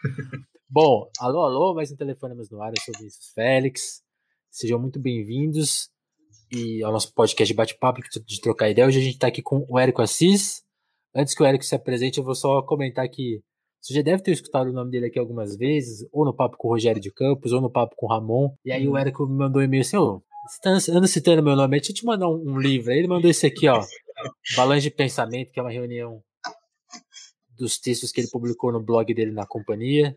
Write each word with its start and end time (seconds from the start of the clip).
Bom, 0.68 1.10
alô, 1.18 1.40
alô, 1.40 1.74
mais 1.74 1.90
um 1.90 1.96
Telefonemas 1.96 2.48
no 2.50 2.62
ar, 2.62 2.70
eu 2.70 2.82
sou 2.82 2.94
o 2.94 2.98
Vinícius 2.98 3.32
Félix. 3.34 4.02
Sejam 4.50 4.78
muito 4.78 4.98
bem-vindos 4.98 5.90
e 6.50 6.82
ao 6.82 6.92
nosso 6.92 7.12
podcast 7.12 7.52
bate-papo 7.54 8.00
de 8.24 8.40
trocar 8.40 8.70
ideia. 8.70 8.86
Hoje 8.86 8.98
a 8.98 9.02
gente 9.02 9.14
está 9.14 9.26
aqui 9.26 9.42
com 9.42 9.66
o 9.68 9.78
Érico 9.78 10.02
Assis. 10.02 10.62
Antes 11.14 11.34
que 11.34 11.42
o 11.42 11.46
Érico 11.46 11.64
se 11.64 11.74
apresente, 11.74 12.18
eu 12.18 12.24
vou 12.24 12.34
só 12.34 12.62
comentar 12.62 13.08
que 13.08 13.42
você 13.80 13.94
já 13.94 14.02
deve 14.02 14.22
ter 14.22 14.32
escutado 14.32 14.68
o 14.68 14.72
nome 14.72 14.90
dele 14.90 15.06
aqui 15.06 15.18
algumas 15.18 15.56
vezes, 15.56 16.06
ou 16.12 16.24
no 16.24 16.34
papo 16.34 16.56
com 16.56 16.68
o 16.68 16.70
Rogério 16.70 17.00
de 17.00 17.12
Campos, 17.12 17.52
ou 17.52 17.60
no 17.60 17.70
papo 17.70 17.94
com 17.96 18.06
o 18.06 18.08
Ramon. 18.08 18.54
E 18.64 18.72
aí 18.72 18.86
o 18.86 18.92
uhum. 18.92 18.98
Érico 18.98 19.26
me 19.26 19.36
mandou 19.36 19.60
um 19.60 19.64
e-mail 19.64 19.82
assim, 19.82 19.96
ô, 19.96 20.22
tá 20.62 20.70
andando 20.70 21.08
citando 21.08 21.42
meu 21.42 21.56
nome, 21.56 21.76
deixa 21.78 21.92
eu 21.92 21.96
te 21.96 22.04
mandar 22.04 22.28
um, 22.28 22.52
um 22.52 22.58
livro. 22.58 22.90
Aí 22.90 22.98
ele 22.98 23.08
mandou 23.08 23.30
esse 23.30 23.46
aqui, 23.46 23.68
ó, 23.68 23.82
Balanço 24.56 24.82
de 24.82 24.90
Pensamento, 24.90 25.52
que 25.52 25.60
é 25.60 25.62
uma 25.62 25.70
reunião 25.70 26.22
dos 27.60 27.78
textos 27.78 28.10
que 28.10 28.20
ele 28.20 28.30
publicou 28.30 28.72
no 28.72 28.82
blog 28.82 29.12
dele 29.14 29.30
na 29.30 29.46
companhia. 29.46 30.16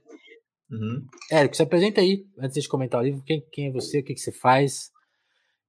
Uhum. 0.71 1.05
Érico, 1.31 1.55
se 1.55 1.61
apresenta 1.61 2.01
aí, 2.01 2.25
antes 2.39 2.61
de 2.61 2.67
comentar 2.67 2.99
o 2.99 3.03
livro, 3.03 3.23
quem, 3.23 3.45
quem 3.51 3.67
é 3.67 3.71
você, 3.71 3.99
o 3.99 4.03
que, 4.03 4.13
que 4.13 4.19
você 4.19 4.31
faz, 4.31 4.89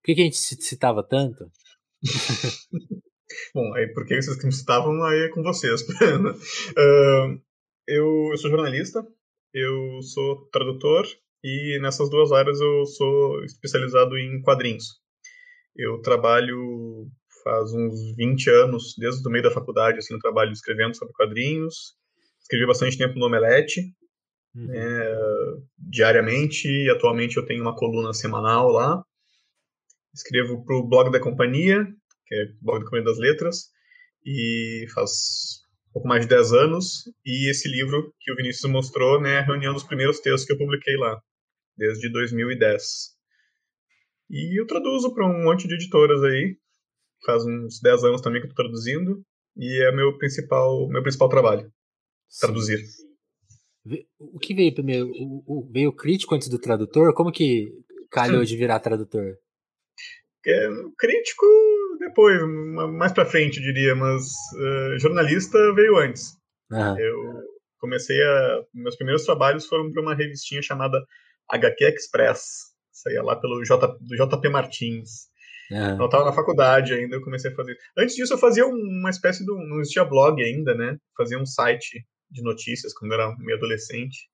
por 0.01 0.07
que, 0.07 0.15
que 0.15 0.21
a 0.23 0.25
gente 0.25 0.37
citava 0.37 1.03
tanto? 1.03 1.51
Bom, 3.55 3.75
aí 3.75 3.89
por 3.89 4.07
que 4.07 4.21
vocês 4.21 4.37
que 4.39 4.47
me 4.47 4.53
citavam, 4.53 5.03
aí 5.05 5.25
é 5.25 5.29
com 5.29 5.43
vocês. 5.43 5.83
uh, 5.91 7.41
eu, 7.87 8.29
eu 8.31 8.37
sou 8.37 8.51
jornalista, 8.51 9.07
eu 9.53 10.03
sou 10.03 10.47
tradutor 10.51 11.07
e 11.43 11.79
nessas 11.81 12.09
duas 12.09 12.33
áreas 12.33 12.61
eu 12.61 12.87
sou 12.87 13.45
especializado 13.45 14.17
em 14.17 14.41
quadrinhos. 14.43 15.01
Eu 15.77 16.01
trabalho 16.01 17.09
faz 17.45 17.73
uns 17.73 18.17
20 18.17 18.51
anos, 18.51 18.95
desde 18.99 19.27
o 19.29 19.31
meio 19.31 19.45
da 19.45 19.51
faculdade, 19.51 19.99
assim, 19.99 20.15
eu 20.15 20.19
trabalho 20.19 20.51
escrevendo 20.51 20.97
sobre 20.97 21.15
quadrinhos. 21.15 21.95
Escrevi 22.41 22.67
bastante 22.67 22.99
tempo 22.99 23.19
no 23.19 23.27
Omelete, 23.27 23.95
uhum. 24.55 24.73
é, 24.73 25.17
diariamente, 25.79 26.67
e 26.67 26.91
atualmente 26.91 27.37
eu 27.37 27.45
tenho 27.45 27.63
uma 27.63 27.77
coluna 27.77 28.13
semanal 28.15 28.71
lá. 28.71 29.05
Escrevo 30.15 30.65
para 30.65 30.77
o 30.77 30.89
blog 30.89 31.13
da 31.13 31.21
companhia, 31.21 31.87
que 32.27 32.35
é 32.35 32.45
o 32.45 32.65
blog 32.65 32.81
da 32.81 32.85
Companhia 32.87 33.05
das 33.05 33.19
Letras, 33.19 33.71
e 34.25 34.87
faz 34.95 35.63
pouco 35.93 36.09
mais 36.09 36.23
de 36.23 36.29
10 36.29 36.53
anos, 36.53 37.05
e 37.25 37.49
esse 37.49 37.69
livro 37.69 38.13
que 38.19 38.33
o 38.33 38.37
Vinícius 38.37 38.71
mostrou, 38.71 39.21
né, 39.21 39.35
é 39.35 39.39
a 39.39 39.45
reunião 39.45 39.73
dos 39.73 39.85
primeiros 39.85 40.19
textos 40.19 40.45
que 40.45 40.53
eu 40.53 40.59
publiquei 40.59 40.97
lá, 40.97 41.21
desde 41.77 42.09
2010. 42.09 42.83
E 44.31 44.61
eu 44.61 44.67
traduzo 44.67 45.15
para 45.15 45.25
um 45.25 45.45
monte 45.45 45.69
de 45.69 45.75
editoras 45.75 46.23
aí, 46.25 46.57
faz 47.25 47.45
uns 47.45 47.81
10 47.81 48.05
anos 48.05 48.21
também 48.21 48.41
que 48.41 48.47
eu 48.47 48.51
estou 48.51 48.65
traduzindo, 48.65 49.25
e 49.57 49.83
é 49.83 49.93
meu 49.93 50.17
principal, 50.19 50.89
meu 50.89 51.03
principal 51.03 51.29
trabalho, 51.29 51.73
Sim. 52.29 52.47
traduzir. 52.47 52.85
O 54.19 54.39
que 54.39 54.55
veio 54.55 54.75
primeiro? 54.75 55.11
O, 55.11 55.45
o, 55.47 55.71
veio 55.71 55.91
o 55.91 55.97
crítico 55.97 56.35
antes 56.35 56.49
do 56.49 56.59
tradutor? 56.59 57.13
Como 57.13 57.31
que 57.31 57.71
calhou 58.11 58.43
de 58.43 58.57
virar 58.57 58.81
tradutor? 58.81 59.37
É, 60.47 60.69
crítico 60.99 61.47
depois, 61.99 62.39
mais 62.93 63.13
pra 63.13 63.27
frente, 63.27 63.61
diria, 63.61 63.95
mas 63.95 64.25
uh, 64.25 64.99
jornalista 64.99 65.59
veio 65.75 65.97
antes. 65.97 66.37
Uhum. 66.71 66.99
Eu 66.99 67.43
comecei 67.79 68.23
a. 68.23 68.63
Meus 68.73 68.97
primeiros 68.97 69.25
trabalhos 69.25 69.67
foram 69.67 69.91
para 69.93 70.03
uma 70.03 70.15
revistinha 70.15 70.63
chamada 70.63 70.99
HQ 71.51 71.85
Express. 71.85 72.73
Saía 72.93 73.23
lá 73.23 73.37
pelo 73.37 73.65
J, 73.65 73.87
do 74.01 74.17
JP 74.17 74.49
Martins. 74.49 75.29
Uhum. 75.71 76.01
Eu 76.01 76.05
estava 76.07 76.25
na 76.25 76.33
faculdade 76.33 76.93
ainda, 76.93 77.17
eu 77.17 77.23
comecei 77.23 77.51
a 77.51 77.55
fazer. 77.55 77.77
Antes 77.97 78.15
disso, 78.15 78.35
eu 78.35 78.39
fazia 78.39 78.67
uma 78.67 79.11
espécie 79.11 79.45
de. 79.45 79.47
Não 79.47 79.81
existia 79.81 80.05
blog 80.05 80.43
ainda, 80.43 80.75
né? 80.75 80.97
Fazia 81.17 81.39
um 81.39 81.47
site 81.47 82.05
de 82.31 82.43
notícias 82.43 82.93
quando 82.93 83.13
eu 83.13 83.21
era 83.21 83.37
meio 83.39 83.57
adolescente. 83.57 84.29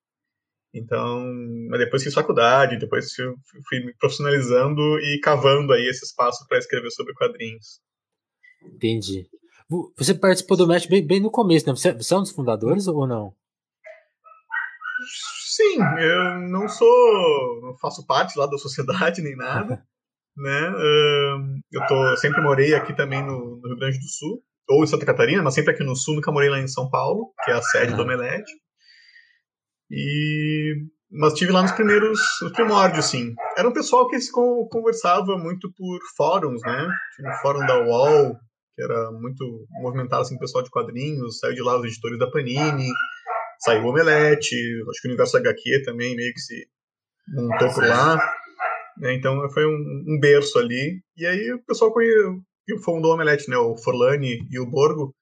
Então, 0.73 1.25
mas 1.69 1.81
depois 1.81 2.03
fiz 2.03 2.15
faculdade, 2.15 2.79
depois 2.79 3.13
fui 3.15 3.81
me 3.81 3.93
profissionalizando 3.99 4.81
e 5.01 5.19
cavando 5.21 5.73
aí 5.73 5.89
esse 5.89 6.05
espaço 6.05 6.47
para 6.49 6.59
escrever 6.59 6.91
sobre 6.91 7.13
quadrinhos. 7.15 7.81
Entendi. 8.63 9.29
Você 9.97 10.15
participou 10.15 10.57
do 10.57 10.67
Match 10.67 10.89
bem, 10.89 11.05
bem 11.05 11.21
no 11.21 11.31
começo, 11.31 11.67
né? 11.67 11.73
Você, 11.73 11.93
você 11.93 12.15
é 12.15 12.17
um 12.17 12.23
dos 12.23 12.33
fundadores 12.33 12.87
ou 12.87 13.07
não? 13.07 13.35
Sim, 15.47 15.79
eu 15.99 16.41
não 16.49 16.69
sou, 16.69 17.61
não 17.63 17.77
faço 17.79 18.07
parte 18.07 18.39
lá 18.39 18.47
da 18.47 18.59
sociedade 18.59 19.23
nem 19.23 19.37
nada, 19.37 19.85
né? 20.41 20.73
Eu 21.73 21.87
tô, 21.87 22.17
sempre 22.17 22.41
morei 22.41 22.75
aqui 22.75 22.95
também 22.95 23.25
no, 23.25 23.61
no, 23.61 23.69
Rio 23.69 23.77
Grande 23.77 23.99
do 23.99 24.09
Sul, 24.09 24.43
ou 24.69 24.85
em 24.85 24.87
Santa 24.87 25.07
Catarina, 25.07 25.43
mas 25.43 25.55
sempre 25.55 25.73
aqui 25.73 25.85
no 25.85 25.97
Sul, 25.97 26.17
nunca 26.17 26.33
morei 26.33 26.49
lá 26.49 26.59
em 26.59 26.69
São 26.69 26.89
Paulo, 26.89 27.33
que 27.45 27.51
é 27.51 27.55
a 27.55 27.63
sede 27.63 27.95
do 27.95 28.03
Omelete. 28.03 28.53
E 29.91 30.75
mas 31.13 31.35
tive 31.35 31.51
lá 31.51 31.63
nos 31.63 31.73
primeiros, 31.73 32.21
nos 32.41 32.53
primórdios, 32.53 33.07
sim. 33.07 33.35
Era 33.59 33.69
um 33.69 33.73
pessoal 33.73 34.09
que 34.09 34.21
se 34.21 34.31
conversava 34.31 35.37
muito 35.37 35.69
por 35.77 35.99
fóruns, 36.17 36.61
né? 36.63 36.89
Tinha 37.17 37.33
o 37.33 37.43
fórum 37.43 37.67
da 37.67 37.81
UOL, 37.81 38.37
que 38.77 38.83
era 38.83 39.11
muito 39.11 39.67
movimentado, 39.83 40.23
assim, 40.23 40.39
pessoal 40.39 40.63
de 40.63 40.71
quadrinhos, 40.71 41.41
saiu 41.41 41.55
de 41.55 41.63
lá 41.63 41.77
os 41.77 41.85
editores 41.85 42.17
da 42.17 42.31
Panini, 42.31 42.89
saiu 43.59 43.83
o 43.83 43.89
Omelete, 43.89 44.55
acho 44.89 45.03
que 45.03 45.09
o 45.09 45.11
Universo 45.11 45.37
HQ 45.37 45.83
também 45.85 46.15
meio 46.15 46.33
que 46.33 46.41
se 46.41 46.67
montou 47.35 47.75
por 47.75 47.85
lá. 47.85 48.17
Né? 49.01 49.15
Então 49.15 49.49
foi 49.51 49.67
um, 49.67 50.05
um, 50.07 50.19
berço 50.21 50.59
ali. 50.59 51.03
E 51.17 51.27
aí 51.27 51.53
o 51.53 51.65
pessoal 51.65 51.93
que 51.95 52.79
fundou 52.85 53.13
o 53.13 53.15
Omelete, 53.15 53.49
né? 53.49 53.57
O 53.57 53.77
Forlani 53.77 54.47
e 54.51 54.61
o 54.61 54.67
Borgo, 54.67 55.15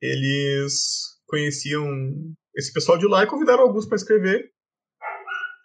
eles 0.00 1.18
conheciam 1.26 1.86
esse 2.54 2.72
pessoal 2.72 2.98
de 2.98 3.06
lá 3.06 3.22
e 3.22 3.26
convidaram 3.26 3.62
alguns 3.62 3.86
para 3.86 3.96
escrever. 3.96 4.50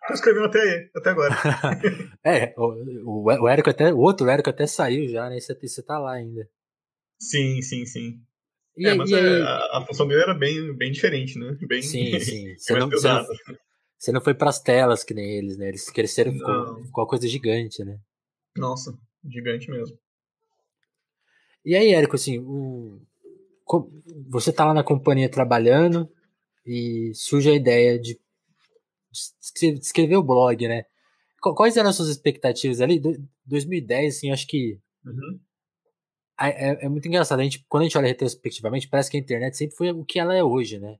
Estão 0.01 0.15
escrevendo 0.15 0.45
até, 0.45 0.89
até 0.95 1.09
agora. 1.09 1.35
é, 2.23 2.53
o, 2.57 3.23
o, 3.23 3.49
Érico 3.49 3.71
até, 3.71 3.91
o 3.91 3.97
outro 3.97 4.29
Érico 4.29 4.51
até 4.51 4.67
saiu 4.67 5.09
já, 5.09 5.27
né? 5.29 5.39
Você, 5.39 5.55
você 5.55 5.83
tá 5.83 5.97
lá 5.99 6.13
ainda. 6.13 6.47
Sim, 7.19 7.61
sim, 7.61 7.85
sim. 7.85 8.21
E, 8.77 8.87
é, 8.87 8.93
mas 8.93 9.09
e 9.09 9.15
é, 9.15 9.41
a, 9.41 9.77
a, 9.79 9.85
função 9.85 10.07
dele 10.07 10.21
era 10.21 10.33
bem, 10.35 10.75
bem 10.77 10.91
diferente, 10.91 11.39
né? 11.39 11.57
Bem, 11.67 11.81
sim, 11.81 12.19
sim. 12.19 12.53
Você 12.55 12.77
não, 12.77 12.89
você, 12.89 13.07
não, 13.07 13.25
você 14.05 14.11
não 14.11 14.21
foi 14.21 14.33
pras 14.33 14.59
telas 14.59 15.03
que 15.03 15.13
nem 15.13 15.37
eles, 15.37 15.57
né? 15.57 15.67
Eles 15.69 15.89
cresceram 15.89 16.31
ficou, 16.31 16.83
ficou 16.83 17.03
uma 17.03 17.09
coisa 17.09 17.27
gigante, 17.27 17.83
né? 17.83 17.99
Nossa, 18.55 18.97
gigante 19.27 19.69
mesmo. 19.69 19.97
E 21.65 21.75
aí, 21.75 21.93
Érico, 21.93 22.15
assim, 22.15 22.37
o, 22.39 23.01
você 24.29 24.53
tá 24.53 24.65
lá 24.65 24.73
na 24.73 24.83
companhia 24.83 25.27
trabalhando, 25.27 26.07
e 26.65 27.11
surge 27.13 27.49
a 27.49 27.53
ideia 27.53 27.99
de, 27.99 28.19
de 29.59 29.79
escrever 29.79 30.17
o 30.17 30.23
blog, 30.23 30.67
né? 30.67 30.85
Quais 31.39 31.77
eram 31.77 31.89
as 31.89 31.95
suas 31.95 32.09
expectativas 32.09 32.81
ali? 32.81 32.99
2010, 33.45 34.17
assim, 34.17 34.31
acho 34.31 34.47
que 34.47 34.79
uhum. 35.05 35.39
é, 36.39 36.85
é, 36.85 36.89
muito 36.89 37.07
engraçado. 37.07 37.39
A 37.39 37.43
gente, 37.43 37.63
quando 37.69 37.81
a 37.81 37.85
gente 37.85 37.97
olha 37.97 38.07
retrospectivamente, 38.07 38.87
parece 38.87 39.11
que 39.11 39.17
a 39.17 39.19
internet 39.19 39.55
sempre 39.55 39.75
foi 39.75 39.91
o 39.91 40.03
que 40.03 40.19
ela 40.19 40.35
é 40.35 40.43
hoje, 40.43 40.79
né? 40.79 40.97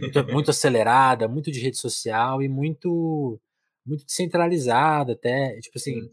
Muito, 0.00 0.32
muito 0.32 0.50
acelerada, 0.50 1.28
muito 1.28 1.50
de 1.50 1.60
rede 1.60 1.76
social 1.76 2.42
e 2.42 2.48
muito 2.48 3.40
muito 3.84 4.04
descentralizada 4.04 5.12
até. 5.12 5.58
Tipo 5.60 5.78
assim, 5.78 6.00
uhum 6.00 6.10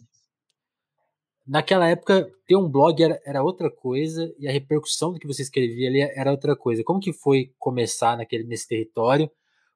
naquela 1.45 1.87
época 1.87 2.29
ter 2.47 2.55
um 2.55 2.69
blog 2.69 3.01
era, 3.01 3.21
era, 3.25 3.43
outra 3.43 3.69
coisa 3.69 4.33
e 4.39 4.47
a 4.47 4.51
repercussão 4.51 5.11
do 5.11 5.19
que 5.19 5.27
você 5.27 5.41
escrevia 5.41 5.89
ali 5.89 6.01
era 6.01 6.31
outra 6.31 6.55
coisa. 6.55 6.83
Como 6.83 6.99
que 6.99 7.13
foi 7.13 7.51
começar 7.59 8.17
naquele 8.17 8.45
nesse 8.45 8.67
território? 8.67 9.29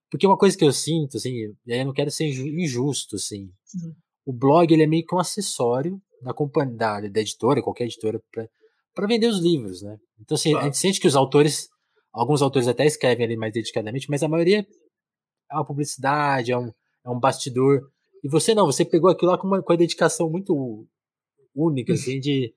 Porque 0.09 0.25
uma 0.25 0.37
coisa 0.37 0.57
que 0.57 0.63
eu 0.63 0.71
sinto, 0.71 1.17
assim, 1.17 1.33
e 1.65 1.73
aí 1.73 1.79
eu 1.79 1.85
não 1.85 1.93
quero 1.93 2.09
ser 2.09 2.25
injusto, 2.27 3.17
assim, 3.17 3.51
uhum. 3.75 3.93
o 4.25 4.33
blog 4.33 4.71
ele 4.71 4.83
é 4.83 4.87
meio 4.87 5.05
que 5.05 5.13
um 5.13 5.19
acessório 5.19 6.01
da 6.21 6.33
companhia, 6.33 6.75
da, 6.75 7.01
da 7.01 7.19
editora, 7.19 7.61
qualquer 7.61 7.83
editora, 7.83 8.21
para 8.95 9.07
vender 9.07 9.27
os 9.27 9.39
livros, 9.39 9.81
né? 9.81 9.97
Então, 10.21 10.35
assim, 10.35 10.51
claro. 10.51 10.63
a 10.63 10.69
gente 10.69 10.77
sente 10.77 11.01
que 11.01 11.07
os 11.07 11.15
autores, 11.15 11.67
alguns 12.17 12.41
autores 12.41 12.67
até 12.67 12.85
escrevem 12.85 13.25
ali 13.25 13.37
mais 13.37 13.53
dedicadamente, 13.53 14.09
mas 14.09 14.23
a 14.23 14.27
maioria 14.27 14.65
é 15.51 15.55
uma 15.55 15.65
publicidade, 15.65 16.51
é 16.51 16.57
um, 16.57 16.67
é 17.05 17.09
um 17.09 17.19
bastidor. 17.19 17.89
E 18.23 18.27
você 18.27 18.53
não, 18.55 18.65
você 18.65 18.83
pegou 18.83 19.09
aquilo 19.09 19.31
lá 19.31 19.37
com 19.37 19.47
uma, 19.47 19.61
com 19.61 19.71
uma 19.71 19.77
dedicação 19.77 20.29
muito 20.29 20.85
única, 21.55 21.93
assim, 21.93 22.19
de. 22.19 22.53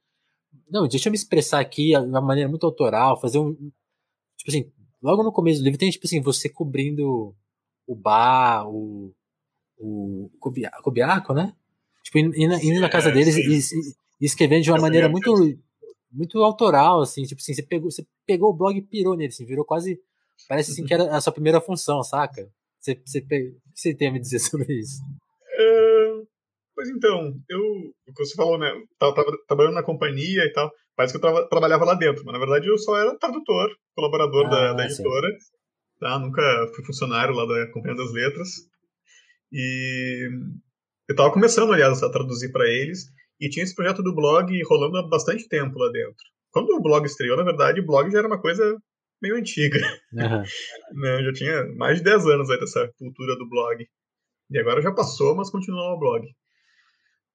Não, 0.69 0.89
deixa 0.89 1.09
eu 1.09 1.13
me 1.13 1.17
expressar 1.17 1.61
aqui 1.61 1.91
de 1.91 1.97
uma 1.97 2.21
maneira 2.21 2.49
muito 2.49 2.65
autoral, 2.65 3.21
fazer 3.21 3.39
um. 3.39 3.55
Tipo 4.37 4.49
assim, 4.49 4.73
logo 5.03 5.23
no 5.23 5.33
começo 5.33 5.61
do 5.61 5.65
livro 5.65 5.79
tem, 5.79 5.91
tipo 5.91 6.07
assim, 6.07 6.21
você 6.21 6.49
cobrindo 6.49 7.35
o 7.87 7.95
bar, 7.95 8.69
o. 8.69 9.15
o 9.79 10.31
Cubiaco, 10.41 11.35
né? 11.35 11.55
Tipo, 12.03 12.19
indo, 12.19 12.35
indo 12.35 12.81
na 12.81 12.89
casa 12.89 13.11
é, 13.11 13.13
deles 13.13 13.37
e, 13.37 13.77
e, 14.21 14.25
escrevendo 14.25 14.63
de 14.63 14.71
uma 14.71 14.81
maneira 14.81 15.09
muito. 15.09 15.33
muito 16.11 16.43
autoral, 16.43 17.03
assim, 17.03 17.23
tipo 17.25 17.41
assim, 17.41 17.55
você 17.55 17.63
pegou, 17.63 17.91
você 17.91 18.07
pegou 18.31 18.51
o 18.51 18.57
blog 18.57 18.77
e 18.77 18.83
pirou 18.83 19.17
nele, 19.17 19.29
assim, 19.29 19.47
virou 19.47 19.65
quase. 19.65 19.99
Parece 20.49 20.73
assim 20.73 20.85
que 20.85 20.95
era 20.95 21.17
a 21.17 21.21
sua 21.21 21.33
primeira 21.33 21.61
função, 21.61 22.03
saca? 22.03 22.49
Você, 22.81 23.01
você, 23.05 23.19
o 23.19 23.27
que 23.27 23.55
você 23.75 23.95
tem 23.95 24.09
a 24.09 24.13
me 24.13 24.21
dizer 24.21 24.39
sobre 24.41 24.73
isso? 24.73 25.01
Pois 26.81 26.89
então, 26.89 27.35
eu, 27.51 27.61
o 27.61 28.15
que 28.15 28.25
você 28.25 28.35
falou, 28.35 28.57
né? 28.57 28.73
Tava, 28.99 29.15
tava 29.15 29.37
trabalhando 29.47 29.75
na 29.75 29.83
companhia 29.83 30.43
e 30.47 30.53
tal. 30.55 30.73
Parece 30.97 31.13
que 31.13 31.23
eu 31.23 31.49
trabalhava 31.49 31.85
lá 31.85 31.93
dentro, 31.93 32.25
mas 32.25 32.33
na 32.33 32.39
verdade 32.39 32.69
eu 32.69 32.79
só 32.79 32.97
era 32.97 33.19
tradutor, 33.19 33.69
colaborador 33.95 34.47
ah, 34.47 34.49
da, 34.49 34.73
da, 34.73 34.85
editora. 34.87 35.29
Sim. 35.29 35.47
tá? 36.01 36.19
Nunca 36.19 36.41
fui 36.75 36.83
funcionário 36.83 37.35
lá 37.35 37.45
da 37.45 37.71
Companhia 37.71 37.99
das 37.99 38.11
Letras. 38.15 38.49
E 39.53 40.31
eu 41.07 41.13
estava 41.13 41.31
começando, 41.31 41.71
aliás, 41.71 42.03
a 42.03 42.11
traduzir 42.11 42.51
para 42.51 42.67
eles. 42.67 43.09
E 43.39 43.51
tinha 43.51 43.63
esse 43.63 43.75
projeto 43.75 44.03
do 44.03 44.15
blog 44.15 44.51
rolando 44.65 44.97
há 44.97 45.07
bastante 45.07 45.47
tempo 45.49 45.79
lá 45.79 45.93
dentro. 45.93 46.25
Quando 46.53 46.71
o 46.71 46.83
blog 46.83 47.05
estreou, 47.07 47.37
na 47.37 47.45
verdade, 47.45 47.81
o 47.81 47.87
blog 47.87 48.11
já 48.11 48.19
era 48.19 48.27
uma 48.27 48.41
coisa 48.41 48.77
meio 49.23 49.37
antiga. 49.37 49.79
Uhum. 50.13 50.43
né? 51.01 51.23
Já 51.25 51.33
tinha 51.33 51.67
mais 51.77 51.99
de 51.99 52.05
10 52.05 52.27
anos 52.27 52.51
aí 52.51 52.59
dessa 52.59 52.93
cultura 52.99 53.37
do 53.37 53.49
blog. 53.49 53.87
E 54.51 54.59
agora 54.59 54.83
já 54.83 54.93
passou, 54.93 55.35
mas 55.35 55.51
continua 55.51 55.95
o 55.95 55.99
blog. 55.99 56.27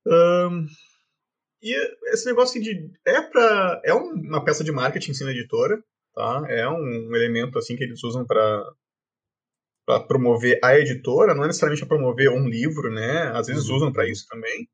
Um, 0.08 0.66
e 1.62 1.74
esse 2.12 2.26
negócio 2.26 2.62
de. 2.62 2.92
É, 3.06 3.22
pra, 3.22 3.82
é 3.84 3.94
uma 3.94 4.44
peça 4.44 4.64
de 4.64 4.72
marketing 4.72 5.14
sim 5.14 5.24
na 5.24 5.32
editora. 5.32 5.82
Tá? 6.14 6.46
É 6.50 6.68
um 6.70 7.16
elemento 7.16 7.58
assim 7.58 7.76
que 7.76 7.84
eles 7.84 8.04
usam 8.04 8.26
para 8.26 8.64
para 9.86 10.00
promover 10.00 10.60
a 10.64 10.78
editora, 10.80 11.36
não 11.36 11.44
é 11.44 11.48
necessariamente 11.48 11.86
para 11.86 11.96
promover 11.96 12.30
um 12.32 12.50
livro, 12.50 12.92
né? 12.92 13.30
Às 13.36 13.48
vezes 13.48 13.70
uhum. 13.70 13.76
usam 13.76 13.94
para 13.94 14.10
isso 14.10 14.26
também. 14.28 14.68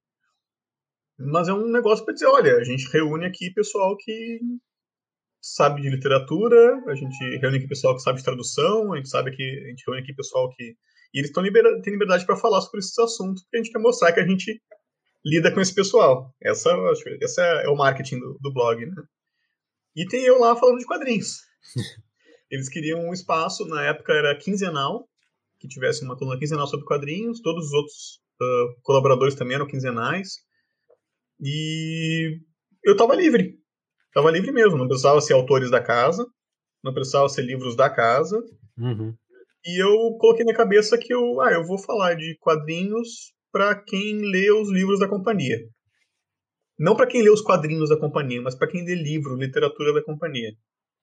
Mas 1.25 1.47
é 1.47 1.53
um 1.53 1.67
negócio 1.67 2.03
para 2.03 2.13
dizer, 2.13 2.27
olha, 2.27 2.57
a 2.57 2.63
gente 2.63 2.89
reúne 2.91 3.25
aqui 3.25 3.51
pessoal 3.51 3.95
que 3.97 4.39
sabe 5.41 5.81
de 5.81 5.89
literatura, 5.89 6.83
a 6.87 6.95
gente 6.95 7.17
reúne 7.39 7.57
aqui 7.57 7.67
pessoal 7.67 7.95
que 7.95 8.01
sabe 8.01 8.19
de 8.19 8.23
tradução, 8.25 8.93
a 8.93 8.97
gente 8.97 9.09
sabe 9.09 9.31
que 9.35 9.43
a 9.43 9.69
gente 9.69 9.83
reúne 9.85 10.01
aqui 10.01 10.13
pessoal 10.13 10.49
que 10.55 10.75
e 11.13 11.19
eles 11.19 11.31
têm 11.31 11.43
liberdade, 11.43 11.81
têm 11.81 11.93
liberdade 11.93 12.25
para 12.25 12.37
falar 12.37 12.61
sobre 12.61 12.79
esses 12.79 12.97
assuntos, 12.97 13.43
porque 13.43 13.57
a 13.57 13.63
gente 13.63 13.71
quer 13.71 13.79
mostrar 13.79 14.13
que 14.13 14.19
a 14.19 14.27
gente 14.27 14.61
lida 15.25 15.51
com 15.53 15.59
esse 15.59 15.73
pessoal. 15.73 16.33
Essa, 16.41 16.73
acho, 16.73 17.03
esse 17.21 17.41
é, 17.41 17.65
é 17.65 17.69
o 17.69 17.75
marketing 17.75 18.19
do, 18.19 18.37
do 18.39 18.53
blog, 18.53 18.85
né? 18.85 18.95
E 19.95 20.05
tem 20.05 20.23
eu 20.23 20.39
lá 20.39 20.55
falando 20.55 20.77
de 20.77 20.85
quadrinhos. 20.85 21.41
Eles 22.49 22.69
queriam 22.69 22.99
um 23.01 23.13
espaço, 23.13 23.65
na 23.65 23.83
época 23.83 24.13
era 24.13 24.37
quinzenal, 24.37 25.07
que 25.59 25.67
tivesse 25.67 26.03
uma 26.03 26.17
coluna 26.17 26.39
quinzenal 26.39 26.67
sobre 26.67 26.85
quadrinhos, 26.85 27.41
todos 27.41 27.67
os 27.67 27.73
outros 27.73 28.21
uh, 28.41 28.81
colaboradores 28.81 29.35
também 29.35 29.55
eram 29.55 29.67
quinzenais. 29.67 30.35
E 31.41 32.39
eu 32.83 32.93
estava 32.93 33.15
livre. 33.15 33.55
Estava 34.07 34.29
livre 34.29 34.51
mesmo, 34.51 34.77
não 34.77 34.87
precisava 34.87 35.21
ser 35.21 35.33
autores 35.33 35.71
da 35.71 35.81
casa, 35.81 36.25
não 36.83 36.93
precisava 36.93 37.29
ser 37.29 37.43
livros 37.43 37.75
da 37.75 37.89
casa. 37.89 38.37
Uhum. 38.77 39.15
E 39.65 39.81
eu 39.81 40.17
coloquei 40.19 40.45
na 40.45 40.53
cabeça 40.53 40.97
que 40.97 41.13
eu, 41.13 41.39
ah, 41.41 41.51
eu 41.51 41.63
vou 41.63 41.77
falar 41.77 42.15
de 42.15 42.37
quadrinhos 42.39 43.33
para 43.51 43.75
quem 43.75 44.19
lê 44.19 44.51
os 44.51 44.69
livros 44.71 44.99
da 44.99 45.07
companhia. 45.07 45.57
Não 46.77 46.95
para 46.95 47.07
quem 47.07 47.21
lê 47.21 47.29
os 47.29 47.41
quadrinhos 47.41 47.89
da 47.89 47.97
companhia, 47.97 48.41
mas 48.41 48.55
para 48.55 48.67
quem 48.67 48.83
lê 48.83 48.95
livro, 48.95 49.35
literatura 49.35 49.93
da 49.93 50.03
companhia. 50.03 50.51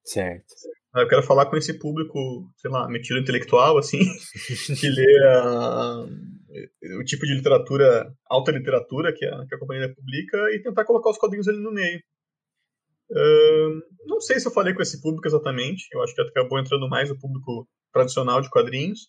Certo. 0.04 0.44
Eu 0.96 1.06
quero 1.06 1.22
falar 1.22 1.46
com 1.46 1.56
esse 1.56 1.78
público, 1.78 2.18
sei 2.56 2.70
lá, 2.70 2.88
metido 2.88 3.20
intelectual, 3.20 3.78
assim, 3.78 3.98
que 4.80 4.88
lê 4.88 5.24
a, 5.26 6.06
o 7.00 7.04
tipo 7.04 7.26
de 7.26 7.34
literatura, 7.34 8.12
alta 8.26 8.50
literatura 8.52 9.12
que 9.12 9.24
a, 9.24 9.46
que 9.46 9.54
a 9.54 9.58
companhia 9.58 9.94
publica 9.94 10.36
e 10.52 10.62
tentar 10.62 10.84
colocar 10.84 11.10
os 11.10 11.18
quadrinhos 11.18 11.48
ali 11.48 11.58
no 11.58 11.72
meio. 11.72 12.00
Uh, 13.10 13.80
não 14.06 14.20
sei 14.20 14.38
se 14.38 14.46
eu 14.46 14.52
falei 14.52 14.74
com 14.74 14.82
esse 14.82 15.00
público 15.00 15.26
exatamente, 15.26 15.86
eu 15.92 16.02
acho 16.02 16.14
que 16.14 16.20
acabou 16.20 16.58
entrando 16.58 16.88
mais 16.88 17.10
o 17.10 17.18
público 17.18 17.66
tradicional 17.92 18.40
de 18.40 18.50
quadrinhos, 18.50 19.08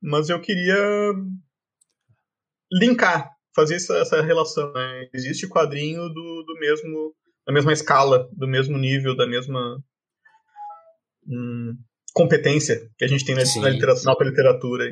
mas 0.00 0.28
eu 0.28 0.40
queria 0.40 0.76
linkar, 2.72 3.30
fazer 3.54 3.76
essa, 3.76 3.96
essa 3.98 4.22
relação. 4.22 4.72
Né? 4.72 5.08
Existe 5.12 5.48
quadrinho 5.48 6.08
do, 6.08 6.44
do 6.46 6.54
mesmo, 6.60 7.14
da 7.46 7.52
mesma 7.52 7.72
escala, 7.72 8.28
do 8.32 8.46
mesmo 8.46 8.78
nível, 8.78 9.16
da 9.16 9.26
mesma 9.26 9.82
hum, 11.26 11.76
competência 12.14 12.88
que 12.96 13.04
a 13.04 13.08
gente 13.08 13.24
tem 13.24 13.34
na, 13.34 13.42
na 13.42 13.68
literatura, 13.68 14.14
na 14.18 14.30
literatura. 14.30 14.84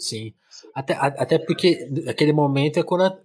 Sim. 0.00 0.32
Até, 0.74 0.94
até 0.94 1.38
porque 1.38 1.88
aquele 2.08 2.32
momento 2.32 2.78
é 2.78 2.82
quando 2.82 3.04
a, 3.04 3.18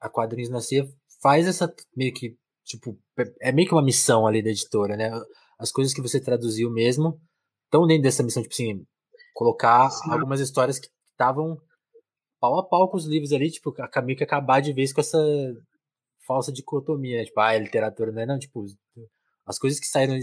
a 0.00 0.08
Quadrinhos 0.08 0.50
Nascer 0.50 0.86
faz 1.22 1.46
essa 1.46 1.72
meio 1.96 2.12
que, 2.12 2.36
tipo, 2.64 2.98
é 3.40 3.52
meio 3.52 3.68
que 3.68 3.74
uma 3.74 3.82
missão 3.82 4.26
ali 4.26 4.42
da 4.42 4.50
editora, 4.50 4.96
né? 4.96 5.10
As 5.58 5.70
coisas 5.70 5.94
que 5.94 6.02
você 6.02 6.20
traduziu 6.20 6.70
mesmo 6.70 7.18
estão 7.64 7.86
dentro 7.86 8.02
dessa 8.02 8.22
missão, 8.22 8.42
tipo 8.42 8.54
assim, 8.54 8.84
colocar 9.32 9.88
Sim. 9.90 10.10
algumas 10.10 10.40
histórias 10.40 10.78
que 10.78 10.88
estavam 11.10 11.58
pau 12.40 12.58
a 12.58 12.68
pau 12.68 12.88
com 12.90 12.96
os 12.96 13.06
livros 13.06 13.32
ali, 13.32 13.50
tipo, 13.50 13.74
a 13.78 14.02
meio 14.02 14.18
que 14.18 14.24
acabar 14.24 14.60
de 14.60 14.72
vez 14.72 14.92
com 14.92 15.00
essa 15.00 15.18
falsa 16.26 16.52
dicotomia, 16.52 17.18
né? 17.18 17.24
tipo, 17.24 17.40
ah, 17.40 17.48
a 17.48 17.58
literatura 17.58 18.12
não 18.12 18.22
é 18.22 18.26
não, 18.26 18.38
tipo, 18.38 18.66
as 19.46 19.58
coisas 19.58 19.78
que 19.78 19.86
saíram, 19.86 20.14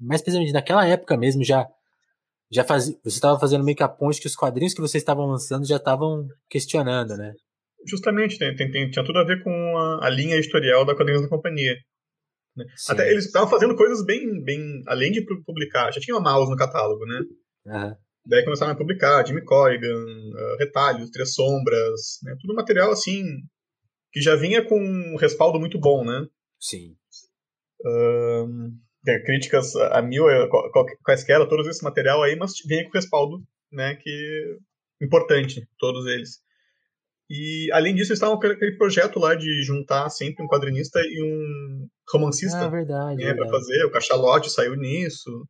mais 0.00 0.22
precisamente 0.22 0.52
naquela 0.52 0.86
época 0.86 1.16
mesmo, 1.16 1.42
já 1.42 1.68
já 2.52 2.64
fazia, 2.64 2.94
você 3.02 3.16
estava 3.16 3.40
fazendo 3.40 3.64
meio 3.64 3.76
que 3.76 3.82
a 3.82 3.88
ponte 3.88 4.20
que 4.20 4.26
os 4.26 4.36
quadrinhos 4.36 4.74
que 4.74 4.80
vocês 4.80 5.00
estavam 5.02 5.26
lançando 5.26 5.66
já 5.66 5.76
estavam 5.76 6.26
questionando, 6.50 7.16
né? 7.16 7.32
Justamente, 7.86 8.38
tem, 8.38 8.54
tem, 8.54 8.70
tem, 8.70 8.90
tinha 8.90 9.04
tudo 9.04 9.18
a 9.18 9.24
ver 9.24 9.42
com 9.42 9.50
a, 9.50 10.06
a 10.06 10.10
linha 10.10 10.36
editorial 10.36 10.84
da 10.84 10.94
Quadrinhos 10.94 11.22
da 11.22 11.28
Companhia. 11.28 11.74
Né? 12.56 12.64
Até 12.88 13.10
eles 13.10 13.24
estavam 13.24 13.48
fazendo 13.48 13.74
coisas 13.74 14.04
bem, 14.04 14.42
bem, 14.44 14.82
além 14.86 15.10
de 15.10 15.24
publicar, 15.44 15.90
já 15.90 16.00
tinha 16.00 16.16
uma 16.16 16.30
mouse 16.30 16.50
no 16.50 16.56
catálogo, 16.56 17.04
né? 17.06 17.20
Uhum. 17.66 17.96
Daí 18.26 18.44
começaram 18.44 18.72
a 18.72 18.76
publicar 18.76 19.26
Jimmy 19.26 19.44
Corrigan, 19.44 20.04
uh, 20.04 20.56
Retalhos, 20.58 21.10
Três 21.10 21.34
Sombras, 21.34 22.18
né? 22.22 22.36
tudo 22.40 22.54
material 22.54 22.92
assim 22.92 23.24
que 24.12 24.20
já 24.20 24.36
vinha 24.36 24.62
com 24.64 24.78
um 24.78 25.16
respaldo 25.16 25.58
muito 25.58 25.80
bom, 25.80 26.04
né? 26.04 26.26
Sim. 26.60 26.94
Uh, 27.80 28.70
críticas 29.24 29.74
a 29.76 30.00
mil, 30.00 30.24
quaisquer, 31.04 31.46
todos 31.48 31.66
esse 31.66 31.82
material 31.82 32.22
aí, 32.22 32.36
mas 32.36 32.52
vinha 32.66 32.84
com 32.84 32.92
respaldo, 32.92 33.42
né? 33.70 33.96
Que 33.96 34.58
importante, 35.00 35.66
todos 35.78 36.06
eles. 36.06 36.40
E 37.28 37.70
além 37.72 37.94
disso, 37.94 38.14
com 38.20 38.46
aquele 38.46 38.76
projeto 38.76 39.18
lá 39.18 39.34
de 39.34 39.62
juntar 39.62 40.10
sempre 40.10 40.44
um 40.44 40.46
quadrinista 40.46 41.00
e 41.00 41.22
um 41.22 41.88
romancista. 42.10 42.58
Ah, 42.58 42.68
verdade. 42.68 43.16
Né. 43.24 43.34
Pra 43.34 43.48
fazer. 43.48 43.84
O 43.84 43.90
Cachalote 43.90 44.50
saiu 44.50 44.76
nisso. 44.76 45.48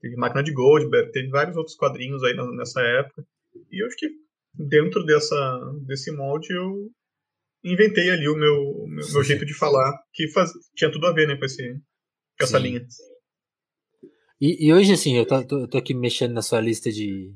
Teve 0.00 0.16
Máquina 0.16 0.42
de 0.42 0.52
Goldberg, 0.52 1.12
teve 1.12 1.28
vários 1.28 1.56
outros 1.56 1.76
quadrinhos 1.76 2.24
aí 2.24 2.34
nessa 2.56 2.80
época. 2.80 3.24
E 3.70 3.82
eu 3.82 3.86
acho 3.86 3.96
que 3.96 4.08
dentro 4.52 5.04
dessa, 5.04 5.60
desse 5.86 6.10
molde 6.10 6.52
eu 6.52 6.90
inventei 7.64 8.10
ali 8.10 8.28
o 8.28 8.34
meu, 8.34 8.84
meu, 8.88 9.06
meu 9.12 9.22
jeito 9.22 9.46
de 9.46 9.54
falar, 9.54 9.96
que 10.12 10.26
faz, 10.28 10.50
tinha 10.74 10.90
tudo 10.90 11.06
a 11.06 11.12
ver 11.12 11.28
né, 11.28 11.36
com, 11.36 11.44
esse, 11.44 11.62
com 12.42 12.48
essa 12.48 12.58
linha. 12.58 12.86
E, 14.40 14.66
e, 14.66 14.72
hoje, 14.72 14.92
assim, 14.92 15.16
eu 15.16 15.26
tô, 15.26 15.44
tô, 15.46 15.68
tô, 15.68 15.78
aqui 15.78 15.94
mexendo 15.94 16.32
na 16.32 16.42
sua 16.42 16.60
lista 16.60 16.90
de, 16.90 17.32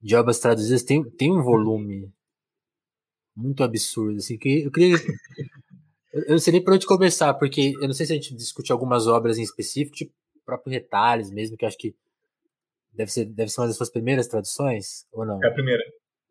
de 0.00 0.16
obras 0.16 0.38
traduzidas, 0.38 0.82
tem, 0.82 1.02
tem 1.10 1.30
um 1.30 1.42
volume 1.42 2.10
muito 3.36 3.62
absurdo, 3.62 4.16
assim, 4.16 4.38
que 4.38 4.62
eu 4.62 4.70
queria... 4.70 4.96
eu 6.12 6.30
não 6.30 6.38
sei 6.38 6.54
nem 6.54 6.64
por 6.64 6.72
onde 6.72 6.86
começar, 6.86 7.34
porque 7.34 7.74
eu 7.80 7.86
não 7.86 7.92
sei 7.92 8.06
se 8.06 8.12
a 8.12 8.16
gente 8.16 8.34
discute 8.34 8.72
algumas 8.72 9.06
obras 9.06 9.36
em 9.38 9.42
específico, 9.42 9.96
tipo 9.96 10.12
próprio 10.48 10.72
Retalhos 10.72 11.30
mesmo, 11.30 11.58
que 11.58 11.66
acho 11.66 11.76
que 11.76 11.94
deve 12.90 13.12
ser, 13.12 13.26
deve 13.26 13.50
ser 13.50 13.60
uma 13.60 13.66
das 13.66 13.76
suas 13.76 13.90
primeiras 13.90 14.26
traduções, 14.26 15.06
ou 15.12 15.26
não? 15.26 15.44
É 15.44 15.48
a 15.48 15.52
primeira. 15.52 15.82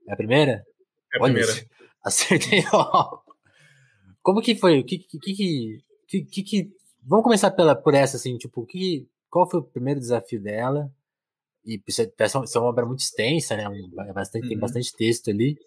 É 0.08 0.14
a 0.14 0.16
primeira? 0.16 0.66
É 1.14 1.18
a 1.20 1.22
Olha, 1.22 1.34
primeira. 1.34 1.68
Acertei. 2.04 2.64
Como 4.24 4.42
que 4.42 4.56
foi? 4.56 4.80
O 4.80 4.84
que 4.84 4.98
que, 4.98 5.20
que, 5.20 6.24
que, 6.26 6.44
que, 6.44 6.72
Vamos 7.08 7.24
começar 7.24 7.52
pela, 7.52 7.76
por 7.76 7.94
essa, 7.94 8.18
assim, 8.18 8.38
tipo, 8.38 8.66
que, 8.66 9.08
qual 9.30 9.50
foi 9.50 9.62
o 9.62 9.64
primeiro 9.64 10.00
desafio 10.00 10.42
dela? 10.42 10.92
E 11.66 11.82
isso 11.88 12.02
é, 12.02 12.06
é 12.06 12.60
uma 12.60 12.68
obra 12.68 12.86
muito 12.86 13.00
extensa, 13.00 13.56
né? 13.56 13.64
É 14.08 14.14
bastante, 14.14 14.44
uhum. 14.44 14.50
Tem 14.50 14.60
bastante 14.60 14.94
texto 14.94 15.30
ali. 15.30 15.58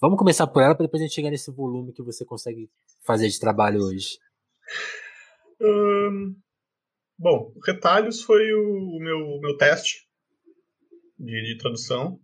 Vamos 0.00 0.18
começar 0.18 0.46
por 0.46 0.62
ela 0.62 0.74
para 0.74 0.86
depois 0.86 1.02
a 1.02 1.06
gente 1.06 1.14
chegar 1.14 1.30
nesse 1.30 1.50
volume 1.50 1.92
que 1.92 2.02
você 2.02 2.24
consegue 2.24 2.70
fazer 3.04 3.28
de 3.28 3.38
trabalho 3.38 3.80
hoje. 3.80 4.18
Um, 5.60 6.36
Bom, 7.18 7.50
Retalhos 7.64 8.22
foi 8.22 8.52
o, 8.52 8.98
meu, 9.00 9.40
meu 9.40 9.56
teste 9.56 10.06
de, 11.18 11.42
de, 11.44 11.56
tradução. 11.56 12.20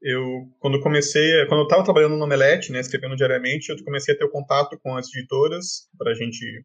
Eu, 0.00 0.48
quando 0.60 0.80
comecei, 0.80 1.44
quando 1.46 1.60
eu 1.60 1.64
estava 1.64 1.82
trabalhando 1.82 2.16
no 2.16 2.24
Omelete, 2.24 2.70
né, 2.70 2.78
escrevendo 2.78 3.16
diariamente, 3.16 3.70
eu 3.70 3.84
comecei 3.84 4.14
a 4.14 4.18
ter 4.18 4.24
o 4.24 4.30
contato 4.30 4.78
com 4.80 4.96
as 4.96 5.08
editoras 5.08 5.88
para 5.98 6.12
a 6.12 6.14
gente, 6.14 6.44
é, 6.44 6.62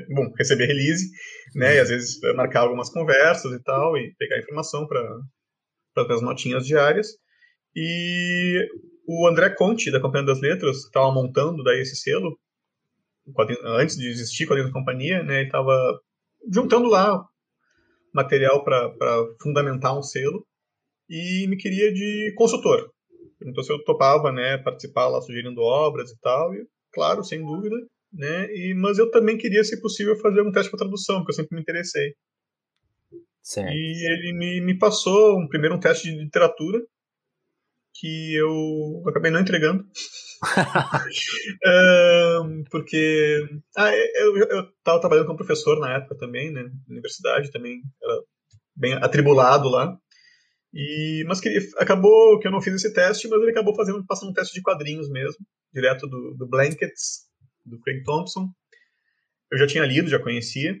bom, 0.14 0.32
receber 0.36 0.66
release, 0.66 1.10
né, 1.54 1.76
e 1.76 1.80
às 1.80 1.88
vezes 1.88 2.18
marcar 2.34 2.60
algumas 2.60 2.90
conversas 2.90 3.52
e 3.52 3.62
tal, 3.62 3.96
e 3.96 4.14
pegar 4.18 4.38
informação 4.38 4.86
para 4.86 6.14
as 6.14 6.22
notinhas 6.22 6.66
diárias. 6.66 7.08
E 7.74 8.66
o 9.06 9.26
André 9.26 9.50
Conte, 9.50 9.90
da 9.90 10.00
Companhia 10.00 10.26
das 10.26 10.40
Letras, 10.40 10.80
que 10.80 10.86
estava 10.86 11.12
montando 11.12 11.62
daí 11.62 11.80
esse 11.80 11.96
selo, 11.96 12.38
antes 13.64 13.96
de 13.96 14.08
existir 14.08 14.46
com 14.46 14.54
a 14.54 14.72
companhia, 14.72 15.22
né, 15.22 15.40
ele 15.40 15.46
estava 15.46 15.76
juntando 16.52 16.88
lá 16.88 17.24
material 18.14 18.64
para 18.64 18.90
fundamentar 19.42 19.96
um 19.96 20.02
selo 20.02 20.46
e 21.08 21.46
me 21.48 21.56
queria 21.56 21.92
de 21.92 22.32
consultor. 22.36 22.90
Perguntou 23.38 23.62
se 23.62 23.72
eu 23.72 23.84
topava, 23.84 24.32
né, 24.32 24.56
participar 24.58 25.08
lá 25.08 25.20
sugerindo 25.20 25.60
obras 25.60 26.10
e 26.10 26.18
tal, 26.20 26.54
e 26.54 26.66
claro, 26.92 27.22
sem 27.22 27.44
dúvida, 27.44 27.76
né, 28.16 28.46
e, 28.50 28.74
mas 28.74 28.98
eu 28.98 29.10
também 29.10 29.36
queria, 29.36 29.62
se 29.62 29.80
possível, 29.80 30.18
fazer 30.18 30.40
um 30.40 30.50
teste 30.50 30.70
para 30.70 30.78
tradução, 30.78 31.18
porque 31.18 31.32
eu 31.32 31.36
sempre 31.36 31.54
me 31.54 31.62
interessei. 31.62 32.14
Certo. 33.42 33.72
E 33.72 34.12
ele 34.12 34.32
me, 34.32 34.60
me 34.60 34.78
passou 34.78 35.38
um, 35.38 35.46
primeiro 35.46 35.76
um 35.76 35.80
teste 35.80 36.10
de 36.10 36.18
literatura 36.18 36.80
que 37.94 38.34
eu 38.34 39.02
acabei 39.06 39.30
não 39.30 39.40
entregando. 39.40 39.86
um, 42.44 42.64
porque 42.70 43.46
ah, 43.76 43.94
eu 43.94 44.62
estava 44.62 45.00
trabalhando 45.00 45.26
como 45.26 45.38
professor 45.38 45.78
na 45.78 45.94
época 45.94 46.16
também, 46.16 46.52
né? 46.52 46.62
Na 46.62 46.92
universidade 46.92 47.50
também 47.50 47.82
era 48.02 48.20
bem 48.74 48.94
atribulado 48.94 49.68
lá. 49.68 49.96
E, 50.74 51.24
mas 51.26 51.40
que 51.40 51.48
acabou 51.78 52.38
que 52.38 52.46
eu 52.46 52.52
não 52.52 52.60
fiz 52.60 52.74
esse 52.74 52.92
teste, 52.92 53.28
mas 53.28 53.40
ele 53.40 53.52
acabou 53.52 53.74
fazendo, 53.74 54.04
passando 54.04 54.30
um 54.30 54.34
teste 54.34 54.54
de 54.54 54.62
quadrinhos 54.62 55.08
mesmo, 55.08 55.46
direto 55.72 56.06
do, 56.06 56.34
do 56.36 56.46
Blankets, 56.46 57.25
do 57.66 57.80
Craig 57.80 58.02
Thompson. 58.04 58.48
Eu 59.50 59.58
já 59.58 59.66
tinha 59.66 59.84
lido, 59.84 60.08
já 60.08 60.18
conhecia. 60.18 60.74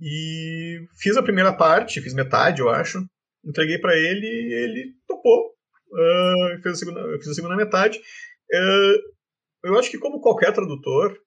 E 0.00 0.86
fiz 0.96 1.16
a 1.16 1.22
primeira 1.22 1.52
parte, 1.52 2.00
fiz 2.00 2.14
metade, 2.14 2.60
eu 2.60 2.68
acho. 2.68 3.04
Entreguei 3.44 3.78
para 3.78 3.96
ele 3.96 4.26
e 4.26 4.52
ele 4.52 4.94
topou. 5.06 5.52
Uh, 5.90 6.62
fez 6.62 6.74
a 6.74 6.78
segunda, 6.78 7.00
eu 7.00 7.18
fiz 7.18 7.28
a 7.28 7.34
segunda 7.34 7.56
metade. 7.56 7.98
Uh, 7.98 9.66
eu 9.68 9.78
acho 9.78 9.90
que, 9.90 9.98
como 9.98 10.20
qualquer 10.20 10.52
tradutor, 10.52 11.18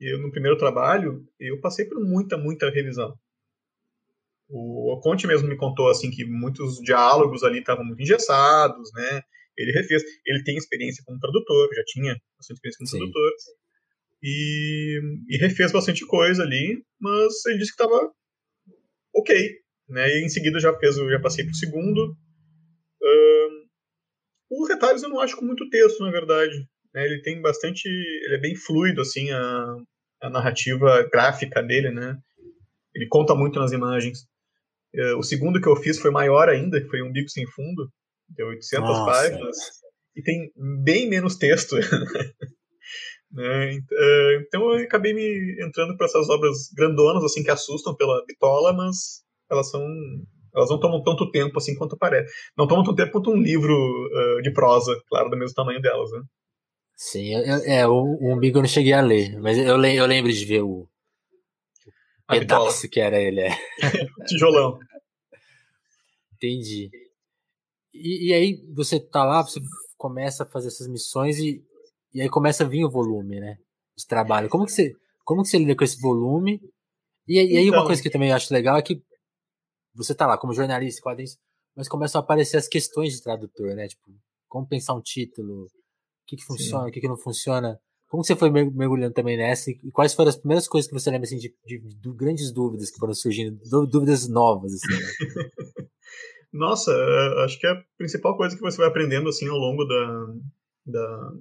eu, 0.00 0.18
no 0.18 0.30
primeiro 0.30 0.58
trabalho, 0.58 1.24
eu 1.38 1.60
passei 1.60 1.84
por 1.84 2.00
muita, 2.00 2.36
muita 2.36 2.70
revisão. 2.70 3.16
O 4.48 5.00
Conte 5.02 5.26
mesmo 5.26 5.48
me 5.48 5.56
contou 5.56 5.88
assim 5.88 6.10
que 6.10 6.26
muitos 6.26 6.78
diálogos 6.80 7.42
ali 7.42 7.60
estavam 7.60 7.84
muito 7.84 8.02
engessados, 8.02 8.92
né? 8.92 9.22
Ele 9.56 9.72
refez. 9.72 10.02
Ele 10.26 10.42
tem 10.44 10.56
experiência 10.56 11.02
como 11.06 11.18
tradutor, 11.18 11.68
já 11.74 11.82
tinha 11.86 12.20
bastante 12.36 12.56
experiência 12.56 12.78
como 12.78 12.88
Sim. 12.88 12.98
tradutor. 12.98 13.32
E, 14.22 15.00
e, 15.28 15.36
refez 15.38 15.72
bastante 15.72 16.06
coisa 16.06 16.44
ali, 16.44 16.84
mas 17.00 17.44
ele 17.46 17.58
disse 17.58 17.74
que 17.74 17.82
estava 17.82 18.12
ok, 19.14 19.58
né? 19.88 20.08
E 20.08 20.24
em 20.24 20.28
seguida 20.28 20.60
já 20.60 20.72
fez, 20.78 20.94
já 20.94 21.20
passei 21.20 21.44
para 21.44 21.52
o 21.52 21.56
segundo. 21.56 22.16
Um, 23.02 23.66
os 24.52 24.68
retalhos 24.68 25.02
eu 25.02 25.08
não 25.08 25.20
acho 25.20 25.36
com 25.36 25.44
muito 25.44 25.68
texto, 25.68 26.04
na 26.04 26.10
verdade. 26.12 26.54
Né? 26.94 27.04
Ele 27.04 27.20
tem 27.20 27.40
bastante, 27.40 27.88
ele 27.88 28.36
é 28.36 28.40
bem 28.40 28.54
fluido 28.54 29.00
assim 29.00 29.30
a, 29.32 29.76
a 30.22 30.30
narrativa 30.30 31.08
gráfica 31.12 31.62
dele, 31.62 31.90
né? 31.90 32.16
Ele 32.94 33.08
conta 33.08 33.34
muito 33.34 33.58
nas 33.58 33.72
imagens. 33.72 34.20
Uh, 34.94 35.16
o 35.18 35.22
segundo 35.22 35.60
que 35.60 35.68
eu 35.68 35.76
fiz 35.76 35.98
foi 35.98 36.10
maior 36.10 36.48
ainda, 36.48 36.80
que 36.80 36.88
foi 36.88 37.02
um 37.02 37.10
bico 37.10 37.30
sem 37.30 37.46
fundo, 37.46 37.90
deu 38.28 38.48
800 38.48 38.88
Nossa. 38.88 39.04
páginas, 39.10 39.56
e 40.14 40.22
tem 40.22 40.52
bem 40.84 41.08
menos 41.08 41.36
texto. 41.36 41.76
né? 43.32 43.76
Uh, 43.76 44.42
então 44.46 44.72
eu 44.72 44.84
acabei 44.84 45.14
me 45.14 45.64
entrando 45.64 45.96
para 45.96 46.06
essas 46.06 46.28
obras 46.28 46.70
grandonas, 46.76 47.24
assim, 47.24 47.42
que 47.42 47.50
assustam 47.50 47.94
pela 47.94 48.24
bitola, 48.26 48.72
mas 48.72 49.22
elas 49.50 49.70
são 49.70 49.82
elas 50.54 50.68
não 50.68 50.78
tomam 50.78 51.02
tanto 51.02 51.30
tempo 51.30 51.56
assim 51.56 51.74
quanto 51.74 51.96
parece. 51.96 52.30
Não 52.56 52.68
tomam 52.68 52.84
tanto 52.84 52.96
tempo 52.96 53.12
quanto 53.12 53.30
um 53.30 53.40
livro 53.40 53.74
uh, 53.74 54.42
de 54.42 54.52
prosa, 54.52 54.94
claro, 55.08 55.30
do 55.30 55.36
mesmo 55.36 55.54
tamanho 55.54 55.80
delas, 55.80 56.10
né? 56.12 56.20
Sim, 56.94 57.34
é, 57.66 57.86
o, 57.88 57.94
o 57.94 58.32
Umbigo 58.34 58.58
eu 58.58 58.62
não 58.62 58.68
cheguei 58.68 58.92
a 58.92 59.00
ler, 59.00 59.40
mas 59.40 59.56
eu, 59.58 59.82
eu 59.82 60.06
lembro 60.06 60.30
de 60.30 60.44
ver 60.44 60.62
o, 60.62 60.86
pedaço 62.28 62.88
que 62.88 63.00
era 63.00 63.20
ele, 63.20 63.40
é. 63.40 63.50
Tijolão. 64.26 64.78
Entendi. 66.34 66.90
E, 67.94 68.28
e, 68.28 68.32
aí 68.32 68.64
você 68.74 68.98
tá 68.98 69.24
lá, 69.24 69.42
você 69.42 69.60
começa 69.96 70.42
a 70.42 70.46
fazer 70.46 70.68
essas 70.68 70.88
missões 70.88 71.38
e, 71.38 71.62
e 72.14 72.20
aí 72.20 72.28
começa 72.28 72.64
a 72.64 72.68
vir 72.68 72.84
o 72.84 72.90
volume, 72.90 73.40
né? 73.40 73.56
De 73.96 74.06
trabalho. 74.06 74.48
Como 74.48 74.64
que 74.64 74.72
você, 74.72 74.92
como 75.24 75.42
que 75.42 75.48
você 75.48 75.58
lida 75.58 75.76
com 75.76 75.84
esse 75.84 76.00
volume? 76.00 76.60
E, 77.26 77.34
e 77.34 77.56
aí 77.56 77.66
então, 77.66 77.80
uma 77.80 77.86
coisa 77.86 78.00
que 78.02 78.08
eu 78.08 78.12
também 78.12 78.32
acho 78.32 78.52
legal 78.52 78.76
é 78.76 78.82
que 78.82 79.02
você 79.94 80.14
tá 80.14 80.26
lá 80.26 80.38
como 80.38 80.54
jornalista, 80.54 81.02
quadrinhos, 81.02 81.36
mas 81.76 81.88
começam 81.88 82.20
a 82.20 82.24
aparecer 82.24 82.56
as 82.56 82.68
questões 82.68 83.14
de 83.14 83.22
tradutor, 83.22 83.74
né? 83.74 83.88
Tipo, 83.88 84.02
como 84.48 84.68
pensar 84.68 84.94
um 84.94 85.00
título, 85.00 85.64
o 85.64 85.68
que, 86.26 86.36
que 86.36 86.44
funciona, 86.44 86.84
Sim. 86.84 86.90
o 86.90 86.92
que, 86.92 87.00
que 87.00 87.08
não 87.08 87.16
funciona. 87.16 87.78
Como 88.08 88.22
você 88.22 88.36
foi 88.36 88.50
mergulhando 88.50 89.14
também 89.14 89.38
nessa 89.38 89.70
e 89.70 89.90
quais 89.90 90.12
foram 90.12 90.28
as 90.28 90.36
primeiras 90.36 90.68
coisas 90.68 90.86
que 90.86 90.92
você 90.92 91.10
lembra 91.10 91.26
assim, 91.26 91.38
de, 91.38 91.54
de, 91.64 91.78
de 91.78 92.12
grandes 92.12 92.52
dúvidas 92.52 92.90
que 92.90 92.98
foram 92.98 93.14
surgindo, 93.14 93.58
dúvidas 93.88 94.28
novas? 94.28 94.74
Assim, 94.74 94.92
né? 94.92 95.48
Nossa, 96.52 96.92
é, 96.92 97.44
acho 97.44 97.58
que 97.58 97.66
é 97.66 97.70
a 97.70 97.82
principal 97.96 98.36
coisa 98.36 98.54
que 98.54 98.60
você 98.60 98.76
vai 98.76 98.88
aprendendo 98.88 99.30
assim 99.30 99.48
ao 99.48 99.56
longo 99.56 99.84
da, 99.86 100.26
da, 100.84 101.32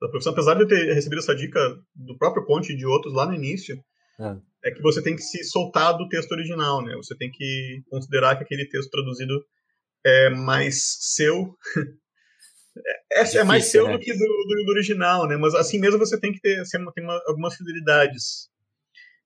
da 0.00 0.08
profissão, 0.08 0.32
apesar 0.32 0.54
de 0.54 0.62
eu 0.62 0.68
ter 0.68 0.92
recebido 0.92 1.18
essa 1.18 1.34
dica 1.34 1.58
do 1.94 2.16
próprio 2.16 2.44
Conte 2.44 2.72
e 2.72 2.76
de 2.76 2.86
outros 2.86 3.12
lá 3.14 3.26
no 3.26 3.34
início, 3.34 3.76
é. 4.20 4.68
é 4.68 4.70
que 4.70 4.82
você 4.82 5.02
tem 5.02 5.16
que 5.16 5.22
se 5.22 5.44
soltar 5.44 5.96
do 5.96 6.08
texto 6.08 6.32
original, 6.32 6.82
né? 6.82 6.94
Você 6.96 7.16
tem 7.16 7.30
que 7.30 7.82
considerar 7.90 8.36
que 8.36 8.44
aquele 8.44 8.68
texto 8.68 8.90
traduzido 8.90 9.44
é 10.04 10.30
mais 10.30 10.96
seu 11.00 11.54
é, 13.12 13.22
é, 13.22 13.36
é 13.36 13.44
mais 13.44 13.66
seu 13.66 13.86
né? 13.86 13.92
do 13.92 13.98
que 13.98 14.12
do, 14.12 14.18
do, 14.18 14.64
do, 14.64 14.70
original, 14.70 15.26
né? 15.26 15.36
Mas 15.36 15.54
assim 15.54 15.78
mesmo 15.78 15.98
você 15.98 16.18
tem 16.18 16.32
que 16.32 16.40
ter 16.40 16.62
tem 16.94 17.04
uma, 17.04 17.20
algumas 17.26 17.56
fidelidades. 17.56 18.48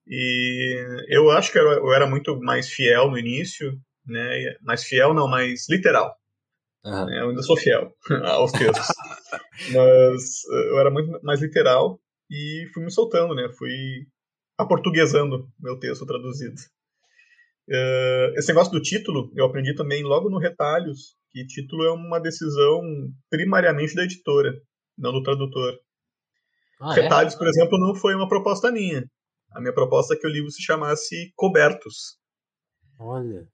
E 0.07 0.85
eu 1.09 1.31
acho 1.31 1.52
que 1.52 1.59
eu, 1.59 1.71
eu, 1.71 1.93
era 1.93 2.07
muito 2.07 2.38
mais 2.41 2.69
fiel 2.69 3.11
no 3.11 3.19
início, 3.19 3.73
né? 4.07 4.57
Mais 4.62 4.83
fiel 4.85 5.14
não, 5.14 5.29
mais 5.29 5.69
literal. 5.69 6.17
Uhum. 6.85 7.14
Eu 7.14 7.29
ainda 7.31 7.43
sou 7.43 7.57
fiel 7.57 7.95
aos 8.25 8.50
textos. 8.52 8.88
Mas 9.73 10.44
eu 10.71 10.78
era 10.78 10.90
muito 10.90 11.21
mais 11.23 11.40
literal 11.40 12.00
e 12.30 12.66
fui 12.73 12.82
me 12.82 12.90
soltando, 12.90 13.35
né? 13.35 13.49
Fui 13.59 14.06
aportuguesando 14.56 15.49
meu 15.61 15.78
texto 15.78 16.06
traduzido. 16.06 16.54
Uh, 17.68 18.37
esse 18.37 18.49
negócio 18.49 18.73
do 18.73 18.82
título, 18.82 19.30
eu 19.37 19.44
aprendi 19.44 19.75
também 19.75 20.02
logo 20.02 20.28
no 20.28 20.38
Retalhos, 20.38 21.16
que 21.30 21.47
título 21.47 21.85
é 21.85 21.92
uma 21.92 22.18
decisão 22.18 22.80
primariamente 23.30 23.94
da 23.94 24.04
editora, 24.04 24.52
não 24.99 25.12
do 25.12 25.23
tradutor. 25.23 25.78
Ah, 26.80 26.92
é? 26.99 27.02
Retalhos, 27.02 27.35
é? 27.35 27.38
por 27.38 27.47
exemplo, 27.47 27.78
não 27.78 27.94
foi 27.94 28.14
uma 28.14 28.28
proposta 28.28 28.71
minha. 28.73 29.04
A 29.52 29.61
minha 29.61 29.73
proposta 29.73 30.14
é 30.14 30.16
que 30.16 30.26
o 30.26 30.30
livro 30.30 30.50
se 30.50 30.62
chamasse 30.62 31.32
Cobertos. 31.37 32.18
Olha. 32.99 33.47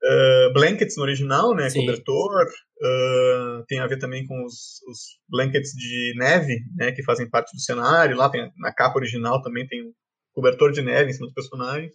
Uh, 0.00 0.52
blankets 0.52 0.96
no 0.96 1.02
original, 1.02 1.54
né? 1.54 1.68
Sim. 1.68 1.80
Cobertor. 1.80 2.46
Uh, 2.80 3.64
tem 3.66 3.80
a 3.80 3.86
ver 3.86 3.98
também 3.98 4.24
com 4.24 4.44
os, 4.44 4.80
os, 4.88 5.18
blankets 5.28 5.72
de 5.72 6.14
neve, 6.16 6.60
né? 6.76 6.92
Que 6.92 7.02
fazem 7.02 7.28
parte 7.28 7.52
do 7.54 7.60
cenário. 7.60 8.16
Lá 8.16 8.30
tem, 8.30 8.50
na 8.58 8.72
capa 8.72 8.98
original 8.98 9.42
também 9.42 9.66
tem 9.66 9.82
um 9.82 9.92
cobertor 10.32 10.70
de 10.70 10.82
neve 10.82 11.10
em 11.10 11.12
cima 11.12 11.26
dos 11.26 11.34
personagens. 11.34 11.92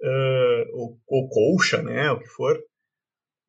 Uh, 0.00 0.64
ou, 0.74 1.00
ou 1.08 1.28
colcha, 1.28 1.82
né? 1.82 2.10
O 2.12 2.20
que 2.20 2.28
for. 2.28 2.56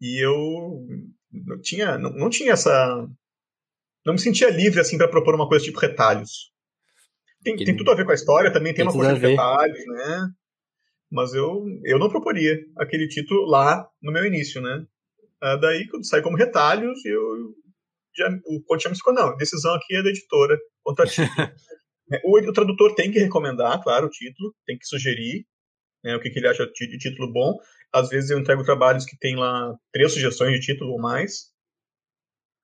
E 0.01 0.23
eu 0.23 0.85
não 1.31 1.59
tinha, 1.61 1.97
não, 1.97 2.11
não 2.11 2.29
tinha 2.29 2.53
essa. 2.53 3.07
Não 4.05 4.13
me 4.13 4.19
sentia 4.19 4.49
livre 4.49 4.79
assim 4.79 4.97
para 4.97 5.09
propor 5.09 5.35
uma 5.35 5.47
coisa 5.47 5.65
tipo 5.65 5.79
retalhos. 5.79 6.51
Tem, 7.43 7.55
tem 7.55 7.77
tudo 7.77 7.91
a 7.91 7.95
ver 7.95 8.05
com 8.05 8.11
a 8.11 8.15
história, 8.15 8.51
também 8.51 8.73
tem, 8.73 8.83
tem 8.83 8.85
uma 8.85 8.93
coisa 8.93 9.13
de 9.13 9.27
retalhos, 9.27 9.85
né? 9.85 10.27
Mas 11.11 11.33
eu, 11.33 11.65
eu 11.85 11.97
não 11.99 12.09
proporia 12.09 12.57
aquele 12.77 13.07
título 13.07 13.45
lá 13.45 13.87
no 14.01 14.11
meu 14.11 14.25
início, 14.25 14.61
né? 14.61 14.85
Ah, 15.41 15.55
daí, 15.55 15.87
quando 15.87 16.07
sai 16.07 16.21
como 16.21 16.37
retalhos, 16.37 17.03
eu 17.05 17.21
já, 18.15 18.27
o 18.45 18.89
me 18.89 18.95
ficou, 18.95 19.13
não, 19.13 19.37
decisão 19.37 19.73
aqui 19.75 19.95
é 19.95 20.03
da 20.03 20.09
editora 20.09 20.57
quanto 20.83 21.01
a 21.01 21.05
título. 21.05 21.47
É, 22.09 22.21
o, 22.23 22.39
o 22.39 22.53
tradutor 22.53 22.95
tem 22.95 23.11
que 23.11 23.19
recomendar, 23.19 23.83
claro, 23.83 24.07
o 24.07 24.09
título, 24.09 24.55
tem 24.65 24.77
que 24.77 24.87
sugerir 24.87 25.45
né, 26.03 26.15
o 26.15 26.21
que, 26.21 26.29
que 26.29 26.39
ele 26.39 26.47
acha 26.47 26.65
de 26.65 26.97
título 26.97 27.31
bom, 27.33 27.57
às 27.93 28.09
vezes 28.09 28.29
eu 28.29 28.39
entrego 28.39 28.63
trabalhos 28.63 29.05
que 29.05 29.17
tem 29.17 29.35
lá 29.35 29.73
três 29.91 30.13
sugestões 30.13 30.53
de 30.53 30.65
título 30.65 30.91
ou 30.91 30.99
mais. 30.99 31.51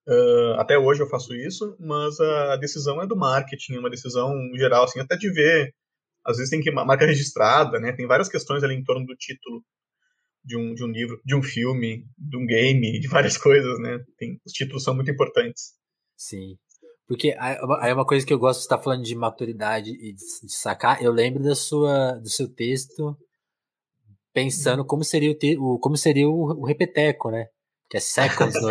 Uh, 0.08 0.54
até 0.60 0.78
hoje 0.78 1.02
eu 1.02 1.10
faço 1.10 1.34
isso, 1.34 1.78
mas 1.80 2.20
a 2.20 2.58
decisão 2.58 3.02
é 3.02 3.08
do 3.08 3.16
marketing, 3.16 3.78
uma 3.78 3.90
decisão 3.90 4.34
geral, 4.56 4.84
assim, 4.84 5.00
até 5.00 5.16
de 5.16 5.32
ver. 5.32 5.74
Às 6.26 6.38
vezes 6.38 6.50
tem 6.50 6.62
que 6.62 6.72
marca 6.72 7.06
registrada, 7.06 7.80
né? 7.80 7.92
Tem 7.92 8.08
várias 8.08 8.30
questões 8.30 8.64
ali 8.64 8.76
em 8.76 8.84
torno 8.84 9.06
do 9.06 9.16
título 9.16 9.64
de 10.44 10.58
um, 10.58 10.74
de 10.74 10.84
um 10.84 10.88
livro, 10.88 11.22
de 11.24 11.36
um 11.36 11.42
filme, 11.42 12.06
de 12.18 12.38
um 12.38 12.46
game, 12.46 13.00
de 13.00 13.08
várias 13.08 13.38
coisas, 13.38 13.80
né? 13.80 14.00
Tem, 14.18 14.40
os 14.46 14.52
títulos 14.52 14.84
são 14.84 14.96
muito 14.96 15.12
importantes. 15.12 15.74
Sim. 16.18 16.58
Porque 17.08 17.36
aí 17.38 17.58
é 17.90 17.94
uma 17.94 18.06
coisa 18.06 18.26
que 18.26 18.34
eu 18.34 18.40
gosto 18.40 18.60
de 18.60 18.66
estar 18.66 18.78
falando 18.78 19.04
de 19.04 19.16
maturidade 19.16 19.90
e 19.90 20.14
de, 20.14 20.48
de 20.48 20.54
sacar. 20.54 21.02
Eu 21.04 21.12
lembro 21.12 21.44
da 21.44 21.56
sua, 21.56 22.14
do 22.14 22.30
seu 22.30 22.48
texto 22.48 23.18
pensando 24.34 24.84
como 24.84 25.04
seria 25.04 25.32
o, 25.32 25.36
te, 25.36 25.56
o 25.58 25.78
como 25.80 25.96
seria 25.96 26.28
o, 26.28 26.62
o, 26.62 26.66
repeteco, 26.66 27.30
né? 27.30 27.48
Que 27.90 27.98
é 27.98 28.00
seconds 28.00 28.60
no, 28.62 28.70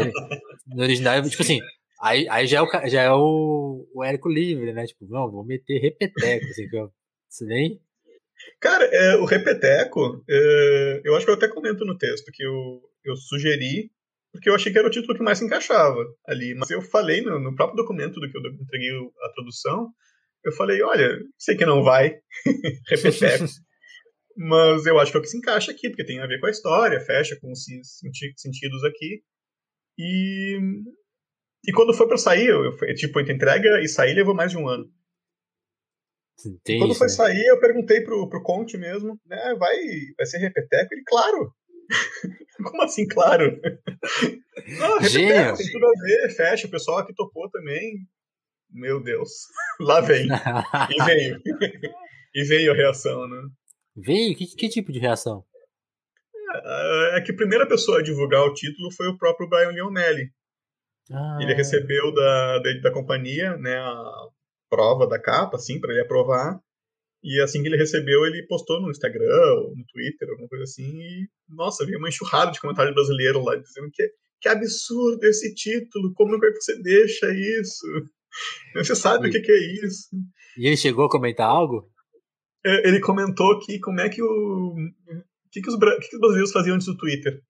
no 0.75 0.83
original. 0.83 1.23
Tipo 1.23 1.43
assim, 1.43 1.61
aí, 2.01 2.29
aí 2.29 2.47
já 2.47 2.59
é, 2.59 2.63
o, 2.63 2.89
já 2.89 3.03
é 3.03 3.13
o, 3.13 3.87
o 3.95 4.03
Érico 4.03 4.29
livre, 4.29 4.73
né? 4.73 4.87
Tipo, 4.87 5.07
não, 5.09 5.31
vou 5.31 5.45
meter 5.45 5.79
repeteco, 5.79 6.47
assim, 6.47 6.69
que 6.69 6.77
eu, 6.77 6.91
nem... 7.41 7.81
Cara, 8.61 8.85
é, 8.85 9.17
o 9.17 9.25
repeteco, 9.25 10.25
é, 10.29 11.01
eu 11.05 11.15
acho 11.15 11.25
que 11.25 11.31
eu 11.31 11.37
até 11.37 11.49
comento 11.49 11.85
no 11.85 11.97
texto 11.97 12.31
que 12.33 12.43
eu, 12.43 12.83
eu 13.05 13.17
sugeri, 13.17 13.91
porque 14.33 14.49
eu 14.49 14.55
achei 14.55 14.73
que 14.73 14.79
era 14.79 14.89
o 14.89 14.91
título 14.91 15.17
que 15.17 15.23
mais 15.23 15.39
se 15.39 15.45
encaixava 15.45 16.05
ali. 16.27 16.55
Mas 16.55 16.71
eu 16.71 16.81
falei 16.83 17.21
no, 17.21 17.39
no 17.39 17.55
próprio 17.55 17.77
documento 17.77 18.19
do 18.19 18.31
que 18.31 18.37
eu 18.37 18.43
entreguei 18.53 18.91
a 19.23 19.29
tradução, 19.31 19.93
eu 20.45 20.53
falei, 20.53 20.83
olha, 20.83 21.19
sei 21.39 21.57
que 21.57 21.67
não 21.67 21.83
vai, 21.83 22.19
repeteco. 22.89 23.45
Mas 24.35 24.87
eu 24.87 24.99
acho 24.99 25.11
que 25.11 25.19
é 25.19 25.21
o 25.21 25.23
que 25.23 25.29
se 25.29 25.37
encaixa 25.37 25.71
aqui, 25.71 25.91
porque 25.91 26.07
tem 26.07 26.19
a 26.19 26.27
ver 26.27 26.41
com 26.41 26.47
a 26.47 26.51
história, 26.51 26.99
fecha 27.01 27.39
com 27.39 27.53
os 27.53 27.65
sentidos 28.37 28.83
aqui. 28.83 29.23
E, 29.99 30.59
e 31.67 31.73
quando 31.73 31.93
foi 31.93 32.09
para 32.09 32.17
sair, 32.17 32.47
eu, 32.47 32.75
tipo, 32.95 33.21
entre 33.21 33.35
entrega 33.35 33.81
e 33.83 33.89
sair 33.89 34.15
levou 34.15 34.35
mais 34.35 34.51
de 34.51 34.57
um 34.57 34.67
ano. 34.67 34.91
Tem 36.65 36.79
quando 36.79 36.95
foi 36.95 37.09
sair, 37.09 37.45
eu 37.47 37.61
perguntei 37.61 38.01
pro, 38.01 38.29
pro 38.29 38.43
Conte 38.43 38.77
mesmo, 38.77 39.19
né, 39.27 39.55
vai, 39.59 39.77
vai 40.17 40.27
ser 40.27 40.39
repeteco? 40.39 40.95
Ele, 40.95 41.03
claro! 41.07 41.53
Como 42.65 42.83
assim, 42.83 43.07
claro? 43.07 43.61
ah, 44.81 44.99
repeteco, 45.01 45.57
tem 45.57 45.73
tudo 45.73 45.87
a 45.87 46.03
ver, 46.03 46.35
fecha, 46.35 46.67
o 46.67 46.71
pessoal 46.71 46.99
aqui 46.99 47.15
topou 47.15 47.51
também. 47.51 48.07
Meu 48.71 49.03
Deus, 49.03 49.31
lá 49.81 50.01
vem. 50.01 50.27
e 50.27 51.05
veio. 51.05 51.41
e 52.35 52.45
veio 52.45 52.73
a 52.73 52.75
reação, 52.75 53.29
né? 53.29 53.43
Veio? 53.95 54.35
Que, 54.35 54.47
que 54.47 54.69
tipo 54.69 54.91
de 54.91 54.99
reação? 54.99 55.45
É, 56.55 57.19
é 57.19 57.21
que 57.21 57.33
a 57.33 57.37
primeira 57.37 57.67
pessoa 57.67 57.99
a 57.99 58.03
divulgar 58.03 58.43
o 58.43 58.55
título 58.55 58.91
foi 58.93 59.09
o 59.09 59.19
próprio 59.19 59.49
Brian 59.49 59.71
Leonelli. 59.71 60.31
Ah. 61.11 61.39
Ele 61.41 61.55
recebeu 61.55 62.13
da, 62.15 62.59
da, 62.59 62.73
da, 62.83 62.93
companhia 62.93 63.57
né, 63.57 63.77
a 63.77 64.29
prova 64.73 65.07
da 65.07 65.21
capa, 65.21 65.59
assim, 65.59 65.79
para 65.79 65.93
ele 65.93 66.01
aprovar. 66.01 66.59
E 67.23 67.41
assim 67.43 67.61
que 67.61 67.69
ele 67.69 67.77
recebeu, 67.77 68.25
ele 68.25 68.47
postou 68.47 68.81
no 68.81 68.91
Instagram, 68.91 69.55
ou 69.59 69.77
no 69.77 69.85
Twitter, 69.93 70.31
alguma 70.31 70.49
coisa 70.49 70.65
assim. 70.65 70.83
E, 70.83 71.29
nossa, 71.47 71.85
veio 71.85 71.99
uma 71.99 72.09
enxurrada 72.09 72.51
de 72.51 72.61
comentários 72.61 72.95
brasileiros 72.95 73.45
lá, 73.45 73.55
dizendo 73.55 73.91
que, 73.93 74.09
que 74.41 74.49
absurdo 74.49 75.23
esse 75.25 75.55
título, 75.55 76.15
como 76.15 76.35
é 76.35 76.51
que 76.51 76.61
você 76.61 76.81
deixa 76.81 77.27
isso? 77.31 77.87
Você 78.75 78.97
sabe 78.97 79.27
e, 79.27 79.29
o 79.29 79.33
que, 79.33 79.41
que 79.41 79.53
é 79.53 79.85
isso. 79.85 80.09
E 80.57 80.67
ele 80.67 80.77
chegou 80.79 81.05
a 81.05 81.11
comentar 81.11 81.47
algo? 81.47 81.87
É, 82.65 82.89
ele 82.89 82.99
comentou 82.99 83.59
que 83.59 83.79
como 83.79 84.01
é 84.01 84.09
que 84.09 84.23
o. 84.23 84.75
O 84.75 85.51
que, 85.53 85.61
que, 85.61 85.69
os, 85.69 85.77
que, 85.77 86.09
que 86.09 86.17
os 86.17 86.19
brasileiros 86.19 86.51
faziam 86.51 86.77
antes 86.77 86.87
do 86.87 86.97
Twitter? 86.97 87.43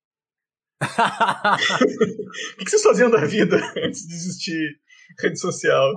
o 0.82 2.56
que, 2.58 2.64
que 2.64 2.70
vocês 2.70 2.82
faziam 2.82 3.08
da 3.08 3.24
vida 3.24 3.58
antes 3.76 4.08
de 4.08 4.12
existir 4.12 4.76
rede 5.20 5.38
social? 5.38 5.92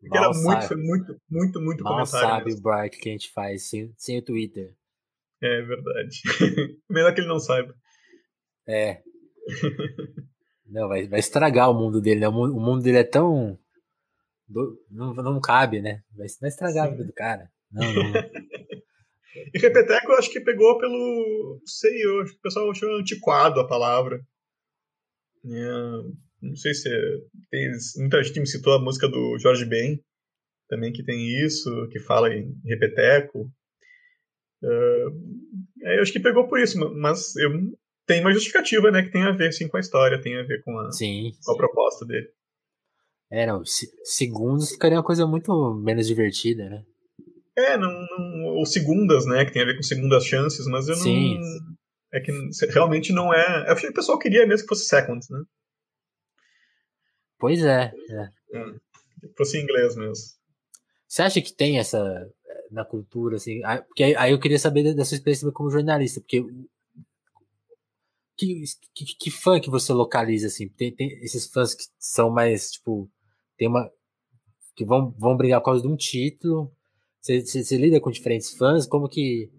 Porque 0.00 0.16
era 0.16 0.30
muito, 0.32 0.68
foi 0.68 0.76
muito, 0.76 1.16
muito, 1.28 1.60
muito 1.60 1.84
Mal 1.84 1.94
comentário. 1.94 2.28
sabe 2.28 2.44
mesmo. 2.46 2.60
o 2.60 2.62
Bright 2.62 2.98
que 2.98 3.08
a 3.08 3.12
gente 3.12 3.32
faz 3.32 3.68
sem, 3.68 3.92
sem 3.96 4.18
o 4.18 4.24
Twitter. 4.24 4.74
É 5.42 5.62
verdade. 5.62 6.20
Melhor 6.88 7.14
que 7.14 7.20
ele 7.20 7.28
não 7.28 7.38
saiba. 7.38 7.74
É. 8.66 9.02
não, 10.66 10.88
vai, 10.88 11.06
vai 11.06 11.20
estragar 11.20 11.70
o 11.70 11.74
mundo 11.74 12.00
dele, 12.00 12.20
né? 12.20 12.28
O 12.28 12.32
mundo, 12.32 12.56
o 12.56 12.60
mundo 12.60 12.82
dele 12.82 12.98
é 12.98 13.04
tão. 13.04 13.58
Não, 14.90 15.14
não 15.14 15.40
cabe, 15.40 15.80
né? 15.80 16.02
Vai, 16.16 16.26
vai 16.40 16.48
estragar 16.48 16.86
Sim. 16.86 16.88
a 16.88 16.90
vida 16.92 17.04
do 17.04 17.12
cara. 17.12 17.50
Não, 17.70 17.92
não. 17.92 18.12
e 19.52 19.58
Repeteco 19.58 20.12
eu 20.12 20.18
acho 20.18 20.30
que 20.30 20.40
pegou 20.40 20.78
pelo. 20.78 21.58
Não 21.60 21.66
sei, 21.66 22.04
eu 22.04 22.22
acho 22.22 22.32
que 22.32 22.38
o 22.38 22.42
pessoal 22.42 22.70
achou 22.70 22.96
antiquado 22.96 23.60
a 23.60 23.68
palavra. 23.68 24.20
É, 25.46 26.33
não 26.44 26.56
sei 26.56 26.74
se. 26.74 26.88
Tem, 27.50 27.70
muita 27.96 28.22
gente 28.22 28.40
me 28.40 28.46
citou 28.46 28.74
a 28.74 28.82
música 28.82 29.08
do 29.08 29.38
Jorge 29.38 29.64
Ben, 29.64 30.00
também 30.68 30.92
que 30.92 31.02
tem 31.02 31.26
isso, 31.44 31.70
que 31.90 31.98
fala 31.98 32.32
em 32.32 32.54
Repeteco. 32.64 33.50
Uh, 34.62 35.10
eu 35.82 36.02
acho 36.02 36.12
que 36.12 36.20
pegou 36.20 36.48
por 36.48 36.58
isso, 36.58 36.78
mas 36.94 37.36
eu, 37.36 37.50
tem 38.06 38.20
uma 38.20 38.32
justificativa, 38.32 38.90
né, 38.90 39.02
que 39.02 39.10
tem 39.10 39.22
a 39.22 39.32
ver 39.32 39.52
sim 39.52 39.68
com 39.68 39.76
a 39.76 39.80
história, 39.80 40.20
tem 40.20 40.38
a 40.38 40.42
ver 40.42 40.62
com 40.62 40.78
a, 40.78 40.90
sim, 40.90 41.32
com 41.44 41.52
a 41.52 41.56
proposta 41.56 42.06
dele. 42.06 42.28
É, 43.30 43.46
não, 43.46 43.62
segundos 44.04 44.70
ficaria 44.70 44.96
uma 44.96 45.04
coisa 45.04 45.26
muito 45.26 45.74
menos 45.74 46.06
divertida, 46.06 46.68
né? 46.68 46.84
É, 47.56 47.76
não, 47.76 47.90
não, 47.90 48.44
ou 48.56 48.66
segundas, 48.66 49.26
né? 49.26 49.44
Que 49.44 49.52
tem 49.52 49.62
a 49.62 49.66
ver 49.66 49.76
com 49.76 49.82
segundas 49.82 50.24
chances, 50.24 50.66
mas 50.66 50.88
eu 50.88 50.96
Sim. 50.96 51.38
não. 51.38 51.74
É 52.12 52.20
que 52.20 52.32
realmente 52.72 53.12
não 53.12 53.34
é. 53.34 53.68
Eu 53.68 53.72
achei 53.72 53.88
que 53.88 53.92
o 53.92 53.94
pessoal 53.94 54.18
queria 54.18 54.46
mesmo 54.46 54.62
que 54.62 54.68
fosse 54.68 54.86
seconds, 54.86 55.28
né? 55.28 55.40
Pois 57.38 57.62
é. 57.62 57.92
é. 58.10 58.30
é 58.52 58.64
fosse 59.36 59.58
em 59.58 59.62
inglês 59.62 59.96
mesmo. 59.96 60.14
Você 61.06 61.22
acha 61.22 61.40
que 61.40 61.52
tem 61.52 61.78
essa 61.78 62.28
na 62.70 62.84
cultura, 62.84 63.36
assim? 63.36 63.60
Porque 63.86 64.02
aí 64.02 64.32
eu 64.32 64.40
queria 64.40 64.58
saber 64.58 64.94
da 64.94 65.04
sua 65.04 65.14
experiência 65.14 65.50
como 65.52 65.70
jornalista, 65.70 66.20
porque 66.20 66.44
que, 68.36 68.64
que, 68.94 69.04
que 69.16 69.30
fã 69.30 69.60
que 69.60 69.70
você 69.70 69.92
localiza, 69.92 70.48
assim? 70.48 70.68
Tem, 70.68 70.94
tem 70.94 71.08
esses 71.22 71.46
fãs 71.46 71.74
que 71.74 71.84
são 71.98 72.30
mais, 72.30 72.72
tipo, 72.72 73.08
tem 73.56 73.68
uma. 73.68 73.90
que 74.74 74.84
vão, 74.84 75.14
vão 75.18 75.36
brigar 75.36 75.60
por 75.60 75.66
causa 75.66 75.82
de 75.82 75.88
um 75.88 75.96
título, 75.96 76.72
você, 77.20 77.40
você, 77.40 77.64
você, 77.64 77.76
lida 77.76 78.00
com 78.00 78.10
diferentes 78.10 78.54
fãs? 78.54 78.86
Como 78.86 79.08
que. 79.08 79.50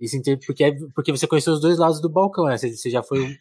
Isso 0.00 0.16
porque, 0.46 0.64
é, 0.64 0.72
porque 0.94 1.12
você 1.12 1.26
conheceu 1.26 1.52
os 1.52 1.60
dois 1.60 1.78
lados 1.78 2.00
do 2.00 2.08
balcão, 2.08 2.46
né? 2.46 2.56
Você, 2.56 2.74
você 2.74 2.88
já 2.90 3.02
foi 3.02 3.38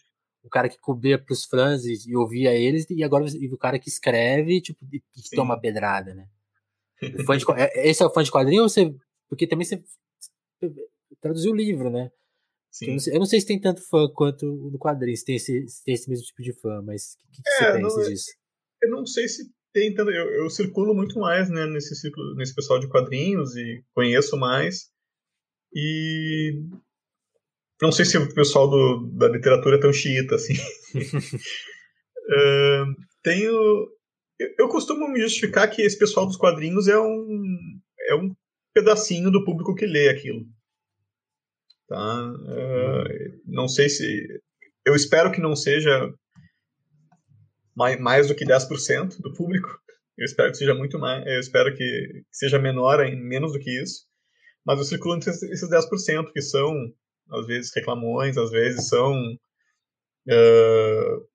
o, 0.50 0.52
cara 0.52 0.70
que 0.70 0.80
cobria 0.80 1.18
pros 1.18 1.46
fãs 1.46 1.86
e, 1.86 2.10
e, 2.10 2.16
ouvia 2.16 2.54
eles, 2.54 2.86
e 2.90 3.04
agora 3.04 3.26
e 3.28 3.48
o 3.52 3.58
cara 3.58 3.80
que 3.80 3.90
escreve 3.90 4.62
tipo, 4.62 4.86
e, 4.92 4.98
e 4.98 5.36
toma 5.36 5.60
pedrada, 5.60 6.14
né? 6.14 6.28
fã 7.26 7.38
de, 7.38 7.46
é, 7.58 7.90
esse 7.90 8.04
é 8.04 8.06
o 8.06 8.14
fã 8.14 8.24
de 8.24 8.32
quadrinho 8.32 8.64
ou 8.64 8.70
você. 8.70 8.94
Porque 9.28 9.48
também 9.48 9.66
você 9.66 9.82
traduziu 11.22 11.52
o 11.52 11.56
livro, 11.56 11.90
né? 11.90 12.12
Eu 12.82 12.92
não, 12.92 13.00
sei, 13.00 13.16
eu, 13.16 13.20
não 13.20 13.26
sei, 13.26 13.42
se 13.42 13.48
tem 13.48 13.60
tanto 13.60 13.82
fã 13.82 14.08
quanto 14.14 14.46
no 14.46 14.78
quadrinho, 14.78 15.18
se 15.18 15.26
tem 15.26 15.36
esse, 15.36 15.68
se 15.68 15.84
tem 15.84 15.96
esse 15.96 16.10
mesmo 16.10 16.26
tipo 16.26 16.42
de 16.44 16.54
fã, 16.54 16.82
mas 16.84 17.16
o 17.26 17.32
que, 17.32 17.42
que, 17.42 17.50
é, 17.50 17.72
você 17.72 17.82
pensa 17.82 17.98
não, 17.98 18.10
disso? 18.10 18.32
Eu 18.84 18.90
não 18.92 19.06
sei 19.06 19.28
se 19.28 19.52
tentando, 19.74 20.12
eu, 20.12 20.30
eu 20.44 20.50
circulo 20.50 20.94
muito 20.94 21.20
mais, 21.20 21.50
né, 21.50 21.66
nesse 21.66 21.96
ciclo, 21.96 22.36
nesse 22.36 22.54
pessoal 22.54 22.80
de 22.80 22.88
quadrinhos 22.88 23.56
e 23.56 23.84
conheço 23.94 24.38
mais. 24.38 24.92
E 25.74 26.62
não 27.82 27.92
sei 27.92 28.06
se 28.06 28.18
o 28.18 28.34
pessoal 28.34 28.70
do, 28.70 29.08
da 29.14 29.28
literatura 29.28 29.78
é 29.78 29.80
tão 29.80 29.94
xiita 29.94 30.36
assim. 30.36 30.54
uh, 30.94 32.86
tenho, 33.24 33.52
eu, 34.40 34.56
eu, 34.60 34.68
costumo 34.68 35.08
me 35.08 35.22
justificar 35.22 35.70
que 35.70 35.82
esse 35.82 35.98
pessoal 35.98 36.26
dos 36.26 36.38
quadrinhos 36.38 36.88
é 36.88 37.00
um 37.00 37.80
é 38.08 38.16
um 38.16 38.34
pedacinho 38.74 39.32
do 39.32 39.44
público 39.44 39.76
que 39.76 39.86
lê 39.86 40.10
aquilo. 40.10 40.46
Tá? 41.88 42.32
Uh, 42.32 43.42
não 43.46 43.68
sei 43.68 43.90
se 43.90 44.42
eu 44.86 44.96
espero 44.96 45.32
que 45.32 45.42
não 45.42 45.56
seja 45.56 46.14
mais, 47.76 48.00
mais 48.00 48.28
do 48.28 48.36
que 48.36 48.46
10% 48.46 49.22
do 49.22 49.34
público. 49.34 49.70
Eu 50.18 50.26
espero 50.26 50.52
que 50.52 50.58
seja 50.58 50.74
muito 50.74 51.00
mais, 51.00 51.26
eu 51.26 51.40
espero 51.40 51.74
que, 51.76 52.24
seja 52.32 52.60
menor 52.60 53.06
em 53.06 53.16
menos 53.16 53.54
do 53.54 53.60
que 53.60 53.82
isso. 53.82 54.06
Mas 54.66 54.78
eu 54.78 54.86
circulo 54.86 55.16
entre 55.16 55.30
esses 55.30 55.70
10%, 55.70 56.32
que 56.34 56.42
são, 56.42 56.74
às 57.32 57.48
vezes, 57.48 57.72
reclamões, 57.76 58.38
às 58.38 58.52
vezes 58.52 58.88
são 58.88 59.14
uh, 60.28 61.28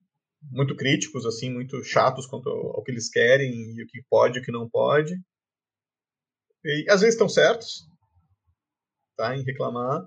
muito 0.51 0.77
críticos, 0.77 1.25
assim, 1.27 1.51
muito 1.51 1.83
chatos 1.85 2.27
quanto 2.27 2.49
ao, 2.49 2.83
que 2.83 2.91
eles 2.91 3.09
querem 3.09 3.51
e 3.51 3.83
o 3.83 3.87
que 3.87 4.03
pode 4.09 4.39
e 4.39 4.43
o 4.43 4.45
que 4.45 4.53
não 4.53 4.69
pode. 4.69 5.15
E 6.65 6.87
às 6.89 7.01
vezes 7.01 7.15
estão 7.15 7.29
certos 7.29 7.87
tá, 9.17 9.37
em 9.37 9.45
reclamar, 9.45 10.05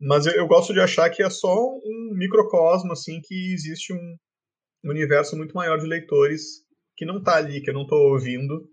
mas 0.00 0.26
eu, 0.26 0.32
eu, 0.32 0.46
gosto 0.46 0.72
de 0.72 0.80
achar 0.80 1.08
que 1.10 1.22
é 1.22 1.30
só 1.30 1.54
um 1.54 2.14
microcosmo, 2.14 2.92
assim, 2.92 3.20
que 3.22 3.52
existe 3.52 3.92
um, 3.92 4.16
um 4.84 4.90
universo 4.90 5.36
muito 5.36 5.54
maior 5.54 5.78
de 5.78 5.86
leitores 5.86 6.42
que 6.96 7.06
não 7.06 7.18
está 7.18 7.36
ali, 7.36 7.62
que 7.62 7.70
eu 7.70 7.74
não 7.74 7.82
estou 7.82 8.12
ouvindo, 8.12 8.68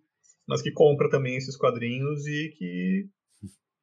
mas 0.47 0.61
que 0.61 0.71
compra 0.71 1.09
também 1.09 1.37
esses 1.37 1.55
quadrinhos 1.55 2.25
e 2.25 2.49
que 2.57 3.07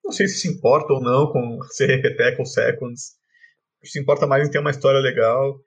não 0.07 0.13
sei 0.13 0.29
se 0.29 0.39
se 0.39 0.49
importa 0.49 0.93
ou 0.93 1.01
não 1.01 1.31
com 1.31 1.61
ser 1.69 2.01
ou 2.39 2.47
Seconds. 2.47 3.17
Se 3.85 4.01
importa 4.01 4.27
mais 4.27 4.47
em 4.47 4.51
ter 4.51 4.59
uma 4.59 4.71
história 4.71 5.01
legal. 5.01 5.61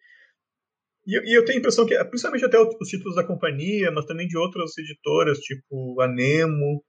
E, 1.05 1.31
e, 1.31 1.37
eu 1.37 1.45
tenho 1.45 1.57
a 1.57 1.59
impressão 1.59 1.85
que, 1.85 2.01
principalmente 2.05 2.45
até 2.45 2.59
os 2.59 2.87
títulos 2.87 3.15
da 3.15 3.23
companhia, 3.23 3.91
mas 3.91 4.05
também 4.05 4.27
de 4.27 4.37
outras 4.37 4.77
editoras, 4.77 5.39
tipo 5.39 5.99
a 6.01 6.07
Nemo, 6.07 6.83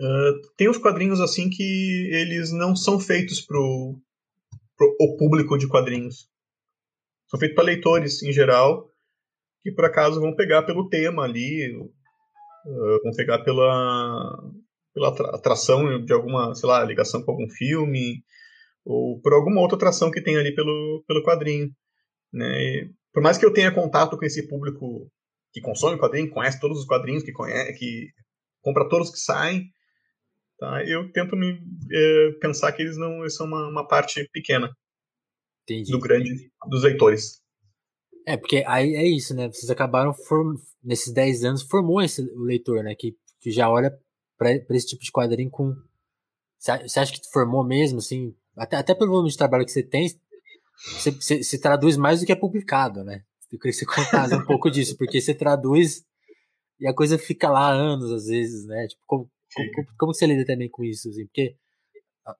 uh, 0.00 0.54
tem 0.56 0.68
uns 0.68 0.78
quadrinhos 0.78 1.20
assim 1.20 1.50
que 1.50 2.08
eles 2.12 2.52
não 2.52 2.74
são 2.74 2.98
feitos 2.98 3.40
pro, 3.40 3.98
pro 4.76 4.96
o 5.00 5.16
público 5.16 5.58
de 5.58 5.68
quadrinhos. 5.68 6.28
São 7.28 7.38
feitos 7.38 7.54
para 7.54 7.64
leitores 7.64 8.22
em 8.22 8.32
geral, 8.32 8.90
que 9.62 9.72
por 9.72 9.84
acaso 9.84 10.20
vão 10.20 10.34
pegar 10.34 10.62
pelo 10.62 10.88
tema 10.88 11.24
ali, 11.24 11.76
uh, 11.76 13.02
vão 13.02 13.12
pegar 13.14 13.40
pela, 13.40 14.42
pela 14.94 15.08
atração 15.34 16.02
de 16.04 16.12
alguma, 16.12 16.54
sei 16.54 16.68
lá, 16.68 16.84
ligação 16.84 17.22
com 17.22 17.32
algum 17.32 17.50
filme, 17.50 18.22
ou 18.84 19.20
por 19.20 19.32
alguma 19.32 19.60
outra 19.60 19.76
atração 19.76 20.10
que 20.10 20.22
tem 20.22 20.36
ali 20.36 20.54
pelo, 20.54 21.04
pelo 21.06 21.24
quadrinho. 21.24 21.70
Né? 22.32 22.62
E, 22.62 22.90
por 23.12 23.22
mais 23.22 23.36
que 23.36 23.44
eu 23.44 23.52
tenha 23.52 23.74
contato 23.74 24.16
com 24.16 24.24
esse 24.24 24.46
público 24.46 25.10
que 25.52 25.60
consome 25.60 25.98
quadrinho, 25.98 26.30
conhece 26.30 26.60
todos 26.60 26.78
os 26.78 26.86
quadrinhos, 26.86 27.24
que, 27.24 27.32
conhece, 27.32 27.74
que 27.74 28.08
compra 28.62 28.88
todos 28.88 29.10
que 29.10 29.18
saem, 29.18 29.68
tá? 30.58 30.84
eu 30.84 31.10
tento 31.12 31.36
me 31.36 31.60
é, 31.92 32.30
pensar 32.40 32.72
que 32.72 32.82
eles 32.82 32.96
não 32.96 33.20
eles 33.20 33.34
são 33.34 33.46
uma, 33.46 33.68
uma 33.68 33.86
parte 33.86 34.28
pequena 34.32 34.70
Entendi. 35.62 35.90
do 35.90 35.98
grande 35.98 36.30
dos 36.68 36.82
leitores. 36.82 37.42
É, 38.26 38.36
porque 38.36 38.64
aí 38.66 38.94
é 38.94 39.06
isso, 39.06 39.34
né? 39.34 39.48
Vocês 39.48 39.70
acabaram, 39.70 40.14
form... 40.14 40.54
nesses 40.82 41.12
10 41.12 41.44
anos, 41.44 41.62
formou 41.62 42.00
esse 42.00 42.22
o 42.22 42.42
leitor, 42.42 42.82
né? 42.82 42.94
Que, 42.94 43.14
que 43.38 43.50
já 43.50 43.68
olha 43.68 43.92
para 44.36 44.52
esse 44.70 44.86
tipo 44.86 45.02
de 45.02 45.12
quadrinho 45.12 45.50
com 45.50 45.74
Você 46.58 47.00
acha 47.00 47.12
que 47.12 47.20
tu 47.20 47.30
formou 47.32 47.64
mesmo, 47.64 47.98
assim, 47.98 48.34
até, 48.56 48.76
até 48.76 48.94
pelo 48.94 49.10
volume 49.10 49.30
de 49.30 49.36
trabalho 49.36 49.64
que 49.64 49.72
você 49.72 49.82
tem, 49.82 50.08
você, 50.76 51.10
você, 51.10 51.42
você 51.42 51.58
traduz 51.58 51.96
mais 51.96 52.20
do 52.20 52.26
que 52.26 52.32
é 52.32 52.36
publicado, 52.36 53.04
né? 53.04 53.22
Eu 53.52 53.58
queria 53.58 53.72
que 53.72 53.78
você 53.78 53.86
contasse 53.86 54.34
um 54.34 54.44
pouco 54.44 54.70
disso, 54.70 54.96
porque 54.96 55.20
você 55.20 55.32
traduz 55.32 56.04
e 56.80 56.86
a 56.86 56.94
coisa 56.94 57.16
fica 57.16 57.48
lá 57.48 57.70
anos, 57.70 58.10
às 58.10 58.26
vezes, 58.26 58.66
né? 58.66 58.86
Tipo, 58.88 59.02
como, 59.06 59.30
como, 59.74 59.86
como 59.96 60.14
você 60.14 60.26
lida 60.26 60.44
também 60.44 60.68
com 60.68 60.82
isso, 60.82 61.08
assim? 61.08 61.24
Porque 61.26 61.56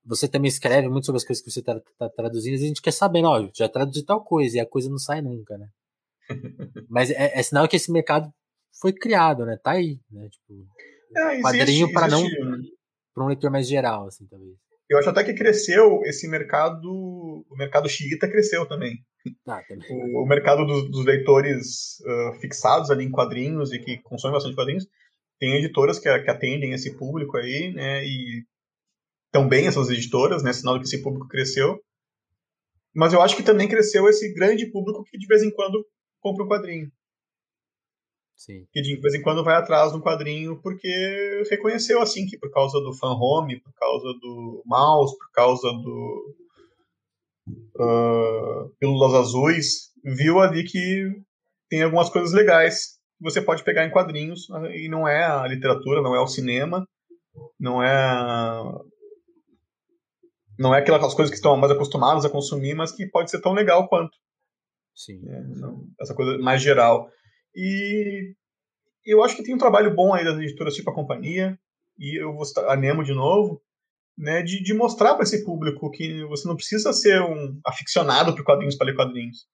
você 0.05 0.27
também 0.27 0.49
escreve 0.49 0.89
muito 0.89 1.07
sobre 1.07 1.19
as 1.19 1.25
coisas 1.25 1.45
que 1.45 1.51
você 1.51 1.61
está 1.61 1.81
tá 1.99 2.09
traduzindo, 2.09 2.55
e 2.55 2.65
a 2.65 2.67
gente 2.67 2.83
quer 2.83 2.93
saber, 2.93 3.25
ó, 3.25 3.49
já 3.55 3.69
traduzi 3.69 4.05
tal 4.05 4.25
coisa, 4.25 4.57
e 4.57 4.61
a 4.61 4.67
coisa 4.67 4.89
não 4.89 4.99
sai 4.99 5.21
nunca, 5.21 5.57
né? 5.59 5.69
Mas 6.89 7.11
é, 7.11 7.39
é, 7.39 7.43
sinal 7.43 7.69
que 7.69 7.77
esse 7.77 7.93
mercado 7.93 8.33
foi 8.81 8.93
criado, 8.93 9.45
né? 9.45 9.59
Tá 9.63 9.73
aí, 9.73 10.01
né? 10.11 10.29
Tipo, 10.29 10.67
é, 11.17 11.41
quadrinho 11.41 11.93
para 11.93 12.09
não 12.09 12.25
para 13.15 13.25
um 13.25 13.29
leitor 13.29 13.51
mais 13.51 13.69
geral, 13.69 14.09
assim, 14.09 14.27
talvez. 14.27 14.53
Eu 14.91 14.99
acho 14.99 15.09
até 15.09 15.25
que 15.25 15.35
cresceu 15.35 16.03
esse 16.05 16.29
mercado, 16.29 16.89
o 16.89 17.57
mercado 17.57 17.89
xiita 17.89 18.29
cresceu 18.29 18.67
também. 18.67 18.99
Ah, 19.47 19.63
também. 19.67 19.87
O, 19.91 20.23
o, 20.23 20.27
mercado 20.27 20.67
dos, 20.67 20.91
dos 20.91 21.05
leitores 21.07 21.99
uh, 22.01 22.41
fixados 22.41 22.91
ali 22.91 23.05
em 23.05 23.11
quadrinhos 23.11 23.73
e 23.73 23.79
que 23.79 24.03
consomem 24.03 24.35
bastante 24.35 24.55
quadrinhos, 24.55 24.87
tem 25.39 25.57
editoras 25.57 25.99
que, 25.99 26.19
que 26.19 26.31
atendem 26.31 26.73
esse 26.73 26.97
público 26.97 27.37
aí, 27.39 27.73
né? 27.73 28.05
E 28.05 28.45
também 29.33 29.67
essas 29.67 29.89
editoras, 29.89 30.43
né? 30.43 30.53
Sinal 30.53 30.79
que 30.79 30.85
esse 30.85 31.03
público 31.03 31.29
cresceu. 31.29 31.81
Mas 32.95 33.13
eu 33.13 33.23
acho 33.23 33.37
que 33.37 33.43
também 33.43 33.69
cresceu 33.69 34.09
esse 34.09 34.33
grande 34.35 34.71
público 34.71 35.03
que 35.05 35.17
de 35.17 35.27
vez 35.27 35.43
em 35.43 35.51
quando 35.51 35.85
compra 36.21 36.45
um 36.45 36.49
quadrinho. 36.49 36.91
Sim. 38.37 38.67
Que 38.73 38.83
de 38.83 38.97
vez 39.01 39.15
em 39.15 39.23
quando 39.23 39.45
vai 39.45 39.55
atrás 39.55 39.93
de 39.93 39.99
um 39.99 40.01
quadrinho 40.01 40.61
porque 40.61 41.43
reconheceu 41.51 42.01
assim 42.01 42.27
que 42.27 42.39
por 42.39 42.51
causa 42.51 42.81
do 42.81 42.93
fan 42.95 43.15
home, 43.15 43.61
por 43.61 43.73
causa 43.75 44.09
do 44.21 44.63
mouse, 44.67 45.17
por 45.17 45.31
causa 45.33 45.69
do 45.69 46.37
uh, 47.79 48.69
pílulas 48.79 49.15
azuis, 49.15 49.93
viu 50.05 50.41
ali 50.41 50.65
que 50.65 51.11
tem 51.69 51.83
algumas 51.83 52.11
coisas 52.11 52.33
legais 52.33 52.99
que 53.19 53.23
você 53.23 53.41
pode 53.41 53.63
pegar 53.63 53.87
em 53.87 53.91
quadrinhos 53.91 54.49
e 54.75 54.89
não 54.89 55.07
é 55.07 55.25
a 55.25 55.47
literatura, 55.47 56.03
não 56.03 56.15
é 56.15 56.21
o 56.21 56.27
cinema, 56.27 56.87
não 57.59 57.83
é 57.83 58.63
não 60.59 60.75
é 60.75 60.79
aquelas 60.79 61.15
coisas 61.15 61.31
que 61.31 61.37
estão 61.37 61.57
mais 61.57 61.73
acostumados 61.73 62.25
a 62.25 62.31
consumir, 62.31 62.75
mas 62.75 62.93
que 62.93 63.07
pode 63.07 63.31
ser 63.31 63.41
tão 63.41 63.53
legal 63.53 63.89
quanto. 63.89 64.17
Sim. 64.95 65.21
É, 65.29 65.43
essa 66.01 66.15
coisa 66.15 66.39
mais 66.39 66.63
geral. 66.63 67.09
E 67.55 68.35
eu 69.05 69.23
acho 69.23 69.37
que 69.37 69.43
tem 69.43 69.55
um 69.55 69.59
trabalho 69.59 69.95
bom 69.95 70.15
aí 70.15 70.25
das 70.25 70.39
editoras 70.39 70.75
tipo 70.75 70.91
a 70.91 70.95
Companhia, 70.95 71.59
e 71.99 72.21
eu 72.21 72.33
vou 72.33 72.45
citar 72.45 72.69
a 72.69 72.77
Nemo 72.77 73.05
de 73.05 73.13
novo, 73.13 73.63
né, 74.17 74.43
de, 74.43 74.63
de 74.63 74.75
mostrar 74.75 75.15
para 75.15 75.25
esse 75.25 75.45
público 75.45 75.91
que 75.91 76.25
você 76.25 76.47
não 76.47 76.57
precisa 76.57 76.93
ser 76.93 77.21
um 77.21 77.61
aficionado 77.67 78.35
por 78.35 78.45
quadrinhos 78.45 78.77
para 78.77 78.87
ler 78.87 78.97
quadrinhos. 78.97 79.47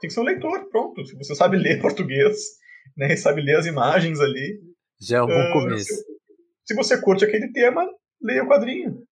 Tem 0.00 0.08
que 0.08 0.14
ser 0.14 0.20
um 0.20 0.24
leitor, 0.24 0.68
pronto. 0.68 1.04
Se 1.04 1.16
você 1.16 1.34
sabe 1.34 1.56
ler 1.56 1.80
português, 1.82 2.36
né, 2.96 3.14
sabe 3.16 3.40
ler 3.42 3.56
as 3.56 3.66
imagens 3.66 4.20
ali. 4.20 4.60
Já 5.00 5.18
é 5.18 5.22
um 5.22 5.26
bom 5.26 5.50
uh, 5.50 5.52
começo. 5.52 5.84
Se, 5.84 6.04
se, 6.66 6.74
você 6.74 7.00
curte 7.00 7.24
aquele 7.24 7.52
tema, 7.52 7.86
leia 8.20 8.44
o 8.44 8.48
quadrinho. 8.48 9.02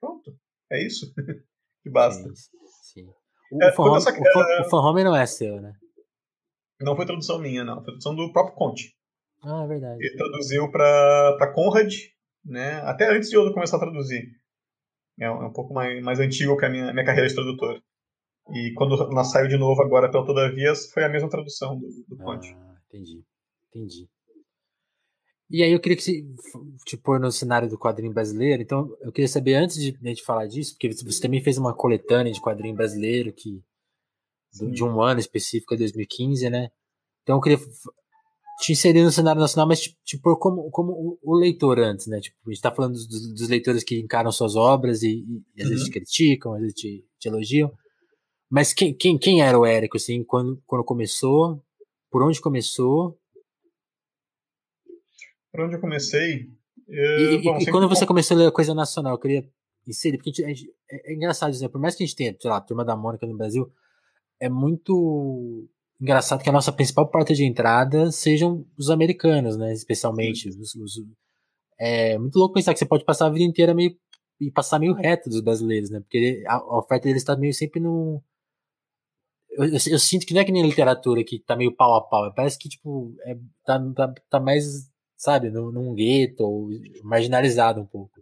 Pronto. 0.00 0.34
É 0.70 0.84
isso. 0.84 1.12
que 1.82 1.90
basta. 1.90 2.22
Sim, 2.34 3.02
sim. 3.02 3.06
O, 3.52 3.62
é, 3.62 3.72
fan, 3.72 3.96
essa, 3.96 4.10
o, 4.10 4.90
o 4.90 4.92
não 5.04 5.16
é 5.16 5.26
seu, 5.26 5.60
né? 5.60 5.74
Não 6.80 6.96
foi 6.96 7.06
tradução 7.06 7.38
minha, 7.38 7.64
não. 7.64 7.76
Foi 7.76 7.84
tradução 7.84 8.14
do 8.14 8.32
próprio 8.32 8.56
Conte. 8.56 8.94
Ah, 9.42 9.62
é 9.64 9.68
verdade. 9.68 9.98
Ele 10.04 10.16
traduziu 10.16 10.70
para 10.70 11.52
Conrad, 11.54 11.92
né? 12.44 12.80
Até 12.82 13.14
antes 13.14 13.28
de 13.28 13.36
eu 13.36 13.52
começar 13.52 13.76
a 13.76 13.80
traduzir. 13.80 14.24
É 15.20 15.30
um, 15.30 15.42
é 15.42 15.46
um 15.46 15.52
pouco 15.52 15.72
mais, 15.72 16.02
mais 16.02 16.18
antigo 16.18 16.56
que 16.56 16.64
a 16.64 16.70
minha, 16.70 16.92
minha 16.92 17.04
carreira 17.04 17.28
de 17.28 17.34
tradutor. 17.34 17.80
E 18.52 18.72
quando 18.74 18.96
nós 19.10 19.30
saiu 19.30 19.48
de 19.48 19.56
novo 19.56 19.80
agora 19.82 20.10
pelo 20.10 20.26
Todavia, 20.26 20.74
foi 20.92 21.04
a 21.04 21.08
mesma 21.08 21.28
tradução 21.28 21.78
do, 21.78 21.88
do 22.08 22.16
Conte. 22.16 22.54
Ah, 22.54 22.76
entendi. 22.88 23.22
Entendi. 23.68 24.08
E 25.50 25.62
aí 25.62 25.72
eu 25.72 25.80
queria 25.80 25.96
que 25.96 26.02
você 26.02 26.24
te 26.84 26.96
pôr 26.96 27.20
no 27.20 27.30
cenário 27.30 27.68
do 27.68 27.78
quadrinho 27.78 28.12
brasileiro. 28.12 28.62
Então, 28.62 28.96
eu 29.00 29.12
queria 29.12 29.28
saber, 29.28 29.54
antes 29.54 29.76
de 29.76 29.96
a 30.02 30.08
gente 30.08 30.22
falar 30.22 30.46
disso, 30.46 30.72
porque 30.72 30.90
você 30.92 31.20
também 31.20 31.42
fez 31.42 31.58
uma 31.58 31.74
coletânea 31.74 32.32
de 32.32 32.40
quadrinho 32.40 32.74
brasileiro 32.74 33.32
que 33.32 33.62
de 34.70 34.84
um 34.84 35.02
ano 35.02 35.20
específico, 35.20 35.76
2015, 35.76 36.48
né? 36.50 36.70
Então 37.22 37.36
eu 37.36 37.40
queria 37.40 37.58
te 38.58 38.72
inserir 38.72 39.02
no 39.02 39.10
cenário 39.10 39.40
nacional, 39.40 39.66
mas 39.66 39.80
tipo, 40.04 40.36
como, 40.36 40.70
como 40.70 41.18
o 41.22 41.34
leitor 41.34 41.78
antes, 41.78 42.06
né? 42.06 42.20
Tipo, 42.20 42.36
a 42.46 42.50
gente 42.52 42.62
tá 42.62 42.70
falando 42.70 42.92
dos, 42.92 43.34
dos 43.34 43.48
leitores 43.48 43.82
que 43.82 43.98
encaram 43.98 44.30
suas 44.30 44.54
obras 44.54 45.02
e, 45.02 45.08
e, 45.08 45.42
e 45.56 45.62
às 45.62 45.64
uhum. 45.64 45.70
vezes 45.70 45.84
te 45.86 45.90
criticam, 45.90 46.54
às 46.54 46.60
vezes 46.60 46.74
te, 46.74 47.04
te, 47.18 47.28
elogiam. 47.28 47.72
Mas 48.50 48.72
quem, 48.72 48.94
quem, 48.94 49.18
quem 49.18 49.42
era 49.42 49.58
o 49.58 49.66
Érico, 49.66 49.96
assim, 49.96 50.22
quando, 50.22 50.62
quando 50.66 50.84
começou? 50.84 51.62
Por 52.10 52.22
onde 52.22 52.40
começou? 52.40 53.18
Por 55.50 55.62
onde 55.62 55.74
eu 55.74 55.80
comecei? 55.80 56.48
Eu, 56.86 57.32
e, 57.32 57.42
bom, 57.42 57.58
e 57.58 57.66
quando 57.66 57.88
você 57.88 58.06
começou 58.06 58.36
a 58.36 58.40
ler 58.40 58.52
coisa 58.52 58.74
nacional, 58.74 59.14
eu 59.14 59.18
queria 59.18 59.48
inserir, 59.86 60.18
porque 60.18 60.32
gente, 60.32 60.72
é, 60.90 61.12
é 61.12 61.14
engraçado 61.14 61.50
dizer, 61.50 61.68
por 61.68 61.80
mais 61.80 61.94
que 61.94 62.04
a 62.04 62.06
gente 62.06 62.16
tenha, 62.16 62.36
sei 62.40 62.50
lá, 62.50 62.58
a 62.58 62.60
Turma 62.60 62.84
da 62.84 62.96
Mônica 62.96 63.26
no 63.26 63.36
Brasil, 63.36 63.70
é 64.40 64.48
muito 64.48 65.68
engraçado 66.00 66.42
que 66.42 66.48
a 66.48 66.52
nossa 66.52 66.72
principal 66.72 67.08
porta 67.08 67.34
de 67.34 67.44
entrada 67.44 68.10
sejam 68.10 68.66
os 68.76 68.90
americanos, 68.90 69.56
né? 69.56 69.72
Especialmente. 69.72 70.48
Os, 70.48 70.74
os, 70.74 71.02
é 71.78 72.18
muito 72.18 72.38
louco 72.38 72.54
pensar 72.54 72.72
que 72.72 72.78
você 72.78 72.86
pode 72.86 73.04
passar 73.04 73.26
a 73.26 73.30
vida 73.30 73.44
inteira 73.44 73.74
meio 73.74 73.96
e 74.40 74.50
passar 74.50 74.78
meio 74.78 74.94
reto 74.94 75.30
dos 75.30 75.40
brasileiros, 75.40 75.90
né? 75.90 76.00
Porque 76.00 76.42
a, 76.46 76.54
a 76.54 76.78
oferta 76.78 77.04
deles 77.08 77.22
está 77.22 77.36
meio 77.36 77.54
sempre 77.54 77.80
no. 77.80 78.22
Eu, 79.50 79.66
eu, 79.66 79.72
eu, 79.72 79.98
sinto 79.98 80.26
que 80.26 80.34
não 80.34 80.40
é 80.40 80.44
que 80.44 80.50
nem 80.50 80.62
a 80.62 80.66
literatura 80.66 81.22
que 81.22 81.38
tá 81.38 81.56
meio 81.56 81.74
pau 81.74 81.94
a 81.94 82.00
pau. 82.02 82.32
Parece 82.34 82.58
que, 82.58 82.68
tipo, 82.68 83.14
é, 83.24 83.36
tá, 83.64 83.80
tá, 83.94 84.14
tá 84.28 84.40
mais, 84.40 84.64
sabe, 85.16 85.50
num, 85.50 85.70
num 85.70 85.94
gueto 85.94 86.42
ou 86.42 86.68
marginalizado 87.04 87.80
um 87.80 87.86
pouco. 87.86 88.20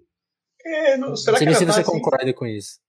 É, 0.65 0.97
não, 0.97 1.17
será 1.17 1.33
não 1.33 1.39
sei 1.39 1.49
que 1.49 1.55
se 1.55 1.65
você 1.65 1.81
assim? 1.81 1.91
concorda 1.91 2.33
com 2.35 2.47
isso. 2.47 2.82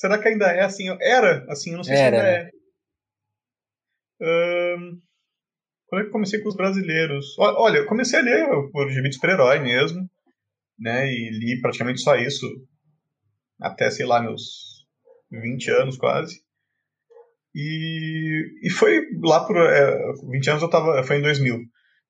Será 0.00 0.18
que 0.18 0.28
ainda 0.28 0.46
é 0.46 0.62
assim? 0.62 0.88
Era 0.98 1.44
assim, 1.50 1.72
eu 1.72 1.76
não 1.76 1.84
sei 1.84 1.94
Era, 1.94 2.16
se 2.16 2.22
ainda 2.22 2.40
né? 2.40 2.50
é. 4.22 4.74
Um, 4.74 5.00
quando 5.86 6.00
é 6.00 6.04
que 6.04 6.08
eu 6.08 6.12
comecei 6.12 6.40
com 6.40 6.48
os 6.48 6.56
brasileiros? 6.56 7.38
Olha, 7.38 7.78
eu 7.78 7.86
comecei 7.86 8.18
a 8.18 8.22
ler 8.22 8.46
por 8.72 8.90
gibi 8.90 9.10
de 9.10 9.16
super-herói 9.16 9.58
mesmo, 9.58 10.08
né? 10.78 11.06
E 11.06 11.28
li 11.30 11.60
praticamente 11.60 12.00
só 12.00 12.16
isso 12.16 12.46
até, 13.60 13.90
sei 13.90 14.06
lá, 14.06 14.22
meus 14.22 14.86
20 15.30 15.70
anos 15.70 15.98
quase. 15.98 16.40
E, 17.54 18.42
e 18.62 18.70
foi 18.70 19.02
lá 19.22 19.46
por. 19.46 19.58
É, 19.58 20.12
20 20.30 20.48
anos 20.48 20.62
eu 20.62 20.70
tava. 20.70 21.02
Foi 21.04 21.18
em 21.18 21.22
2000. 21.22 21.58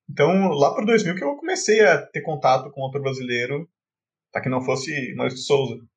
Então, 0.09 0.49
lá 0.51 0.73
por 0.73 0.87
2000 0.87 1.17
que 1.17 1.25
eu 1.25 1.35
comecei 1.35 1.81
a 1.81 2.01
ter 2.07 2.23
contato 2.23 2.71
com 2.71 2.83
outro 2.83 3.03
brasileiro, 3.03 3.69
para 4.31 4.43
que 4.43 4.49
não 4.49 4.65
fosse 4.65 5.13
Maurício 5.17 5.41
de 5.41 5.45
Souza 5.45 5.90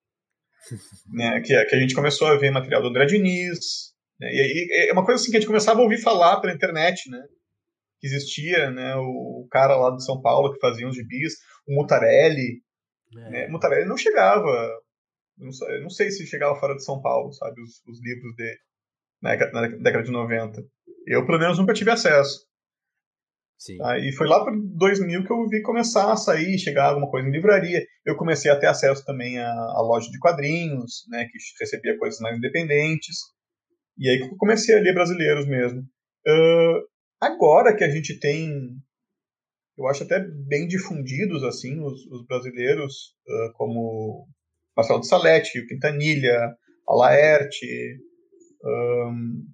né, 1.12 1.42
que, 1.42 1.66
que 1.66 1.76
a 1.76 1.80
gente 1.80 1.96
começou 1.96 2.28
a 2.28 2.38
ver 2.38 2.52
material 2.52 2.82
do 2.82 2.90
André 2.90 3.06
Diniz, 3.06 3.94
né, 4.20 4.30
e, 4.32 4.38
e, 4.38 4.90
é 4.90 4.94
uma 4.94 5.06
coisa 5.06 5.22
assim 5.22 5.32
que 5.32 5.38
a 5.38 5.40
gente 5.40 5.48
começava 5.48 5.80
a 5.80 5.84
ouvir 5.84 6.02
falar 6.02 6.40
pela 6.40 6.54
internet, 6.54 7.10
né, 7.10 7.22
que 8.00 8.08
existia, 8.08 8.70
né, 8.72 8.96
o, 8.96 9.48
cara 9.52 9.76
lá 9.76 9.96
de 9.96 10.04
São 10.04 10.22
Paulo 10.22 10.54
que 10.54 10.60
fazia 10.60 10.88
uns 10.88 10.96
gibis, 10.96 11.34
o 11.68 11.76
Mutarelli, 11.76 12.62
é. 13.16 13.30
né, 13.30 13.48
o 13.48 13.52
Mutarelli 13.52 13.88
não 13.88 13.98
chegava, 13.98 14.72
não, 15.38 15.50
não, 15.82 15.90
sei 15.90 16.12
se 16.12 16.28
chegava 16.28 16.60
fora 16.60 16.76
de 16.76 16.84
São 16.84 17.02
Paulo, 17.02 17.32
sabe, 17.34 17.62
os, 17.62 17.82
os 17.88 18.02
livros 18.04 18.36
dele, 18.36 18.58
na, 19.22 19.36
na 19.52 19.68
década 19.68 20.04
de 20.04 20.12
90. 20.12 20.62
Eu, 21.08 21.26
pelo 21.26 21.40
menos, 21.40 21.58
nunca 21.58 21.74
tive 21.74 21.92
acesso. 21.92 22.46
Sim. 23.64 23.78
Tá? 23.78 23.98
E 23.98 24.12
foi 24.12 24.28
lá 24.28 24.44
para 24.44 24.54
2000 24.54 25.24
que 25.24 25.32
eu 25.32 25.48
vi 25.48 25.62
começar 25.62 26.12
a 26.12 26.18
sair, 26.18 26.60
chegar 26.60 26.90
alguma 26.90 27.10
coisa 27.10 27.30
em 27.30 27.32
livraria. 27.32 27.82
Eu 28.06 28.18
comecei 28.18 28.52
a 28.52 28.60
ter 28.60 28.68
acesso 28.68 29.06
também 29.06 29.40
à, 29.40 29.50
à 29.50 29.82
loja 29.82 30.10
de 30.12 30.20
quadrinhos, 30.20 31.06
né, 31.10 31.26
que 31.32 31.38
recebia 31.62 31.98
coisas 31.98 32.20
mais 32.20 32.38
independentes. 32.38 33.16
E 33.98 34.10
aí 34.10 34.18
que 34.18 34.26
eu 34.26 34.38
comecei 34.38 34.76
a 34.76 34.82
ler 34.82 34.94
brasileiros 34.94 35.48
mesmo. 35.48 35.80
Uh, 36.28 36.82
agora 37.22 37.74
que 37.74 37.86
a 37.86 37.90
gente 37.90 38.20
tem, 38.20 38.52
eu 39.78 39.88
acho 39.88 40.04
até 40.04 40.20
bem 40.20 40.68
difundidos 40.68 41.42
assim 41.46 41.80
os, 41.80 42.06
os 42.08 42.26
brasileiros, 42.26 43.16
uh, 43.26 43.54
como 43.54 44.28
Marcelo 44.76 45.00
de 45.00 45.08
Salete, 45.08 45.60
o 45.60 45.68
Quintanilha, 45.68 46.54
a 46.86 46.96
Laerte, 46.96 47.98
um, 48.66 49.46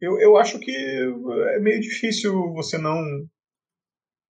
eu, 0.00 0.20
eu 0.20 0.36
acho 0.36 0.58
que 0.58 0.70
é 0.70 1.58
meio 1.60 1.80
difícil 1.80 2.52
você 2.52 2.78
não 2.78 3.00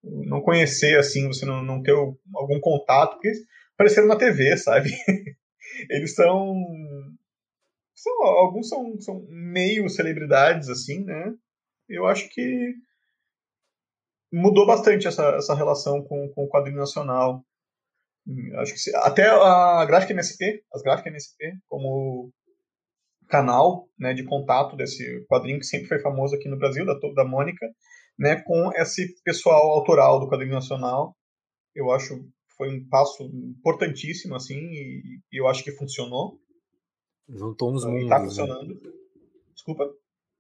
não 0.03 0.41
conhecer 0.41 0.99
assim, 0.99 1.27
você 1.27 1.45
não, 1.45 1.63
não 1.63 1.83
ter 1.83 1.93
algum 1.93 2.61
contato, 2.61 3.15
porque 3.15 3.33
apareceram 3.75 4.07
na 4.07 4.17
TV, 4.17 4.57
sabe? 4.57 4.91
Eles 5.91 6.15
são, 6.15 6.55
são 7.95 8.23
alguns 8.23 8.69
são, 8.69 9.01
são 9.01 9.27
meio 9.29 9.89
celebridades 9.89 10.69
assim, 10.69 11.05
né? 11.05 11.35
Eu 11.89 12.07
acho 12.07 12.29
que 12.31 12.75
mudou 14.33 14.67
bastante 14.67 15.07
essa, 15.07 15.37
essa 15.37 15.55
relação 15.55 16.03
com, 16.03 16.29
com 16.35 16.45
o 16.45 16.49
quadrinho 16.49 16.79
nacional. 16.79 17.45
Acho 18.59 18.75
que 18.75 18.97
até 18.97 19.27
a 19.27 19.85
gráfica 19.87 20.13
MSP, 20.13 20.63
as 20.73 20.83
gráficas 20.83 21.11
MSP, 21.11 21.55
como 21.67 22.31
canal 23.29 23.89
né, 23.99 24.15
de 24.15 24.25
contato 24.25 24.77
desse 24.77 25.25
quadrinho 25.29 25.59
que 25.59 25.67
sempre 25.67 25.89
foi 25.89 26.01
famoso 26.01 26.35
aqui 26.35 26.49
no 26.49 26.59
Brasil, 26.59 26.85
da, 26.85 26.95
da 27.15 27.25
Mônica, 27.25 27.67
né, 28.19 28.43
com 28.43 28.73
esse 28.75 29.15
pessoal 29.23 29.71
autoral 29.71 30.19
do 30.19 30.29
quadrinho 30.29 30.55
nacional. 30.55 31.15
Eu 31.75 31.91
acho 31.91 32.25
foi 32.57 32.69
um 32.75 32.89
passo 32.89 33.23
importantíssimo 33.23 34.35
assim 34.35 34.59
e, 34.59 35.21
e 35.33 35.41
eu 35.41 35.47
acho 35.47 35.63
que 35.63 35.71
funcionou. 35.71 36.41
Juntou 37.29 37.73
uns 37.73 37.85
mundos. 37.85 38.03
Está 38.03 38.21
funcionando. 38.21 38.75
Né? 38.75 38.91
Desculpa. 39.55 39.89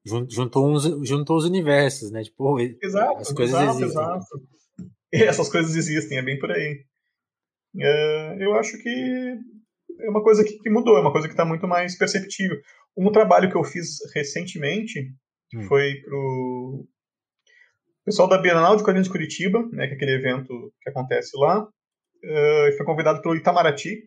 Juntou, 0.05 0.68
uns, 0.68 0.85
juntou 1.07 1.37
os 1.37 1.44
universos, 1.44 2.11
né? 2.11 2.22
Tipo, 2.24 2.59
exato, 2.59 3.20
as 3.20 3.33
coisas 3.33 3.55
exato, 3.55 3.83
existem. 3.83 4.03
exato. 4.03 4.27
Essas 5.12 5.48
coisas 5.51 5.77
existem, 5.77 6.18
é 6.18 6.22
bem 6.22 6.38
por 6.38 6.51
aí. 6.51 6.85
É, 7.79 8.37
eu 8.40 8.55
acho 8.55 8.79
que 8.79 9.38
é 10.01 10.09
uma 10.09 10.22
coisa 10.22 10.44
que, 10.44 10.59
que 10.59 10.70
mudou, 10.70 10.96
é 10.96 11.01
uma 11.01 11.12
coisa 11.12 11.29
que 11.29 11.35
está 11.35 11.44
muito 11.44 11.66
mais 11.66 11.96
perceptível. 11.96 12.57
Um 12.98 13.12
trabalho 13.12 13.48
que 13.48 13.56
eu 13.56 13.62
fiz 13.62 13.98
recentemente 14.12 15.14
hum. 15.54 15.62
foi 15.68 15.94
pro 16.02 16.84
pessoal 18.04 18.28
da 18.28 18.38
Bienal 18.38 18.76
de 18.76 18.82
Quadrinhos 18.82 19.06
de 19.06 19.12
Curitiba, 19.12 19.61
né, 19.70 19.87
que 19.87 19.92
é 19.92 19.96
aquele 19.96 20.14
evento 20.14 20.72
que 20.82 20.90
acontece 20.90 21.30
lá, 21.38 21.62
uh, 21.62 22.76
foi 22.76 22.84
convidado 22.84 23.22
pelo 23.22 23.37
Itamaraty 23.37 24.02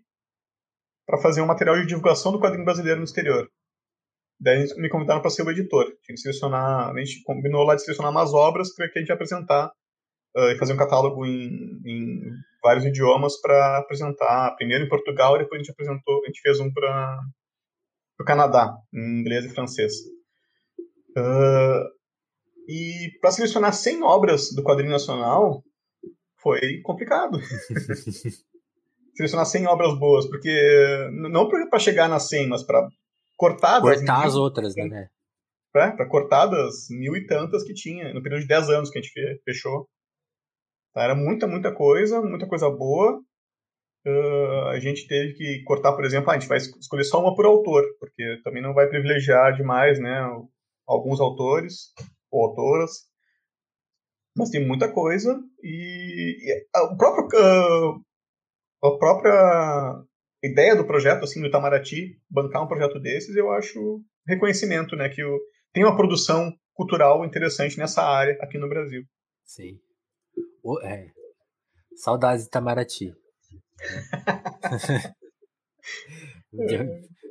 para 1.05 1.21
fazer 1.21 1.41
um 1.41 1.45
material 1.45 1.77
de 1.77 1.87
divulgação 1.87 2.33
do 2.33 2.39
quadrinho 2.39 2.65
brasileiro 2.65 2.99
no 2.99 3.05
exterior. 3.05 3.47
Daí 4.39 4.65
me 4.77 4.89
convidaram 4.89 5.21
para 5.21 5.29
ser 5.29 5.43
o 5.43 5.51
editor. 5.51 5.85
Tinha 6.03 6.15
que 6.15 6.17
selecionar, 6.17 6.89
a 6.89 6.99
gente 6.99 7.21
combinou 7.23 7.63
lá 7.63 7.75
de 7.75 7.83
selecionar 7.83 8.11
umas 8.11 8.33
obras 8.33 8.75
para 8.75 8.89
que 8.89 8.99
a 8.99 9.01
gente 9.01 9.11
apresentar 9.11 9.71
uh, 10.35 10.49
e 10.49 10.57
fazer 10.57 10.73
um 10.73 10.77
catálogo 10.77 11.25
em, 11.25 11.79
em 11.85 12.19
vários 12.61 12.83
idiomas 12.85 13.39
para 13.39 13.77
apresentar. 13.77 14.53
Primeiro 14.57 14.83
em 14.83 14.89
Portugal, 14.89 15.35
e 15.35 15.39
depois 15.39 15.59
a 15.59 15.63
gente 15.63 15.71
apresentou, 15.71 16.21
a 16.23 16.27
gente 16.27 16.41
fez 16.41 16.59
um 16.59 16.73
para 16.73 17.19
o 18.21 18.25
Canadá, 18.25 18.73
em 18.93 19.19
inglês 19.19 19.45
e 19.45 19.49
francês. 19.49 19.93
Uh, 21.17 21.83
e 22.67 23.09
para 23.19 23.31
selecionar 23.31 23.73
100 23.73 24.03
obras 24.03 24.53
do 24.55 24.63
quadrinho 24.63 24.91
nacional 24.91 25.63
foi 26.41 26.81
complicado. 26.83 27.39
selecionar 29.15 29.45
100 29.45 29.67
obras 29.67 29.97
boas, 29.99 30.25
porque 30.27 31.09
não 31.11 31.49
para 31.49 31.79
chegar 31.79 32.07
nas 32.07 32.29
100, 32.29 32.47
mas 32.47 32.63
para 32.63 32.87
cortar 33.37 33.81
cortar 33.81 34.19
mil, 34.19 34.27
as 34.27 34.35
outras, 34.35 34.75
né? 34.75 35.07
É, 35.75 35.91
para 35.91 36.07
cortar 36.07 36.47
das 36.47 36.87
mil 36.89 37.15
e 37.15 37.25
tantas 37.25 37.63
que 37.63 37.73
tinha 37.73 38.13
no 38.13 38.21
período 38.21 38.41
de 38.41 38.47
10 38.47 38.69
anos 38.69 38.89
que 38.89 38.99
a 38.99 39.01
gente 39.01 39.41
fechou. 39.43 39.87
Tá, 40.93 41.03
era 41.03 41.15
muita, 41.15 41.47
muita 41.47 41.73
coisa, 41.73 42.21
muita 42.21 42.47
coisa 42.47 42.69
boa. 42.69 43.21
Uh, 44.05 44.67
a 44.69 44.79
gente 44.79 45.07
teve 45.07 45.33
que 45.33 45.63
cortar, 45.63 45.93
por 45.93 46.03
exemplo, 46.03 46.29
ah, 46.29 46.33
a 46.33 46.39
gente 46.39 46.49
vai 46.49 46.57
escolher 46.57 47.03
só 47.03 47.21
uma 47.21 47.35
por 47.35 47.45
autor, 47.45 47.83
porque 47.99 48.41
também 48.43 48.61
não 48.61 48.73
vai 48.73 48.87
privilegiar 48.87 49.55
demais, 49.55 49.99
né, 49.99 50.27
alguns 50.87 51.19
autores 51.19 51.93
ou 52.31 52.45
autoras. 52.45 53.09
Mas 54.35 54.49
tem 54.49 54.65
muita 54.65 54.91
coisa 54.91 55.39
e, 55.61 56.37
e 56.41 56.79
o 56.79 56.97
próprio 56.97 57.27
uh, 57.27 58.01
a 58.83 58.97
própria 58.97 60.03
ideia 60.43 60.75
do 60.75 60.87
projeto, 60.87 61.23
assim, 61.23 61.39
do 61.39 61.47
Itamaraty, 61.47 62.19
bancar 62.29 62.63
um 62.63 62.67
projeto 62.67 62.99
desses, 62.99 63.35
eu 63.35 63.51
acho 63.51 64.01
reconhecimento, 64.27 64.95
né, 64.95 65.09
que 65.09 65.23
o, 65.23 65.39
tem 65.71 65.83
uma 65.83 65.95
produção 65.95 66.51
cultural 66.73 67.23
interessante 67.23 67.77
nessa 67.77 68.01
área 68.01 68.35
aqui 68.41 68.57
no 68.57 68.67
Brasil. 68.67 69.03
Sim. 69.43 69.79
O, 70.63 70.79
é. 70.81 71.11
Saudades 71.95 72.45
de 72.45 72.47
Itamaraty. 72.47 73.13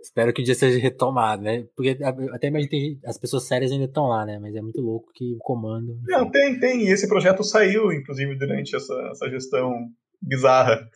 Espero 0.02 0.32
que 0.32 0.40
o 0.40 0.44
dia 0.44 0.54
seja 0.54 0.78
retomado, 0.78 1.42
né? 1.42 1.66
Porque 1.76 1.98
até 2.32 2.48
imagino 2.48 2.70
que 2.70 2.98
as 3.04 3.18
pessoas 3.18 3.46
sérias 3.46 3.70
ainda 3.70 3.84
estão 3.84 4.06
lá, 4.06 4.24
né? 4.24 4.38
Mas 4.38 4.54
é 4.54 4.62
muito 4.62 4.80
louco 4.80 5.12
que 5.14 5.34
o 5.34 5.38
comando. 5.38 6.00
Não, 6.06 6.30
tem, 6.30 6.58
tem. 6.58 6.86
E 6.86 6.90
esse 6.90 7.06
projeto 7.06 7.44
saiu, 7.44 7.92
inclusive, 7.92 8.34
durante 8.38 8.74
essa, 8.74 8.94
essa 9.10 9.28
gestão 9.28 9.72
bizarra. 10.20 10.88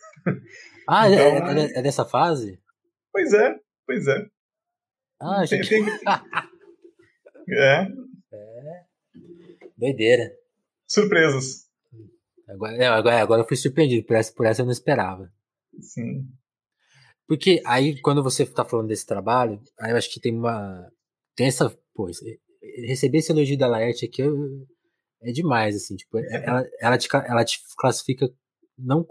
Ah, 0.87 1.09
é, 1.09 1.37
então, 1.37 1.49
é, 1.49 1.65
é, 1.65 1.79
é, 1.79 1.81
dessa 1.81 2.05
fase? 2.05 2.59
Pois 3.11 3.33
é, 3.33 3.55
pois 3.85 4.07
é. 4.07 4.25
Ah, 5.21 5.43
tem, 5.47 5.63
gente... 5.63 5.69
tem... 5.69 5.85
é. 7.57 7.87
É. 8.33 8.83
Doideira. 9.77 10.31
Surpresas. 10.87 11.65
Agora, 12.47 12.75
é, 12.75 12.87
agora, 12.87 13.21
agora 13.21 13.41
eu 13.41 13.47
fui 13.47 13.57
surpreendido, 13.57 14.05
por 14.05 14.15
essa, 14.15 14.33
por 14.33 14.45
essa 14.45 14.61
eu 14.61 14.65
não 14.65 14.71
esperava. 14.71 15.31
Sim. 15.81 16.27
Porque 17.27 17.61
aí, 17.65 17.99
quando 18.01 18.23
você 18.23 18.43
está 18.43 18.63
falando 18.63 18.87
desse 18.87 19.05
trabalho, 19.05 19.59
aí 19.79 19.91
eu 19.91 19.97
acho 19.97 20.11
que 20.11 20.19
tem 20.19 20.37
uma. 20.37 20.89
Tem 21.35 21.47
essa. 21.47 21.75
Pô, 21.93 22.09
receber 22.87 23.19
esse 23.19 23.31
elogio 23.31 23.57
da 23.57 23.67
Laerte 23.67 24.05
aqui 24.05 24.21
é 25.21 25.31
demais, 25.31 25.75
assim. 25.75 25.95
Tipo, 25.95 26.19
ela, 26.19 26.63
ela, 26.79 26.97
te, 26.97 27.07
ela 27.11 27.43
te 27.43 27.59
classifica 27.77 28.29
não 28.77 29.05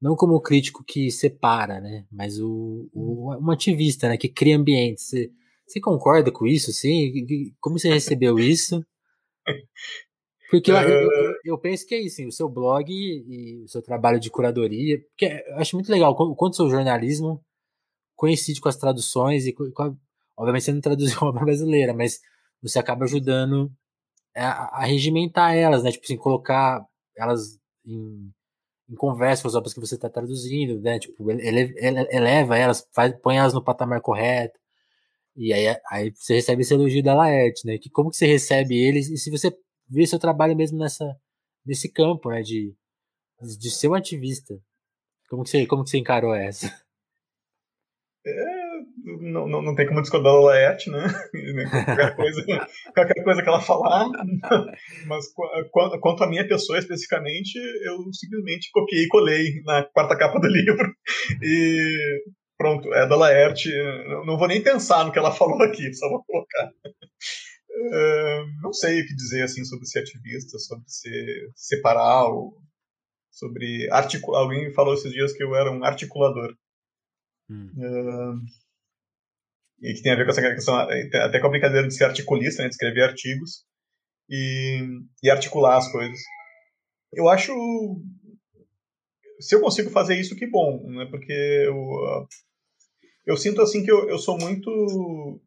não 0.00 0.14
como 0.14 0.34
o 0.34 0.40
crítico 0.40 0.84
que 0.84 1.10
separa, 1.10 1.80
né? 1.80 2.06
Mas 2.12 2.38
o, 2.38 2.88
o 2.92 3.34
um 3.40 3.50
ativista, 3.50 4.08
né? 4.08 4.16
Que 4.16 4.28
cria 4.28 4.56
ambientes. 4.56 5.08
Você, 5.08 5.30
você 5.66 5.80
concorda 5.80 6.30
com 6.30 6.46
isso, 6.46 6.72
sim? 6.72 7.12
Como 7.60 7.78
você 7.78 7.88
recebeu 7.92 8.38
isso? 8.38 8.84
Porque 10.50 10.70
eu, 10.70 10.76
eu, 10.76 11.10
é. 11.10 11.34
eu, 11.44 11.58
penso 11.58 11.86
que 11.86 11.94
é 11.94 12.00
isso, 12.00 12.24
o 12.26 12.32
seu 12.32 12.48
blog 12.48 12.88
e, 12.88 13.64
o 13.64 13.68
seu 13.68 13.82
trabalho 13.82 14.20
de 14.20 14.30
curadoria, 14.30 14.98
porque 15.08 15.44
eu 15.48 15.56
acho 15.56 15.76
muito 15.76 15.90
legal 15.90 16.12
o 16.12 16.36
quanto 16.36 16.52
o 16.54 16.56
seu 16.56 16.70
jornalismo 16.70 17.42
coincide 18.14 18.60
com 18.60 18.68
as 18.68 18.76
traduções 18.76 19.46
e 19.46 19.52
com 19.52 19.64
a, 19.82 19.92
obviamente 20.36 20.64
você 20.64 20.72
não 20.72 20.80
traduziu 20.80 21.18
uma 21.20 21.30
obra 21.30 21.44
brasileira, 21.44 21.92
mas 21.92 22.20
você 22.62 22.78
acaba 22.78 23.04
ajudando 23.04 23.70
a, 24.34 24.82
a 24.82 24.84
regimentar 24.84 25.56
elas, 25.56 25.82
né? 25.82 25.90
Tipo 25.92 26.04
assim, 26.04 26.16
colocar 26.16 26.84
elas 27.16 27.58
em, 27.84 28.30
em 28.88 28.94
conversa 28.94 29.42
com 29.42 29.48
as 29.48 29.54
obras 29.54 29.74
que 29.74 29.80
você 29.80 29.96
está 29.96 30.08
traduzindo, 30.08 30.80
né? 30.80 30.98
Tipo, 30.98 31.30
ele, 31.30 31.74
ele, 31.76 32.06
eleva 32.10 32.56
elas, 32.56 32.86
faz, 32.92 33.14
põe 33.20 33.38
elas 33.38 33.54
no 33.54 33.62
patamar 33.64 34.00
correto. 34.00 34.58
E 35.36 35.52
aí, 35.52 35.76
aí 35.90 36.12
você 36.14 36.34
recebe 36.36 36.62
esse 36.62 36.74
elogio 36.74 37.02
da 37.02 37.14
Laerte, 37.14 37.66
né? 37.66 37.78
Que 37.78 37.90
como 37.90 38.10
que 38.10 38.16
você 38.16 38.26
recebe 38.26 38.76
eles 38.76 39.10
e 39.10 39.18
se 39.18 39.30
você 39.30 39.54
vê 39.88 40.06
seu 40.06 40.18
trabalho 40.18 40.56
mesmo 40.56 40.78
nessa 40.78 41.16
nesse 41.66 41.90
campo, 41.92 42.30
né? 42.30 42.42
De, 42.42 42.74
de 43.58 43.70
ser 43.70 43.88
um 43.88 43.94
ativista. 43.94 44.54
Como 45.28 45.42
que 45.42 45.50
você, 45.50 45.66
como 45.66 45.82
que 45.82 45.90
você 45.90 45.98
encarou 45.98 46.34
essa? 46.34 46.66
É, 48.24 48.44
não, 49.20 49.46
não, 49.48 49.62
não 49.62 49.74
tem 49.74 49.86
como 49.86 50.00
discordar 50.00 50.32
da 50.32 50.40
Laerte, 50.40 50.90
né? 50.90 51.06
qualquer, 51.70 52.16
coisa, 52.16 52.44
qualquer 52.94 53.24
coisa 53.24 53.42
que 53.42 53.48
ela 53.48 53.60
falar. 53.60 54.08
Mas 55.06 55.26
quanto 56.00 56.24
à 56.24 56.28
minha 56.28 56.46
pessoa 56.46 56.78
especificamente, 56.78 57.56
eu 57.84 57.98
simplesmente 58.12 58.70
copiei 58.72 59.04
e 59.04 59.08
colei 59.08 59.62
na 59.64 59.84
quarta 59.84 60.16
capa 60.16 60.40
do 60.40 60.46
livro. 60.48 60.92
E 61.42 62.24
pronto, 62.56 62.92
é 62.94 63.06
da 63.06 63.16
Laerte. 63.16 63.70
Não 64.24 64.38
vou 64.38 64.48
nem 64.48 64.62
pensar 64.62 65.04
no 65.04 65.12
que 65.12 65.18
ela 65.18 65.32
falou 65.32 65.62
aqui, 65.62 65.92
só 65.92 66.08
vou 66.08 66.24
colocar. 66.24 66.70
Uh, 67.76 68.62
não 68.62 68.72
sei 68.72 69.02
o 69.02 69.06
que 69.06 69.14
dizer 69.14 69.42
assim 69.42 69.64
sobre 69.64 69.86
ser 69.86 70.00
ativista, 70.00 70.58
sobre 70.58 70.84
ser 70.88 71.50
separar, 71.54 72.26
ou 72.26 72.56
sobre 73.30 73.88
articular. 73.90 74.40
Alguém 74.40 74.72
falou 74.72 74.94
esses 74.94 75.12
dias 75.12 75.32
que 75.32 75.44
eu 75.44 75.54
era 75.54 75.70
um 75.70 75.84
articulador. 75.84 76.54
Hum. 77.50 77.70
Uh, 77.76 78.66
e 79.82 79.92
que 79.92 80.02
tem 80.02 80.12
a 80.12 80.16
ver 80.16 80.24
com 80.24 80.30
essa 80.30 80.40
questão, 80.40 80.74
até 80.74 81.38
com 81.38 81.46
a 81.46 81.50
brincadeira 81.50 81.86
de 81.86 81.94
ser 81.94 82.04
articulista, 82.04 82.62
né, 82.62 82.68
de 82.68 82.74
escrever 82.74 83.02
artigos 83.02 83.64
e, 84.28 84.82
e 85.22 85.30
articular 85.30 85.76
as 85.76 85.90
coisas. 85.92 86.18
Eu 87.12 87.28
acho. 87.28 87.52
Se 89.38 89.54
eu 89.54 89.60
consigo 89.60 89.90
fazer 89.90 90.18
isso, 90.18 90.34
que 90.34 90.46
bom, 90.46 90.82
né? 90.90 91.06
Porque 91.10 91.32
eu, 91.32 92.26
eu 93.26 93.36
sinto 93.36 93.60
assim 93.60 93.84
que 93.84 93.92
eu, 93.92 94.08
eu 94.08 94.18
sou 94.18 94.38
muito 94.38 95.40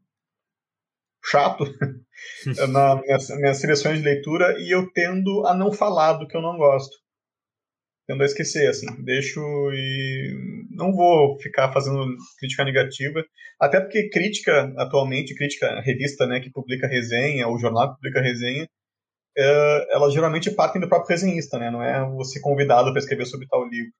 chato 1.24 1.66
nas 2.70 3.02
minhas, 3.02 3.30
minhas 3.30 3.58
seleções 3.58 4.00
de 4.00 4.06
leitura 4.06 4.58
e 4.60 4.74
eu 4.74 4.90
tendo 4.92 5.46
a 5.46 5.54
não 5.54 5.72
falar 5.72 6.14
do 6.14 6.28
que 6.28 6.36
eu 6.36 6.42
não 6.42 6.58
gosto 6.58 6.96
tendo 8.10 8.24
a 8.24 8.26
esquecer, 8.26 8.68
assim, 8.68 8.88
deixo 9.04 9.40
e 9.72 10.34
não 10.72 10.92
vou 10.92 11.40
ficar 11.40 11.72
fazendo 11.72 12.04
crítica 12.40 12.66
negativa, 12.66 13.24
até 13.62 13.80
porque 13.80 14.10
crítica, 14.10 14.74
atualmente, 14.78 15.36
crítica, 15.36 15.80
revista, 15.82 16.26
né, 16.26 16.40
que 16.40 16.50
publica 16.50 16.88
resenha, 16.88 17.48
ou 17.48 17.60
jornal 17.60 17.90
que 17.90 17.98
publica 17.98 18.20
resenha, 18.20 18.68
é, 19.38 19.96
elas 19.96 20.12
geralmente 20.12 20.50
partem 20.50 20.82
do 20.82 20.90
próprio 20.90 21.10
resenhista, 21.10 21.60
né, 21.60 21.70
não 21.70 21.84
é 21.84 22.04
você 22.16 22.42
convidado 22.42 22.90
para 22.92 23.00
escrever 23.00 23.28
sobre 23.28 23.46
tal 23.46 23.64
livro. 23.70 23.92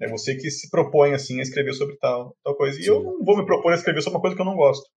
É 0.00 0.08
você 0.08 0.36
que 0.36 0.48
se 0.48 0.70
propõe, 0.70 1.12
assim, 1.12 1.40
a 1.40 1.42
escrever 1.42 1.72
sobre 1.72 1.96
tal, 1.96 2.36
tal 2.44 2.56
coisa. 2.56 2.78
E 2.78 2.84
Sim. 2.84 2.90
eu 2.90 3.02
não 3.02 3.24
vou 3.24 3.36
me 3.36 3.44
propor 3.44 3.72
a 3.72 3.74
escrever 3.74 4.00
sobre 4.00 4.16
uma 4.16 4.20
coisa 4.20 4.36
que 4.36 4.42
eu 4.42 4.46
não 4.46 4.54
gosto. 4.54 4.88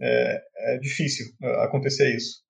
É, 0.00 0.40
é 0.74 0.78
difícil 0.78 1.26
é, 1.42 1.64
acontecer 1.64 2.14
isso. 2.14 2.42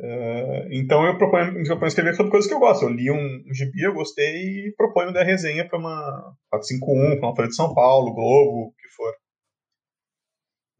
Uh, 0.00 0.66
então 0.72 1.06
eu 1.06 1.16
proponho, 1.16 1.52
me 1.52 1.64
proponho 1.64 1.86
escrever 1.86 2.14
sobre 2.14 2.30
coisas 2.30 2.48
que 2.48 2.54
eu 2.54 2.58
gosto. 2.58 2.84
Eu 2.84 2.90
li 2.90 3.10
um, 3.10 3.44
um 3.48 3.54
gibi, 3.54 3.82
eu 3.82 3.94
gostei 3.94 4.66
e 4.66 4.74
proponho 4.76 5.12
dar 5.12 5.22
resenha 5.22 5.68
para 5.68 5.78
uma 5.78 6.34
451, 6.50 7.18
para 7.20 7.28
uma 7.28 7.36
Folha 7.36 7.48
de 7.48 7.54
São 7.54 7.72
Paulo, 7.72 8.12
Globo, 8.12 8.68
o 8.68 8.72
que 8.72 8.88
for. 8.88 9.14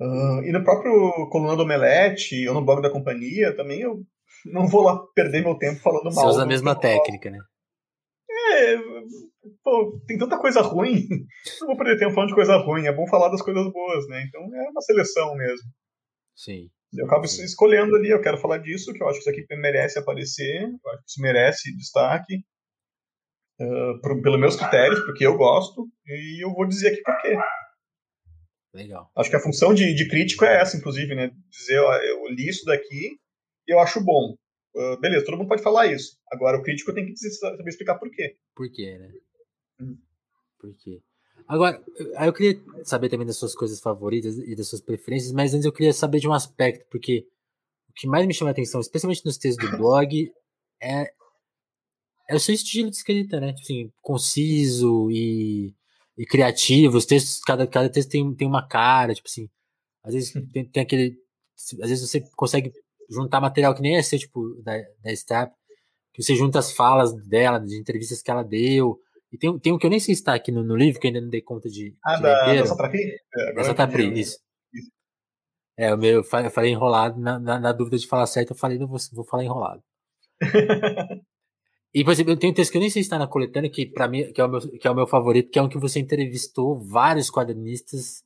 Uh, 0.01 0.43
e 0.45 0.51
no 0.51 0.65
próprio 0.65 1.29
Coluna 1.31 1.57
do 1.57 1.63
Omelete, 1.63 2.49
ou 2.49 2.55
no 2.55 2.65
blog 2.65 2.83
da 2.83 2.91
companhia, 2.91 3.55
também 3.55 3.81
eu 3.81 4.03
não 4.47 4.67
vou 4.67 4.83
lá 4.83 4.99
perder 5.15 5.43
meu 5.43 5.57
tempo 5.57 5.81
falando 5.81 6.05
mal. 6.05 6.25
Você 6.25 6.27
usa 6.27 6.43
a 6.43 6.47
mesma 6.47 6.75
técnica, 6.75 7.31
né? 7.31 7.39
É, 8.53 8.77
pô, 9.63 10.01
tem 10.07 10.19
tanta 10.19 10.39
coisa 10.39 10.61
ruim, 10.61 11.07
não 11.61 11.69
vou 11.69 11.77
perder 11.77 11.99
tempo 11.99 12.13
falando 12.13 12.29
de 12.29 12.35
coisa 12.35 12.57
ruim, 12.57 12.87
é 12.87 12.93
bom 12.93 13.07
falar 13.07 13.29
das 13.29 13.43
coisas 13.43 13.71
boas, 13.73 14.07
né? 14.09 14.25
Então 14.29 14.43
é 14.55 14.71
uma 14.71 14.81
seleção 14.81 15.35
mesmo. 15.35 15.69
Sim. 16.37 16.69
Eu 16.97 17.07
acabo 17.07 17.25
escolhendo 17.25 17.97
ali, 17.97 18.11
eu 18.11 18.21
quero 18.21 18.39
falar 18.39 18.59
disso, 18.59 18.93
que 18.93 19.03
eu 19.03 19.09
acho 19.09 19.21
que 19.21 19.31
isso 19.31 19.43
aqui 19.43 19.57
merece 19.57 19.99
aparecer, 19.99 20.63
eu 20.63 20.91
acho 20.93 21.03
que 21.03 21.11
isso 21.11 21.21
merece 21.21 21.77
destaque, 21.77 22.37
uh, 23.61 24.01
por, 24.01 24.23
pelos 24.23 24.39
meus 24.39 24.57
critérios, 24.57 25.01
porque 25.01 25.27
eu 25.27 25.37
gosto, 25.37 25.89
e 26.07 26.45
eu 26.45 26.53
vou 26.53 26.67
dizer 26.67 26.93
aqui 26.93 27.03
por 27.03 27.21
quê. 27.21 27.37
Legal. 28.73 29.11
Acho 29.17 29.31
que 29.31 29.37
a 29.37 29.41
função 29.41 29.73
de, 29.73 29.95
de 29.95 30.09
crítico 30.09 30.45
é 30.45 30.61
essa, 30.61 30.77
inclusive, 30.77 31.15
né? 31.15 31.31
Dizer, 31.49 31.79
ó, 31.79 31.95
eu 31.97 32.27
li 32.29 32.49
isso 32.49 32.65
daqui 32.65 33.19
e 33.69 33.73
eu 33.73 33.79
acho 33.79 34.05
bom. 34.05 34.37
Uh, 34.75 34.99
beleza, 34.99 35.25
todo 35.25 35.37
mundo 35.37 35.49
pode 35.49 35.63
falar 35.63 35.93
isso. 35.93 36.19
Agora, 36.33 36.59
o 36.59 36.63
crítico 36.63 36.93
tem 36.93 37.07
que 37.07 37.17
saber 37.17 37.69
explicar 37.69 37.97
por 37.97 38.11
quê. 38.11 38.37
Por 38.55 38.71
quê, 38.71 38.99
né? 38.99 39.13
Hum. 39.81 39.97
Por 40.59 40.75
quê? 40.77 41.01
Agora, 41.47 41.83
eu 42.25 42.33
queria 42.33 42.61
saber 42.85 43.09
também 43.09 43.27
das 43.27 43.37
suas 43.37 43.55
coisas 43.55 43.81
favoritas 43.81 44.39
e 44.39 44.57
das 44.57 44.69
suas 44.69 44.81
preferências, 44.81 45.33
mas 45.33 45.53
antes 45.53 45.67
eu 45.67 45.73
queria 45.73 45.93
saber 45.93 46.19
de 46.19 46.29
um 46.29 46.33
aspecto, 46.33 46.87
porque 46.91 47.27
o 47.89 47.93
que 47.93 48.07
mais 48.07 48.27
me 48.27 48.35
chama 48.35 48.51
a 48.51 48.53
atenção, 48.53 48.81
especialmente 48.81 49.25
nos 49.25 49.37
textos 49.37 49.71
do 49.71 49.77
blog, 49.77 50.33
é, 50.81 51.13
é 52.29 52.35
o 52.35 52.41
seu 52.41 52.55
estilo 52.55 52.91
de 52.91 52.97
escrita, 52.97 53.39
né? 53.39 53.55
Assim, 53.61 53.93
conciso 54.01 55.11
e, 55.11 55.75
e 56.17 56.27
criativo. 56.27 56.97
Os 56.97 57.07
textos, 57.07 57.41
cada, 57.41 57.67
cada 57.67 57.89
texto 57.89 58.11
tem, 58.11 58.35
tem 58.35 58.49
uma 58.49 58.67
cara, 58.67 59.15
tipo 59.15 59.29
assim, 59.29 59.49
às 60.03 60.15
vezes 60.15 60.33
tem, 60.53 60.65
tem 60.65 60.83
aquele. 60.83 61.17
Às 61.83 61.91
vezes 61.91 62.11
você 62.11 62.21
consegue 62.35 62.73
juntar 63.11 63.41
material 63.41 63.75
que 63.75 63.83
nem 63.83 63.97
é 63.97 64.03
seu, 64.03 64.19
tipo, 64.19 64.61
da, 64.63 64.73
da 65.03 65.15
Step, 65.15 65.53
que 66.13 66.23
você 66.23 66.35
junta 66.35 66.59
as 66.59 66.73
falas 66.73 67.15
dela, 67.27 67.59
de 67.59 67.79
entrevistas 67.79 68.23
que 68.23 68.31
ela 68.31 68.43
deu, 68.43 68.99
e 69.35 69.37
tem, 69.37 69.59
tem 69.59 69.73
um 69.73 69.79
que 69.79 69.85
eu 69.85 69.91
nem 69.91 69.99
sei 69.99 70.15
se 70.15 70.21
está 70.21 70.33
aqui 70.33 70.53
no, 70.53 70.63
no, 70.63 70.77
livro, 70.77 71.01
que 71.01 71.09
eu 71.09 71.09
ainda 71.09 71.21
não 71.21 71.29
dei 71.29 71.43
conta 71.43 71.69
de. 71.69 71.93
Ah, 72.05 72.15
de 72.17 72.23
da, 72.23 72.55
da 72.55 72.67
Satrapi? 72.67 72.99
É, 73.37 73.53
da 73.53 73.65
Satrapi, 73.65 74.21
isso. 74.21 74.39
isso. 74.73 74.93
É, 75.77 75.93
o 75.93 75.99
meu, 75.99 76.23
eu 76.23 76.51
falei 76.53 76.71
enrolado, 76.71 77.21
na, 77.21 77.41
na, 77.41 77.59
na, 77.59 77.73
dúvida 77.73 77.99
de 77.99 78.07
falar 78.07 78.27
certo, 78.27 78.51
eu 78.53 78.57
falei, 78.57 78.79
não 78.79 78.87
vou, 78.87 78.99
vou 79.13 79.25
falar 79.25 79.43
enrolado. 79.43 79.83
e, 81.93 82.05
por 82.05 82.13
exemplo, 82.13 82.37
tem 82.37 82.51
um 82.51 82.55
texto 82.55 82.71
que 82.71 82.79
eu 82.79 82.81
nem 82.81 82.91
sei 82.91 83.03
se 83.03 83.07
está 83.07 83.19
na 83.19 83.27
coletânea, 83.27 83.69
que 83.69 83.87
para 83.87 84.07
mim, 84.07 84.33
que 84.33 84.41
é, 84.41 84.45
o 84.45 84.49
meu, 84.49 84.61
que 84.61 84.87
é 84.87 84.91
o 84.93 84.95
meu 84.95 85.07
favorito, 85.09 85.51
que 85.51 85.59
é 85.59 85.63
um 85.63 85.69
que 85.69 85.79
você 85.79 85.99
entrevistou 85.99 86.79
vários 86.79 87.29
quadrinistas 87.29 88.23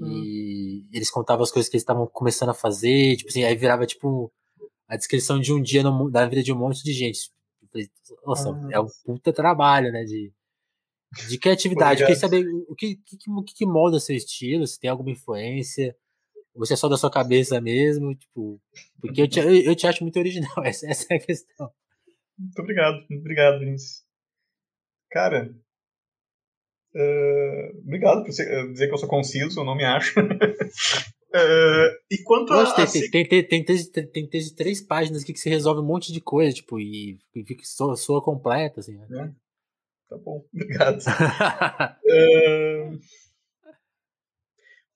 hum. 0.00 0.06
e 0.06 0.86
eles 0.92 1.10
contavam 1.10 1.42
as 1.42 1.50
coisas 1.50 1.68
que 1.68 1.76
eles 1.76 1.82
estavam 1.82 2.06
começando 2.06 2.50
a 2.50 2.54
fazer, 2.54 3.16
tipo 3.16 3.30
assim, 3.30 3.44
aí 3.44 3.54
virava 3.56 3.86
tipo 3.86 4.32
a 4.86 4.96
descrição 4.96 5.38
de 5.38 5.52
um 5.52 5.60
dia 5.60 5.82
no, 5.82 6.10
da 6.10 6.26
vida 6.26 6.42
de 6.42 6.52
um 6.52 6.56
monte 6.56 6.82
de 6.82 6.92
gente. 6.92 7.30
Nossa, 8.24 8.50
ah, 8.50 8.68
é 8.72 8.80
um 8.80 8.86
puta 9.04 9.32
trabalho, 9.32 9.92
né? 9.92 10.02
De, 10.04 10.32
de 11.28 11.38
criatividade. 11.38 12.00
Queria 12.00 12.16
saber 12.16 12.46
o 12.68 12.74
que, 12.74 12.96
que, 12.96 13.16
que, 13.54 13.66
molda 13.66 14.00
seu 14.00 14.16
estilo, 14.16 14.66
se 14.66 14.80
tem 14.80 14.88
alguma 14.88 15.10
influência, 15.10 15.94
ou 16.54 16.64
se 16.64 16.72
é 16.72 16.76
só 16.76 16.88
da 16.88 16.96
sua 16.96 17.10
cabeça 17.10 17.60
mesmo, 17.60 18.14
tipo, 18.14 18.60
porque 19.00 19.22
eu 19.22 19.28
te, 19.28 19.38
eu, 19.38 19.54
eu 19.54 19.76
te 19.76 19.86
acho 19.86 20.02
muito 20.02 20.18
original, 20.18 20.50
essa, 20.64 20.86
essa 20.86 21.06
é 21.12 21.16
a 21.16 21.20
questão. 21.20 21.70
Muito 22.38 22.58
obrigado, 22.60 22.96
muito 23.08 23.20
obrigado, 23.20 23.60
Vince. 23.60 24.02
Cara, 25.10 25.54
uh, 26.94 27.78
obrigado 27.80 28.22
por 28.22 28.30
dizer 28.30 28.86
que 28.86 28.94
eu 28.94 28.98
sou 28.98 29.08
conciso, 29.08 29.60
eu 29.60 29.64
não 29.64 29.76
me 29.76 29.84
acho. 29.84 30.18
Uh, 30.20 30.24
e 32.10 32.22
quanto 32.24 32.52
Nossa, 32.52 32.82
a. 32.82 32.86
Tem, 32.86 33.10
tem, 33.10 33.26
tem, 33.26 33.46
tem, 33.46 33.64
texto, 33.64 33.92
tem 33.92 34.28
texto 34.28 34.50
de 34.50 34.56
três 34.56 34.80
páginas 34.80 35.22
aqui 35.22 35.32
que 35.32 35.38
se 35.38 35.50
resolve 35.50 35.80
um 35.80 35.86
monte 35.86 36.12
de 36.12 36.20
coisa, 36.20 36.54
tipo, 36.54 36.78
e, 36.78 37.18
e 37.34 37.44
fica 37.44 37.62
soa, 37.64 37.96
soa 37.96 38.22
completa, 38.22 38.80
assim. 38.80 38.96
Né? 38.96 39.06
É. 39.10 39.48
Tá 40.08 40.16
bom, 40.16 40.44
obrigado. 40.54 40.98
uh, 40.98 41.02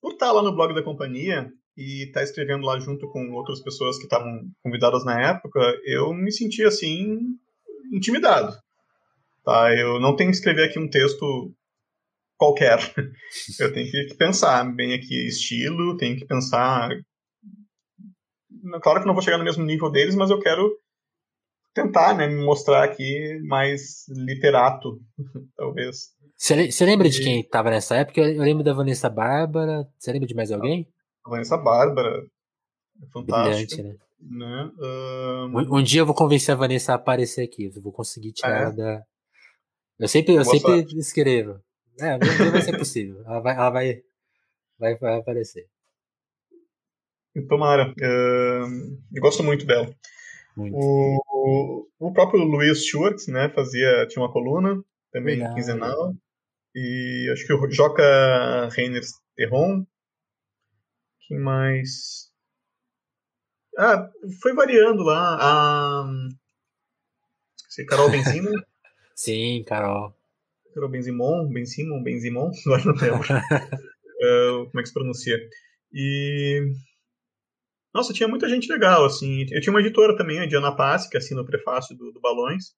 por 0.00 0.12
estar 0.12 0.32
lá 0.32 0.42
no 0.42 0.54
blog 0.54 0.74
da 0.74 0.82
companhia 0.82 1.52
e 1.76 2.06
estar 2.06 2.22
escrevendo 2.22 2.66
lá 2.66 2.78
junto 2.78 3.08
com 3.10 3.30
outras 3.32 3.62
pessoas 3.62 3.96
que 3.98 4.04
estavam 4.04 4.42
convidadas 4.62 5.04
na 5.04 5.20
época, 5.30 5.60
eu 5.84 6.12
me 6.12 6.32
senti 6.32 6.64
assim 6.64 7.18
intimidado. 7.92 8.56
Tá, 9.44 9.74
eu 9.74 9.98
não 10.00 10.14
tenho 10.14 10.30
que 10.30 10.36
escrever 10.36 10.68
aqui 10.68 10.78
um 10.78 10.88
texto 10.88 11.52
qualquer. 12.42 12.78
Eu 13.60 13.72
tenho 13.72 13.88
que 13.88 14.14
pensar 14.16 14.64
bem 14.74 14.92
aqui 14.94 15.28
estilo, 15.28 15.96
tenho 15.96 16.16
que 16.16 16.24
pensar. 16.24 16.90
Claro 18.82 19.00
que 19.00 19.06
não 19.06 19.14
vou 19.14 19.22
chegar 19.22 19.38
no 19.38 19.44
mesmo 19.44 19.64
nível 19.64 19.90
deles, 19.90 20.16
mas 20.16 20.30
eu 20.30 20.40
quero 20.40 20.76
tentar, 21.72 22.14
né, 22.16 22.26
me 22.26 22.44
mostrar 22.44 22.82
aqui 22.82 23.38
mais 23.44 24.06
literato, 24.08 25.00
talvez. 25.56 26.10
Você 26.36 26.84
lembra 26.84 27.08
de 27.08 27.22
quem 27.22 27.40
estava 27.40 27.70
nessa 27.70 27.96
época? 27.96 28.20
Eu 28.20 28.42
lembro 28.42 28.64
da 28.64 28.72
Vanessa 28.72 29.08
Bárbara. 29.08 29.86
Você 29.96 30.12
lembra 30.12 30.26
de 30.26 30.34
mais 30.34 30.50
alguém? 30.50 30.88
A 31.24 31.30
Vanessa 31.30 31.56
Bárbara. 31.56 32.26
É 33.00 33.06
fantástico. 33.12 33.76
Brilhante, 33.76 33.82
né? 33.82 33.94
né? 34.20 34.70
Um... 34.80 35.58
Um, 35.58 35.78
um... 35.78 35.82
dia 35.82 36.00
eu 36.00 36.06
vou 36.06 36.14
convencer 36.14 36.52
a 36.52 36.58
Vanessa 36.58 36.92
a 36.92 36.96
aparecer 36.96 37.44
aqui. 37.44 37.70
Eu 37.72 37.80
vou 37.80 37.92
conseguir 37.92 38.32
tirar 38.32 38.72
é. 38.72 38.76
da. 38.76 39.02
Eu 40.00 40.08
sempre, 40.08 40.34
eu 40.34 40.44
sempre 40.44 40.98
escrevo. 40.98 41.60
É, 42.00 42.18
não 42.18 42.52
vai 42.52 42.62
ser 42.62 42.76
possível. 42.76 43.22
Ela 43.24 43.40
vai, 43.40 43.54
ela 43.54 43.70
vai, 43.70 44.02
vai, 44.78 44.96
vai 44.96 45.18
aparecer. 45.18 45.68
Tomara. 47.48 47.90
Uh, 47.90 48.98
eu 49.14 49.22
gosto 49.22 49.42
muito 49.42 49.64
dela. 49.66 49.94
Muito. 50.56 50.76
O, 50.76 51.88
o 51.98 52.12
próprio 52.12 52.44
Luiz 52.44 52.84
Schwartz, 52.84 53.26
né, 53.26 53.48
fazia, 53.54 54.06
tinha 54.06 54.22
uma 54.22 54.32
coluna, 54.32 54.82
também 55.10 55.38
quinzenal. 55.54 56.14
E 56.74 57.30
acho 57.32 57.46
que 57.46 57.52
o 57.52 57.70
Joca 57.70 58.68
Reiner 58.70 59.02
Terron. 59.36 59.86
Quem 61.26 61.38
mais? 61.38 62.30
Ah, 63.78 64.10
foi 64.42 64.54
variando 64.54 65.02
lá. 65.02 65.38
A. 65.40 66.04
Carol 67.88 68.10
Benzina. 68.10 68.50
Sim, 69.14 69.64
Carol. 69.66 70.14
Carol 70.72 70.90
Benzimon, 70.90 71.48
Benzimon, 71.48 72.02
Benzimon, 72.02 72.50
agora 72.66 72.84
não 72.84 72.94
lembro 72.94 73.20
uh, 73.22 74.66
como 74.66 74.80
é 74.80 74.82
que 74.82 74.88
se 74.88 74.94
pronuncia. 74.94 75.38
E. 75.92 76.72
Nossa, 77.94 78.12
tinha 78.12 78.28
muita 78.28 78.48
gente 78.48 78.72
legal, 78.72 79.04
assim. 79.04 79.46
Eu 79.50 79.60
tinha 79.60 79.72
uma 79.72 79.80
editora 79.80 80.16
também, 80.16 80.40
a 80.40 80.46
Diana 80.46 80.74
Passi, 80.74 81.10
que 81.10 81.16
assina 81.18 81.42
o 81.42 81.46
prefácio 81.46 81.96
do, 81.96 82.10
do 82.10 82.20
Balões, 82.20 82.70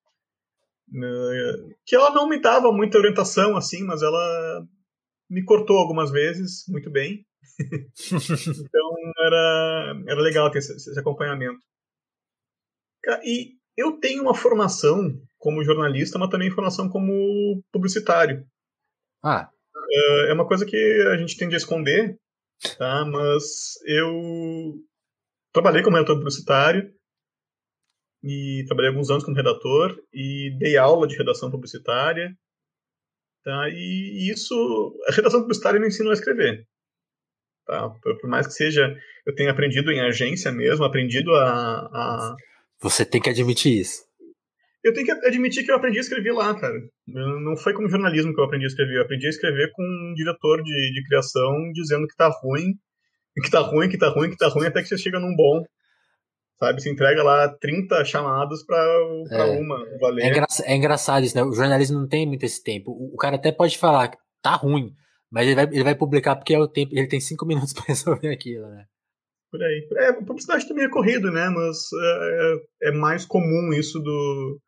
uh, 0.91 1.75
que 1.87 1.95
ela 1.95 2.11
não 2.11 2.29
me 2.29 2.41
dava 2.41 2.73
muita 2.73 2.99
orientação, 2.99 3.57
assim, 3.57 3.85
mas 3.85 4.03
ela 4.03 4.67
me 5.31 5.45
cortou 5.45 5.79
algumas 5.79 6.11
vezes, 6.11 6.65
muito 6.69 6.91
bem. 6.91 7.25
então 7.61 8.95
era, 9.21 10.03
era 10.09 10.21
legal 10.21 10.51
ter 10.51 10.59
esse, 10.59 10.73
esse 10.73 10.99
acompanhamento. 10.99 11.61
E 13.23 13.55
eu 13.77 13.99
tenho 13.99 14.23
uma 14.23 14.35
formação 14.35 15.21
como 15.39 15.65
jornalista, 15.65 16.19
mas 16.19 16.31
também 16.31 16.51
formação 16.51 16.89
como 16.89 17.63
publicitário. 17.73 18.47
Ah. 19.23 19.49
É 20.29 20.33
uma 20.33 20.47
coisa 20.47 20.65
que 20.65 20.77
a 21.13 21.17
gente 21.17 21.37
tende 21.37 21.55
a 21.55 21.59
esconder, 21.59 22.19
tá? 22.79 23.05
Mas 23.05 23.75
eu 23.87 24.75
trabalhei 25.53 25.83
como 25.83 25.97
redator 25.97 26.17
publicitário 26.17 26.93
e 28.23 28.65
trabalhei 28.67 28.91
alguns 28.91 29.11
anos 29.11 29.23
como 29.25 29.37
redator 29.37 30.03
e 30.13 30.57
dei 30.59 30.77
aula 30.77 31.07
de 31.07 31.17
redação 31.17 31.51
publicitária, 31.51 32.35
tá? 33.45 33.69
E 33.69 34.31
isso, 34.31 34.99
a 35.09 35.13
redação 35.13 35.41
publicitária 35.41 35.79
me 35.79 35.89
ensinou 35.89 36.11
a 36.11 36.15
escrever. 36.15 36.67
Tá? 37.67 37.89
Por 37.91 38.29
mais 38.29 38.47
que 38.47 38.53
seja, 38.53 38.95
eu 39.27 39.35
tenha 39.35 39.51
aprendido 39.51 39.91
em 39.91 40.01
agência 40.01 40.53
mesmo, 40.53 40.85
aprendido 40.85 41.35
a, 41.35 41.81
a 41.87 42.37
você 42.81 43.05
tem 43.05 43.21
que 43.21 43.31
admitir 43.31 43.81
isso. 43.81 44.03
Eu 44.85 44.93
tenho 44.93 45.07
que 45.07 45.13
admitir 45.13 45.65
que 45.65 45.71
eu 45.71 45.77
aprendi 45.77 45.97
a 45.97 46.03
escrever 46.03 46.33
lá, 46.33 46.55
cara. 46.55 46.75
Não 47.07 47.57
foi 47.57 47.73
como 47.73 47.89
jornalismo 47.89 48.35
que 48.35 48.41
eu 48.41 48.45
aprendi 48.45 48.67
a 48.67 48.69
escrever. 48.69 48.99
Eu 48.99 49.03
aprendi 49.03 49.27
a 49.27 49.31
escrever 49.31 49.71
com 49.73 49.83
um 49.83 50.13
diretor 50.15 50.63
de, 50.63 50.93
de 50.93 51.05
criação 51.09 51.73
dizendo 51.73 52.07
que 52.07 52.15
tá 52.15 52.29
ruim, 52.29 52.75
que 53.43 53.51
tá 53.51 53.61
ruim, 53.61 53.89
que 53.89 53.97
tá 53.97 54.09
ruim, 54.09 54.31
que 54.31 54.37
tá 54.37 54.49
ruim, 54.49 54.67
até 54.67 54.83
que 54.83 54.89
você 54.89 54.99
chega 54.99 55.19
num 55.19 55.35
bom. 55.35 55.65
Sabe? 56.59 56.83
Você 56.83 56.91
entrega 56.91 57.23
lá 57.23 57.49
30 57.49 58.05
chamadas 58.05 58.65
pra, 58.65 58.77
pra 59.29 59.47
é. 59.47 59.59
uma 59.59 59.85
valer. 59.99 60.25
É, 60.25 60.29
engra 60.29 60.47
é, 60.65 60.77
engraçado 60.77 61.25
isso, 61.25 61.35
né? 61.35 61.43
O 61.43 61.53
jornalismo 61.53 61.99
não 61.99 62.07
tem 62.07 62.27
muito 62.27 62.45
esse 62.45 62.63
tempo. 62.63 62.91
O, 62.91 63.15
o 63.15 63.17
cara 63.17 63.37
até 63.37 63.51
pode 63.51 63.79
falar 63.79 64.09
que 64.09 64.19
tá 64.43 64.55
ruim, 64.55 64.95
mas 65.31 65.47
ele 65.47 65.55
vai, 65.55 65.65
ele 65.65 65.83
vai 65.85 65.95
publicar 65.95 66.37
porque 66.37 66.55
é 66.55 66.59
o 66.59 66.69
tempo, 66.69 66.93
ele 66.95 67.09
tem 67.09 67.21
cinco 67.21 67.45
minutos 67.49 67.73
para 67.73 67.85
resolver 67.87 68.29
aquilo, 68.29 68.69
né? 68.69 68.85
Por 69.55 69.63
aí. 69.63 69.87
É, 69.99 70.13
publicidade 70.13 70.67
também 70.67 70.85
é 70.85 70.89
corrido, 70.89 71.31
né? 71.31 71.49
Mas 71.49 71.79
é, 71.93 72.57
é, 72.83 72.89
é 72.89 72.91
mais 72.91 73.25
comum 73.25 73.73
isso 73.73 74.01
do 74.01 74.61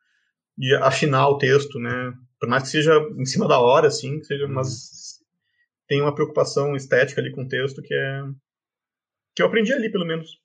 de 0.56 0.76
afinar 0.76 1.28
o 1.28 1.38
texto, 1.38 1.80
né? 1.80 2.14
Por 2.38 2.48
mais 2.48 2.62
que 2.62 2.68
seja 2.68 2.94
em 3.18 3.24
cima 3.24 3.48
da 3.48 3.58
hora, 3.58 3.88
assim, 3.88 4.20
que 4.20 4.26
seja, 4.26 4.46
mas 4.46 4.68
uhum. 4.68 5.26
tem 5.88 6.00
uma 6.00 6.14
preocupação 6.14 6.76
estética 6.76 7.20
ali 7.20 7.32
com 7.32 7.42
o 7.42 7.48
texto 7.48 7.82
que 7.82 7.92
é 7.92 8.22
que 9.34 9.42
eu 9.42 9.46
aprendi 9.46 9.72
ali, 9.72 9.90
pelo 9.90 10.06
menos. 10.06 10.38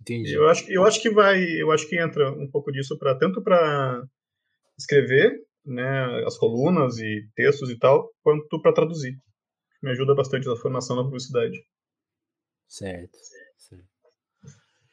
Entendi. 0.00 0.34
Eu 0.34 0.48
acho, 0.48 0.70
eu 0.70 0.84
acho 0.84 1.02
que 1.02 1.10
vai, 1.10 1.42
eu 1.42 1.72
acho 1.72 1.88
que 1.88 2.00
entra 2.00 2.30
um 2.30 2.48
pouco 2.48 2.70
disso 2.70 2.96
para 2.96 3.18
tanto 3.18 3.42
para 3.42 4.04
escrever, 4.78 5.32
né, 5.66 6.24
as 6.24 6.38
colunas 6.38 6.98
e 6.98 7.28
textos 7.34 7.70
e 7.70 7.76
tal, 7.76 8.08
quanto 8.22 8.62
para 8.62 8.72
traduzir. 8.72 9.18
Me 9.82 9.90
ajuda 9.90 10.14
bastante 10.14 10.46
na 10.46 10.54
formação 10.54 10.94
na 10.94 11.02
publicidade. 11.02 11.58
Certo. 12.68 13.18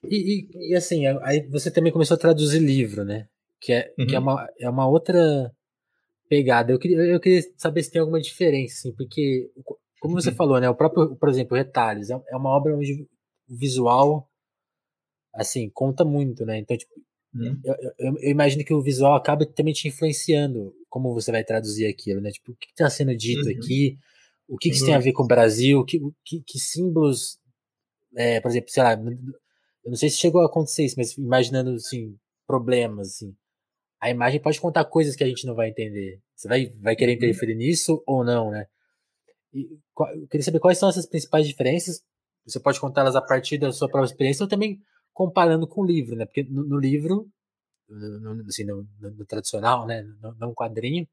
E, 0.10 0.48
e, 0.52 0.72
e, 0.72 0.76
assim, 0.76 1.06
aí 1.24 1.48
você 1.48 1.72
também 1.72 1.92
começou 1.92 2.16
a 2.16 2.20
traduzir 2.20 2.60
livro, 2.60 3.04
né? 3.04 3.28
Que 3.60 3.74
é, 3.74 3.94
uhum. 3.98 4.06
que 4.06 4.16
é, 4.16 4.20
uhum. 4.20 4.24
uma, 4.24 4.50
é 4.60 4.70
uma 4.70 4.88
outra 4.88 5.52
pegada. 6.30 6.72
Eu 6.72 6.80
queria, 6.80 6.98
eu 6.98 7.20
queria 7.20 7.42
saber 7.58 7.84
se 7.84 7.92
tem 7.92 8.02
alguma 8.02 8.22
diferença, 8.22 8.76
assim, 8.76 8.96
porque, 8.96 9.50
como 10.00 10.14
você 10.20 10.30
uhum. 10.30 10.36
falou, 10.36 10.60
né? 10.60 10.70
O 10.70 10.76
próprio, 10.76 11.16
por 11.16 11.30
exemplo, 11.30 11.58
Retalhos 11.58 12.10
é, 12.10 12.22
é 12.30 12.36
uma 12.36 12.50
obra 12.50 12.76
onde 12.76 13.08
o 13.50 13.56
visual, 13.56 14.30
assim, 15.34 15.70
conta 15.74 16.04
muito, 16.04 16.46
né? 16.46 16.58
Então, 16.60 16.78
tipo, 16.78 16.94
uhum. 17.34 17.60
eu, 17.64 17.76
eu, 18.00 18.18
eu, 18.20 18.32
imagino 18.32 18.64
que 18.64 18.74
o 18.74 18.82
visual 18.82 19.16
acaba 19.16 19.46
também 19.46 19.74
te 19.74 19.88
influenciando 19.88 20.74
como 20.90 21.14
você 21.14 21.32
vai 21.32 21.44
traduzir 21.44 21.88
aquilo, 21.88 22.22
né? 22.22 22.32
Tipo, 22.32 22.52
o 22.52 22.56
que 22.56 22.68
está 22.70 22.90
sendo 22.90 23.16
dito 23.16 23.46
uhum. 23.46 23.52
aqui? 23.52 23.98
O 24.48 24.58
que, 24.58 24.70
que 24.70 24.76
isso 24.76 24.86
tem 24.86 24.94
a 24.94 25.00
ver 25.00 25.12
com 25.12 25.24
o 25.24 25.28
Brasil? 25.28 25.84
Que, 25.84 26.00
que, 26.24 26.42
que 26.46 26.60
símbolos, 26.60 27.40
é, 28.16 28.40
por 28.42 28.50
exemplo, 28.50 28.70
sei 28.70 28.84
lá, 28.84 28.94
eu 28.94 29.90
não 29.92 29.96
sei 29.96 30.10
se 30.10 30.18
chegou 30.18 30.42
a 30.42 30.48
acontecer 30.48 30.86
isso, 30.86 30.96
mas 30.98 31.18
imaginando, 31.18 31.72
assim, 31.72 32.18
problemas, 32.48 33.10
assim. 33.10 33.36
A 34.02 34.10
imagem 34.10 34.42
pode 34.42 34.60
contar 34.60 34.86
coisas 34.86 35.16
que 35.16 35.24
a 35.24 35.28
gente 35.28 35.46
não 35.46 35.56
vai 35.56 35.70
entender. 35.70 36.20
Você 36.36 36.48
vai, 36.48 36.68
vai 36.82 36.96
querer 36.96 37.14
uhum. 37.14 37.18
interferir 37.18 37.56
nisso 37.56 38.04
ou 38.06 38.24
não, 38.24 38.52
né? 38.52 38.66
E, 39.54 39.70
eu 40.22 40.28
queria 40.28 40.44
saber 40.44 40.60
quais 40.60 40.78
são 40.78 40.90
essas 40.90 41.06
principais 41.06 41.48
diferenças. 41.48 42.02
Você 42.46 42.60
pode 42.60 42.80
contá-las 42.80 43.16
a 43.16 43.22
partir 43.22 43.58
da 43.58 43.72
sua 43.72 43.90
própria 43.90 44.12
experiência 44.12 44.44
ou 44.44 44.50
também 44.50 44.80
comparando 45.14 45.68
com 45.68 45.82
o 45.82 45.86
livro, 45.86 46.16
né? 46.16 46.26
Porque 46.26 46.44
no, 46.44 46.64
no 46.64 46.78
livro, 46.78 47.28
no, 47.88 48.44
assim, 48.48 48.66
no, 48.66 48.86
no, 49.00 49.26
tradicional, 49.26 49.88
né? 49.88 50.04
No, 50.22 50.36
no 50.36 50.54
quadrinho, 50.54 51.08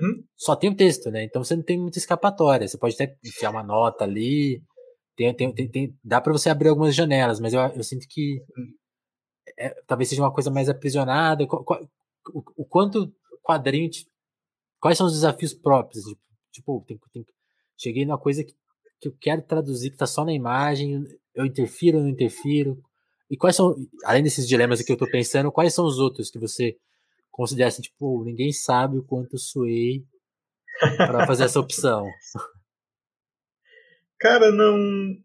hum? 0.00 0.24
só 0.36 0.56
tem 0.56 0.70
o 0.70 0.76
texto, 0.76 1.10
né? 1.10 1.24
Então 1.24 1.44
você 1.44 1.54
não 1.54 1.62
tem 1.62 1.78
muita 1.78 1.98
escapatória. 1.98 2.66
Você 2.66 2.78
pode 2.78 2.94
até 2.94 3.16
enfiar 3.24 3.50
uma 3.50 3.62
nota 3.62 4.04
ali, 4.04 4.62
tem, 5.16 5.34
tem, 5.34 5.52
tem, 5.52 5.68
tem 5.68 5.98
dá 6.02 6.20
para 6.20 6.32
você 6.32 6.48
abrir 6.50 6.68
algumas 6.68 6.94
janelas, 6.94 7.40
mas 7.40 7.52
eu, 7.52 7.60
eu 7.60 7.84
sinto 7.84 8.06
que 8.08 8.42
é, 9.58 9.70
talvez 9.86 10.08
seja 10.08 10.22
uma 10.22 10.32
coisa 10.32 10.50
mais 10.50 10.68
aprisionada. 10.68 11.44
O, 11.44 12.44
o 12.56 12.64
quanto 12.64 13.12
quadrinho. 13.42 13.90
Quais 14.80 14.96
são 14.96 15.06
os 15.06 15.12
desafios 15.12 15.52
próprios? 15.54 16.04
Tipo, 16.52 16.84
tipo 16.86 17.08
tem, 17.12 17.24
tem, 17.24 17.34
cheguei 17.76 18.04
numa 18.04 18.18
coisa 18.18 18.42
que, 18.44 18.54
que 19.00 19.08
eu 19.08 19.16
quero 19.20 19.42
traduzir, 19.42 19.90
que 19.90 19.96
está 19.96 20.06
só 20.06 20.24
na 20.24 20.32
imagem, 20.32 21.04
eu 21.34 21.44
interfiro 21.44 21.98
ou 21.98 22.04
não 22.04 22.10
interfiro? 22.10 22.80
E 23.30 23.36
quais 23.36 23.56
são, 23.56 23.74
além 24.04 24.22
desses 24.22 24.46
dilemas 24.46 24.82
que 24.82 24.92
eu 24.92 24.94
estou 24.94 25.08
pensando, 25.10 25.52
quais 25.52 25.74
são 25.74 25.86
os 25.86 25.98
outros 25.98 26.30
que 26.30 26.38
você 26.38 26.76
considera 27.30 27.68
assim, 27.68 27.82
tipo, 27.82 28.22
ninguém 28.24 28.52
sabe 28.52 28.98
o 28.98 29.04
quanto 29.04 29.34
eu 29.34 29.38
suei 29.38 30.04
para 30.96 31.26
fazer 31.26 31.44
essa 31.44 31.60
opção? 31.60 32.06
Cara, 34.22 34.52
não. 34.52 34.78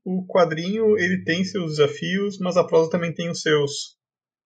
O 0.03 0.25
quadrinho 0.25 0.97
ele 0.97 1.23
tem 1.23 1.43
seus 1.43 1.77
desafios, 1.77 2.39
mas 2.39 2.57
a 2.57 2.63
prosa 2.63 2.89
também 2.89 3.13
tem 3.13 3.29
os 3.29 3.41
seus. 3.41 3.95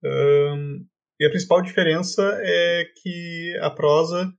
Um, 0.04 0.86
e 1.18 1.26
a 1.26 1.30
principal 1.30 1.62
diferença 1.62 2.22
é 2.44 2.84
que 3.02 3.58
a 3.62 3.70
prosa 3.70 4.30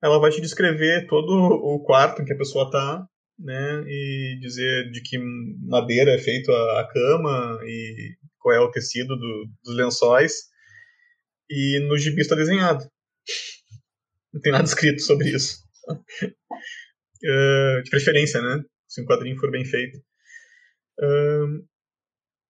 ela 0.00 0.20
vai 0.20 0.30
te 0.30 0.40
descrever 0.40 1.08
todo 1.08 1.32
o 1.32 1.82
quarto 1.82 2.22
em 2.22 2.24
que 2.24 2.32
a 2.32 2.36
pessoa 2.38 2.66
está, 2.66 3.04
né, 3.40 3.82
e 3.88 4.38
dizer 4.40 4.88
de 4.92 5.00
que 5.02 5.18
madeira 5.66 6.12
é 6.12 6.18
feito 6.18 6.52
a, 6.52 6.80
a 6.80 6.88
cama 6.88 7.58
e 7.64 8.14
qual 8.38 8.54
é 8.54 8.60
o 8.60 8.70
tecido 8.70 9.16
do, 9.16 9.50
dos 9.64 9.76
lençóis. 9.76 10.32
E 11.50 11.80
no 11.88 11.98
gibi 11.98 12.20
está 12.20 12.36
desenhado. 12.36 12.84
Não 14.32 14.40
tem 14.40 14.52
nada 14.52 14.64
escrito 14.64 15.02
sobre 15.02 15.30
isso. 15.30 15.58
Uh, 17.24 17.82
de 17.82 17.90
preferência, 17.90 18.42
né? 18.42 18.62
Se 18.96 19.02
um 19.02 19.04
quadrinho 19.04 19.38
for 19.38 19.50
bem 19.50 19.64
feito. 19.64 19.98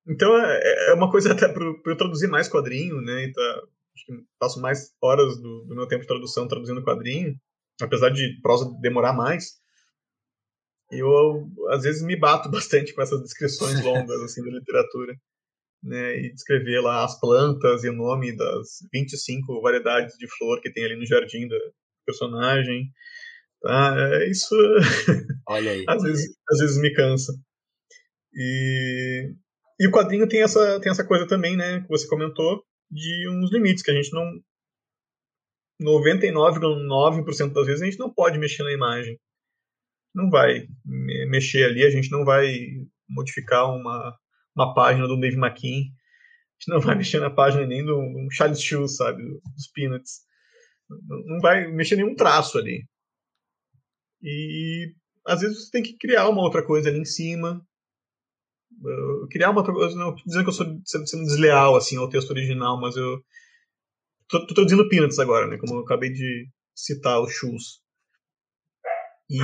então 0.09 0.39
é, 0.39 0.91
é, 0.91 0.95
uma 0.95 1.11
coisa 1.11 1.33
até 1.35 1.49
para 1.49 1.65
eu 1.65 1.97
traduzir 1.97 2.29
mais 2.29 2.49
quadrinho, 2.49 3.01
né? 3.03 3.25
Então, 3.25 3.43
acho 3.95 4.07
que 4.07 4.13
passo 4.39 4.61
mais 4.61 4.95
horas 5.03 5.37
do, 5.41 5.65
do, 5.65 5.75
meu 5.75 5.89
tempo 5.89 6.03
de 6.03 6.09
tradução 6.09 6.47
traduzindo 6.47 6.85
quadrinho, 6.85 7.35
apesar 7.81 8.11
de 8.11 8.41
prosa 8.41 8.71
demorar 8.81 9.13
mais. 9.13 9.57
Eu 10.91 11.51
às 11.71 11.83
vezes 11.83 12.03
me 12.03 12.17
bato 12.17 12.49
bastante 12.51 12.95
com 12.95 13.03
essas 13.03 13.21
descrições 13.23 13.83
longas 13.83 14.23
assim 14.23 14.43
da 14.43 14.51
literatura. 14.51 15.15
Né, 15.83 16.19
e 16.19 16.33
descrever 16.33 16.81
lá 16.81 17.05
as 17.05 17.21
plantas 17.21 17.85
e 17.85 17.91
o 17.91 17.93
nome 17.93 18.35
das 18.35 18.79
25 18.93 19.61
variedades 19.61 20.17
de 20.17 20.27
flor 20.27 20.61
que 20.61 20.73
tem 20.73 20.85
ali 20.85 20.97
no 20.97 21.07
jardim 21.07 21.47
do 21.47 21.57
personagem. 22.05 22.91
Tá? 23.63 23.95
É, 23.99 24.31
isso 24.31 24.55
Olha 25.49 25.73
aí. 25.73 25.85
às, 25.89 26.03
vezes, 26.03 26.37
às 26.51 26.59
vezes 26.59 26.81
me 26.81 26.93
cansa. 26.95 27.33
E, 28.35 29.35
e 29.81 29.87
o 29.87 29.91
quadrinho 29.91 30.29
tem 30.29 30.43
essa, 30.43 30.81
tem 30.81 30.91
essa 30.91 31.07
coisa 31.07 31.27
também, 31.27 31.57
né, 31.57 31.81
que 31.81 31.89
você 31.89 32.07
comentou, 32.07 32.63
de 32.91 33.29
uns 33.31 33.51
limites 33.53 33.83
que 33.83 33.91
a 33.91 33.95
gente 33.95 34.13
não. 34.13 34.25
99,9% 35.83 37.53
das 37.53 37.67
vezes 37.67 37.83
a 37.83 37.85
gente 37.85 37.99
não 37.99 38.13
pode 38.13 38.39
mexer 38.39 38.63
na 38.63 38.73
imagem. 38.73 39.19
Não 40.15 40.31
vai 40.31 40.67
mexer 41.29 41.65
ali, 41.65 41.85
a 41.85 41.91
gente 41.91 42.11
não 42.11 42.25
vai 42.25 42.57
modificar 43.09 43.71
uma, 43.71 44.17
uma 44.57 44.73
página 44.75 45.07
do 45.07 45.21
Dave 45.21 45.37
McKean. 45.37 45.81
A 45.81 46.59
gente 46.59 46.69
não 46.69 46.81
vai 46.81 46.95
mexer 46.97 47.21
na 47.21 47.29
página 47.29 47.67
nem 47.67 47.85
do, 47.85 47.95
do 47.95 48.29
Charles 48.33 48.63
Schulz, 48.63 48.97
sabe, 48.97 49.23
dos 49.23 49.71
Peanuts. 49.75 50.21
Não 51.27 51.41
vai 51.41 51.71
mexer 51.71 51.97
nenhum 51.97 52.15
traço 52.15 52.57
ali. 52.57 52.87
E 54.27 54.93
às 55.25 55.41
vezes 55.41 55.65
você 55.65 55.71
tem 55.71 55.83
que 55.85 55.97
criar 55.97 56.29
uma 56.29 56.43
outra 56.43 56.61
coisa 56.65 56.89
ali 56.89 56.99
em 56.99 57.05
cima. 57.05 57.65
Criar 59.31 59.51
uma 59.51 59.61
outra 59.61 59.73
coisa. 59.73 59.95
Não 59.97 60.15
dizendo 60.27 60.43
que 60.43 60.51
eu 60.51 60.53
sou 60.53 60.67
sendo 60.85 61.25
desleal 61.25 61.77
assim, 61.77 61.97
ao 61.97 62.09
texto 62.09 62.31
original, 62.31 62.79
mas 62.81 62.97
eu. 62.97 63.21
Tô, 64.29 64.45
tô 64.45 64.55
traduzindo 64.55 64.89
Peanuts 64.89 65.21
agora, 65.21 65.47
né? 65.47 65.57
Como 65.57 65.75
eu 65.75 65.85
acabei 65.85 66.11
de 66.11 66.49
citar 66.75 67.21
o 67.21 67.29
Shoes. 67.29 67.81
E 69.31 69.39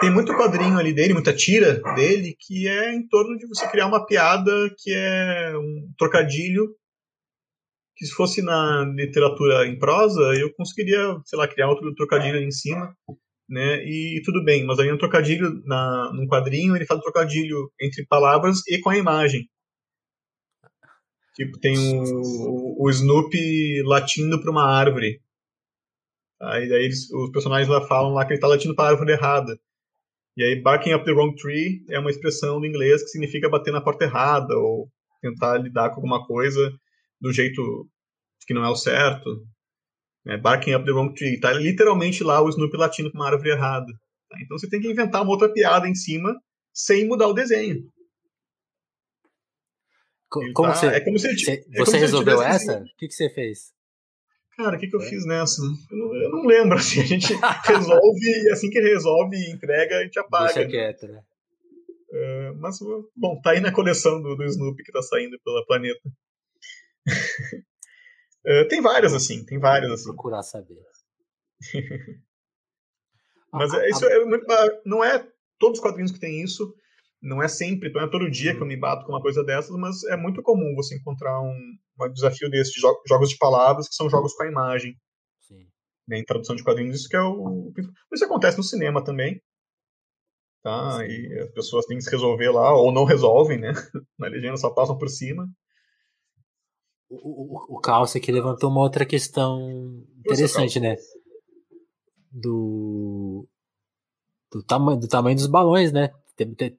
tem 0.00 0.12
muito 0.12 0.36
quadrinho 0.36 0.78
ali 0.78 0.92
dele, 0.92 1.14
muita 1.14 1.34
tira 1.34 1.80
dele, 1.94 2.36
que 2.38 2.68
é 2.68 2.92
em 2.92 3.06
torno 3.08 3.36
de 3.36 3.46
você 3.48 3.68
criar 3.68 3.86
uma 3.86 4.04
piada 4.04 4.52
que 4.78 4.92
é 4.92 5.56
um 5.56 5.92
trocadilho. 5.96 6.74
Que 7.96 8.06
se 8.06 8.12
fosse 8.12 8.42
na 8.42 8.84
literatura 8.96 9.66
em 9.66 9.78
prosa, 9.78 10.20
eu 10.34 10.52
conseguiria, 10.54 11.20
sei 11.24 11.38
lá, 11.38 11.46
criar 11.46 11.68
outro 11.68 11.94
trocadilho 11.94 12.36
ali 12.36 12.46
em 12.46 12.50
cima 12.50 12.96
né? 13.52 13.84
E 13.84 14.22
tudo 14.24 14.42
bem, 14.42 14.64
mas 14.64 14.78
aí 14.78 14.90
um 14.90 14.96
trocadilho 14.96 15.62
na, 15.66 16.10
num 16.14 16.26
quadrinho, 16.26 16.74
ele 16.74 16.86
faz 16.86 16.98
um 16.98 17.02
trocadilho 17.02 17.70
entre 17.78 18.06
palavras 18.06 18.66
e 18.66 18.80
com 18.80 18.88
a 18.88 18.96
imagem. 18.96 19.46
Tipo, 21.34 21.58
tem 21.60 21.76
o, 22.00 22.82
o 22.82 22.90
Snoopy 22.90 23.82
latindo 23.84 24.40
para 24.40 24.50
uma 24.50 24.64
árvore. 24.64 25.20
Aí 26.40 26.66
daí 26.66 26.84
eles, 26.84 27.10
os 27.12 27.30
personagens 27.30 27.68
lá 27.68 27.86
falam 27.86 28.14
lá 28.14 28.24
que 28.24 28.32
ele 28.32 28.38
está 28.38 28.48
latindo 28.48 28.74
para 28.74 28.86
a 28.86 28.92
árvore 28.92 29.12
errada. 29.12 29.58
E 30.34 30.42
aí, 30.42 30.62
barking 30.62 30.94
up 30.94 31.04
the 31.04 31.12
wrong 31.12 31.34
tree 31.36 31.84
é 31.90 31.98
uma 31.98 32.10
expressão 32.10 32.58
do 32.58 32.66
inglês 32.66 33.02
que 33.02 33.10
significa 33.10 33.50
bater 33.50 33.70
na 33.70 33.82
porta 33.82 34.04
errada 34.04 34.56
ou 34.56 34.90
tentar 35.20 35.58
lidar 35.58 35.90
com 35.90 35.96
alguma 35.96 36.26
coisa 36.26 36.72
do 37.20 37.30
jeito 37.32 37.62
que 38.46 38.54
não 38.54 38.64
é 38.64 38.70
o 38.70 38.76
certo. 38.76 39.46
Né? 40.24 40.36
Barking 40.36 40.74
up 40.74 40.84
the 40.84 40.92
wrong 40.92 41.14
tree. 41.14 41.40
Tá 41.40 41.52
literalmente 41.52 42.22
lá 42.22 42.42
o 42.42 42.48
Snoopy 42.48 42.76
latindo 42.76 43.10
com 43.10 43.18
uma 43.18 43.28
árvore 43.28 43.50
errada. 43.50 43.92
Tá? 44.28 44.38
Então 44.42 44.58
você 44.58 44.68
tem 44.68 44.80
que 44.80 44.88
inventar 44.88 45.22
uma 45.22 45.30
outra 45.30 45.52
piada 45.52 45.88
em 45.88 45.94
cima 45.94 46.34
sem 46.72 47.06
mudar 47.06 47.28
o 47.28 47.34
desenho. 47.34 47.82
Como 50.28 50.68
tá, 50.68 50.74
você, 50.74 50.86
é 50.86 51.00
como 51.00 51.18
se 51.18 51.28
ele, 51.28 51.38
você, 51.38 51.64
é 51.74 51.78
você 51.78 51.98
resolveu 51.98 52.40
essa? 52.40 52.78
O 52.78 52.84
que, 52.96 53.06
que 53.06 53.12
você 53.12 53.28
fez? 53.28 53.70
Cara, 54.56 54.76
o 54.76 54.80
que, 54.80 54.86
que 54.86 54.96
eu 54.96 55.02
é. 55.02 55.06
fiz 55.06 55.26
nessa? 55.26 55.60
Eu 55.62 55.98
não, 55.98 56.14
eu 56.14 56.30
não, 56.30 56.46
lembro. 56.46 56.76
Assim, 56.78 57.00
a 57.00 57.04
gente 57.04 57.34
resolve, 57.66 58.44
e 58.44 58.50
assim 58.50 58.70
que 58.70 58.80
resolve 58.80 59.36
e 59.36 59.50
entrega, 59.52 59.98
a 59.98 60.02
gente 60.04 60.18
apaga. 60.18 60.54
Deixa 60.54 60.70
quieto, 60.70 61.06
né? 61.08 61.22
Uh, 62.12 62.54
mas, 62.60 62.78
bom, 63.16 63.40
tá 63.42 63.50
aí 63.50 63.60
na 63.60 63.72
coleção 63.72 64.22
do, 64.22 64.36
do 64.36 64.44
Snoopy 64.44 64.82
que 64.82 64.92
tá 64.92 65.02
saindo 65.02 65.38
pela 65.44 65.64
planeta. 65.66 66.00
Uh, 68.44 68.66
tem 68.68 68.80
várias, 68.80 69.12
assim, 69.14 69.44
tem 69.44 69.58
várias, 69.58 69.90
assim. 69.92 70.04
Procurar 70.04 70.42
saber. 70.42 70.82
Mas 73.52 73.72
é, 73.74 73.88
isso 73.90 74.04
é 74.06 74.24
muito, 74.24 74.46
não 74.84 75.04
é 75.04 75.28
todos 75.58 75.78
os 75.78 75.82
quadrinhos 75.82 76.10
que 76.10 76.18
tem 76.18 76.42
isso, 76.42 76.74
Não 77.20 77.40
é 77.40 77.46
sempre, 77.46 77.92
não 77.92 78.00
é 78.00 78.10
todo 78.10 78.30
dia 78.30 78.54
que 78.54 78.60
eu 78.60 78.66
me 78.66 78.76
bato 78.76 79.04
com 79.06 79.12
uma 79.12 79.22
coisa 79.22 79.44
dessas, 79.44 79.76
mas 79.76 80.02
é 80.04 80.16
muito 80.16 80.42
comum 80.42 80.74
você 80.74 80.96
encontrar 80.96 81.40
um, 81.40 81.76
um 82.00 82.12
desafio 82.12 82.50
desse, 82.50 82.72
de 82.72 82.80
jogos 82.80 83.28
de 83.28 83.38
palavras, 83.38 83.88
que 83.88 83.94
são 83.94 84.10
jogos 84.10 84.34
com 84.34 84.42
a 84.42 84.48
imagem. 84.48 84.96
Sim. 85.40 85.68
Né, 86.08 86.18
em 86.18 86.24
tradução 86.24 86.56
de 86.56 86.64
quadrinhos, 86.64 86.96
isso 86.96 87.08
que 87.08 87.14
é 87.14 87.22
o. 87.22 87.72
Isso 88.12 88.24
acontece 88.24 88.56
no 88.56 88.64
cinema 88.64 89.04
também. 89.04 89.40
Tá? 90.64 90.98
Sim. 90.98 91.04
E 91.04 91.38
as 91.40 91.50
pessoas 91.52 91.86
têm 91.86 91.98
que 91.98 92.04
se 92.04 92.10
resolver 92.10 92.50
lá, 92.50 92.74
ou 92.74 92.90
não 92.90 93.04
resolvem, 93.04 93.58
né? 93.58 93.72
Na 94.18 94.26
legenda 94.28 94.56
só 94.56 94.70
passam 94.70 94.98
por 94.98 95.08
cima. 95.08 95.48
O, 97.12 97.74
o, 97.74 97.76
o 97.76 97.80
Calça 97.80 98.16
aqui 98.16 98.32
levantou 98.32 98.70
uma 98.70 98.80
outra 98.80 99.04
questão 99.04 100.02
interessante, 100.20 100.80
né? 100.80 100.96
Do, 102.30 103.46
do, 104.50 104.62
tama 104.62 104.96
do 104.96 105.06
tamanho 105.06 105.36
dos 105.36 105.46
balões, 105.46 105.92
né? 105.92 106.10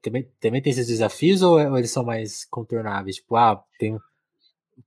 Também, 0.02 0.28
também 0.40 0.60
tem 0.60 0.70
esses 0.72 0.88
desafios 0.88 1.40
ou, 1.40 1.52
ou 1.52 1.78
eles 1.78 1.92
são 1.92 2.04
mais 2.04 2.44
contornáveis? 2.46 3.16
Tipo, 3.16 3.36
ah, 3.36 3.62
tem. 3.78 3.96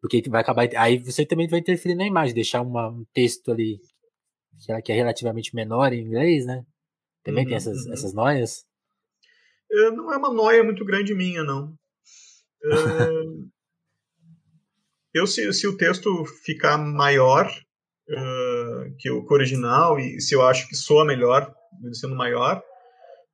Porque 0.02 0.22
vai 0.30 0.42
acabar. 0.42 0.68
Aí 0.76 0.98
você 0.98 1.26
também 1.26 1.48
vai 1.48 1.60
interferir 1.60 1.96
na 1.96 2.06
imagem, 2.06 2.36
deixar 2.36 2.62
uma, 2.62 2.90
um 2.90 3.06
texto 3.14 3.50
ali 3.50 3.80
que 4.84 4.92
é, 4.92 4.96
é 4.96 4.98
relativamente 4.98 5.56
menor 5.56 5.94
em 5.94 6.02
inglês, 6.02 6.46
né? 6.46 6.66
Também 7.24 7.44
uhum, 7.44 7.50
tem 7.50 7.58
essas, 7.58 7.86
uhum. 7.86 7.94
essas 7.94 8.14
noias? 8.14 8.66
É, 9.72 9.92
não 9.92 10.12
é 10.12 10.18
uma 10.18 10.34
noia 10.34 10.64
muito 10.64 10.84
grande 10.84 11.14
minha, 11.14 11.44
não. 11.44 11.74
É, 12.64 12.68
eu, 15.18 15.28
se, 15.28 15.52
se 15.54 15.68
o 15.68 15.78
texto 15.78 16.26
ficar 16.44 16.78
maior 16.78 17.48
uh, 18.10 18.96
que 18.98 19.10
o 19.10 19.26
original, 19.30 20.00
e 20.00 20.20
se 20.22 20.36
eu 20.36 20.42
acho 20.42 20.68
que 20.68 20.76
soa 20.76 21.06
melhor, 21.06 21.54
sendo 21.94 22.16
maior, 22.16 22.62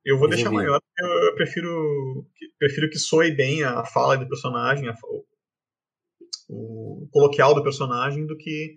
eu 0.04 0.18
vou 0.18 0.28
deixar 0.28 0.50
maior, 0.50 0.80
eu, 0.98 1.08
eu 1.08 1.34
prefiro, 1.34 2.26
prefiro 2.58 2.90
que 2.90 2.98
soe 2.98 3.30
bem 3.34 3.64
a 3.64 3.84
fala 3.84 4.16
do 4.16 4.28
personagem, 4.28 4.88
a, 4.88 4.94
o, 5.04 5.24
o, 6.50 7.08
coloquial 7.10 7.54
do 7.54 7.62
personagem, 7.62 8.26
do 8.26 8.36
que 8.36 8.76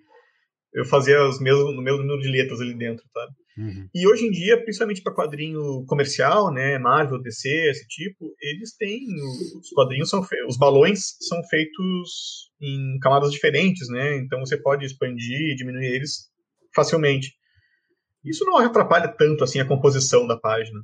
eu 0.74 0.86
fazer 0.86 1.20
os 1.20 1.40
mesmos, 1.40 1.76
no 1.76 1.82
mesmo 1.82 2.00
número 2.00 2.22
de 2.22 2.30
letras 2.30 2.62
ali 2.62 2.74
dentro, 2.74 3.04
tá? 3.14 3.28
Uhum. 3.58 3.90
E 3.94 4.08
hoje 4.08 4.26
em 4.26 4.32
dia, 4.32 4.62
principalmente 4.62 5.02
para 5.02 5.16
quadrinho 5.16 5.84
comercial, 5.88 6.54
né, 6.54 6.78
Marvel, 6.78 7.20
DC, 7.22 7.50
esse 7.70 7.88
tipo, 7.88 8.36
eles 8.40 8.76
têm 8.76 9.04
os 9.60 9.70
quadrinhos 9.74 10.10
são 10.10 10.22
feitos, 10.24 10.50
os 10.50 10.58
balões 10.58 11.18
são 11.22 11.44
feitos 11.46 12.52
em 12.62 13.00
camadas 13.00 13.32
diferentes, 13.32 13.90
né? 13.90 14.18
Então 14.18 14.40
você 14.40 14.58
pode 14.58 14.86
expandir 14.86 15.52
e 15.52 15.56
diminuir 15.56 15.88
eles 15.88 16.30
facilmente. 16.76 17.34
Isso 18.24 18.46
não 18.46 18.58
atrapalha 18.58 19.08
tanto 19.08 19.44
assim 19.44 19.60
a 19.60 19.68
composição 19.68 20.28
da 20.28 20.38
página. 20.38 20.80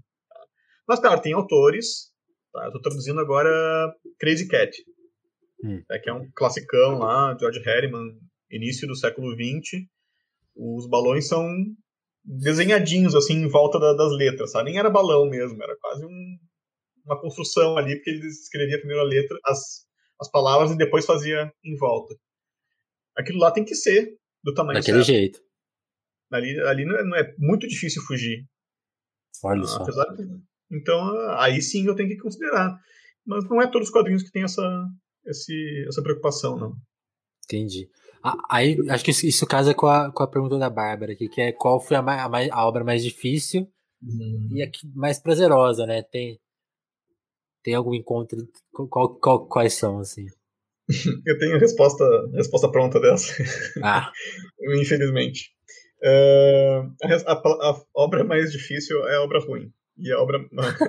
Mas, 0.88 1.00
claro, 1.00 1.22
tem 1.22 1.34
autores. 1.34 2.12
Tá? 2.52 2.66
Eu 2.66 2.72
tô 2.72 2.82
traduzindo 2.82 3.20
agora 3.20 3.50
Crazy 4.20 4.48
Cat, 4.48 4.72
hum. 5.64 5.82
é, 5.92 6.00
que 6.00 6.10
é 6.10 6.14
um 6.14 6.30
classicão 6.36 7.00
lá, 7.00 7.36
George 7.40 7.60
Harriman, 7.60 8.16
início 8.50 8.88
do 8.88 8.96
século 8.96 9.34
XX. 9.34 9.86
Os 10.56 10.88
balões 10.88 11.28
são 11.28 11.48
desenhadinhos 12.24 13.16
assim 13.16 13.34
em 13.34 13.48
volta 13.48 13.80
da, 13.80 13.94
das 13.94 14.12
letras, 14.14 14.52
sabe? 14.52 14.70
Nem 14.70 14.80
era 14.80 14.90
balão 14.90 15.30
mesmo, 15.30 15.62
era 15.62 15.76
quase 15.78 16.06
um, 16.06 16.38
uma 17.06 17.20
construção 17.20 17.78
ali, 17.78 17.96
porque 17.96 18.10
ele 18.12 18.28
escrevia 18.28 18.78
primeiro 18.78 19.02
a 19.02 19.06
letra, 19.06 19.38
as, 19.46 19.86
as 20.20 20.32
palavras 20.32 20.72
e 20.72 20.78
depois 20.78 21.06
fazia 21.06 21.52
em 21.64 21.76
volta. 21.78 22.16
Aquilo 23.16 23.40
lá 23.40 23.52
tem 23.52 23.66
que 23.66 23.76
ser 23.76 24.18
do 24.44 24.54
tamanho 24.54 24.80
Daquele 24.80 24.98
certo. 24.98 25.08
jeito. 25.08 25.40
Ali, 26.32 26.60
ali 26.62 26.86
não, 26.86 26.96
é, 26.96 27.04
não 27.04 27.18
é 27.18 27.36
muito 27.38 27.68
difícil 27.68 28.02
fugir. 28.04 28.46
Olha 29.44 29.64
só. 29.66 29.84
Apesar 29.84 30.06
de, 30.16 30.24
então, 30.72 31.30
aí 31.38 31.62
sim 31.62 31.86
eu 31.86 31.96
tenho 31.96 32.10
que 32.10 32.18
considerar. 32.18 32.76
Mas 33.26 33.48
não 33.48 33.62
é 33.62 33.70
todos 33.70 33.90
os 33.90 33.94
quadrinhos 33.94 34.24
que 34.24 34.32
têm 34.32 34.44
essa, 34.44 34.64
esse, 35.26 35.86
essa 35.88 36.02
preocupação, 36.02 36.58
não. 36.58 36.76
Entendi. 37.46 37.90
Aí, 38.50 38.78
acho 38.90 39.04
que 39.04 39.12
isso, 39.12 39.46
casa 39.46 39.74
com 39.74 39.88
a, 39.88 40.12
com 40.12 40.24
a 40.24 40.28
pergunta 40.28 40.58
da 40.58 40.70
Bárbara 40.70 41.12
aqui, 41.12 41.28
que 41.28 41.42
é 41.42 41.52
qual 41.52 41.80
foi 41.80 41.98
a, 41.98 42.00
a, 42.00 42.30
a 42.52 42.68
obra 42.68 42.84
mais 42.84 43.04
difícil 43.04 43.68
uhum. 44.02 44.50
e 44.54 44.64
a 44.64 44.70
mais 44.96 45.20
prazerosa, 45.20 45.86
né? 45.86 46.02
Tem, 46.04 46.40
tem 47.62 47.76
algum 47.76 47.94
encontro? 47.94 48.38
Qual, 48.72 49.16
qual, 49.16 49.46
quais 49.48 49.74
são, 49.74 50.00
assim? 50.00 50.26
Eu 51.26 51.38
tenho 51.38 51.56
a 51.56 51.60
resposta, 51.60 52.04
resposta 52.34 52.72
pronta 52.72 53.00
dessa. 53.00 53.44
Ah. 53.82 54.12
Infelizmente. 54.80 55.52
Uh, 56.02 56.94
a, 57.04 57.32
a, 57.32 57.70
a, 57.72 57.82
obra 57.96 58.24
mais 58.24 58.52
difícil 58.52 59.06
é 59.08 59.16
a 59.16 59.22
obra 59.22 59.40
ruim. 59.40 59.72
E 59.98 60.12
a 60.12 60.20
obra 60.20 60.40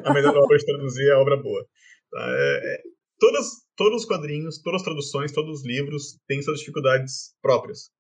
a 0.05 0.14
melhor 0.14 0.37
obra 0.37 0.57
de 0.57 0.64
traduzir 0.64 1.09
é 1.09 1.12
a 1.12 1.20
obra 1.20 1.37
boa. 1.37 1.64
Tá? 2.11 2.26
É, 2.28 2.74
é, 2.74 2.82
todas, 3.25 3.47
todos 3.75 4.03
os 4.03 4.09
quadrinhos, 4.09 4.61
todas 4.61 4.83
as 4.83 4.85
traduções, 4.85 5.33
todos 5.33 5.61
os 5.61 5.66
livros 5.66 6.18
têm 6.29 6.43
suas 6.43 6.59
dificuldades 6.59 7.35
próprias. 7.41 7.91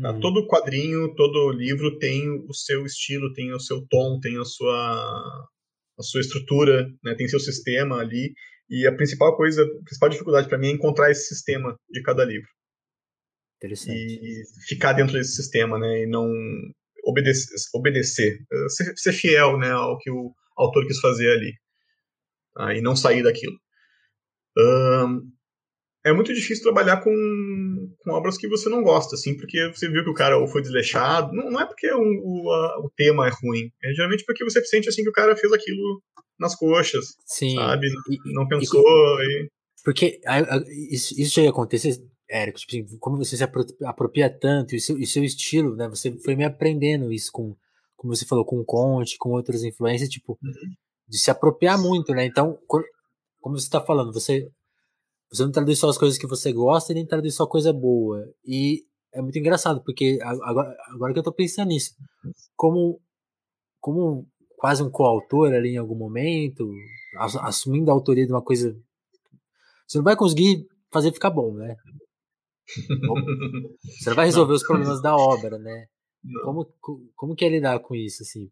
Tá? 0.00 0.12
Uhum. 0.12 0.20
Todo 0.20 0.46
quadrinho, 0.46 1.14
todo 1.14 1.52
livro 1.52 1.98
tem 1.98 2.28
o 2.48 2.54
seu 2.54 2.86
estilo, 2.86 3.32
tem 3.34 3.52
o 3.52 3.60
seu 3.60 3.86
tom, 3.88 4.18
tem 4.20 4.40
a 4.40 4.44
sua, 4.44 5.48
a 5.98 6.02
sua 6.02 6.20
estrutura, 6.20 6.88
né? 7.04 7.14
tem 7.14 7.28
seu 7.28 7.40
sistema 7.40 7.98
ali. 7.98 8.32
E 8.68 8.86
a 8.86 8.94
principal 8.94 9.36
coisa, 9.36 9.62
a 9.62 9.84
principal 9.84 10.08
dificuldade 10.08 10.48
para 10.48 10.58
mim 10.58 10.68
é 10.68 10.72
encontrar 10.72 11.10
esse 11.10 11.28
sistema 11.28 11.76
de 11.90 12.02
cada 12.02 12.24
livro. 12.24 12.48
Interessante. 13.58 13.94
E 13.94 14.42
ficar 14.66 14.92
dentro 14.94 15.14
desse 15.14 15.34
sistema, 15.36 15.78
né? 15.78 16.02
E 16.02 16.06
não 16.06 16.28
obedecer, 17.04 17.46
obedecer 17.72 18.38
ser, 18.68 18.92
ser, 18.96 19.12
fiel, 19.12 19.56
né, 19.56 19.70
ao 19.70 19.96
que 19.98 20.10
o 20.10 20.34
autor 20.56 20.84
quis 20.86 20.98
fazer 20.98 21.30
ali. 21.30 21.52
Tá? 22.54 22.74
E 22.74 22.82
não 22.82 22.96
sair 22.96 23.22
daquilo. 23.22 23.56
Um, 24.58 25.30
é 26.04 26.12
muito 26.12 26.32
difícil 26.32 26.62
trabalhar 26.62 26.98
com, 27.02 27.12
com 27.98 28.10
obras 28.12 28.38
que 28.38 28.46
você 28.46 28.68
não 28.68 28.82
gosta, 28.82 29.16
assim, 29.16 29.36
porque 29.36 29.72
você 29.74 29.88
viu 29.88 30.04
que 30.04 30.10
o 30.10 30.14
cara 30.14 30.38
ou 30.38 30.46
foi 30.46 30.62
desleixado. 30.62 31.32
Não, 31.32 31.50
não 31.50 31.60
é 31.60 31.66
porque 31.66 31.90
o, 31.92 32.00
o, 32.00 32.52
a, 32.52 32.80
o 32.80 32.90
tema 32.96 33.26
é 33.26 33.30
ruim, 33.42 33.70
é 33.82 33.92
geralmente 33.92 34.24
porque 34.24 34.44
você 34.44 34.64
sente 34.64 34.88
assim 34.88 35.02
que 35.02 35.08
o 35.08 35.12
cara 35.12 35.36
fez 35.36 35.52
aquilo 35.52 36.00
nas 36.38 36.54
coxas, 36.54 37.16
Sim. 37.26 37.56
sabe? 37.56 37.88
E, 37.88 38.34
não 38.34 38.46
pensou. 38.46 38.82
E, 39.20 39.24
e... 39.24 39.50
Porque 39.84 40.20
isso, 40.90 41.20
isso 41.20 41.34
já 41.34 41.42
ia 41.42 41.50
acontecer, 41.50 41.96
Érico, 42.28 42.58
tipo 42.58 42.84
assim, 42.84 42.98
como 42.98 43.16
você 43.16 43.36
se 43.36 43.44
apropria 43.84 44.28
tanto 44.28 44.74
e 44.74 44.80
seu, 44.80 44.98
e 44.98 45.06
seu 45.06 45.22
estilo, 45.24 45.76
né? 45.76 45.88
Você 45.88 46.12
foi 46.18 46.34
me 46.34 46.44
aprendendo 46.44 47.12
isso 47.12 47.30
com, 47.32 47.56
como 47.96 48.14
você 48.14 48.24
falou, 48.24 48.44
com 48.44 48.58
o 48.58 48.64
Conte, 48.64 49.16
com 49.18 49.30
outras 49.30 49.62
influências, 49.62 50.08
tipo, 50.08 50.38
uhum. 50.42 50.52
de 51.08 51.18
se 51.18 51.30
apropriar 51.30 51.80
muito, 51.80 52.12
né? 52.12 52.24
Então, 52.24 52.58
como 53.46 53.56
você 53.56 53.66
está 53.66 53.80
falando, 53.80 54.12
você 54.12 54.50
você 55.30 55.44
não 55.44 55.52
traduz 55.52 55.78
só 55.78 55.88
as 55.88 55.96
coisas 55.96 56.18
que 56.18 56.26
você 56.26 56.52
gosta 56.52 56.90
e 56.90 56.96
nem 56.96 57.06
traduz 57.06 57.36
só 57.36 57.46
coisa 57.46 57.72
boa. 57.72 58.20
E 58.44 58.82
é 59.14 59.22
muito 59.22 59.38
engraçado, 59.38 59.84
porque 59.84 60.18
agora, 60.20 60.76
agora 60.88 61.12
que 61.12 61.20
eu 61.20 61.22
tô 61.22 61.32
pensando 61.32 61.68
nisso, 61.68 61.94
como, 62.56 63.00
como 63.80 64.26
quase 64.56 64.82
um 64.82 64.90
coautor 64.90 65.52
ali 65.52 65.74
em 65.74 65.76
algum 65.76 65.94
momento, 65.94 66.68
assumindo 67.40 67.88
a 67.88 67.94
autoria 67.94 68.26
de 68.26 68.32
uma 68.32 68.42
coisa, 68.42 68.76
você 69.86 69.98
não 69.98 70.04
vai 70.04 70.16
conseguir 70.16 70.66
fazer 70.90 71.12
ficar 71.12 71.30
bom, 71.30 71.54
né? 71.54 71.76
Você 74.00 74.08
não 74.10 74.16
vai 74.16 74.26
resolver 74.26 74.54
os 74.54 74.66
problemas 74.66 75.00
da 75.00 75.14
obra, 75.14 75.56
né? 75.56 75.86
Como, 76.42 76.66
como 77.14 77.36
que 77.36 77.44
é 77.44 77.48
lidar 77.48 77.78
com 77.78 77.94
isso, 77.94 78.24
assim? 78.24 78.50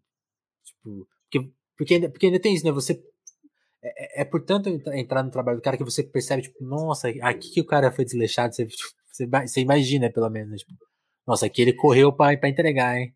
Tipo, 0.65 1.09
porque, 1.25 1.51
porque, 1.77 1.95
ainda, 1.95 2.09
porque 2.11 2.27
ainda 2.27 2.39
tem 2.39 2.55
isso, 2.55 2.65
né? 2.65 2.71
Você 2.71 3.03
é, 3.85 4.21
é, 4.21 4.23
é 4.23 4.25
portanto 4.25 4.69
entrar 4.95 5.23
no 5.23 5.31
trabalho 5.31 5.59
do 5.59 5.63
cara 5.63 5.77
que 5.77 5.85
você 5.85 6.03
percebe, 6.03 6.43
tipo, 6.43 6.65
nossa, 6.65 7.09
aqui 7.21 7.53
que 7.53 7.61
o 7.61 7.67
cara 7.67 7.93
foi 7.93 8.05
desleixado, 8.05 8.55
você, 8.55 8.65
tipo, 8.67 8.91
você, 9.13 9.27
você 9.27 9.61
imagina, 9.61 10.11
pelo 10.11 10.31
menos, 10.31 10.51
né? 10.51 10.57
tipo, 10.57 10.73
nossa, 11.27 11.47
aqui 11.47 11.61
ele 11.63 11.75
correu 11.75 12.13
pra, 12.13 12.37
pra 12.37 12.49
entregar, 12.49 12.97
hein? 12.97 13.15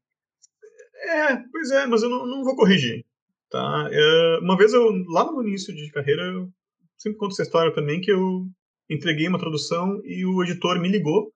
É, 0.95 1.37
pois 1.51 1.71
é, 1.71 1.87
mas 1.87 2.03
eu 2.03 2.11
não, 2.11 2.27
não 2.27 2.45
vou 2.45 2.55
corrigir, 2.55 3.05
tá? 3.51 3.89
É, 3.91 4.39
uma 4.43 4.57
vez 4.59 4.75
eu, 4.75 4.91
lá 5.09 5.25
no 5.25 5.43
início 5.43 5.75
de 5.75 5.91
carreira, 5.91 6.23
eu 6.23 6.51
sempre 6.99 7.19
conto 7.19 7.33
essa 7.33 7.43
história 7.43 7.73
também, 7.73 8.01
que 8.01 8.13
eu 8.13 8.47
entreguei 8.91 9.27
uma 9.27 9.39
tradução 9.39 10.01
e 10.05 10.27
o 10.27 10.43
editor 10.43 10.79
me 10.81 10.89
ligou. 10.89 11.33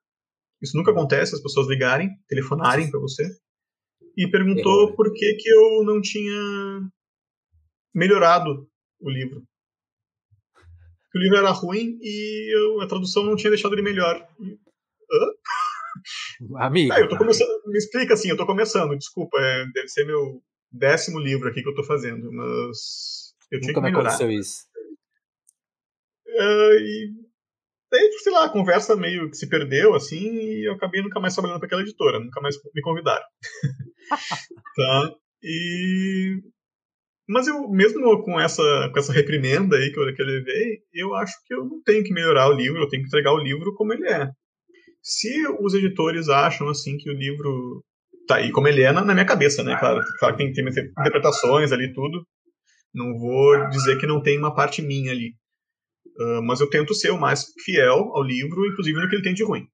Isso 0.61 0.77
nunca 0.77 0.91
acontece, 0.91 1.35
as 1.35 1.43
pessoas 1.43 1.69
ligarem, 1.69 2.11
telefonarem 2.29 2.91
para 2.91 3.01
você. 3.01 3.25
E 4.17 4.29
perguntou 4.29 4.95
por 4.95 5.13
que, 5.13 5.35
que 5.35 5.49
eu 5.49 5.85
não 5.85 6.01
tinha 6.01 6.81
melhorado 7.95 8.69
o 9.03 9.11
livro. 9.11 9.43
O 11.15 11.19
livro 11.19 11.37
era 11.37 11.51
ruim 11.51 11.99
e 12.01 12.57
eu, 12.57 12.81
a 12.81 12.87
tradução 12.87 13.25
não 13.25 13.37
tinha 13.37 13.51
deixado 13.51 13.75
ele 13.75 13.83
melhor. 13.83 14.27
E, 14.41 14.59
Hã? 15.13 16.65
Amigo. 16.65 16.93
Ah, 16.93 17.01
eu 17.01 17.09
tô 17.09 17.19
começando, 17.19 17.49
me 17.67 17.77
explica 17.77 18.15
assim, 18.15 18.31
eu 18.31 18.37
tô 18.37 18.47
começando, 18.47 18.97
desculpa, 18.97 19.39
é, 19.39 19.67
deve 19.75 19.89
ser 19.89 20.07
meu 20.07 20.43
décimo 20.71 21.19
livro 21.19 21.49
aqui 21.49 21.63
que 21.63 21.69
eu 21.69 21.75
tô 21.75 21.85
fazendo, 21.85 22.33
mas 22.33 23.35
eu 23.51 23.61
tinha 23.61 23.73
Nunca 23.73 23.81
que 23.81 23.87
melhorar. 23.87 24.09
aconteceu 24.09 24.31
isso. 24.31 24.63
Uh, 26.27 26.79
e 26.81 27.13
daí, 27.91 28.11
sei 28.23 28.33
lá, 28.33 28.47
a 28.47 28.53
conversa 28.53 28.97
meio 28.97 29.29
que 29.29 29.37
se 29.37 29.49
perdeu, 29.49 29.95
assim, 29.95 30.35
e 30.35 30.67
eu 30.67 30.73
acabei 30.73 31.03
nunca 31.03 31.21
mais 31.21 31.35
trabalhando 31.35 31.59
para 31.59 31.67
aquela 31.67 31.83
editora, 31.83 32.19
nunca 32.19 32.41
mais 32.41 32.57
me 32.75 32.81
convidaram. 32.81 33.25
tá? 34.77 35.15
E 35.43 36.41
mas 37.33 37.47
eu, 37.47 37.69
mesmo 37.71 38.23
com 38.23 38.39
essa, 38.39 38.63
com 38.93 38.99
essa 38.99 39.13
reprimenda 39.13 39.77
aí 39.77 39.91
que 39.91 39.99
eu, 39.99 40.15
que 40.15 40.23
eu 40.23 40.27
levei, 40.27 40.79
eu 40.93 41.15
acho 41.15 41.35
que 41.47 41.55
eu 41.55 41.65
não 41.65 41.83
tenho 41.83 42.05
que 42.05 42.13
melhorar 42.13 42.49
o 42.49 42.53
livro, 42.53 42.83
eu 42.83 42.89
tenho 42.89 43.03
que 43.03 43.09
entregar 43.09 43.33
o 43.33 43.43
livro 43.43 43.75
como 43.75 43.93
ele 43.93 44.07
é. 44.07 44.29
Se 45.03 45.47
os 45.61 45.75
editores 45.75 46.29
acham 46.29 46.69
assim 46.69 46.97
que 46.97 47.11
o 47.11 47.15
livro 47.15 47.83
tá 48.27 48.37
aí 48.37 48.53
como 48.53 48.69
ele 48.69 48.83
é 48.83 48.93
na, 48.93 49.05
na 49.05 49.15
minha 49.15 49.27
cabeça, 49.27 49.63
né? 49.63 49.77
Claro, 49.79 50.01
claro 50.19 50.37
que 50.37 50.53
tem, 50.53 50.53
tem 50.53 50.85
interpretações 50.85 51.73
ali 51.73 51.93
tudo. 51.93 52.25
Não 52.95 53.19
vou 53.19 53.69
dizer 53.71 53.99
que 53.99 54.07
não 54.07 54.23
tem 54.23 54.39
uma 54.39 54.55
parte 54.55 54.83
minha 54.83 55.11
ali. 55.11 55.31
Uh, 56.19 56.43
mas 56.43 56.61
eu 56.61 56.69
tento 56.69 56.95
ser 56.95 57.11
o 57.11 57.19
mais 57.19 57.47
fiel 57.65 58.11
ao 58.15 58.23
livro, 58.23 58.67
inclusive 58.67 59.01
no 59.01 59.09
que 59.09 59.17
ele 59.17 59.25
tem 59.25 59.35
de 59.35 59.43
ruim. 59.43 59.67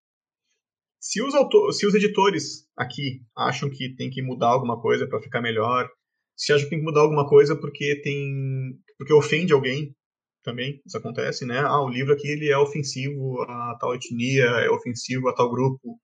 Se 1.00 1.22
os, 1.22 1.34
autor, 1.34 1.72
se 1.72 1.86
os 1.86 1.94
editores 1.94 2.66
aqui 2.76 3.20
acham 3.36 3.68
que 3.68 3.94
tem 3.96 4.10
que 4.10 4.22
mudar 4.22 4.48
alguma 4.48 4.80
coisa 4.80 5.06
para 5.06 5.20
ficar 5.20 5.40
melhor, 5.40 5.88
se 6.38 6.52
acham 6.52 6.64
que 6.64 6.70
tem 6.70 6.78
que 6.78 6.84
mudar 6.84 7.00
alguma 7.00 7.28
coisa 7.28 7.56
porque 7.56 8.00
tem 8.02 8.78
porque 8.96 9.12
ofende 9.12 9.52
alguém, 9.52 9.94
também 10.42 10.80
isso 10.86 10.96
acontece, 10.96 11.44
né? 11.44 11.58
Ah, 11.58 11.82
o 11.82 11.88
livro 11.88 12.12
aqui 12.14 12.28
ele 12.28 12.48
é 12.48 12.56
ofensivo 12.56 13.42
a 13.42 13.76
tal 13.78 13.94
etnia, 13.94 14.44
é 14.44 14.70
ofensivo 14.70 15.28
a 15.28 15.34
tal 15.34 15.50
grupo, 15.50 16.00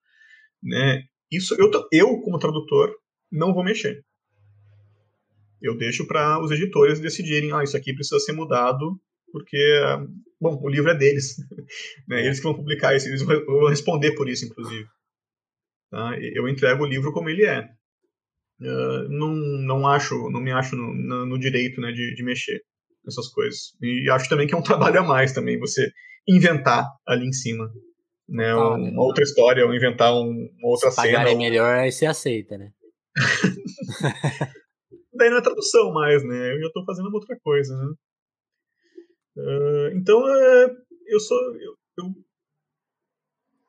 né? 0.63 1.05
Isso 1.31 1.55
eu 1.59 1.71
eu 1.93 2.21
como 2.21 2.39
tradutor 2.39 2.93
não 3.31 3.55
vou 3.55 3.65
mexer. 3.65 4.05
Eu 5.63 5.77
deixo 5.77 6.07
para 6.07 6.43
os 6.43 6.51
editores 6.51 7.01
decidirem, 7.01 7.53
ah, 7.53 7.63
isso 7.63 7.77
aqui 7.77 7.95
precisa 7.95 8.21
ser 8.21 8.33
mudado 8.33 9.01
porque 9.33 9.59
bom, 10.41 10.61
o 10.63 10.69
livro 10.69 10.91
é 10.91 10.95
deles. 10.95 11.37
né? 12.07 12.25
Eles 12.25 12.39
que 12.39 12.45
vão 12.45 12.55
publicar 12.55 12.95
isso, 12.95 13.09
eles 13.09 13.23
vão 13.23 13.69
responder 13.69 14.13
por 14.13 14.29
isso, 14.29 14.45
inclusive. 14.45 14.87
Tá? 15.91 16.17
Eu 16.21 16.49
entrego 16.49 16.85
o 16.85 16.87
livro 16.87 17.13
como 17.13 17.29
ele 17.29 17.45
é. 17.45 17.69
Uh, 18.61 19.09
não, 19.09 19.35
não 19.35 19.87
acho, 19.87 20.15
não 20.31 20.41
me 20.41 20.53
acho 20.53 20.77
no, 20.77 20.95
no, 20.95 21.27
no 21.27 21.39
direito 21.39 21.81
né, 21.81 21.91
de, 21.91 22.15
de, 22.15 22.23
mexer 22.23 22.61
nessas 23.05 23.29
coisas. 23.29 23.75
E 23.83 24.09
acho 24.11 24.29
também 24.29 24.47
que 24.47 24.55
é 24.55 24.57
um 24.57 24.63
trabalho 24.65 25.01
a 25.01 25.03
mais 25.03 25.33
também, 25.33 25.59
você 25.59 25.91
inventar 26.27 26.87
ali 27.07 27.27
em 27.27 27.33
cima. 27.33 27.69
Né, 28.27 28.51
ah, 28.53 28.57
uma 28.57 28.79
né? 28.79 28.93
outra 28.97 29.23
história, 29.23 29.67
ou 29.67 29.75
inventar 29.75 30.15
um, 30.15 30.31
uma 30.59 30.69
outra 30.71 30.91
Se 30.91 31.03
cena. 31.03 31.29
é 31.29 31.35
melhor, 31.35 31.77
aí 31.77 31.93
você 31.93 32.07
aceita, 32.07 32.57
né? 32.57 32.71
Daí 35.15 35.31
não 35.31 35.39
é 35.39 35.43
tradução 35.43 35.93
mais, 35.93 36.25
né? 36.25 36.53
Eu 36.55 36.61
já 36.61 36.67
estou 36.67 36.85
fazendo 36.85 37.13
outra 37.13 37.39
coisa, 37.43 37.77
né? 37.77 37.95
Uh, 39.37 39.97
então, 39.97 40.21
uh, 40.21 40.77
eu 41.07 41.21
sou. 41.21 41.39
Eu, 41.55 41.75
eu, 41.99 42.05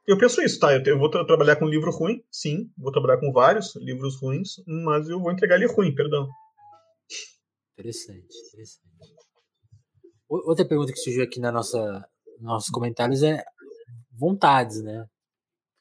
eu, 0.08 0.18
penso 0.18 0.42
isso, 0.42 0.60
tá? 0.60 0.74
Eu, 0.74 0.84
eu 0.86 1.00
vou 1.00 1.10
tra 1.10 1.26
trabalhar 1.26 1.56
com 1.56 1.66
um 1.66 1.70
livro 1.70 1.92
ruim, 1.92 2.24
sim. 2.32 2.70
Vou 2.78 2.92
trabalhar 2.92 3.20
com 3.20 3.32
vários 3.32 3.76
livros 3.76 4.20
ruins, 4.20 4.56
mas 4.68 5.10
eu 5.10 5.20
vou 5.20 5.32
entregar 5.32 5.56
ele 5.56 5.68
ruim, 5.68 5.94
perdão. 5.94 6.28
Interessante, 7.74 8.28
interessante. 8.48 8.86
Outra 10.28 10.66
pergunta 10.66 10.92
que 10.92 11.00
surgiu 11.00 11.24
aqui 11.24 11.40
na 11.40 11.52
nossa 11.52 12.04
nossos 12.40 12.70
comentários 12.70 13.24
é 13.24 13.44
vontades, 14.12 14.82
né? 14.82 15.06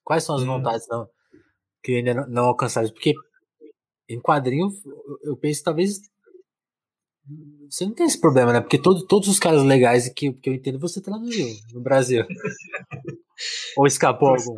Quais 0.03 0.25
são 0.25 0.37
as 0.37 0.43
hum. 0.43 0.47
vontades 0.47 0.87
não, 0.89 1.09
que 1.83 1.97
ainda 1.97 2.15
não, 2.15 2.29
não 2.29 2.45
alcançadas? 2.45 2.91
Porque 2.91 3.15
em 4.09 4.21
quadrinho 4.21 4.69
eu 5.23 5.37
penso 5.37 5.63
talvez 5.63 6.01
você 7.71 7.87
não 7.87 7.95
tem 7.95 8.07
esse 8.07 8.21
problema, 8.21 8.53
né? 8.53 8.61
Porque 8.61 8.79
todo, 8.79 9.07
todos 9.07 9.29
os 9.29 9.39
caras 9.39 9.63
legais 9.63 10.09
que, 10.11 10.33
que 10.35 10.51
eu 10.51 10.55
entendo 10.55 10.79
você 10.79 11.01
traduziu 11.01 11.49
no 11.73 11.81
Brasil. 11.81 12.25
Ou 13.77 13.87
escapou 13.87 14.29
algum? 14.29 14.57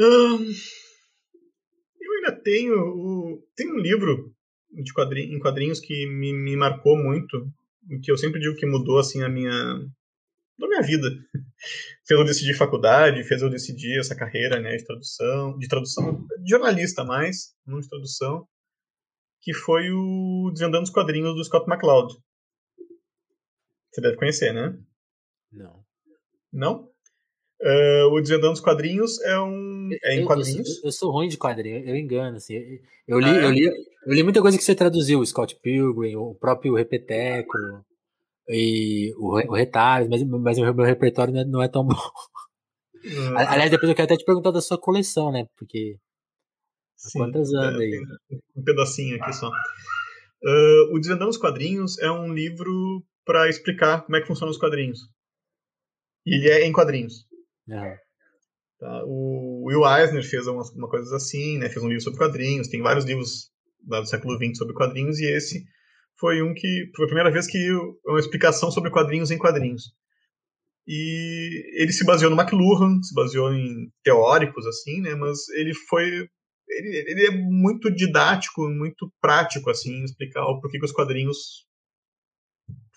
Um, 0.00 0.52
eu 2.00 2.12
ainda 2.16 2.32
tenho. 2.42 2.74
O, 2.76 3.46
tem 3.54 3.72
um 3.72 3.78
livro 3.78 4.34
de 4.70 4.92
quadrinhos, 4.92 5.34
em 5.34 5.38
quadrinhos 5.38 5.80
que 5.80 6.06
me, 6.06 6.32
me 6.32 6.56
marcou 6.56 6.96
muito, 6.96 7.48
que 8.02 8.10
eu 8.10 8.18
sempre 8.18 8.40
digo 8.40 8.56
que 8.56 8.66
mudou 8.66 8.98
assim 8.98 9.22
a 9.22 9.28
minha. 9.28 9.52
a 9.52 10.68
minha 10.68 10.82
vida. 10.82 11.08
fez 12.06 12.20
eu 12.20 12.24
decidir 12.24 12.54
faculdade, 12.54 13.24
fez 13.24 13.42
eu 13.42 13.50
decidir 13.50 13.98
essa 13.98 14.16
carreira 14.16 14.60
né, 14.60 14.76
de 14.76 14.84
tradução, 14.84 15.58
de 15.58 15.68
tradução, 15.68 16.26
de 16.42 16.50
jornalista 16.50 17.04
mais, 17.04 17.54
não 17.66 17.80
de 17.80 17.88
tradução 17.88 18.46
que 19.44 19.52
foi 19.52 19.90
o 19.90 20.50
Desvendando 20.52 20.84
os 20.84 20.90
Quadrinhos 20.90 21.34
do 21.34 21.44
Scott 21.44 21.68
McCloud. 21.68 22.14
Você 23.92 24.00
deve 24.00 24.16
conhecer, 24.16 24.54
né? 24.54 24.76
Não. 25.54 25.84
Não? 26.52 26.88
Uh, 27.60 28.12
o 28.12 28.20
Desvendando 28.20 28.52
os 28.52 28.60
Quadrinhos 28.60 29.20
é 29.22 29.38
um. 29.40 29.88
É 30.02 30.16
em 30.16 30.20
eu, 30.20 30.26
quadrinhos. 30.26 30.68
Eu, 30.78 30.84
eu, 30.84 30.92
sou 30.92 31.10
ruim 31.10 31.28
de 31.28 31.38
quadrinhos, 31.38 31.86
eu 31.86 31.96
engano, 31.96 32.36
assim. 32.36 32.54
Eu 33.06 33.18
li, 33.18 33.26
ah, 33.26 33.36
é? 33.36 33.44
eu, 33.44 33.50
li, 33.50 33.64
eu 33.64 34.12
li 34.12 34.22
muita 34.22 34.42
coisa 34.42 34.58
que 34.58 34.64
você 34.64 34.74
traduziu, 34.74 35.20
o 35.20 35.26
Scott 35.26 35.56
Pilgrim, 35.62 36.16
o 36.16 36.34
próprio 36.34 36.74
Repeteco 36.74 37.56
e 38.48 39.14
o, 39.16 39.50
o 39.50 39.54
Retalhos, 39.54 40.08
mas, 40.08 40.22
mas 40.22 40.58
o 40.58 40.74
meu 40.74 40.84
repertório 40.84 41.32
não 41.32 41.40
é, 41.40 41.44
não 41.44 41.62
é 41.62 41.68
tão 41.68 41.86
bom. 41.86 41.96
Ah. 43.36 43.52
Aliás, 43.52 43.70
depois 43.70 43.88
eu 43.88 43.94
quero 43.94 44.06
até 44.06 44.16
te 44.16 44.24
perguntar 44.24 44.50
da 44.50 44.62
sua 44.62 44.78
coleção, 44.78 45.30
né? 45.30 45.46
Porque 45.58 45.98
Sim, 47.10 47.18
Quantas 47.18 47.52
anos 47.52 47.80
é, 47.80 47.84
aí? 47.84 48.00
Um 48.56 48.62
pedacinho 48.62 49.22
aqui 49.22 49.32
só. 49.34 49.48
Uh, 49.48 50.94
o 50.94 50.98
Desvendando 50.98 51.30
os 51.30 51.36
Quadrinhos 51.36 51.98
é 51.98 52.10
um 52.10 52.32
livro 52.32 53.04
para 53.24 53.48
explicar 53.48 54.02
como 54.02 54.16
é 54.16 54.20
que 54.20 54.26
funcionam 54.26 54.50
os 54.50 54.58
quadrinhos. 54.58 55.00
E 56.26 56.34
ele 56.34 56.48
é 56.48 56.66
em 56.66 56.72
quadrinhos. 56.72 57.26
Uhum. 57.68 57.96
Tá? 58.78 59.02
O 59.06 59.64
Will 59.66 59.86
Eisner 59.86 60.24
fez 60.24 60.46
uma, 60.46 60.62
uma 60.74 60.88
coisa 60.88 61.16
assim, 61.16 61.58
né? 61.58 61.68
fez 61.68 61.82
um 61.82 61.88
livro 61.88 62.02
sobre 62.02 62.18
quadrinhos, 62.18 62.68
tem 62.68 62.82
vários 62.82 63.04
livros 63.04 63.50
lá 63.86 64.00
do 64.00 64.06
século 64.06 64.36
XX 64.36 64.56
sobre 64.56 64.74
quadrinhos, 64.74 65.18
e 65.20 65.26
esse 65.26 65.64
foi 66.18 66.42
um 66.42 66.54
que 66.54 66.90
foi 66.96 67.04
a 67.04 67.08
primeira 67.08 67.30
vez 67.30 67.46
que 67.46 67.58
uma 68.06 68.18
explicação 68.18 68.70
sobre 68.70 68.90
quadrinhos 68.90 69.30
em 69.30 69.38
quadrinhos. 69.38 69.92
E 70.86 71.80
ele 71.80 71.92
se 71.92 72.04
baseou 72.04 72.30
no 72.30 72.40
McLuhan, 72.40 73.02
se 73.02 73.14
baseou 73.14 73.52
em 73.54 73.90
teóricos 74.02 74.66
assim, 74.66 75.00
né? 75.00 75.14
Mas 75.14 75.48
ele 75.50 75.74
foi 75.88 76.28
ele, 76.68 77.04
ele, 77.10 77.26
é 77.26 77.30
muito 77.30 77.90
didático, 77.94 78.68
muito 78.68 79.12
prático, 79.20 79.70
assim, 79.70 80.02
explicar 80.02 80.44
o 80.44 80.60
porquê 80.60 80.78
que 80.78 80.84
os 80.84 80.92
quadrinhos 80.92 81.66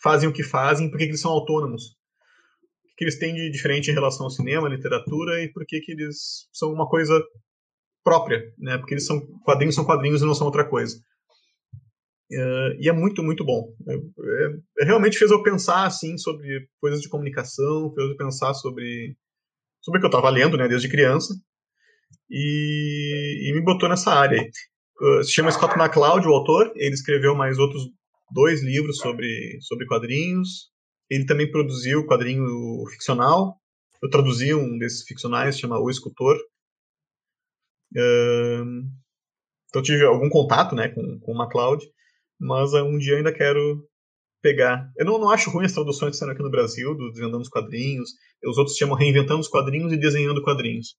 fazem 0.02 0.30
o 0.30 0.34
que 0.34 0.44
fazem, 0.44 0.90
por 0.90 0.98
que 0.98 1.04
eles 1.04 1.20
são 1.20 1.32
autônomos. 1.32 1.96
Que 2.98 3.04
eles 3.04 3.20
têm 3.20 3.34
de 3.36 3.52
diferente 3.52 3.92
em 3.92 3.94
relação 3.94 4.26
ao 4.26 4.32
cinema, 4.32 4.68
literatura, 4.68 5.44
e 5.44 5.52
por 5.52 5.66
que 5.66 5.82
eles 5.88 6.48
são 6.52 6.72
uma 6.72 6.90
coisa 6.90 7.22
própria, 8.04 8.42
né? 8.58 8.78
Porque 8.78 8.94
eles 8.94 9.06
são 9.06 9.20
quadrinhos 9.44 9.76
são 9.76 9.86
quadrinhos 9.86 10.22
e 10.22 10.26
não 10.26 10.34
são 10.34 10.48
outra 10.48 10.68
coisa. 10.68 10.98
Uh, 12.32 12.76
e 12.80 12.90
é 12.90 12.92
muito, 12.92 13.24
muito 13.24 13.46
bom. 13.46 13.74
É, 13.88 13.96
é, 14.82 14.86
realmente 14.86 15.18
fez 15.18 15.32
eu 15.32 15.44
pensar 15.44 15.86
assim 15.86 16.18
sobre 16.18 16.68
coisas 16.82 17.02
de 17.02 17.08
comunicação, 17.08 17.94
fez 17.94 18.10
eu 18.10 18.18
pensar 18.18 18.54
sobre 18.54 19.16
sobre 19.82 20.00
o 20.00 20.02
que 20.02 20.06
eu 20.06 20.10
estava 20.10 20.30
lendo, 20.30 20.58
né, 20.58 20.68
desde 20.68 20.90
criança 20.90 21.34
e, 22.30 23.50
e 23.50 23.54
me 23.54 23.62
botou 23.62 23.88
nessa 23.90 24.12
área. 24.12 24.42
Uh, 25.02 25.24
se 25.24 25.32
chama 25.32 25.52
Scott 25.52 25.76
McCloud, 25.78 26.28
o 26.28 26.34
autor. 26.34 26.72
Ele 26.76 26.94
escreveu 26.94 27.36
mais 27.36 27.58
outros 27.58 27.84
dois 28.32 28.64
livros 28.64 28.98
sobre, 28.98 29.58
sobre 29.62 29.86
quadrinhos. 29.86 30.72
Ele 31.10 31.26
também 31.26 31.50
produziu 31.50 32.06
quadrinho 32.06 32.86
ficcional. 32.92 33.58
Eu 34.02 34.10
traduzi 34.10 34.54
um 34.54 34.78
desses 34.78 35.04
ficcionais, 35.04 35.60
chama 35.60 35.80
O 35.80 35.90
Escultor. 35.90 36.38
Uh, 37.96 38.86
então 39.70 39.82
tive 39.82 40.06
algum 40.06 40.30
contato 40.30 40.76
né, 40.76 40.90
com, 40.90 41.20
com 41.20 41.32
o 41.32 41.36
McCloud, 41.36 41.86
mas 42.40 42.74
uh, 42.74 42.84
um 42.84 42.98
dia 42.98 43.18
ainda 43.18 43.34
quero 43.34 43.88
pegar. 44.42 44.92
Eu 44.98 45.06
não, 45.06 45.20
não 45.20 45.30
acho 45.30 45.50
ruim 45.50 45.66
as 45.66 45.74
traduções 45.74 46.12
que 46.12 46.18
saíram 46.18 46.34
aqui 46.34 46.44
no 46.44 46.52
Brasil, 46.52 46.96
do 46.96 47.10
Desvendando 47.12 47.42
os 47.42 47.50
Quadrinhos. 47.50 48.12
Os 48.46 48.58
outros 48.58 48.78
chamam 48.78 48.96
Reinventando 48.96 49.40
os 49.40 49.48
Quadrinhos 49.48 49.92
e 49.92 49.98
Desenhando 49.98 50.44
Quadrinhos. 50.44 50.96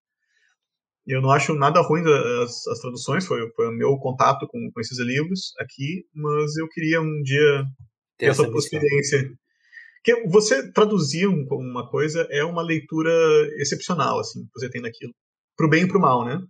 Eu 1.07 1.23
não 1.23 1.31
acho 1.31 1.55
nada 1.55 1.81
ruim 1.81 2.03
as, 2.43 2.67
as 2.67 2.81
traduções, 2.81 3.25
foi, 3.25 3.51
foi 3.53 3.69
o 3.69 3.73
meu 3.73 3.97
contato 3.97 4.47
com, 4.47 4.71
com 4.71 4.81
esses 4.81 4.99
livros 4.99 5.55
aqui, 5.59 6.05
mas 6.15 6.55
eu 6.59 6.69
queria 6.69 7.01
um 7.01 7.23
dia 7.23 7.65
ter 8.19 8.27
essa, 8.27 8.43
essa 8.43 8.59
experiência. 8.59 9.33
Que 10.05 10.27
você 10.29 10.73
traduzir 10.73 11.27
uma 11.27 11.89
coisa 11.91 12.27
é 12.31 12.45
uma 12.45 12.63
leitura 12.63 13.11
excepcional, 13.57 14.21
assim, 14.21 14.45
que 14.45 14.53
você 14.55 14.71
tem 14.71 14.81
naquilo. 14.81 15.13
Pro 15.57 15.69
bem 15.69 15.85
e 15.85 15.89
pro 15.89 16.01
mal, 16.01 16.25
né? 16.25 16.41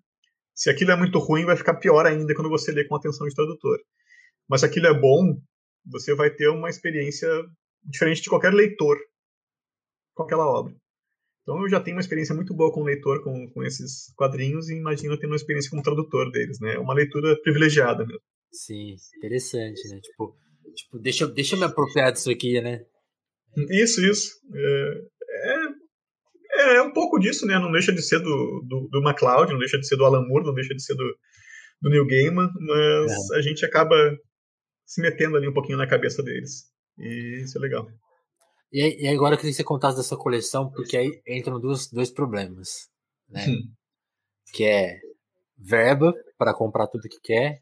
Se 0.54 0.68
aquilo 0.70 0.90
é 0.90 0.96
muito 0.96 1.18
ruim, 1.18 1.44
vai 1.44 1.56
ficar 1.56 1.74
pior 1.74 2.04
ainda 2.04 2.34
quando 2.34 2.50
você 2.50 2.72
lê 2.72 2.84
com 2.84 2.96
atenção 2.96 3.26
de 3.26 3.34
tradutor. 3.34 3.78
Mas 4.48 4.60
se 4.60 4.66
aquilo 4.66 4.86
é 4.86 4.94
bom, 4.94 5.40
você 5.86 6.14
vai 6.14 6.30
ter 6.30 6.48
uma 6.48 6.68
experiência 6.68 7.28
diferente 7.84 8.22
de 8.22 8.28
qualquer 8.28 8.52
leitor 8.52 8.98
com 10.14 10.24
aquela 10.24 10.46
obra. 10.46 10.74
Então 11.42 11.62
eu 11.62 11.68
já 11.68 11.80
tenho 11.80 11.96
uma 11.96 12.02
experiência 12.02 12.34
muito 12.34 12.52
boa 12.52 12.72
como 12.72 12.84
leitor 12.84 13.22
com, 13.22 13.48
com 13.50 13.62
esses 13.62 14.12
quadrinhos 14.14 14.68
e 14.68 14.74
imagino 14.74 15.18
ter 15.18 15.26
uma 15.26 15.36
experiência 15.36 15.70
como 15.70 15.82
tradutor 15.82 16.30
deles, 16.30 16.60
né? 16.60 16.74
É 16.74 16.78
uma 16.78 16.92
leitura 16.92 17.40
privilegiada 17.42 18.04
mesmo. 18.04 18.20
Sim, 18.52 18.96
interessante, 19.16 19.88
né? 19.88 20.00
Tipo, 20.00 20.36
tipo 20.74 20.98
deixa, 20.98 21.26
deixa 21.26 21.54
eu 21.54 21.60
me 21.60 21.64
apropriar 21.64 22.12
disso 22.12 22.30
aqui, 22.30 22.60
né? 22.60 22.84
Isso, 23.70 24.04
isso. 24.04 24.32
É, 24.54 25.02
é, 26.50 26.76
é, 26.76 26.82
um 26.82 26.92
pouco 26.92 27.18
disso, 27.18 27.46
né? 27.46 27.58
Não 27.58 27.70
deixa 27.70 27.92
de 27.92 28.02
ser 28.02 28.18
do, 28.20 28.64
do, 28.66 28.88
do 28.90 29.02
MacLeod, 29.02 29.52
não 29.52 29.58
deixa 29.58 29.78
de 29.78 29.86
ser 29.86 29.96
do 29.96 30.04
Alan 30.04 30.26
Moore, 30.26 30.46
não 30.46 30.54
deixa 30.54 30.74
de 30.74 30.82
ser 30.82 30.94
do, 30.94 31.18
do 31.80 31.90
Neil 31.90 32.06
Gaiman, 32.06 32.50
mas 32.60 33.30
é. 33.32 33.36
a 33.38 33.40
gente 33.40 33.64
acaba 33.64 33.94
se 34.86 35.00
metendo 35.00 35.36
ali 35.36 35.48
um 35.48 35.52
pouquinho 35.52 35.78
na 35.78 35.86
cabeça 35.86 36.22
deles. 36.22 36.64
E 36.98 37.42
isso 37.42 37.58
é 37.58 37.60
legal. 37.60 37.86
E, 38.72 39.04
e 39.04 39.08
agora 39.08 39.34
eu 39.34 39.38
queria 39.38 39.52
que 39.52 39.56
você 39.56 39.64
contasse 39.64 39.96
da 39.96 40.02
sua 40.02 40.18
coleção, 40.18 40.70
porque 40.70 40.96
aí 40.96 41.20
entram 41.26 41.60
dois, 41.60 41.88
dois 41.90 42.10
problemas. 42.10 42.88
Né? 43.28 43.46
Hum. 43.46 43.72
Que 44.52 44.64
é 44.64 44.98
verba 45.56 46.14
para 46.36 46.54
comprar 46.54 46.86
tudo 46.86 47.08
que 47.08 47.20
quer 47.20 47.60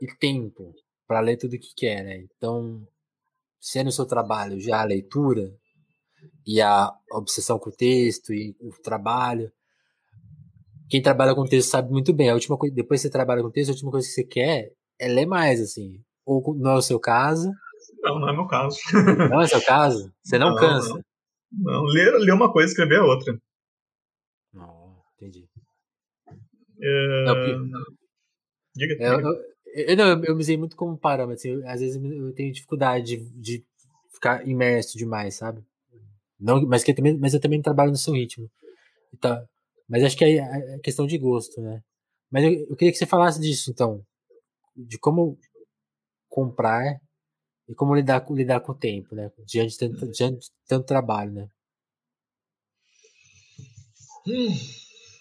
e 0.00 0.06
tempo 0.18 0.72
para 1.06 1.20
ler 1.20 1.36
tudo 1.36 1.58
que 1.58 1.74
quer, 1.76 2.02
né? 2.04 2.24
Então, 2.36 2.86
sendo 3.64 3.88
o 3.88 3.92
seu 3.92 4.04
trabalho 4.04 4.60
já 4.60 4.82
a 4.82 4.84
leitura 4.84 5.50
e 6.46 6.60
a 6.60 6.92
obsessão 7.12 7.58
com 7.58 7.70
o 7.70 7.72
texto 7.72 8.34
e 8.34 8.54
o 8.60 8.70
trabalho, 8.82 9.50
quem 10.90 11.00
trabalha 11.00 11.34
com 11.34 11.46
texto 11.46 11.70
sabe 11.70 11.90
muito 11.90 12.12
bem. 12.12 12.28
A 12.28 12.34
última 12.34 12.58
coisa, 12.58 12.74
depois 12.74 13.00
que 13.00 13.06
você 13.06 13.10
trabalha 13.10 13.42
com 13.42 13.50
texto, 13.50 13.70
a 13.70 13.72
última 13.72 13.90
coisa 13.90 14.06
que 14.06 14.12
você 14.12 14.22
quer 14.22 14.70
é 14.98 15.08
ler 15.08 15.24
mais, 15.24 15.62
assim. 15.62 15.98
Ou 16.26 16.54
não 16.54 16.72
é 16.72 16.74
o 16.74 16.82
seu 16.82 17.00
caso. 17.00 17.50
Não, 18.02 18.18
não 18.18 18.28
é 18.28 18.32
meu 18.34 18.46
caso. 18.46 18.76
Não 19.30 19.40
é 19.40 19.44
o 19.44 19.48
seu 19.48 19.64
caso? 19.64 20.12
Você 20.22 20.38
não, 20.38 20.50
não 20.50 20.56
cansa? 20.56 20.92
Não, 21.50 21.72
não. 21.72 21.84
Ler, 21.84 22.18
ler 22.18 22.32
uma 22.32 22.52
coisa, 22.52 22.68
escrever 22.68 22.98
a 22.98 23.04
outra. 23.04 23.38
Não, 24.52 25.02
entendi. 25.16 25.48
É... 26.82 27.24
Não, 27.24 27.80
diga. 28.76 28.94
É, 29.02 29.14
eu, 29.14 29.53
eu, 29.74 29.96
não, 29.96 30.24
eu, 30.24 30.34
me 30.34 30.40
usei 30.40 30.56
muito 30.56 30.76
como 30.76 30.96
parâmetro. 30.96 31.34
Assim, 31.34 31.50
eu, 31.50 31.68
às 31.68 31.80
vezes 31.80 32.02
eu 32.02 32.32
tenho 32.32 32.52
dificuldade 32.52 33.16
de, 33.16 33.30
de 33.30 33.64
ficar 34.12 34.46
imerso 34.46 34.96
demais, 34.96 35.34
sabe? 35.34 35.62
Não, 36.38 36.64
mas, 36.66 36.84
que 36.84 36.92
eu 36.92 36.94
também, 36.94 37.18
mas 37.18 37.34
eu 37.34 37.40
também 37.40 37.60
trabalho 37.60 37.90
no 37.90 37.96
seu 37.96 38.14
ritmo. 38.14 38.48
Então, 39.12 39.46
mas 39.88 40.04
acho 40.04 40.16
que 40.16 40.24
é, 40.24 40.38
é 40.38 40.78
questão 40.78 41.06
de 41.06 41.18
gosto, 41.18 41.60
né? 41.60 41.82
Mas 42.30 42.44
eu, 42.44 42.52
eu, 42.52 42.76
queria 42.76 42.92
que 42.92 42.98
você 42.98 43.06
falasse 43.06 43.40
disso, 43.40 43.70
então. 43.70 44.04
De 44.76 44.98
como 44.98 45.38
comprar 46.28 47.00
e 47.68 47.74
como 47.74 47.94
lidar, 47.94 48.24
lidar 48.30 48.60
com 48.60 48.72
o 48.72 48.76
tempo, 48.76 49.14
né? 49.14 49.30
Diante 49.46 49.72
de 49.72 49.78
tanto, 49.78 50.10
diante 50.10 50.40
de 50.40 50.52
tanto 50.66 50.86
trabalho, 50.86 51.32
né? 51.32 51.48
Hum, 54.26 54.54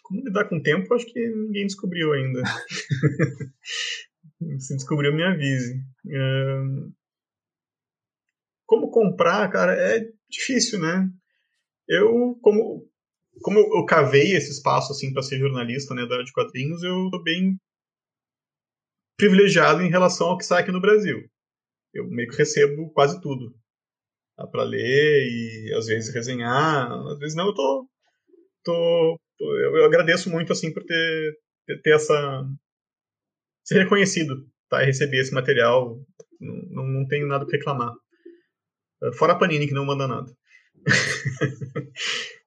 como 0.04 0.22
lidar 0.22 0.46
com 0.46 0.58
o 0.58 0.64
tempo, 0.64 0.94
acho 0.94 1.06
que 1.06 1.20
ninguém 1.20 1.66
descobriu 1.66 2.14
ainda. 2.14 2.42
Se 4.60 4.76
descobriu, 4.76 5.14
me 5.14 5.24
avise. 5.24 5.82
Como 8.66 8.90
comprar, 8.92 9.50
cara, 9.50 9.74
é 9.74 10.10
difícil, 10.30 10.80
né? 10.80 11.10
Eu, 11.88 12.38
como 12.42 12.88
como 13.42 13.60
eu, 13.60 13.66
eu 13.78 13.86
cavei 13.86 14.36
esse 14.36 14.52
espaço 14.52 14.92
assim 14.92 15.12
para 15.12 15.24
ser 15.24 15.40
jornalista, 15.40 15.94
né, 15.94 16.06
da 16.06 16.16
área 16.16 16.26
de 16.26 16.32
quadrinhos, 16.32 16.84
eu 16.84 17.10
tô 17.12 17.22
bem 17.22 17.58
privilegiado 19.18 19.82
em 19.82 19.90
relação 19.90 20.28
ao 20.28 20.38
que 20.38 20.46
sai 20.46 20.62
aqui 20.62 20.72
no 20.72 20.82
Brasil. 20.82 21.24
Eu 21.94 22.08
meio 22.10 22.30
que 22.30 22.38
recebo 22.38 22.92
quase 22.92 23.22
tudo 23.22 23.56
tá, 24.36 24.48
para 24.48 24.64
ler 24.64 25.28
e 25.28 25.74
às 25.74 25.86
vezes 25.88 26.14
resenhar, 26.14 26.92
às 26.92 27.20
vezes 27.20 27.36
não. 27.36 27.48
Eu 27.48 27.54
tô, 27.54 27.88
tô, 28.64 29.20
tô 29.38 29.58
eu 29.58 29.86
agradeço 29.86 30.30
muito 30.30 30.52
assim 30.52 30.74
por 30.74 30.84
ter, 30.84 31.38
ter 31.84 31.96
essa 31.96 32.46
ser 33.64 33.84
reconhecido, 33.84 34.46
tá, 34.70 34.84
e 34.84 34.86
receber 34.86 35.20
esse 35.20 35.34
material. 35.34 36.00
Não, 36.40 36.86
não, 36.86 37.08
tenho 37.08 37.28
nada 37.28 37.46
para 37.46 37.58
reclamar. 37.58 37.94
Fora 39.18 39.34
a 39.34 39.38
Panini 39.38 39.68
que 39.68 39.74
não 39.74 39.86
manda 39.86 40.08
nada. 40.08 40.32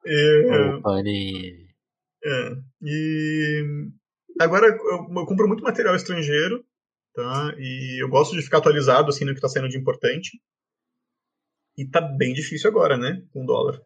é, 0.06 0.80
Panini. 0.82 1.66
É, 2.24 2.56
e 2.82 3.64
agora 4.40 4.66
eu, 4.66 4.74
eu, 4.74 5.26
compro 5.26 5.46
muito 5.46 5.62
material 5.62 5.94
estrangeiro, 5.94 6.64
tá? 7.14 7.54
E 7.58 8.02
eu 8.02 8.08
gosto 8.08 8.34
de 8.34 8.42
ficar 8.42 8.58
atualizado 8.58 9.10
assim 9.10 9.24
no 9.24 9.32
que 9.32 9.38
está 9.38 9.48
saindo 9.48 9.68
de 9.68 9.78
importante. 9.78 10.40
E 11.78 11.86
tá 11.86 12.00
bem 12.00 12.32
difícil 12.32 12.70
agora, 12.70 12.96
né? 12.96 13.22
Com 13.32 13.44
o 13.44 13.46
dólar. 13.46 13.80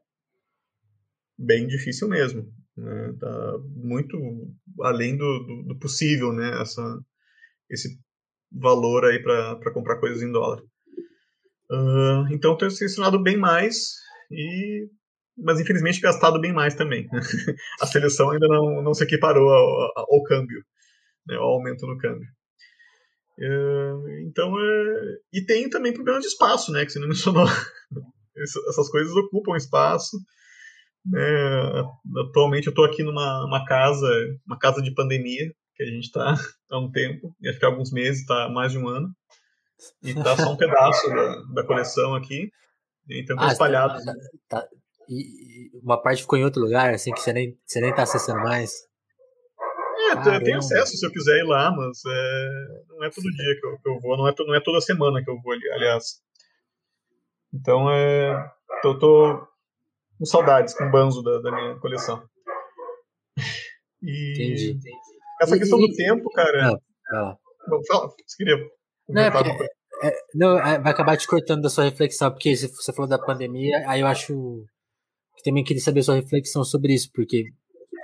Bem 1.36 1.66
difícil 1.66 2.08
mesmo. 2.08 2.52
Né? 2.76 3.14
Tá 3.18 3.58
muito 3.74 4.16
além 4.82 5.16
do, 5.16 5.38
do, 5.40 5.62
do 5.68 5.78
possível, 5.78 6.32
né? 6.32 6.60
Essa, 6.62 6.82
esse 7.70 7.88
valor 8.52 9.04
aí 9.04 9.22
para 9.22 9.72
comprar 9.72 9.98
coisas 10.00 10.22
em 10.22 10.32
dólar. 10.32 10.60
Uh, 11.70 12.26
então 12.32 12.56
tenho 12.56 12.70
selecionado 12.70 13.22
bem 13.22 13.36
mais 13.36 13.92
e 14.30 14.88
mas 15.42 15.60
infelizmente 15.60 16.00
gastado 16.00 16.40
bem 16.40 16.52
mais 16.52 16.74
também. 16.74 17.08
a 17.80 17.86
seleção 17.86 18.30
ainda 18.30 18.46
não, 18.46 18.82
não 18.82 18.94
se 18.94 19.04
equiparou 19.04 19.48
ao, 19.50 19.92
ao 19.96 20.22
câmbio, 20.24 20.62
né, 21.26 21.36
ao 21.36 21.54
aumento 21.54 21.86
no 21.86 21.96
câmbio. 21.96 22.28
É, 23.38 24.22
então, 24.26 24.54
é, 24.58 25.16
e 25.32 25.44
tem 25.44 25.70
também 25.70 25.94
problema 25.94 26.20
de 26.20 26.26
espaço, 26.26 26.70
né, 26.72 26.84
que 26.84 26.92
você 26.92 26.98
não 26.98 27.08
mencionou. 27.08 27.46
Essas 28.68 28.88
coisas 28.90 29.14
ocupam 29.14 29.56
espaço. 29.56 30.18
Né, 31.06 31.20
atualmente 32.18 32.66
eu 32.66 32.70
estou 32.70 32.84
aqui 32.84 33.02
numa 33.02 33.46
uma 33.46 33.64
casa, 33.64 34.06
uma 34.46 34.58
casa 34.58 34.82
de 34.82 34.92
pandemia, 34.94 35.50
que 35.80 35.84
a 35.84 35.86
gente 35.86 36.04
está 36.04 36.34
há 36.70 36.78
um 36.78 36.90
tempo, 36.90 37.34
ia 37.40 37.54
ficar 37.54 37.68
alguns 37.68 37.90
meses, 37.90 38.20
está 38.20 38.48
mais 38.50 38.72
de 38.72 38.78
um 38.78 38.86
ano. 38.86 39.08
E 40.02 40.10
está 40.10 40.36
só 40.36 40.52
um 40.52 40.56
pedaço 40.58 41.08
da, 41.08 41.42
da 41.54 41.66
coleção 41.66 42.14
aqui. 42.14 42.50
Então 43.08 43.36
tá 43.36 43.48
ah, 43.48 43.52
espalhado. 43.52 44.04
Tá, 44.04 44.14
tá, 44.48 44.68
e 45.08 45.70
uma 45.82 46.00
parte 46.00 46.22
ficou 46.22 46.38
em 46.38 46.44
outro 46.44 46.60
lugar, 46.60 46.92
assim, 46.92 47.12
que 47.12 47.20
você 47.20 47.32
nem, 47.32 47.58
você 47.64 47.80
nem 47.80 47.94
tá 47.94 48.02
acessando 48.02 48.40
mais. 48.40 48.72
É, 50.10 50.14
Caramba. 50.14 50.44
tenho 50.44 50.58
acesso 50.58 50.96
se 50.96 51.04
eu 51.04 51.10
quiser 51.10 51.38
ir 51.38 51.46
lá, 51.46 51.70
mas 51.70 51.98
é, 52.06 52.66
não 52.88 53.04
é 53.04 53.10
todo 53.10 53.30
dia 53.30 53.60
que 53.60 53.66
eu, 53.66 53.78
que 53.78 53.88
eu 53.88 54.00
vou, 54.00 54.16
não 54.16 54.28
é, 54.28 54.34
não 54.38 54.54
é 54.54 54.60
toda 54.60 54.80
semana 54.80 55.22
que 55.24 55.30
eu 55.30 55.40
vou 55.40 55.52
ali, 55.52 55.68
aliás. 55.72 56.20
Então, 57.52 57.90
é, 57.90 58.52
tô, 58.82 58.98
tô 58.98 59.48
com 60.18 60.24
saudades, 60.24 60.74
com 60.74 60.90
banzo 60.90 61.22
da, 61.22 61.40
da 61.40 61.50
minha 61.50 61.76
coleção. 61.80 62.22
E 64.02 64.32
Entendi. 64.32 64.80
Essa 65.40 65.58
questão 65.58 65.78
e, 65.78 65.88
do 65.88 65.94
tempo, 65.94 66.30
cara. 66.30 66.70
Não, 66.70 66.78
fala. 67.10 67.38
Bom, 67.68 67.80
fala, 67.86 68.10
não, 69.08 69.22
é 69.22 69.30
porque, 69.30 69.50
é, 70.02 70.12
não, 70.34 70.58
é, 70.58 70.78
vai 70.78 70.92
acabar 70.92 71.16
te 71.16 71.26
cortando 71.26 71.62
da 71.62 71.68
sua 71.68 71.84
reflexão, 71.84 72.30
porque 72.30 72.56
você 72.56 72.92
falou 72.92 73.08
da 73.08 73.18
pandemia, 73.18 73.84
aí 73.86 74.00
eu 74.00 74.06
acho 74.06 74.64
que 75.36 75.42
também 75.42 75.64
queria 75.64 75.82
saber 75.82 76.00
a 76.00 76.02
sua 76.04 76.14
reflexão 76.14 76.64
sobre 76.64 76.94
isso, 76.94 77.10
porque, 77.12 77.44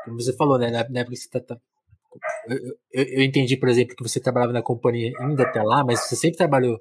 como 0.05 0.20
você 0.20 0.34
falou, 0.37 0.59
né, 0.59 0.70
na, 0.70 0.80
época 0.80 1.11
que 1.11 1.16
você 1.16 1.30
tá, 1.30 1.41
tá 1.41 1.57
eu, 2.49 2.57
eu, 2.93 3.05
eu, 3.18 3.22
entendi, 3.22 3.57
por 3.57 3.68
exemplo, 3.68 3.95
que 3.95 4.03
você 4.03 4.20
trabalhava 4.20 4.53
na 4.53 4.62
companhia 4.62 5.12
ainda 5.20 5.45
até 5.45 5.62
lá, 5.62 5.84
mas 5.84 6.01
você 6.01 6.16
sempre 6.16 6.37
trabalhou 6.37 6.78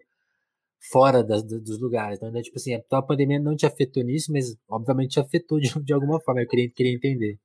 fora 0.92 1.24
das, 1.24 1.44
dos 1.44 1.80
lugares. 1.80 2.18
Então, 2.18 2.32
né, 2.32 2.42
tipo 2.42 2.58
assim, 2.58 2.74
a 2.74 3.02
pandemia 3.02 3.40
não 3.40 3.56
te 3.56 3.66
afetou 3.66 4.04
nisso, 4.04 4.32
mas 4.32 4.56
obviamente 4.70 5.12
te 5.12 5.20
afetou 5.20 5.60
de, 5.60 5.74
de 5.84 5.94
alguma 5.94 6.20
forma. 6.22 6.42
Eu 6.42 6.48
queria, 6.48 6.70
queria 6.70 6.94
entender. 6.94 7.38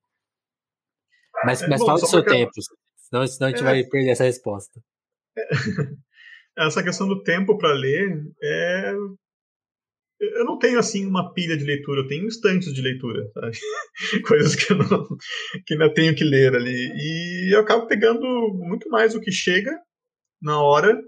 Mas, 1.45 1.63
é, 1.63 1.69
mas 1.69 1.81
bom, 1.81 1.87
fala 1.87 2.01
do 2.01 2.07
seu 2.07 2.25
tempo, 2.25 2.51
senão, 3.11 3.27
senão 3.27 3.49
a 3.49 3.51
gente 3.51 3.61
é. 3.61 3.65
vai 3.65 3.85
perder 3.85 4.11
essa 4.11 4.25
resposta. 4.25 4.81
É. 5.37 6.65
essa 6.67 6.83
questão 6.83 7.07
do 7.07 7.23
tempo 7.23 7.57
para 7.57 7.73
ler 7.73 8.25
é 8.43 8.93
eu 10.21 10.45
não 10.45 10.59
tenho 10.59 10.79
assim 10.79 11.07
uma 11.07 11.33
pilha 11.33 11.57
de 11.57 11.65
leitura, 11.65 12.03
eu 12.03 12.07
tenho 12.07 12.27
instantes 12.27 12.73
de 12.75 12.83
leitura, 12.83 13.27
sabe? 13.33 13.57
coisas 14.29 14.55
que 14.55 14.73
eu 14.73 14.77
não, 14.77 15.07
que 15.67 15.73
ainda 15.73 15.93
tenho 15.95 16.15
que 16.15 16.25
ler 16.25 16.55
ali. 16.55 16.93
E 16.95 17.55
eu 17.55 17.61
acabo 17.61 17.87
pegando 17.87 18.23
muito 18.53 18.89
mais 18.91 19.15
o 19.15 19.21
que 19.21 19.33
chega 19.33 19.73
na 20.43 20.63
hora, 20.63 21.01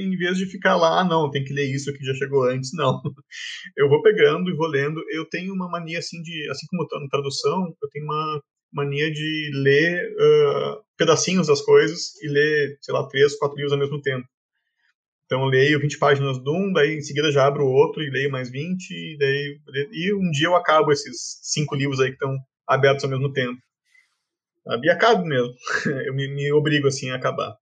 em 0.00 0.16
vez 0.16 0.38
de 0.38 0.46
ficar 0.46 0.76
lá, 0.76 1.00
ah, 1.00 1.04
não, 1.04 1.30
tem 1.30 1.42
que 1.42 1.52
ler 1.52 1.64
isso 1.64 1.92
que 1.92 2.04
já 2.04 2.14
chegou 2.14 2.44
antes, 2.44 2.70
não. 2.74 3.02
Eu 3.76 3.88
vou 3.88 4.00
pegando 4.02 4.48
e 4.50 4.56
vou 4.56 4.68
lendo. 4.68 5.02
Eu 5.10 5.28
tenho 5.28 5.52
uma 5.52 5.68
mania 5.68 5.98
assim 5.98 6.22
de, 6.22 6.48
assim 6.50 6.66
como 6.68 6.84
estou 6.84 7.00
na 7.00 7.08
tradução, 7.08 7.74
eu 7.82 7.88
tenho 7.90 8.04
uma 8.04 8.42
mania 8.72 9.10
de 9.12 9.50
ler 9.54 10.10
uh, 10.12 10.82
pedacinhos 10.96 11.46
das 11.46 11.60
coisas 11.60 12.20
e 12.22 12.28
ler, 12.28 12.78
sei 12.80 12.94
lá, 12.94 13.06
três, 13.06 13.36
quatro 13.36 13.56
livros 13.56 13.72
ao 13.72 13.78
mesmo 13.78 14.00
tempo. 14.00 14.26
Então 15.26 15.42
eu 15.42 15.46
leio 15.46 15.80
20 15.80 15.98
páginas 15.98 16.38
de 16.42 16.50
um, 16.50 16.72
daí 16.72 16.96
em 16.96 17.00
seguida 17.02 17.32
já 17.32 17.46
abro 17.46 17.66
outro 17.66 18.02
e 18.02 18.10
leio 18.10 18.30
mais 18.30 18.50
20, 18.50 18.90
e, 18.90 19.16
daí, 19.18 19.60
e 19.92 20.14
um 20.14 20.30
dia 20.30 20.48
eu 20.48 20.56
acabo 20.56 20.92
esses 20.92 21.38
cinco 21.42 21.74
livros 21.74 22.00
aí 22.00 22.08
que 22.08 22.14
estão 22.14 22.36
abertos 22.66 23.04
ao 23.04 23.10
mesmo 23.10 23.32
tempo. 23.32 23.58
E 24.82 24.90
acabo 24.90 25.24
mesmo. 25.24 25.54
eu 26.06 26.14
me, 26.14 26.28
me, 26.28 26.52
obrigo 26.52 26.86
assim 26.86 27.10
a 27.10 27.16
acabar. 27.16 27.56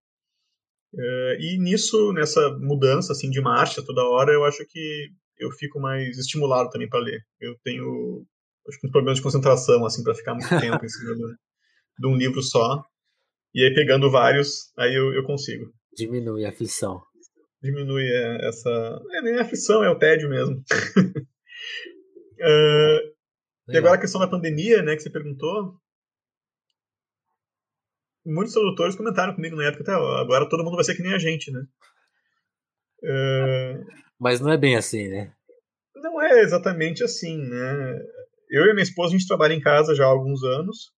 Uh, 0.93 1.35
e 1.39 1.59
nisso, 1.59 2.13
nessa 2.13 2.51
mudança 2.59 3.13
assim 3.13 3.31
de 3.31 3.41
marcha 3.41 3.85
toda 3.85 4.05
hora, 4.05 4.33
eu 4.33 4.45
acho 4.45 4.67
que 4.67 5.09
eu 5.39 5.51
fico 5.53 5.81
mais 5.81 6.19
estimulado 6.19 6.69
também 6.71 6.89
para 6.89 7.01
ler. 7.01 7.21
Eu 7.41 7.57
tenho 7.63 8.27
acho 8.69 8.81
que 8.81 8.87
uns 8.87 8.93
problemas 8.93 9.19
de 9.19 9.23
concentração 9.23 9.85
assim 9.85 10.03
para 10.03 10.15
ficar 10.15 10.35
muito 10.35 10.49
tempo 10.49 10.85
em 10.85 10.89
cima 10.89 11.15
de, 11.15 11.23
de, 11.99 12.07
um 12.07 12.17
livro 12.17 12.43
só. 12.43 12.85
E 13.55 13.65
aí 13.65 13.75
pegando 13.75 14.11
vários, 14.11 14.73
aí 14.79 14.95
eu, 14.95 15.13
eu 15.13 15.25
consigo. 15.25 15.73
Diminui 15.97 16.45
a 16.45 16.51
aflição 16.51 17.03
diminui 17.63 18.05
é, 18.05 18.49
essa. 18.49 18.71
É 19.13 19.23
nem 19.23 19.39
a 19.39 19.43
aflição, 19.43 19.85
é 19.85 19.91
o 19.91 19.99
tédio 19.99 20.29
mesmo. 20.29 20.57
uh, 22.41 23.01
e 23.69 23.77
agora 23.77 23.95
a 23.95 24.01
questão 24.01 24.21
da 24.21 24.29
pandemia, 24.29 24.83
né, 24.83 24.97
que 24.97 25.03
você 25.03 25.11
perguntou. 25.11 25.75
muitos 28.25 28.55
tradutores 28.55 28.97
comentaram 28.97 29.35
comigo 29.35 29.57
na 29.57 29.67
época, 29.67 29.83
até 29.83 29.93
agora 29.93 30.49
todo 30.49 30.65
mundo 30.65 30.77
vai 30.77 30.85
ser 30.85 30.95
que 30.95 31.03
nem 31.03 31.15
a 31.15 31.19
gente, 31.19 31.51
né? 31.51 31.61
Uh... 33.03 33.87
Mas 34.19 34.41
não 34.41 34.51
é 34.51 34.59
bem 34.59 34.77
assim, 34.77 35.09
né? 35.09 35.33
Não 35.97 36.21
é 36.21 36.41
exatamente 36.41 37.03
assim, 37.05 37.39
né? 37.39 37.99
Eu 38.51 38.67
e 38.67 38.73
minha 38.73 38.83
esposa, 38.83 39.15
a 39.15 39.19
gente 39.19 39.29
trabalha 39.29 39.55
em 39.55 39.61
casa 39.61 39.95
já 39.95 40.05
há 40.05 40.09
alguns 40.09 40.43
anos. 40.43 40.93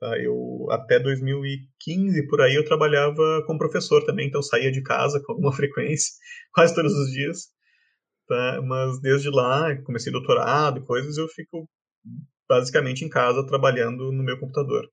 Tá? 0.00 0.18
Eu, 0.18 0.66
até 0.70 0.98
2015, 0.98 2.26
por 2.28 2.40
aí, 2.40 2.54
eu 2.54 2.64
trabalhava 2.64 3.42
como 3.46 3.58
professor 3.58 4.04
também, 4.04 4.28
então 4.28 4.42
saía 4.42 4.70
de 4.72 4.82
casa 4.82 5.20
com 5.24 5.32
alguma 5.32 5.52
frequência, 5.54 6.12
quase 6.52 6.74
todos 6.74 6.92
os 6.92 7.10
dias. 7.12 7.48
Tá? 8.28 8.60
Mas 8.62 9.00
desde 9.00 9.30
lá, 9.30 9.76
comecei 9.84 10.12
doutorado 10.12 10.80
e 10.80 10.84
coisas, 10.84 11.16
eu 11.18 11.28
fico 11.28 11.68
basicamente 12.48 13.04
em 13.04 13.08
casa 13.08 13.46
trabalhando 13.46 14.12
no 14.12 14.22
meu 14.22 14.38
computador. 14.38 14.88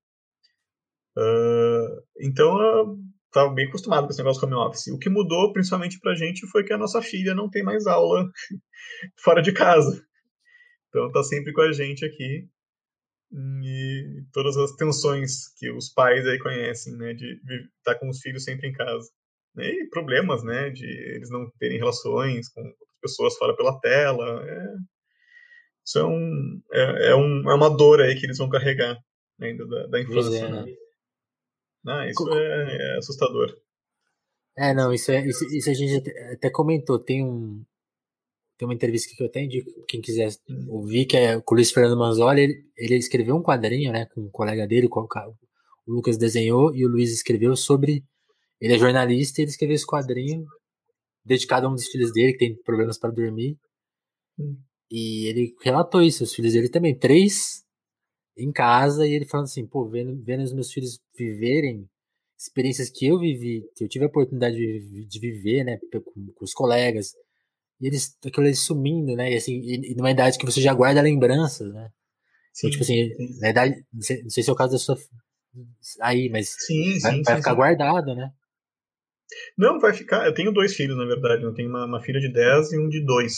Uh, 1.16 2.02
então, 2.20 2.60
eu 2.60 2.96
estava 3.26 3.52
bem 3.52 3.66
acostumado 3.66 4.04
com 4.04 4.10
esse 4.10 4.18
negócio 4.18 4.44
home 4.44 4.54
office. 4.54 4.88
O 4.88 4.98
que 4.98 5.10
mudou, 5.10 5.52
principalmente 5.52 5.98
para 6.00 6.12
a 6.12 6.16
gente, 6.16 6.46
foi 6.48 6.64
que 6.64 6.72
a 6.72 6.78
nossa 6.78 7.02
filha 7.02 7.34
não 7.34 7.50
tem 7.50 7.62
mais 7.62 7.86
aula 7.86 8.28
fora 9.22 9.42
de 9.42 9.52
casa. 9.52 10.04
Então, 10.90 11.06
está 11.06 11.22
sempre 11.22 11.52
com 11.52 11.62
a 11.62 11.72
gente 11.72 12.04
aqui. 12.04 12.46
E 13.32 14.24
todas 14.32 14.56
as 14.56 14.72
tensões 14.72 15.54
que 15.56 15.70
os 15.70 15.88
pais 15.88 16.26
aí 16.26 16.38
conhecem, 16.38 16.96
né, 16.96 17.14
de 17.14 17.40
estar 17.78 17.94
tá 17.94 17.98
com 17.98 18.08
os 18.08 18.20
filhos 18.20 18.42
sempre 18.42 18.68
em 18.68 18.72
casa. 18.72 19.08
E 19.56 19.88
problemas, 19.88 20.42
né, 20.42 20.70
de 20.70 20.86
eles 21.14 21.30
não 21.30 21.48
terem 21.58 21.78
relações 21.78 22.48
com 22.48 22.62
pessoas 23.00 23.36
fora 23.36 23.56
pela 23.56 23.78
tela. 23.80 24.44
É, 24.44 24.74
isso 25.84 25.98
é, 25.98 26.04
um, 26.04 26.62
é, 26.72 27.10
é, 27.10 27.14
um, 27.14 27.50
é 27.50 27.54
uma 27.54 27.70
dor 27.70 28.00
aí 28.00 28.18
que 28.18 28.26
eles 28.26 28.38
vão 28.38 28.48
carregar 28.48 28.98
ainda 29.40 29.66
da, 29.66 29.86
da 29.86 30.00
infância. 30.00 30.44
É. 30.44 30.50
Né? 30.50 30.74
Ah, 31.86 32.06
isso 32.08 32.28
é, 32.34 32.76
é, 32.76 32.98
assustador. 32.98 33.56
É, 34.58 34.74
não, 34.74 34.92
isso, 34.92 35.10
é, 35.10 35.26
isso, 35.26 35.44
isso 35.46 35.70
a 35.70 35.74
gente 35.74 36.10
até 36.32 36.50
comentou. 36.50 36.98
Tem 36.98 37.24
um, 37.24 37.64
tem 38.60 38.68
uma 38.68 38.74
entrevista 38.74 39.10
que 39.16 39.22
eu 39.22 39.30
tenho 39.30 39.48
de 39.48 39.64
quem 39.88 40.02
quiser 40.02 40.28
ouvir, 40.68 41.06
que 41.06 41.16
é 41.16 41.40
com 41.40 41.54
o 41.54 41.56
Luiz 41.56 41.72
Fernando 41.72 41.98
Manzoli. 41.98 42.42
Ele, 42.42 42.64
ele 42.76 42.96
escreveu 42.96 43.34
um 43.34 43.42
quadrinho, 43.42 43.90
né, 43.90 44.04
com 44.04 44.20
um 44.20 44.28
colega 44.28 44.66
dele, 44.66 44.86
o, 44.86 45.08
o 45.86 45.92
Lucas 45.94 46.18
desenhou 46.18 46.74
e 46.76 46.84
o 46.84 46.88
Luiz 46.88 47.10
escreveu 47.10 47.56
sobre. 47.56 48.04
Ele 48.60 48.74
é 48.74 48.78
jornalista 48.78 49.40
e 49.40 49.44
ele 49.44 49.50
escreveu 49.50 49.74
esse 49.74 49.86
quadrinho 49.86 50.44
dedicado 51.24 51.66
a 51.66 51.70
um 51.70 51.74
dos 51.74 51.86
filhos 51.86 52.12
dele 52.12 52.32
que 52.32 52.38
tem 52.38 52.54
problemas 52.62 52.98
para 52.98 53.10
dormir. 53.10 53.56
Hum. 54.38 54.58
E 54.90 55.26
ele 55.26 55.54
relatou 55.62 56.02
isso, 56.02 56.22
os 56.22 56.34
filhos 56.34 56.52
dele 56.52 56.68
também, 56.68 56.94
três 56.94 57.64
em 58.36 58.52
casa, 58.52 59.06
e 59.06 59.12
ele 59.14 59.24
falando 59.24 59.46
assim, 59.46 59.66
pô, 59.66 59.88
vendo, 59.88 60.22
vendo 60.22 60.42
os 60.42 60.52
meus 60.52 60.70
filhos 60.70 61.00
viverem 61.16 61.88
experiências 62.38 62.90
que 62.90 63.06
eu 63.06 63.18
vivi, 63.18 63.64
que 63.74 63.84
eu 63.84 63.88
tive 63.88 64.04
a 64.04 64.08
oportunidade 64.08 64.56
de, 64.56 65.06
de 65.06 65.18
viver, 65.18 65.64
né, 65.64 65.78
com, 65.90 66.26
com, 66.34 66.44
os 66.44 66.52
colegas, 66.52 67.14
e 67.80 67.86
eles, 67.86 68.16
aquilo 68.24 68.46
eles 68.46 68.60
sumindo, 68.60 69.14
né, 69.16 69.32
e 69.32 69.36
assim, 69.36 69.54
e, 69.60 69.92
e 69.92 69.94
numa 69.94 70.10
idade 70.10 70.38
que 70.38 70.46
você 70.46 70.60
já 70.60 70.74
guarda 70.74 71.00
lembranças, 71.00 71.72
né. 71.72 71.90
Sim, 72.52 72.66
então, 72.66 72.70
tipo 72.70 72.82
assim, 72.82 73.14
sim. 73.14 73.40
na 73.40 73.50
idade, 73.50 73.84
não 73.92 74.02
sei, 74.02 74.22
não 74.22 74.30
sei, 74.30 74.42
se 74.42 74.50
é 74.50 74.52
o 74.52 74.56
caso 74.56 74.72
da 74.72 74.78
sua 74.78 74.96
aí, 76.00 76.28
mas 76.28 76.54
sim, 76.58 76.98
vai, 77.00 77.22
vai 77.22 77.36
ficar 77.36 77.54
guardado, 77.54 78.14
né. 78.14 78.30
Não, 79.56 79.78
vai 79.78 79.92
ficar. 79.92 80.26
Eu 80.26 80.34
tenho 80.34 80.52
dois 80.52 80.74
filhos, 80.74 80.96
na 80.96 81.04
verdade. 81.04 81.44
Eu 81.44 81.54
tenho 81.54 81.68
uma, 81.68 81.84
uma 81.84 82.00
filha 82.00 82.20
de 82.20 82.32
10 82.32 82.72
e 82.72 82.78
um 82.78 82.88
de 82.88 83.04
2. 83.04 83.32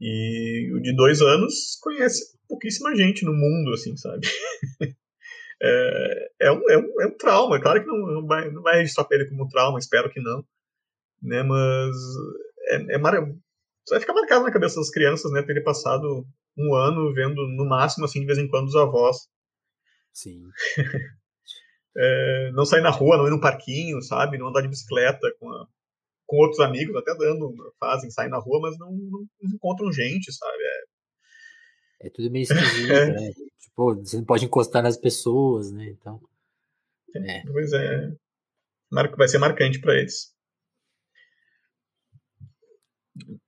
E 0.00 0.72
o 0.74 0.80
de 0.80 0.94
dois 0.94 1.20
anos 1.22 1.76
conhece 1.80 2.36
pouquíssima 2.48 2.94
gente 2.94 3.24
no 3.24 3.32
mundo, 3.32 3.72
assim, 3.72 3.96
sabe? 3.96 4.26
é, 5.62 6.28
é, 6.42 6.52
um, 6.52 6.70
é, 6.70 6.78
um, 6.78 7.02
é 7.02 7.06
um 7.06 7.16
trauma. 7.16 7.60
Claro 7.60 7.80
que 7.80 7.86
não, 7.86 7.96
não, 7.98 8.26
vai, 8.26 8.50
não 8.50 8.62
vai 8.62 8.78
registrar 8.78 9.04
pra 9.04 9.16
ele 9.16 9.28
como 9.28 9.48
trauma, 9.48 9.78
espero 9.78 10.10
que 10.10 10.20
não. 10.20 10.44
Né? 11.22 11.42
Mas 11.42 11.96
é, 12.68 12.94
é 12.94 12.98
mar... 12.98 13.14
vai 13.88 14.00
ficar 14.00 14.14
marcado 14.14 14.44
na 14.44 14.52
cabeça 14.52 14.76
das 14.76 14.90
crianças, 14.90 15.30
né? 15.32 15.42
Ter 15.42 15.62
passado 15.62 16.26
um 16.56 16.74
ano 16.74 17.12
vendo, 17.14 17.46
no 17.48 17.66
máximo, 17.66 18.04
assim, 18.04 18.20
de 18.20 18.26
vez 18.26 18.38
em 18.38 18.48
quando, 18.48 18.68
os 18.68 18.76
avós. 18.76 19.28
Sim. 20.12 20.42
é, 21.96 22.50
não 22.52 22.64
sair 22.64 22.82
na 22.82 22.90
rua, 22.90 23.18
não 23.18 23.26
ir 23.26 23.30
no 23.30 23.40
parquinho, 23.40 24.00
sabe? 24.02 24.38
Não 24.38 24.48
andar 24.48 24.62
de 24.62 24.68
bicicleta 24.68 25.30
com, 25.38 25.50
a, 25.50 25.66
com 26.26 26.36
outros 26.36 26.60
amigos, 26.60 26.96
até 26.96 27.14
dando, 27.14 27.52
fazem, 27.78 28.10
saem 28.10 28.30
na 28.30 28.38
rua, 28.38 28.60
mas 28.60 28.78
não, 28.78 28.90
não, 28.92 29.26
encontram 29.54 29.92
gente, 29.92 30.32
sabe? 30.32 30.62
É, 30.62 32.06
é 32.06 32.10
tudo 32.10 32.30
meio 32.30 32.44
esquisito, 32.44 32.92
é. 32.92 33.06
né? 33.12 33.30
Tipo, 33.60 33.94
você 33.94 34.16
não 34.16 34.24
pode 34.24 34.44
encostar 34.44 34.82
nas 34.82 34.96
pessoas, 34.96 35.70
né? 35.70 35.86
Então. 35.90 36.20
É. 37.14 37.42
Pois 37.42 37.72
é. 37.72 38.10
Vai 38.90 39.28
ser 39.28 39.38
marcante 39.38 39.80
para 39.80 39.94
eles. 39.98 40.35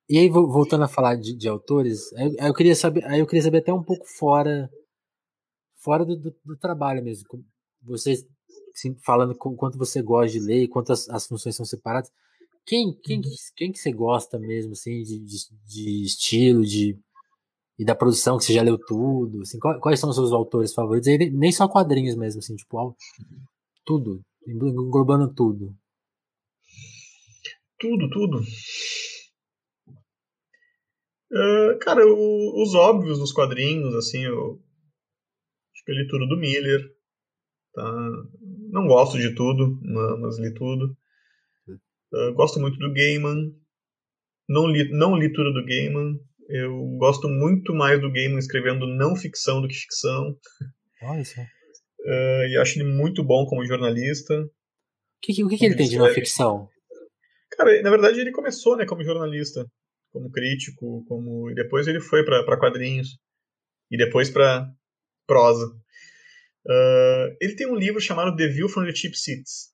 E 0.08 0.18
aí, 0.18 0.28
voltando 0.28 0.84
a 0.84 0.88
falar 0.88 1.16
de, 1.16 1.36
de 1.36 1.48
autores, 1.48 2.10
eu, 2.12 2.48
eu, 2.48 2.54
queria 2.54 2.74
saber, 2.74 3.04
aí 3.04 3.20
eu 3.20 3.26
queria 3.26 3.42
saber 3.42 3.58
até 3.58 3.72
um 3.72 3.82
pouco 3.82 4.06
fora, 4.06 4.70
fora 5.76 6.04
do, 6.04 6.16
do, 6.16 6.34
do 6.44 6.56
trabalho 6.56 7.02
mesmo. 7.02 7.26
Você 7.82 8.26
assim, 8.74 8.96
falando 9.04 9.34
quanto 9.34 9.76
você 9.76 10.00
gosta 10.00 10.38
de 10.38 10.44
ler, 10.44 10.68
quantas 10.68 11.08
as 11.08 11.26
funções 11.26 11.56
são 11.56 11.66
separadas. 11.66 12.10
Quem, 12.64 12.92
quem, 13.02 13.20
quem 13.56 13.72
que 13.72 13.78
você 13.78 13.92
gosta 13.92 14.38
mesmo, 14.38 14.72
assim, 14.72 15.02
de, 15.02 15.18
de, 15.18 15.36
de, 15.66 16.04
estilo, 16.04 16.64
de 16.64 16.98
e 17.78 17.84
da 17.84 17.94
produção 17.94 18.36
que 18.36 18.44
você 18.44 18.52
já 18.52 18.62
leu 18.62 18.76
tudo, 18.76 19.42
assim, 19.42 19.58
quais 19.58 20.00
são 20.00 20.10
os 20.10 20.16
seus 20.16 20.32
autores 20.32 20.74
favoritos? 20.74 21.08
Nem 21.32 21.52
só 21.52 21.68
quadrinhos 21.68 22.16
mesmo, 22.16 22.40
assim, 22.40 22.56
tipo, 22.56 22.96
tudo, 23.84 24.20
englobando 24.46 25.32
tudo. 25.32 25.74
Tudo, 27.78 28.10
tudo. 28.10 28.42
Uh, 31.30 31.78
cara, 31.80 32.06
o, 32.06 32.62
os 32.62 32.74
óbvios 32.74 33.18
dos 33.18 33.32
quadrinhos, 33.32 33.94
assim, 33.94 34.24
eu 34.24 34.60
acho 35.74 35.84
que 35.84 35.92
eu 35.92 35.96
li 35.96 36.06
tudo 36.08 36.26
do 36.26 36.36
Miller, 36.38 36.80
tá? 37.74 37.92
Não 38.70 38.86
gosto 38.86 39.18
de 39.18 39.34
tudo, 39.34 39.78
mas 40.20 40.38
li 40.38 40.52
tudo. 40.54 40.96
Uh, 42.12 42.32
gosto 42.34 42.58
muito 42.58 42.78
do 42.78 42.92
Gaiman. 42.92 43.54
Não 44.48 44.66
li, 44.66 44.90
não 44.90 45.16
li 45.16 45.30
tudo 45.32 45.52
do 45.52 45.64
Gaiman. 45.64 46.18
Eu 46.48 46.74
gosto 46.98 47.28
muito 47.28 47.74
mais 47.74 48.00
do 48.00 48.10
Gaiman 48.10 48.38
escrevendo 48.38 48.86
não 48.86 49.14
ficção 49.14 49.60
do 49.60 49.68
que 49.68 49.74
ficção. 49.74 50.34
Olha 51.02 51.24
só. 51.24 51.42
Uh, 51.42 52.46
e 52.48 52.56
acho 52.56 52.78
ele 52.78 52.90
muito 52.90 53.22
bom 53.22 53.44
como 53.46 53.66
jornalista. 53.66 54.34
O 54.40 54.50
que, 55.20 55.44
o 55.44 55.48
que, 55.48 55.58
que 55.58 55.66
ele 55.66 55.76
tem 55.76 55.88
de 55.88 55.98
não 55.98 56.08
ficção? 56.08 56.68
Cara, 57.50 57.82
na 57.82 57.90
verdade 57.90 58.20
ele 58.20 58.30
começou 58.30 58.76
né, 58.76 58.86
como 58.86 59.04
jornalista, 59.04 59.66
como 60.12 60.30
crítico, 60.30 61.04
como 61.06 61.50
e 61.50 61.54
depois 61.54 61.86
ele 61.86 62.00
foi 62.00 62.24
para 62.24 62.58
quadrinhos 62.58 63.18
e 63.90 63.96
depois 63.96 64.30
para 64.30 64.70
prosa. 65.26 65.66
Uh, 66.66 67.36
ele 67.40 67.54
tem 67.54 67.66
um 67.66 67.76
livro 67.76 68.00
chamado 68.00 68.36
The 68.36 68.48
View 68.48 68.68
from 68.68 68.84
the 68.84 68.94
Cheap 68.94 69.16
Seats, 69.16 69.72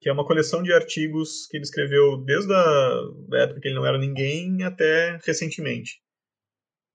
que 0.00 0.08
é 0.08 0.12
uma 0.12 0.26
coleção 0.26 0.62
de 0.62 0.72
artigos 0.72 1.46
que 1.48 1.56
ele 1.56 1.64
escreveu 1.64 2.24
desde 2.24 2.52
a 2.52 3.42
época 3.42 3.60
que 3.60 3.68
ele 3.68 3.74
não 3.76 3.86
era 3.86 3.98
ninguém 3.98 4.62
até 4.62 5.18
recentemente. 5.24 6.00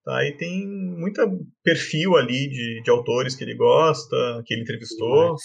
Tá? 0.03 0.23
E 0.23 0.37
tem 0.37 0.67
muito 0.67 1.19
perfil 1.63 2.15
ali 2.15 2.47
de, 2.47 2.81
de 2.83 2.89
autores 2.91 3.35
que 3.35 3.43
ele 3.43 3.55
gosta, 3.55 4.43
que 4.45 4.53
ele 4.53 4.61
entrevistou. 4.61 5.35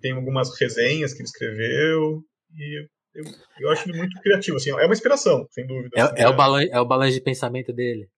Tem 0.00 0.12
algumas 0.12 0.58
resenhas 0.58 1.12
que 1.12 1.20
ele 1.20 1.28
escreveu. 1.28 2.20
E 2.56 2.88
eu, 3.14 3.24
eu 3.60 3.70
acho 3.70 3.88
ele 3.88 3.98
muito 3.98 4.20
criativo. 4.20 4.56
Assim, 4.56 4.70
é 4.70 4.84
uma 4.84 4.92
inspiração, 4.92 5.46
sem 5.50 5.66
dúvida. 5.66 5.90
É, 5.96 6.02
assim, 6.02 6.14
é, 6.16 6.22
é... 6.22 6.28
O, 6.28 6.36
balanço, 6.36 6.68
é 6.72 6.80
o 6.80 6.86
balanço 6.86 7.14
de 7.14 7.20
pensamento 7.20 7.72
dele. 7.72 8.08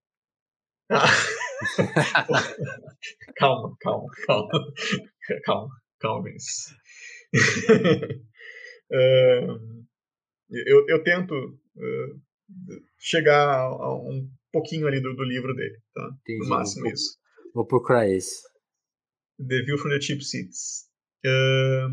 Ah. 0.90 1.06
calma, 3.36 3.74
calma, 3.80 4.08
calma. 4.26 4.48
Calma, 5.44 5.70
calma, 6.00 6.28
uh, 6.28 6.32
eu, 10.50 10.84
eu 10.88 11.02
tento 11.02 11.32
uh, 11.34 12.20
chegar 12.98 13.48
a 13.48 13.94
um 13.94 14.28
pouquinho 14.52 14.86
ali 14.86 15.00
do, 15.00 15.14
do 15.14 15.24
livro 15.24 15.54
dele, 15.54 15.78
tá? 15.94 16.10
Entendi. 16.20 16.40
No 16.40 16.48
máximo 16.48 16.82
vou, 16.82 16.92
isso. 16.92 17.18
Vou 17.54 17.66
procurar 17.66 18.08
esse. 18.08 18.42
The 19.38 19.62
View 19.62 19.78
from 19.78 19.90
the 19.90 20.00
Cheap 20.00 20.22
Seats. 20.22 20.88
Uh, 21.24 21.88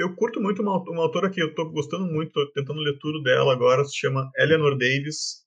eu 0.00 0.14
curto 0.16 0.40
muito 0.40 0.62
uma, 0.62 0.78
uma 0.90 1.02
autora 1.02 1.30
que 1.30 1.42
eu 1.42 1.48
estou 1.48 1.70
gostando 1.70 2.06
muito, 2.06 2.32
tô 2.32 2.50
tentando 2.52 2.80
ler 2.80 2.98
tudo 2.98 3.22
dela 3.22 3.52
agora, 3.52 3.84
se 3.84 3.96
chama 3.96 4.30
Eleanor 4.36 4.78
Davis, 4.78 5.44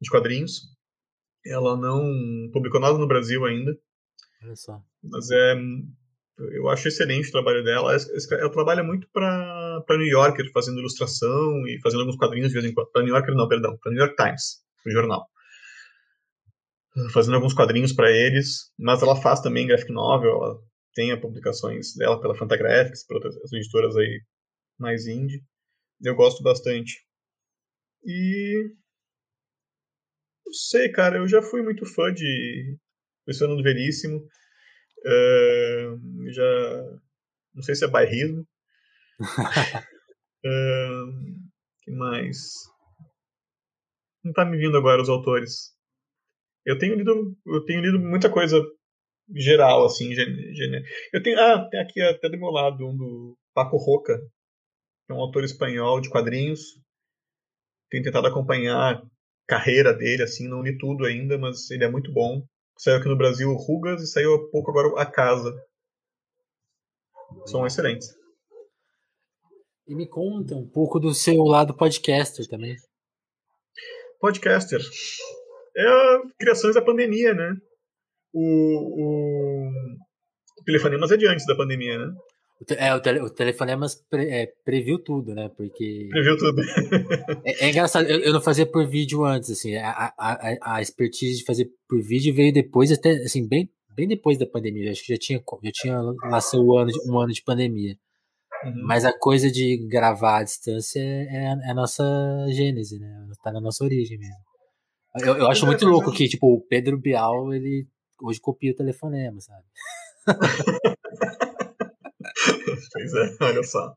de 0.00 0.08
quadrinhos. 0.08 0.62
Ela 1.44 1.76
não 1.76 2.50
publicou 2.52 2.80
nada 2.80 2.96
no 2.96 3.08
Brasil 3.08 3.44
ainda. 3.44 3.76
Olha 4.42 4.56
só. 4.56 4.80
Mas 5.02 5.30
é. 5.30 5.56
Eu 6.52 6.70
acho 6.70 6.88
excelente 6.88 7.28
o 7.28 7.32
trabalho 7.32 7.62
dela. 7.62 7.94
Ela 8.30 8.50
trabalha 8.50 8.82
muito 8.82 9.06
para 9.12 9.84
New 9.90 10.06
Yorker, 10.06 10.50
fazendo 10.52 10.78
ilustração 10.78 11.66
e 11.66 11.78
fazendo 11.82 12.00
alguns 12.00 12.16
quadrinhos 12.16 12.48
de 12.48 12.54
vez 12.54 12.64
em 12.64 12.72
quando. 12.72 12.90
Para 12.90 13.02
New 13.02 13.14
Yorker, 13.14 13.34
não, 13.34 13.46
perdão. 13.46 13.76
Para 13.76 13.92
New 13.92 14.00
York 14.00 14.16
Times, 14.16 14.62
o 14.86 14.90
jornal. 14.90 15.26
Fazendo 17.12 17.34
alguns 17.34 17.52
quadrinhos 17.52 17.92
para 17.92 18.10
eles. 18.10 18.72
Mas 18.78 19.02
ela 19.02 19.16
faz 19.16 19.40
também 19.40 19.66
graphic 19.66 19.92
novel. 19.92 20.30
Ela 20.30 20.69
tenha 20.94 21.20
publicações 21.20 21.94
dela 21.94 22.20
pela 22.20 22.36
Fantagraphics, 22.36 23.06
por 23.06 23.16
outras 23.16 23.36
editoras 23.52 23.96
aí 23.96 24.22
mais 24.78 25.06
indie. 25.06 25.44
Eu 26.02 26.14
gosto 26.14 26.42
bastante. 26.42 27.04
E. 28.04 28.74
Não 30.44 30.52
sei, 30.52 30.90
cara, 30.90 31.18
eu 31.18 31.28
já 31.28 31.42
fui 31.42 31.62
muito 31.62 31.86
fã 31.86 32.12
de 32.12 32.76
do 33.26 33.62
Veríssimo. 33.62 34.18
Uh, 34.98 36.32
já. 36.32 37.00
Não 37.54 37.62
sei 37.62 37.74
se 37.74 37.84
é 37.84 37.88
bairrismo. 37.88 38.46
uh, 40.46 41.06
que 41.82 41.90
mais? 41.90 42.38
Não 44.24 44.32
tá 44.32 44.44
me 44.44 44.58
vindo 44.58 44.76
agora 44.76 45.02
os 45.02 45.08
autores. 45.08 45.74
Eu 46.64 46.78
tenho 46.78 46.94
lido, 46.94 47.36
eu 47.46 47.64
tenho 47.64 47.80
lido 47.80 47.98
muita 47.98 48.30
coisa 48.30 48.60
geral, 49.34 49.84
assim. 49.84 50.14
Gen, 50.14 50.82
eu 51.12 51.22
tenho, 51.22 51.38
ah, 51.38 51.68
tem 51.70 51.80
aqui 51.80 52.00
até 52.00 52.28
do 52.28 52.38
meu 52.38 52.50
lado 52.50 52.86
um 52.86 52.96
do 52.96 53.36
Paco 53.54 53.76
Roca, 53.76 54.18
que 54.18 55.12
é 55.12 55.14
um 55.14 55.20
autor 55.20 55.44
espanhol 55.44 56.00
de 56.00 56.10
quadrinhos. 56.10 56.60
Tenho 57.90 58.04
tentado 58.04 58.26
acompanhar 58.26 58.94
a 58.94 59.02
carreira 59.46 59.92
dele, 59.92 60.22
assim, 60.22 60.46
não 60.46 60.62
li 60.62 60.78
tudo 60.78 61.04
ainda, 61.04 61.36
mas 61.36 61.70
ele 61.70 61.84
é 61.84 61.90
muito 61.90 62.12
bom. 62.12 62.44
Saiu 62.78 62.98
aqui 62.98 63.08
no 63.08 63.18
Brasil 63.18 63.52
Rugas 63.52 64.02
e 64.02 64.06
saiu 64.06 64.34
há 64.34 64.50
pouco 64.50 64.70
agora 64.70 65.02
A 65.02 65.04
Casa. 65.04 65.52
São 67.46 67.66
excelentes. 67.66 68.08
E 69.86 69.94
me 69.94 70.08
conta 70.08 70.54
um 70.54 70.68
pouco 70.68 71.00
do 71.00 71.12
seu 71.12 71.42
lado 71.42 71.76
podcaster 71.76 72.46
também. 72.46 72.76
Podcaster. 74.20 74.80
É 75.76 75.84
criações 76.38 76.74
da 76.74 76.82
pandemia, 76.82 77.34
né? 77.34 77.54
O, 78.32 78.42
o, 78.42 79.70
Telefonemas 80.64 81.10
é 81.10 81.16
de 81.16 81.26
antes 81.26 81.46
da 81.46 81.56
pandemia, 81.56 81.98
né? 81.98 82.12
É, 82.76 82.94
o, 82.94 83.00
tele, 83.00 83.20
o 83.20 83.30
Telefonemas 83.30 83.94
pre, 84.10 84.28
é, 84.28 84.46
previu 84.64 84.98
tudo, 85.02 85.34
né? 85.34 85.50
Porque. 85.56 86.08
Previu 86.10 86.36
tudo. 86.36 86.60
é, 87.44 87.64
é, 87.64 87.70
engraçado, 87.70 88.06
eu, 88.06 88.20
eu, 88.20 88.32
não 88.34 88.40
fazia 88.40 88.66
por 88.66 88.86
vídeo 88.86 89.24
antes, 89.24 89.50
assim. 89.50 89.76
A, 89.76 90.12
a, 90.18 90.76
a 90.76 90.82
expertise 90.82 91.38
de 91.38 91.44
fazer 91.44 91.70
por 91.88 92.02
vídeo 92.02 92.34
veio 92.34 92.52
depois, 92.52 92.92
até, 92.92 93.12
assim, 93.12 93.48
bem, 93.48 93.70
bem 93.96 94.06
depois 94.06 94.38
da 94.38 94.46
pandemia. 94.46 94.90
Acho 94.90 95.04
que 95.04 95.14
já 95.14 95.18
tinha, 95.18 95.42
já 95.64 95.70
tinha 95.72 96.02
nasceu 96.28 96.60
um 96.60 96.76
ano, 96.76 96.90
de, 96.90 97.10
um 97.10 97.18
ano 97.18 97.32
de 97.32 97.42
pandemia. 97.42 97.96
Uhum. 98.62 98.82
Mas 98.84 99.06
a 99.06 99.18
coisa 99.18 99.50
de 99.50 99.78
gravar 99.88 100.40
à 100.40 100.44
distância 100.44 101.00
é, 101.00 101.46
é, 101.64 101.70
a 101.70 101.74
nossa 101.74 102.04
gênese, 102.50 102.98
né? 102.98 103.26
Tá 103.42 103.50
na 103.50 103.60
nossa 103.60 103.82
origem 103.84 104.18
mesmo. 104.18 104.34
Eu, 105.22 105.38
eu 105.38 105.48
acho 105.48 105.66
muito 105.66 105.86
louco 105.86 106.12
que, 106.12 106.28
tipo, 106.28 106.46
o 106.46 106.60
Pedro 106.60 106.98
Bial, 106.98 107.54
ele 107.54 107.86
hoje 108.22 108.40
copia 108.40 108.72
o 108.72 108.76
telefonema, 108.76 109.40
sabe? 109.40 109.64
pois 112.92 113.14
é, 113.14 113.36
olha 113.40 113.62
só. 113.62 113.94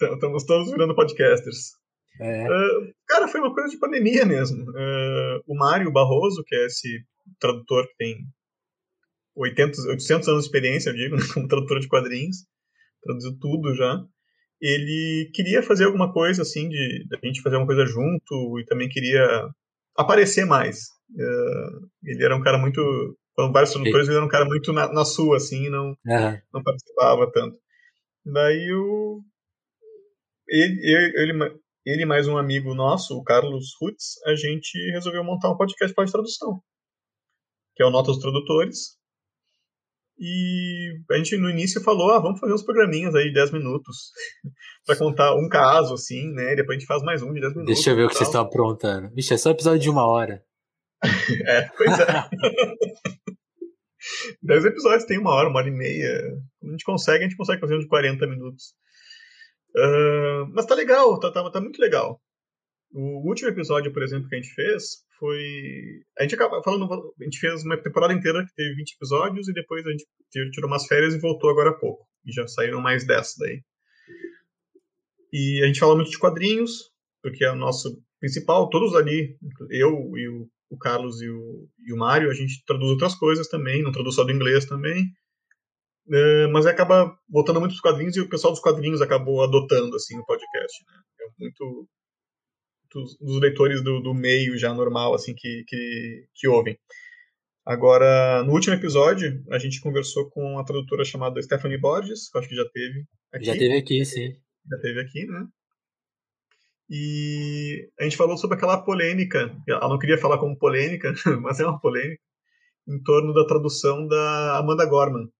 Estamos 0.00 0.44
todos 0.44 0.70
virando 0.70 0.94
podcasters. 0.94 1.72
É. 2.20 2.44
Uh, 2.44 2.92
cara, 3.06 3.28
foi 3.28 3.40
uma 3.40 3.52
coisa 3.52 3.68
de 3.68 3.78
pandemia 3.78 4.24
mesmo. 4.24 4.62
Uh, 4.70 5.42
o 5.46 5.54
Mário 5.54 5.92
Barroso, 5.92 6.42
que 6.46 6.54
é 6.54 6.66
esse 6.66 7.04
tradutor 7.38 7.86
que 7.88 7.96
tem 7.96 8.16
80, 9.36 9.82
800 9.88 10.28
anos 10.28 10.42
de 10.42 10.46
experiência, 10.46 10.90
eu 10.90 10.94
digo, 10.94 11.16
como 11.32 11.48
tradutor 11.48 11.80
de 11.80 11.88
quadrinhos, 11.88 12.46
traduziu 13.02 13.38
tudo 13.38 13.74
já. 13.74 14.02
Ele 14.60 15.30
queria 15.34 15.62
fazer 15.62 15.84
alguma 15.84 16.12
coisa 16.12 16.42
assim, 16.42 16.68
de, 16.68 17.06
de 17.08 17.16
a 17.16 17.26
gente 17.26 17.42
fazer 17.42 17.56
uma 17.56 17.66
coisa 17.66 17.86
junto, 17.86 18.60
e 18.60 18.64
também 18.66 18.88
queria 18.88 19.48
aparecer 19.96 20.44
mais. 20.44 20.78
Uh, 21.10 21.88
ele 22.04 22.24
era 22.24 22.36
um 22.36 22.42
cara 22.42 22.58
muito. 22.58 22.80
Com 23.34 23.52
vários 23.52 23.72
tradutores, 23.72 24.08
ele 24.08 24.16
era 24.16 24.26
um 24.26 24.28
cara 24.28 24.44
muito 24.44 24.72
na, 24.72 24.92
na 24.92 25.04
sua, 25.04 25.36
assim, 25.36 25.70
não, 25.70 25.96
uhum. 26.06 26.38
não 26.52 26.62
participava 26.62 27.30
tanto. 27.32 27.56
Daí 28.24 28.72
o. 28.72 29.22
Ele, 30.48 30.80
ele, 31.16 31.60
ele 31.86 32.04
mais 32.04 32.26
um 32.26 32.36
amigo 32.36 32.74
nosso, 32.74 33.16
o 33.16 33.22
Carlos 33.22 33.70
Rutz, 33.80 34.20
a 34.26 34.34
gente 34.34 34.76
resolveu 34.90 35.24
montar 35.24 35.50
um 35.50 35.56
podcast 35.56 35.94
para 35.94 36.10
tradução, 36.10 36.60
que 37.76 37.82
é 37.82 37.86
o 37.86 37.90
Notas 37.90 38.16
dos 38.16 38.22
Tradutores. 38.22 38.99
E 40.22 41.00
a 41.10 41.16
gente 41.16 41.34
no 41.38 41.48
início 41.48 41.82
falou, 41.82 42.10
ah, 42.10 42.20
vamos 42.20 42.38
fazer 42.38 42.52
uns 42.52 42.62
programinhas 42.62 43.14
aí 43.14 43.28
de 43.28 43.32
10 43.32 43.52
minutos 43.52 44.10
para 44.84 44.96
contar 44.96 45.34
um 45.34 45.48
caso, 45.48 45.94
assim, 45.94 46.30
né? 46.34 46.54
Depois 46.54 46.76
a 46.76 46.78
gente 46.78 46.86
faz 46.86 47.02
mais 47.02 47.22
um 47.22 47.32
de 47.32 47.40
10 47.40 47.54
minutos. 47.54 47.74
Deixa 47.74 47.90
eu 47.90 47.96
ver 47.96 48.04
o 48.04 48.08
que 48.08 48.14
vocês 48.14 48.28
estão 48.28 48.42
aprontando. 48.42 49.10
Vixe, 49.14 49.32
é 49.32 49.38
só 49.38 49.50
episódio 49.50 49.80
de 49.80 49.88
uma 49.88 50.06
hora. 50.06 50.44
é, 51.46 51.62
pois 51.74 51.98
é. 51.98 52.04
10 54.42 54.64
episódios 54.66 55.04
tem 55.04 55.18
uma 55.18 55.32
hora, 55.32 55.48
uma 55.48 55.58
hora 55.58 55.68
e 55.68 55.72
meia. 55.72 56.36
A 56.62 56.70
gente 56.70 56.84
consegue, 56.84 57.24
a 57.24 57.26
gente 57.26 57.36
consegue 57.36 57.60
fazer 57.60 57.76
um 57.76 57.80
de 57.80 57.88
40 57.88 58.26
minutos. 58.26 58.74
Uh, 59.74 60.44
mas 60.52 60.66
tá 60.66 60.74
legal, 60.74 61.18
tá, 61.18 61.32
tá, 61.32 61.50
tá 61.50 61.60
muito 61.62 61.80
legal. 61.80 62.20
O 62.92 63.26
último 63.26 63.48
episódio, 63.48 63.90
por 63.90 64.02
exemplo, 64.02 64.28
que 64.28 64.34
a 64.34 64.38
gente 64.38 64.52
fez 64.52 65.02
foi. 65.20 66.02
A 66.18 66.22
gente 66.22 66.34
acaba 66.34 66.62
falando. 66.62 67.14
A 67.20 67.24
gente 67.24 67.38
fez 67.38 67.62
uma 67.62 67.76
temporada 67.76 68.14
inteira 68.14 68.44
que 68.44 68.54
teve 68.54 68.74
20 68.74 68.94
episódios 68.94 69.48
e 69.48 69.52
depois 69.52 69.86
a 69.86 69.90
gente 69.90 70.06
tirou 70.50 70.68
umas 70.68 70.86
férias 70.86 71.14
e 71.14 71.20
voltou 71.20 71.50
agora 71.50 71.70
há 71.70 71.74
pouco. 71.74 72.06
E 72.24 72.32
já 72.32 72.48
saíram 72.48 72.80
mais 72.80 73.06
10 73.06 73.34
daí. 73.38 73.62
E 75.32 75.62
a 75.62 75.66
gente 75.66 75.78
fala 75.78 75.94
muito 75.94 76.10
de 76.10 76.18
quadrinhos, 76.18 76.90
porque 77.22 77.44
é 77.44 77.52
o 77.52 77.56
nosso 77.56 78.02
principal. 78.18 78.68
Todos 78.70 78.96
ali, 78.96 79.36
eu 79.70 80.16
e 80.16 80.28
o, 80.28 80.48
o 80.70 80.78
Carlos 80.78 81.20
e 81.20 81.28
o, 81.28 81.68
e 81.86 81.92
o 81.92 81.96
Mário, 81.96 82.30
a 82.30 82.34
gente 82.34 82.64
traduz 82.66 82.90
outras 82.90 83.14
coisas 83.14 83.46
também, 83.46 83.82
não 83.82 83.92
traduz 83.92 84.16
só 84.16 84.24
do 84.24 84.32
inglês 84.32 84.64
também. 84.64 85.04
É, 86.12 86.46
mas 86.48 86.66
acaba 86.66 87.16
voltando 87.28 87.60
muito 87.60 87.72
dos 87.72 87.80
quadrinhos 87.80 88.16
e 88.16 88.20
o 88.20 88.28
pessoal 88.28 88.52
dos 88.52 88.60
quadrinhos 88.60 89.00
acabou 89.00 89.44
adotando 89.44 89.94
assim 89.94 90.18
o 90.18 90.24
podcast. 90.24 90.84
Né? 90.88 90.94
É 91.20 91.24
muito 91.38 91.88
dos, 92.92 93.16
dos 93.18 93.40
leitores 93.40 93.82
do, 93.82 94.00
do, 94.00 94.14
meio 94.14 94.58
já 94.58 94.74
normal 94.74 95.14
assim 95.14 95.34
que, 95.34 95.64
que, 95.66 96.26
que 96.34 96.48
ouvem. 96.48 96.78
Agora, 97.64 98.42
no 98.42 98.52
último 98.52 98.74
episódio, 98.74 99.44
a 99.50 99.58
gente 99.58 99.80
conversou 99.80 100.28
com 100.30 100.54
uma 100.54 100.64
tradutora 100.64 101.04
chamada 101.04 101.40
Stephanie 101.40 101.78
Borges, 101.78 102.28
que 102.28 102.36
eu 102.36 102.40
acho 102.40 102.48
que 102.48 102.56
já 102.56 102.68
teve 102.70 103.04
aqui. 103.32 103.44
Já 103.44 103.52
teve 103.52 103.76
aqui, 103.76 104.04
sim. 104.04 104.36
Já 104.68 104.78
teve 104.78 105.00
aqui, 105.00 105.26
né? 105.26 105.46
E 106.88 107.88
a 108.00 108.02
gente 108.02 108.16
falou 108.16 108.36
sobre 108.36 108.56
aquela 108.56 108.82
polêmica, 108.82 109.56
ela 109.68 109.88
não 109.88 109.98
queria 109.98 110.18
falar 110.18 110.38
como 110.38 110.58
polêmica, 110.58 111.12
mas 111.40 111.60
é 111.60 111.64
uma 111.64 111.78
polêmica, 111.78 112.20
em 112.88 113.00
torno 113.02 113.32
da 113.32 113.46
tradução 113.46 114.08
da 114.08 114.58
Amanda 114.58 114.84
Gorman. 114.86 115.30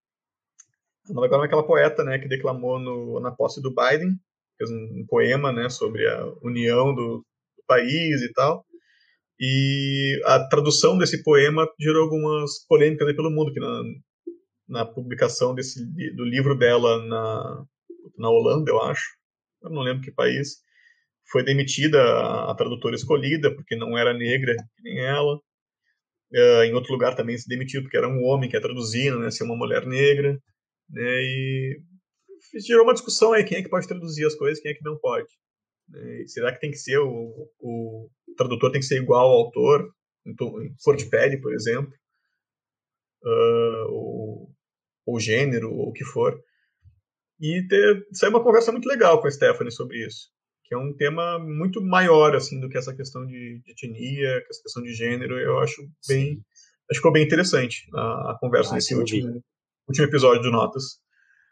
Amanda 1.09 1.27
Gorman 1.27 1.47
é 1.47 1.47
aquela 1.47 1.67
poeta 1.67 2.05
né, 2.05 2.19
que 2.21 2.29
declamou 2.29 2.79
no, 2.79 3.19
na 3.19 3.33
posse 3.33 3.61
do 3.61 3.75
Biden, 3.75 4.17
fez 4.57 4.71
um, 4.71 5.01
um 5.01 5.07
poema 5.09 5.51
né, 5.51 5.69
sobre 5.69 6.07
a 6.07 6.25
união 6.43 6.95
do, 6.95 7.27
país 7.71 8.21
e 8.23 8.33
tal. 8.33 8.65
E 9.39 10.21
a 10.27 10.47
tradução 10.49 10.99
desse 10.99 11.23
poema 11.23 11.67
gerou 11.81 12.03
algumas 12.03 12.67
polêmicas 12.69 13.09
aí 13.09 13.15
pelo 13.15 13.31
mundo, 13.31 13.53
que 13.53 13.61
na, 13.61 13.83
na 14.69 14.85
publicação 14.85 15.55
desse, 15.55 15.81
do 16.15 16.25
livro 16.25 16.57
dela 16.59 17.03
na, 17.07 17.65
na 18.19 18.29
Holanda, 18.29 18.71
eu 18.71 18.83
acho, 18.83 19.03
eu 19.63 19.71
não 19.71 19.83
lembro 19.83 20.03
que 20.03 20.13
país, 20.13 20.59
foi 21.31 21.43
demitida 21.43 22.03
a, 22.03 22.51
a 22.51 22.55
tradutora 22.55 22.95
escolhida, 22.95 23.55
porque 23.55 23.77
não 23.77 23.97
era 23.97 24.13
negra, 24.13 24.55
nem 24.83 24.99
ela. 25.01 25.37
Uh, 26.33 26.63
em 26.65 26.75
outro 26.75 26.93
lugar 26.93 27.17
também 27.17 27.37
se 27.37 27.49
demitiu, 27.49 27.83
porque 27.83 27.97
era 27.97 28.09
um 28.09 28.23
homem 28.25 28.49
que 28.49 28.57
ia 28.57 28.61
traduzindo, 28.61 29.19
né, 29.19 29.31
ser 29.31 29.45
uma 29.45 29.57
mulher 29.57 29.87
negra. 29.87 30.39
Né, 30.91 31.23
e 31.23 31.81
gerou 32.67 32.85
uma 32.85 32.93
discussão 32.95 33.33
aí, 33.33 33.45
quem 33.45 33.59
é 33.59 33.63
que 33.63 33.69
pode 33.71 33.89
traduzir 33.89 34.27
as 34.27 34.35
coisas, 34.35 34.61
quem 34.61 34.73
é 34.73 34.75
que 34.75 34.85
não 34.85 34.99
pode. 34.99 35.29
Né? 35.91 36.25
Será 36.27 36.53
que 36.53 36.61
tem 36.61 36.71
que 36.71 36.79
ser 36.79 36.99
o, 36.99 37.49
o 37.61 38.09
tradutor 38.37 38.71
tem 38.71 38.81
que 38.81 38.87
ser 38.87 39.03
igual 39.03 39.29
ao 39.29 39.47
autor 39.47 39.93
em, 40.27 40.31
em 40.33 40.75
Fortpad, 40.83 41.41
por 41.41 41.53
exemplo, 41.55 41.93
uh, 43.25 43.91
ou, 43.91 44.51
ou 45.07 45.21
gênero, 45.21 45.73
ou 45.73 45.89
o 45.89 45.93
que 45.93 46.05
for. 46.05 46.41
E 47.41 47.67
ter, 47.69 48.07
saiu 48.13 48.31
uma 48.31 48.43
conversa 48.43 48.71
muito 48.71 48.89
legal 48.89 49.21
com 49.21 49.27
a 49.27 49.31
Stephanie 49.31 49.73
sobre 49.73 50.07
isso, 50.07 50.29
que 50.65 50.75
é 50.75 50.79
um 50.79 50.95
tema 50.95 51.39
muito 51.39 51.81
maior 51.81 52.37
assim 52.37 52.61
do 52.61 52.69
que 52.69 52.77
essa 52.77 52.95
questão 52.95 53.27
de, 53.27 53.63
de 53.65 53.73
etnia, 53.73 54.45
essa 54.49 54.63
questão 54.63 54.83
de 54.83 54.93
gênero. 54.93 55.39
Eu 55.39 55.59
acho 55.59 55.83
bem, 56.07 56.35
Sim. 56.35 56.43
acho 56.91 56.91
que 56.91 56.97
ficou 56.97 57.13
bem 57.13 57.25
interessante 57.25 57.89
a, 57.95 58.33
a 58.33 58.39
conversa 58.39 58.73
ah, 58.73 58.75
nesse 58.75 58.95
último, 58.95 59.43
último 59.89 60.07
episódio 60.07 60.43
do 60.43 60.51
Notas. 60.51 60.99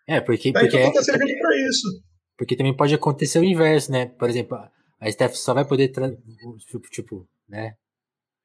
É, 0.07 0.21
porque, 0.21 0.53
Daí, 0.53 0.65
porque 0.65 0.79
então, 0.79 0.93
tá 0.93 1.03
servindo 1.03 1.39
para 1.39 1.69
isso. 1.69 2.03
Porque 2.39 2.57
também 2.57 2.75
pode 2.75 2.95
acontecer 2.95 3.41
o 3.41 3.45
inverso, 3.45 3.91
né? 3.91 4.07
Por 4.07 4.31
exemplo, 4.31 4.57
a 5.01 5.11
Steph 5.11 5.35
só 5.35 5.53
vai 5.53 5.67
poder. 5.67 5.89
Tipo, 5.89 6.89
tipo, 6.89 7.29
né? 7.49 7.75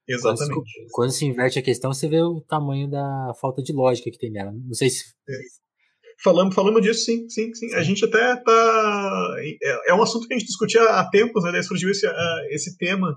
Exatamente. 0.08 0.52
Quando, 0.52 0.92
quando, 0.92 1.12
se 1.12 1.26
inverte 1.26 1.60
a 1.60 1.62
questão, 1.62 1.94
você 1.94 2.10
vê 2.10 2.22
o 2.22 2.42
tamanho 2.42 2.90
da 2.90 3.34
falta 3.40 3.62
de 3.62 3.72
lógica 3.72 4.10
que 4.10 4.18
tem 4.18 4.32
nela. 4.32 4.52
Não 4.52 4.74
sei 4.74 4.90
se. 4.90 5.14
É. 5.30 5.34
Falamos, 6.24 6.56
falamos 6.56 6.82
disso, 6.82 7.06
sim, 7.06 7.28
sim, 7.30 7.54
sim. 7.54 7.74
A 7.76 7.84
gente 7.84 8.04
até 8.04 8.36
tá. 8.36 9.36
É, 9.62 9.92
é 9.92 9.94
um 9.94 10.02
assunto 10.02 10.28
que 10.28 10.34
a 10.34 10.38
gente 10.38 10.48
discutia 10.48 10.84
há 10.84 11.10
tempos, 11.10 11.44
né? 11.44 11.52
Daí 11.52 11.64
surgiu 11.64 11.90
esse, 11.90 12.08
uh, 12.08 12.46
esse 12.50 12.76
tema, 12.78 13.12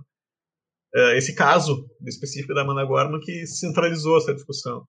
uh, 0.95 1.13
esse 1.17 1.35
caso 1.35 1.89
específico 2.07 2.55
da 2.55 2.63
Amanda 2.63 2.85
Gorman 2.85 3.21
que 3.21 3.47
centralizou 3.47 4.19
essa 4.19 4.35
discussão. 4.35 4.85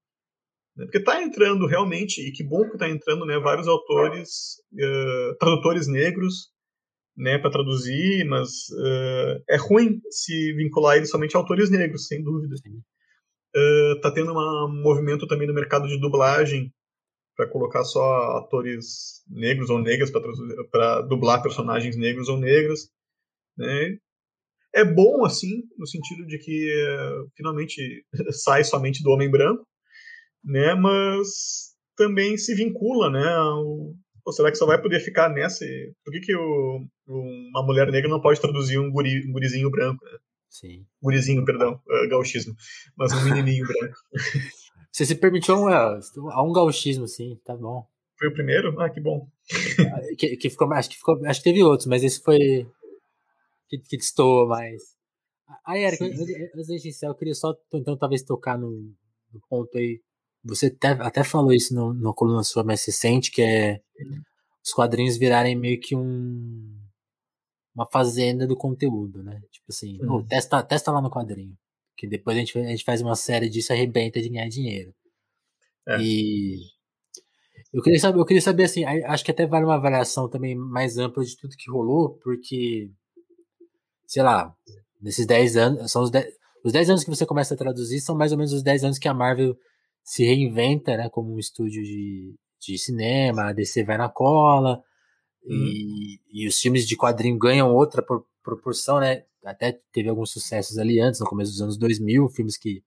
Né? 0.77 0.85
Porque 0.85 0.99
está 0.99 1.21
entrando 1.21 1.65
realmente, 1.65 2.21
e 2.21 2.31
que 2.31 2.43
bom 2.43 2.63
que 2.65 2.73
está 2.73 2.87
entrando, 2.87 3.25
né, 3.25 3.39
vários 3.39 3.67
autores, 3.67 4.57
uh, 4.73 5.37
tradutores 5.39 5.87
negros, 5.87 6.51
né, 7.15 7.39
para 7.39 7.49
traduzir, 7.49 8.23
mas 8.25 8.69
uh, 8.69 9.43
é 9.49 9.57
ruim 9.57 9.99
se 10.11 10.53
vincular 10.53 10.97
eles 10.97 11.09
somente 11.09 11.35
a 11.35 11.39
autores 11.39 11.71
negros, 11.71 12.05
sem 12.05 12.23
dúvida. 12.23 12.53
Está 13.95 14.09
uh, 14.09 14.13
tendo 14.13 14.33
um 14.33 14.81
movimento 14.83 15.25
também 15.25 15.47
no 15.47 15.53
mercado 15.53 15.87
de 15.87 15.99
dublagem 15.99 16.71
para 17.35 17.49
colocar 17.49 17.83
só 17.83 18.37
atores 18.37 19.23
negros 19.27 19.69
ou 19.69 19.79
negras 19.79 20.11
para 20.71 21.01
dublar 21.01 21.41
personagens 21.41 21.95
negros 21.95 22.29
ou 22.29 22.37
negras, 22.37 22.89
né? 23.57 23.97
É 24.75 24.83
bom 24.83 25.25
assim, 25.25 25.63
no 25.77 25.87
sentido 25.87 26.25
de 26.27 26.37
que 26.37 26.71
uh, 26.71 27.31
finalmente 27.35 28.05
sai 28.31 28.63
somente 28.63 29.01
do 29.01 29.09
homem 29.09 29.29
branco, 29.29 29.65
né? 30.47 30.73
Mas 30.73 31.75
também 31.95 32.37
se 32.37 32.55
vincula, 32.55 33.09
né? 33.09 33.27
Ao, 33.27 33.93
ou 34.25 34.33
será 34.33 34.49
que 34.49 34.57
só 34.57 34.65
vai 34.65 34.81
poder 34.81 34.99
ficar 35.01 35.29
nessa? 35.29 35.65
Por 36.03 36.11
que, 36.11 36.19
que 36.21 36.35
o, 36.35 36.85
uma 37.07 37.63
mulher 37.63 37.91
negra 37.91 38.09
não 38.09 38.21
pode 38.21 38.41
traduzir 38.41 38.79
um, 38.79 38.91
guri, 38.91 39.27
um 39.27 39.31
gurizinho 39.31 39.69
branco? 39.69 40.03
Né? 40.03 40.17
Sim. 40.49 40.85
Gurizinho, 41.01 41.45
perdão, 41.45 41.79
uh, 41.87 42.09
gauchismo, 42.09 42.55
mas 42.97 43.13
um 43.13 43.23
menininho 43.23 43.65
branco. 43.67 43.95
Você 44.91 45.05
se 45.05 45.15
permitiu 45.15 45.55
um, 45.55 45.67
uh, 45.67 46.45
um 46.45 46.51
gauchismo, 46.51 47.07
sim, 47.07 47.39
tá 47.45 47.55
bom. 47.55 47.85
Foi 48.17 48.29
o 48.29 48.33
primeiro? 48.33 48.79
Ah, 48.81 48.89
que 48.89 48.99
bom. 48.99 49.27
que, 50.17 50.35
que 50.37 50.49
ficou, 50.49 50.71
acho, 50.73 50.89
que 50.89 50.97
ficou, 50.97 51.23
acho 51.25 51.39
que 51.39 51.49
teve 51.49 51.63
outros, 51.63 51.87
mas 51.87 52.03
esse 52.03 52.21
foi 52.21 52.67
que, 53.69 53.77
que 53.77 53.97
destoou 53.97 54.47
mais. 54.47 54.81
Aí, 55.65 55.83
Eric, 55.83 56.03
antes 56.03 56.67
de 56.67 56.73
iniciar, 56.73 57.09
eu 57.09 57.15
queria 57.15 57.35
só, 57.35 57.55
então, 57.73 57.95
talvez 57.95 58.23
tocar 58.23 58.57
no, 58.57 58.71
no 59.31 59.41
ponto 59.47 59.77
aí 59.77 60.01
você 60.47 60.67
até, 60.67 60.89
até 60.89 61.23
falou 61.23 61.53
isso 61.53 61.73
no, 61.73 61.93
no 61.93 62.13
coluna 62.13 62.43
sua 62.43 62.63
mais 62.63 62.85
recente, 62.85 63.31
que 63.31 63.41
é 63.41 63.81
os 64.63 64.73
quadrinhos 64.73 65.17
virarem 65.17 65.55
meio 65.55 65.79
que 65.79 65.95
um 65.95 66.75
uma 67.75 67.85
fazenda 67.85 68.47
do 68.47 68.57
conteúdo, 68.57 69.21
né? 69.23 69.39
Tipo 69.51 69.65
assim, 69.69 69.99
uhum. 70.01 70.25
testa, 70.25 70.63
testa 70.63 70.91
lá 70.91 70.99
no 70.99 71.11
quadrinho. 71.11 71.55
Que 71.95 72.07
depois 72.07 72.35
a 72.35 72.39
gente, 72.39 72.57
a 72.57 72.69
gente 72.69 72.83
faz 72.83 73.01
uma 73.01 73.15
série 73.15 73.47
disso 73.49 73.71
e 73.71 73.73
arrebenta 73.75 74.19
de 74.19 74.29
ganhar 74.29 74.49
dinheiro. 74.49 74.91
É. 75.87 76.01
E 76.01 76.57
eu 77.71 77.83
queria 77.83 77.99
saber, 77.99 78.19
eu 78.19 78.25
queria 78.25 78.41
saber 78.41 78.63
assim, 78.63 78.83
acho 78.83 79.23
que 79.23 79.29
até 79.29 79.45
vale 79.45 79.65
uma 79.65 79.75
avaliação 79.75 80.27
também 80.27 80.55
mais 80.55 80.97
ampla 80.97 81.23
de 81.23 81.37
tudo 81.37 81.55
que 81.55 81.69
rolou, 81.69 82.17
porque 82.23 82.89
sei 84.07 84.23
lá, 84.23 84.51
nesses 84.99 85.27
10 85.27 85.57
anos, 85.57 85.91
são 85.91 86.01
os 86.01 86.09
10, 86.09 86.25
os 86.63 86.73
10 86.73 86.89
anos 86.89 87.03
que 87.03 87.09
você 87.09 87.25
começa 87.25 87.53
a 87.53 87.57
traduzir 87.57 87.99
são 87.99 88.15
mais 88.15 88.31
ou 88.31 88.37
menos 88.37 88.53
os 88.53 88.63
10 88.63 88.85
anos 88.85 88.97
que 88.97 89.07
a 89.07 89.13
Marvel 89.13 89.55
se 90.07 90.23
reinventa, 90.23 90.95
né, 90.95 91.09
como 91.09 91.35
um 91.35 91.37
estúdio 91.37 91.83
de, 91.83 92.33
de 92.61 92.77
cinema, 92.77 93.49
a 93.49 93.53
DC 93.53 93.83
vai 93.83 93.97
na 93.97 94.07
cola, 94.07 94.81
hum. 95.45 95.51
e, 95.51 96.21
e, 96.31 96.47
os 96.47 96.57
filmes 96.57 96.87
de 96.87 96.95
quadrinho 96.95 97.37
ganham 97.37 97.75
outra 97.75 98.01
por, 98.01 98.25
proporção, 98.41 99.01
né, 99.01 99.25
até 99.43 99.81
teve 99.91 100.07
alguns 100.07 100.31
sucessos 100.31 100.77
ali 100.77 101.01
antes, 101.01 101.19
no 101.19 101.25
começo 101.25 101.51
dos 101.51 101.61
anos 101.61 101.77
2000, 101.77 102.29
filmes 102.29 102.55
que 102.55 102.81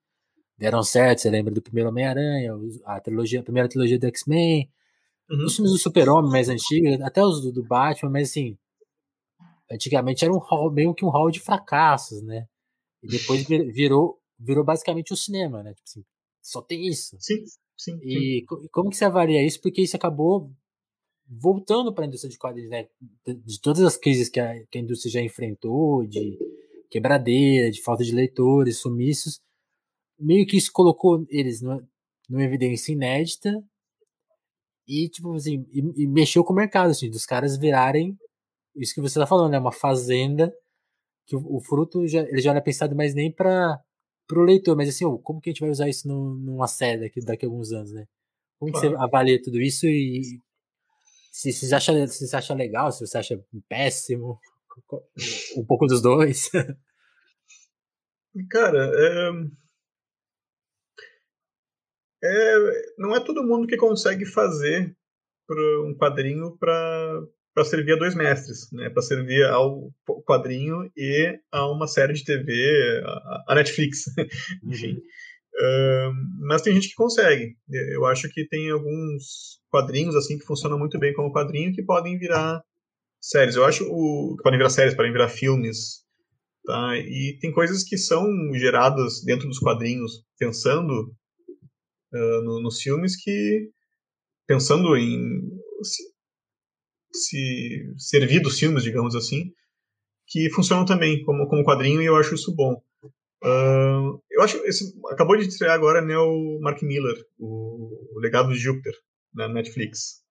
deram 0.56 0.82
certo, 0.82 1.18
você 1.18 1.28
lembra 1.28 1.52
do 1.52 1.60
primeiro 1.60 1.90
Homem-Aranha, 1.90 2.54
a 2.86 2.98
trilogia, 3.00 3.40
a 3.40 3.44
primeira 3.44 3.68
trilogia 3.68 3.98
do 3.98 4.06
X-Men, 4.06 4.70
uhum. 5.30 5.44
os 5.44 5.54
filmes 5.54 5.72
do 5.72 5.78
Super-Homem 5.78 6.30
mais 6.30 6.48
antigos, 6.48 7.02
até 7.02 7.22
os 7.22 7.42
do, 7.42 7.52
do, 7.52 7.62
Batman, 7.62 8.12
mas 8.12 8.30
assim, 8.30 8.56
antigamente 9.70 10.24
era 10.24 10.32
um 10.32 10.38
hall, 10.38 10.72
meio 10.72 10.94
que 10.94 11.04
um 11.04 11.10
hall 11.10 11.30
de 11.30 11.38
fracassos, 11.38 12.22
né, 12.22 12.46
e 13.02 13.08
depois 13.08 13.46
virou, 13.46 14.18
virou 14.38 14.64
basicamente 14.64 15.12
o 15.12 15.16
cinema, 15.16 15.62
né, 15.62 15.74
tipo 15.74 15.84
assim, 15.86 16.02
só 16.42 16.62
tem 16.62 16.86
isso. 16.86 17.16
Sim, 17.20 17.44
sim. 17.76 17.98
E 18.02 18.40
sim. 18.40 18.68
como 18.72 18.90
que 18.90 18.96
você 18.96 19.04
avalia 19.04 19.44
isso? 19.44 19.60
Porque 19.60 19.82
isso 19.82 19.96
acabou 19.96 20.50
voltando 21.26 21.94
para 21.94 22.04
a 22.04 22.08
indústria 22.08 22.30
de 22.30 22.38
quadrinhos, 22.38 22.70
né? 22.70 22.88
De 23.26 23.60
todas 23.60 23.82
as 23.82 23.96
crises 23.96 24.28
que 24.28 24.40
a, 24.40 24.66
que 24.66 24.78
a 24.78 24.80
indústria 24.80 25.12
já 25.12 25.20
enfrentou, 25.20 26.04
de 26.06 26.36
quebradeira, 26.90 27.70
de 27.70 27.80
falta 27.82 28.02
de 28.02 28.12
leitores, 28.12 28.78
sumiços, 28.78 29.40
meio 30.18 30.46
que 30.46 30.56
isso 30.56 30.72
colocou 30.72 31.24
eles 31.28 31.62
numa, 31.62 31.88
numa 32.28 32.42
evidência 32.42 32.92
inédita 32.92 33.62
e, 34.86 35.08
tipo 35.08 35.32
assim, 35.34 35.64
e, 35.72 36.02
e, 36.02 36.06
mexeu 36.08 36.42
com 36.42 36.52
o 36.52 36.56
mercado, 36.56 36.90
assim, 36.90 37.08
dos 37.08 37.24
caras 37.24 37.56
virarem 37.56 38.18
isso 38.74 38.94
que 38.94 39.00
você 39.00 39.18
tá 39.18 39.26
falando, 39.26 39.52
né? 39.52 39.58
Uma 39.58 39.72
fazenda 39.72 40.52
que 41.26 41.36
o, 41.36 41.56
o 41.56 41.60
fruto 41.60 42.06
já, 42.06 42.22
ele 42.22 42.40
já 42.40 42.52
não 42.52 42.58
é 42.58 42.62
pensado 42.62 42.96
mais 42.96 43.14
nem 43.14 43.32
para 43.32 43.80
pro 44.30 44.44
leitor, 44.44 44.76
mas 44.76 44.88
assim, 44.88 45.04
como 45.24 45.40
que 45.40 45.50
a 45.50 45.52
gente 45.52 45.60
vai 45.60 45.70
usar 45.70 45.88
isso 45.88 46.06
no, 46.06 46.36
numa 46.36 46.68
série 46.68 47.00
daqui, 47.00 47.20
daqui 47.20 47.44
a 47.44 47.48
alguns 47.48 47.72
anos, 47.72 47.92
né? 47.92 48.06
Como 48.60 48.70
claro. 48.70 48.90
você 48.90 48.96
avalia 48.96 49.42
tudo 49.42 49.60
isso 49.60 49.88
e 49.88 50.40
se, 51.32 51.52
se, 51.52 51.66
você 51.66 51.74
acha, 51.74 52.06
se 52.06 52.28
você 52.28 52.36
acha 52.36 52.54
legal, 52.54 52.92
se 52.92 53.04
você 53.04 53.18
acha 53.18 53.44
péssimo, 53.68 54.38
um 55.56 55.66
pouco 55.66 55.86
dos 55.86 56.00
dois? 56.00 56.48
Cara, 58.50 58.92
é... 58.94 59.30
É, 62.22 62.56
não 62.98 63.16
é 63.16 63.24
todo 63.24 63.42
mundo 63.42 63.66
que 63.66 63.76
consegue 63.78 64.26
fazer 64.26 64.94
um 65.84 65.96
quadrinho 65.98 66.56
para 66.56 67.26
para 67.54 67.64
servir 67.64 67.92
a 67.92 67.96
dois 67.96 68.14
mestres, 68.14 68.70
né? 68.72 68.88
Para 68.90 69.02
servir 69.02 69.44
ao 69.44 69.90
quadrinho 70.26 70.90
e 70.96 71.38
a 71.50 71.70
uma 71.70 71.86
série 71.86 72.12
de 72.12 72.24
TV, 72.24 73.02
a, 73.46 73.54
Netflix, 73.54 74.04
enfim. 74.64 74.94
Uh, 74.94 76.12
mas 76.46 76.62
tem 76.62 76.72
gente 76.74 76.88
que 76.88 76.94
consegue. 76.94 77.56
Eu 77.92 78.06
acho 78.06 78.28
que 78.30 78.46
tem 78.46 78.70
alguns 78.70 79.60
quadrinhos 79.70 80.14
assim 80.14 80.38
que 80.38 80.46
funcionam 80.46 80.78
muito 80.78 80.98
bem 80.98 81.12
como 81.12 81.32
quadrinho 81.32 81.72
que 81.72 81.82
podem 81.82 82.18
virar 82.18 82.62
séries. 83.20 83.56
Eu 83.56 83.64
acho 83.64 83.84
o, 83.84 84.36
que 84.36 84.42
podem 84.42 84.58
virar 84.58 84.70
séries, 84.70 84.94
podem 84.94 85.12
virar 85.12 85.28
filmes, 85.28 86.04
tá? 86.64 86.96
E 86.96 87.36
tem 87.40 87.52
coisas 87.52 87.82
que 87.82 87.98
são 87.98 88.26
geradas 88.54 89.22
dentro 89.24 89.48
dos 89.48 89.58
quadrinhos, 89.58 90.24
pensando 90.38 91.12
uh, 92.14 92.42
no, 92.44 92.62
nos 92.62 92.80
filmes 92.80 93.20
que 93.20 93.70
pensando 94.46 94.96
em 94.96 95.40
se 97.12 97.94
servir 97.98 98.40
dos 98.40 98.58
filmes, 98.58 98.82
digamos 98.82 99.14
assim, 99.14 99.52
que 100.26 100.50
funcionam 100.50 100.84
também 100.84 101.22
como, 101.24 101.46
como 101.48 101.64
quadrinho 101.64 102.00
e 102.00 102.06
eu 102.06 102.16
acho 102.16 102.34
isso 102.34 102.54
bom. 102.54 102.80
Uh, 103.42 104.20
eu 104.30 104.42
acho 104.42 104.58
esse 104.66 104.94
acabou 105.10 105.36
de 105.36 105.46
estrear 105.46 105.74
agora 105.74 106.02
né, 106.02 106.16
o 106.16 106.60
Mark 106.60 106.82
Miller, 106.82 107.16
o, 107.38 108.16
o 108.16 108.20
Legado 108.20 108.52
de 108.52 108.58
Júpiter 108.58 108.92
na 109.32 109.48
Netflix, 109.48 110.22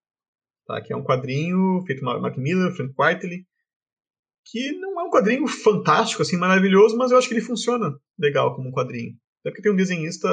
tá? 0.68 0.80
Que 0.82 0.94
é 0.94 0.96
um 0.96 1.04
quadrinho 1.04 1.84
feito 1.88 2.02
por 2.02 2.22
Mark 2.22 2.38
Miller, 2.38 2.72
Frank 2.76 2.94
Whiteley, 2.98 3.46
que 4.46 4.72
não 4.74 5.02
é 5.02 5.04
um 5.04 5.10
quadrinho 5.10 5.48
fantástico 5.48 6.22
assim, 6.22 6.38
maravilhoso, 6.38 6.96
mas 6.98 7.12
eu 7.12 7.18
acho 7.18 7.28
que 7.28 7.34
ele 7.34 7.42
funciona 7.42 7.98
legal 8.18 8.56
como 8.56 8.70
um 8.70 8.72
quadrinho. 8.72 9.18
Até 9.42 9.50
porque 9.50 9.62
tem 9.62 9.72
um 9.72 9.76
desenhista 9.76 10.30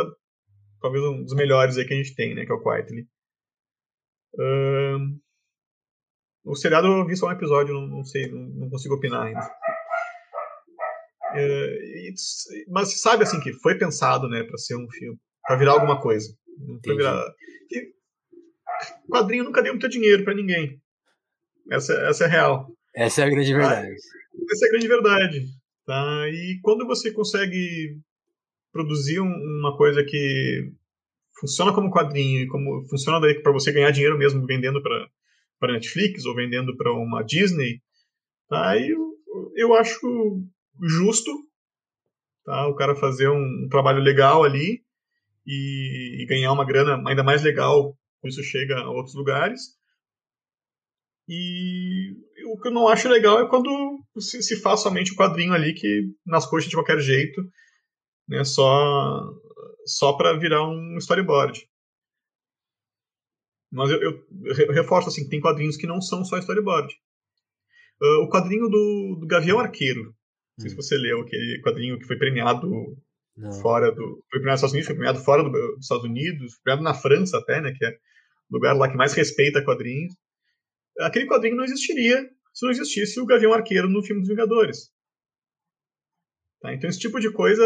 talvez 0.81 1.03
um 1.05 1.23
dos 1.23 1.35
melhores 1.35 1.77
aí 1.77 1.87
que 1.87 1.95
a 1.95 1.97
gente 1.97 2.15
tem, 2.15 2.35
né, 2.35 2.45
que 2.45 2.53
é 2.53 2.55
o 2.55 2.63
Whiteley. 2.63 3.07
Uh, 4.35 5.19
o 6.47 6.55
seriado 6.55 6.87
eu 6.87 7.05
vi 7.05 7.17
só 7.17 7.27
um 7.27 7.33
episódio, 7.33 7.75
não, 7.75 7.87
não 7.89 8.05
sei, 8.05 8.31
não, 8.31 8.39
não, 8.39 8.71
consigo 8.71 8.95
opinar 8.95 9.27
ainda. 9.27 9.51
É, 11.35 11.79
mas 12.69 12.93
se 12.93 12.99
sabe 12.99 13.25
assim 13.25 13.41
que 13.41 13.53
foi 13.53 13.77
pensado, 13.77 14.29
né, 14.29 14.45
para 14.45 14.57
ser 14.57 14.77
um 14.77 14.89
filme, 14.89 15.19
para 15.43 15.57
virar 15.57 15.73
alguma 15.73 16.01
coisa. 16.01 16.33
Pra 16.83 16.95
virar... 16.95 17.35
E, 17.71 17.93
quadrinho 19.11 19.45
nunca 19.45 19.61
deu 19.61 19.73
muito 19.73 19.89
dinheiro 19.89 20.23
para 20.25 20.35
ninguém. 20.35 20.81
Essa, 21.71 21.93
essa 22.09 22.25
é 22.25 22.29
real. 22.29 22.69
Essa 22.95 23.23
é 23.23 23.25
a 23.25 23.31
grande 23.31 23.53
verdade. 23.53 23.89
Ah, 23.89 24.53
essa 24.53 24.67
é 24.67 24.69
a 24.69 24.71
grande 24.71 24.89
verdade. 24.89 25.47
Tá? 25.85 26.29
E 26.29 26.61
quando 26.63 26.87
você 26.87 27.13
consegue 27.13 27.99
produzir 28.73 29.21
um, 29.21 29.33
uma 29.61 29.77
coisa 29.77 30.05
que 30.05 30.71
funciona 31.41 31.73
como 31.73 31.91
quadrinho 31.91 32.43
e 32.43 32.47
como 32.47 32.87
funciona 32.89 33.21
daí 33.21 33.43
para 33.43 33.53
você 33.53 33.73
ganhar 33.73 33.91
dinheiro 33.91 34.17
mesmo 34.17 34.47
vendendo 34.47 34.81
para 34.81 35.09
para 35.59 35.73
Netflix 35.73 36.25
ou 36.25 36.35
vendendo 36.35 36.77
para 36.77 36.93
uma 36.93 37.23
Disney, 37.23 37.81
tá? 38.49 38.79
eu, 38.79 39.13
eu 39.55 39.75
acho 39.75 40.45
justo 40.83 41.31
tá? 42.45 42.67
o 42.69 42.75
cara 42.75 42.95
fazer 42.95 43.29
um, 43.29 43.69
trabalho 43.71 44.01
legal 44.01 44.45
ali 44.45 44.83
e, 45.47 46.23
e, 46.23 46.27
ganhar 46.27 46.53
uma 46.53 46.65
grana 46.65 47.03
ainda 47.09 47.23
mais 47.23 47.43
legal, 47.43 47.97
com 48.21 48.29
isso 48.29 48.43
chega 48.43 48.79
a 48.79 48.91
outros 48.91 49.15
lugares. 49.15 49.77
E 51.29 52.15
o 52.47 52.61
que 52.61 52.69
eu 52.69 52.73
não 52.73 52.87
acho 52.89 53.09
legal 53.09 53.41
é 53.41 53.49
quando 53.49 54.01
se, 54.19 54.43
se 54.43 54.61
faz 54.61 54.81
somente 54.81 55.13
o 55.13 55.17
quadrinho 55.17 55.53
ali 55.53 55.75
que 55.75 56.05
nas 56.25 56.47
coxas 56.47 56.71
de 56.71 56.77
qualquer 56.77 57.01
jeito, 57.01 57.43
né, 58.29 58.45
só 58.45 59.23
só 59.85 60.13
para 60.15 60.37
virar 60.37 60.69
um 60.69 60.97
storyboard. 60.99 61.69
Mas 63.71 63.91
eu, 63.91 64.01
eu, 64.01 64.25
eu 64.45 64.73
reforço 64.73 65.09
assim, 65.09 65.29
tem 65.29 65.41
quadrinhos 65.41 65.77
que 65.77 65.87
não 65.87 66.01
são 66.01 66.25
só 66.25 66.39
storyboard. 66.39 66.93
Uh, 68.01 68.25
o 68.25 68.29
quadrinho 68.29 68.69
do, 68.69 69.19
do 69.21 69.27
Gavião 69.27 69.59
Arqueiro. 69.59 70.03
Não 70.03 70.61
sei 70.61 70.67
hum. 70.67 70.71
se 70.71 70.77
você 70.77 70.97
leu 70.97 71.21
aquele 71.21 71.61
quadrinho 71.63 71.99
que 71.99 72.07
foi 72.07 72.17
premiado 72.17 72.69
Não. 73.37 73.53
Fora 73.61 73.91
do. 73.91 74.23
Foi 74.31 74.41
premiado 74.41 74.63
nos 74.63 74.73
Estados 74.73 74.73
Unidos, 74.73 74.87
foi 74.87 74.95
premiado 74.95 75.25
fora 75.25 75.43
do, 75.43 75.51
dos 75.51 75.85
Estados 75.85 76.05
Unidos, 76.05 76.55
foi 76.55 76.63
premiado 76.63 76.85
na 76.85 76.95
França 76.95 77.39
até, 77.39 77.61
né? 77.61 77.73
Que 77.77 77.85
é 77.85 77.91
o 77.91 78.55
lugar 78.55 78.77
lá 78.77 78.89
que 78.89 78.97
mais 78.97 79.13
respeita 79.13 79.65
quadrinhos. 79.65 80.15
Aquele 81.01 81.27
quadrinho 81.27 81.57
não 81.57 81.65
existiria 81.65 82.29
se 82.55 82.65
não 82.65 82.73
existisse 82.73 83.21
o 83.21 83.27
Gavião 83.27 83.53
Arqueiro 83.53 83.89
no 83.89 84.03
filme 84.03 84.23
dos 84.23 84.31
Vingadores. 84.31 84.91
Tá? 86.61 86.73
Então 86.73 86.89
esse 86.89 86.99
tipo 86.99 87.21
de 87.21 87.31
coisa 87.31 87.63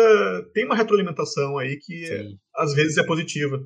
tem 0.52 0.64
uma 0.64 0.74
retroalimentação 0.74 1.56
aí 1.59 1.78
que 1.78 2.36
às 2.56 2.74
vezes 2.74 2.98
é 2.98 3.06
positiva. 3.06 3.64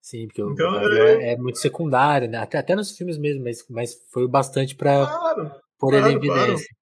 Sim, 0.00 0.26
porque 0.26 0.42
então, 0.42 0.72
o 0.72 0.92
é... 0.92 1.32
é... 1.32 1.36
muito 1.36 1.58
secundário, 1.58 2.28
né? 2.28 2.38
Até, 2.38 2.58
até 2.58 2.74
nos 2.74 2.96
filmes 2.96 3.18
mesmo, 3.18 3.44
mas, 3.44 3.64
mas 3.68 3.94
foi 4.12 4.26
bastante 4.26 4.74
para 4.74 5.06
claro, 5.06 5.50
pôr 5.78 5.90
claro, 5.90 6.06
ele 6.06 6.14
em 6.14 6.16
evidência. 6.16 6.66
Claro. 6.66 6.80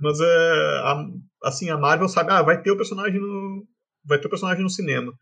Mas 0.00 0.20
é, 0.20 0.24
a, 0.24 1.06
assim, 1.44 1.70
a 1.70 1.78
Marvel 1.78 2.08
sabe, 2.08 2.32
ah, 2.32 2.42
vai 2.42 2.60
ter 2.60 2.70
o 2.70 2.76
personagem 2.76 3.20
no. 3.20 3.64
Vai 4.04 4.18
ter 4.18 4.26
o 4.26 4.30
personagem 4.30 4.62
no 4.62 4.70
cinema. 4.70 5.12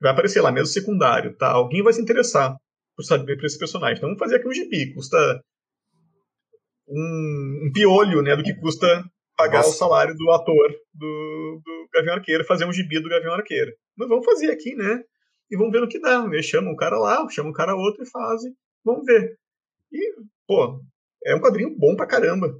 Vai 0.00 0.12
aparecer 0.12 0.40
lá, 0.40 0.52
mesmo 0.52 0.66
secundário, 0.66 1.36
tá? 1.36 1.50
Alguém 1.50 1.82
vai 1.82 1.92
se 1.92 2.00
interessar 2.00 2.56
por 2.96 3.04
saber 3.04 3.36
por 3.36 3.46
esse 3.46 3.58
personagem. 3.58 3.96
Então 3.96 4.08
vamos 4.08 4.18
fazer 4.18 4.36
aqui 4.36 4.48
um 4.48 4.52
gibi, 4.52 4.92
custa 4.94 5.16
um, 6.88 7.66
um 7.66 7.72
piolho, 7.72 8.22
né, 8.22 8.36
do 8.36 8.42
que 8.42 8.54
custa 8.54 9.04
pagar 9.36 9.58
Nossa. 9.58 9.70
o 9.70 9.72
salário 9.72 10.14
do 10.14 10.30
ator 10.30 10.68
do, 10.92 11.62
do 11.64 11.88
Gavião 11.94 12.14
Arqueiro, 12.14 12.44
fazer 12.44 12.66
um 12.66 12.72
gibi 12.72 13.00
do 13.00 13.08
Gavião 13.08 13.34
Arqueiro. 13.34 13.72
Mas 13.96 14.08
vamos 14.08 14.24
fazer 14.24 14.50
aqui, 14.50 14.74
né? 14.74 15.02
E 15.50 15.56
vamos 15.56 15.72
ver 15.72 15.80
no 15.80 15.88
que 15.88 16.00
dá. 16.00 16.24
Eles 16.26 16.46
chamam 16.46 16.72
um 16.72 16.76
cara 16.76 16.98
lá, 16.98 17.28
chamam 17.30 17.50
um 17.50 17.54
cara 17.54 17.74
outro 17.74 18.02
e 18.02 18.10
fazem. 18.10 18.54
Vamos 18.84 19.04
ver. 19.04 19.38
E, 19.92 20.14
pô, 20.46 20.80
é 21.24 21.34
um 21.34 21.40
quadrinho 21.40 21.76
bom 21.76 21.96
pra 21.96 22.06
caramba 22.06 22.54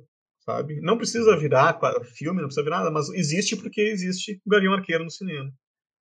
sabe? 0.50 0.80
Não 0.80 0.96
precisa 0.96 1.36
virar 1.36 1.78
filme, 2.16 2.40
não 2.40 2.48
precisa 2.48 2.64
virar 2.64 2.78
nada, 2.78 2.90
mas 2.90 3.08
existe 3.10 3.56
porque 3.56 3.80
existe 3.80 4.40
o 4.44 4.50
Gavião 4.50 4.74
Arqueiro 4.74 5.04
no 5.04 5.10
cinema. 5.10 5.52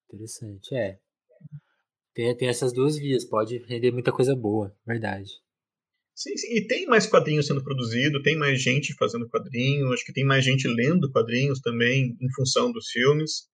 Interessante, 0.08 0.76
é. 0.76 0.98
Tem, 2.14 2.36
tem 2.38 2.48
essas 2.48 2.72
duas 2.72 2.98
vias, 2.98 3.26
pode 3.26 3.58
render 3.66 3.92
muita 3.92 4.12
coisa 4.12 4.36
boa, 4.36 4.74
verdade. 4.86 5.30
Sim, 6.14 6.38
sim, 6.38 6.56
e 6.56 6.66
tem 6.66 6.86
mais 6.86 7.06
quadrinhos 7.06 7.46
sendo 7.46 7.62
produzido, 7.62 8.22
tem 8.22 8.38
mais 8.38 8.62
gente 8.62 8.94
fazendo 8.96 9.28
quadrinhos, 9.28 9.92
acho 9.92 10.06
que 10.06 10.14
tem 10.14 10.24
mais 10.24 10.46
gente 10.46 10.66
lendo 10.66 11.12
quadrinhos 11.12 11.60
também 11.60 12.16
em 12.22 12.34
função 12.34 12.72
dos 12.72 12.88
filmes. 12.90 13.50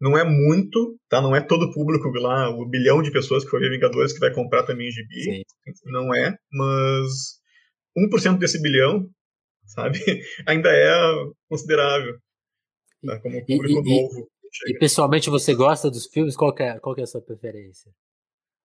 Não 0.00 0.16
é 0.16 0.24
muito, 0.24 0.98
tá? 1.08 1.20
Não 1.20 1.36
é 1.36 1.40
todo 1.40 1.64
o 1.64 1.72
público 1.72 2.08
lá, 2.18 2.48
o 2.48 2.66
bilhão 2.66 3.02
de 3.02 3.12
pessoas 3.12 3.44
que 3.44 3.50
foi 3.50 3.60
ver 3.60 3.70
Vingadores 3.70 4.12
que 4.12 4.20
vai 4.20 4.32
comprar 4.32 4.62
também 4.62 4.90
gibi. 4.90 5.22
Sim. 5.22 5.42
Não 5.86 6.14
é, 6.14 6.36
mas 6.50 7.40
1% 7.96 8.38
desse 8.38 8.60
bilhão 8.62 9.08
sabe? 9.70 9.98
Ainda 10.46 10.70
é 10.70 10.90
considerável 11.48 12.18
tá? 13.04 13.20
como 13.20 13.44
público 13.46 13.82
e, 13.86 14.02
novo. 14.02 14.28
E, 14.66 14.72
e, 14.72 14.78
pessoalmente 14.78 15.30
você 15.30 15.54
gosta 15.54 15.90
dos 15.90 16.06
filmes? 16.06 16.36
Qual 16.36 16.54
é, 16.58 16.78
qual 16.80 16.96
é 16.98 17.02
a 17.02 17.06
sua 17.06 17.22
preferência? 17.22 17.92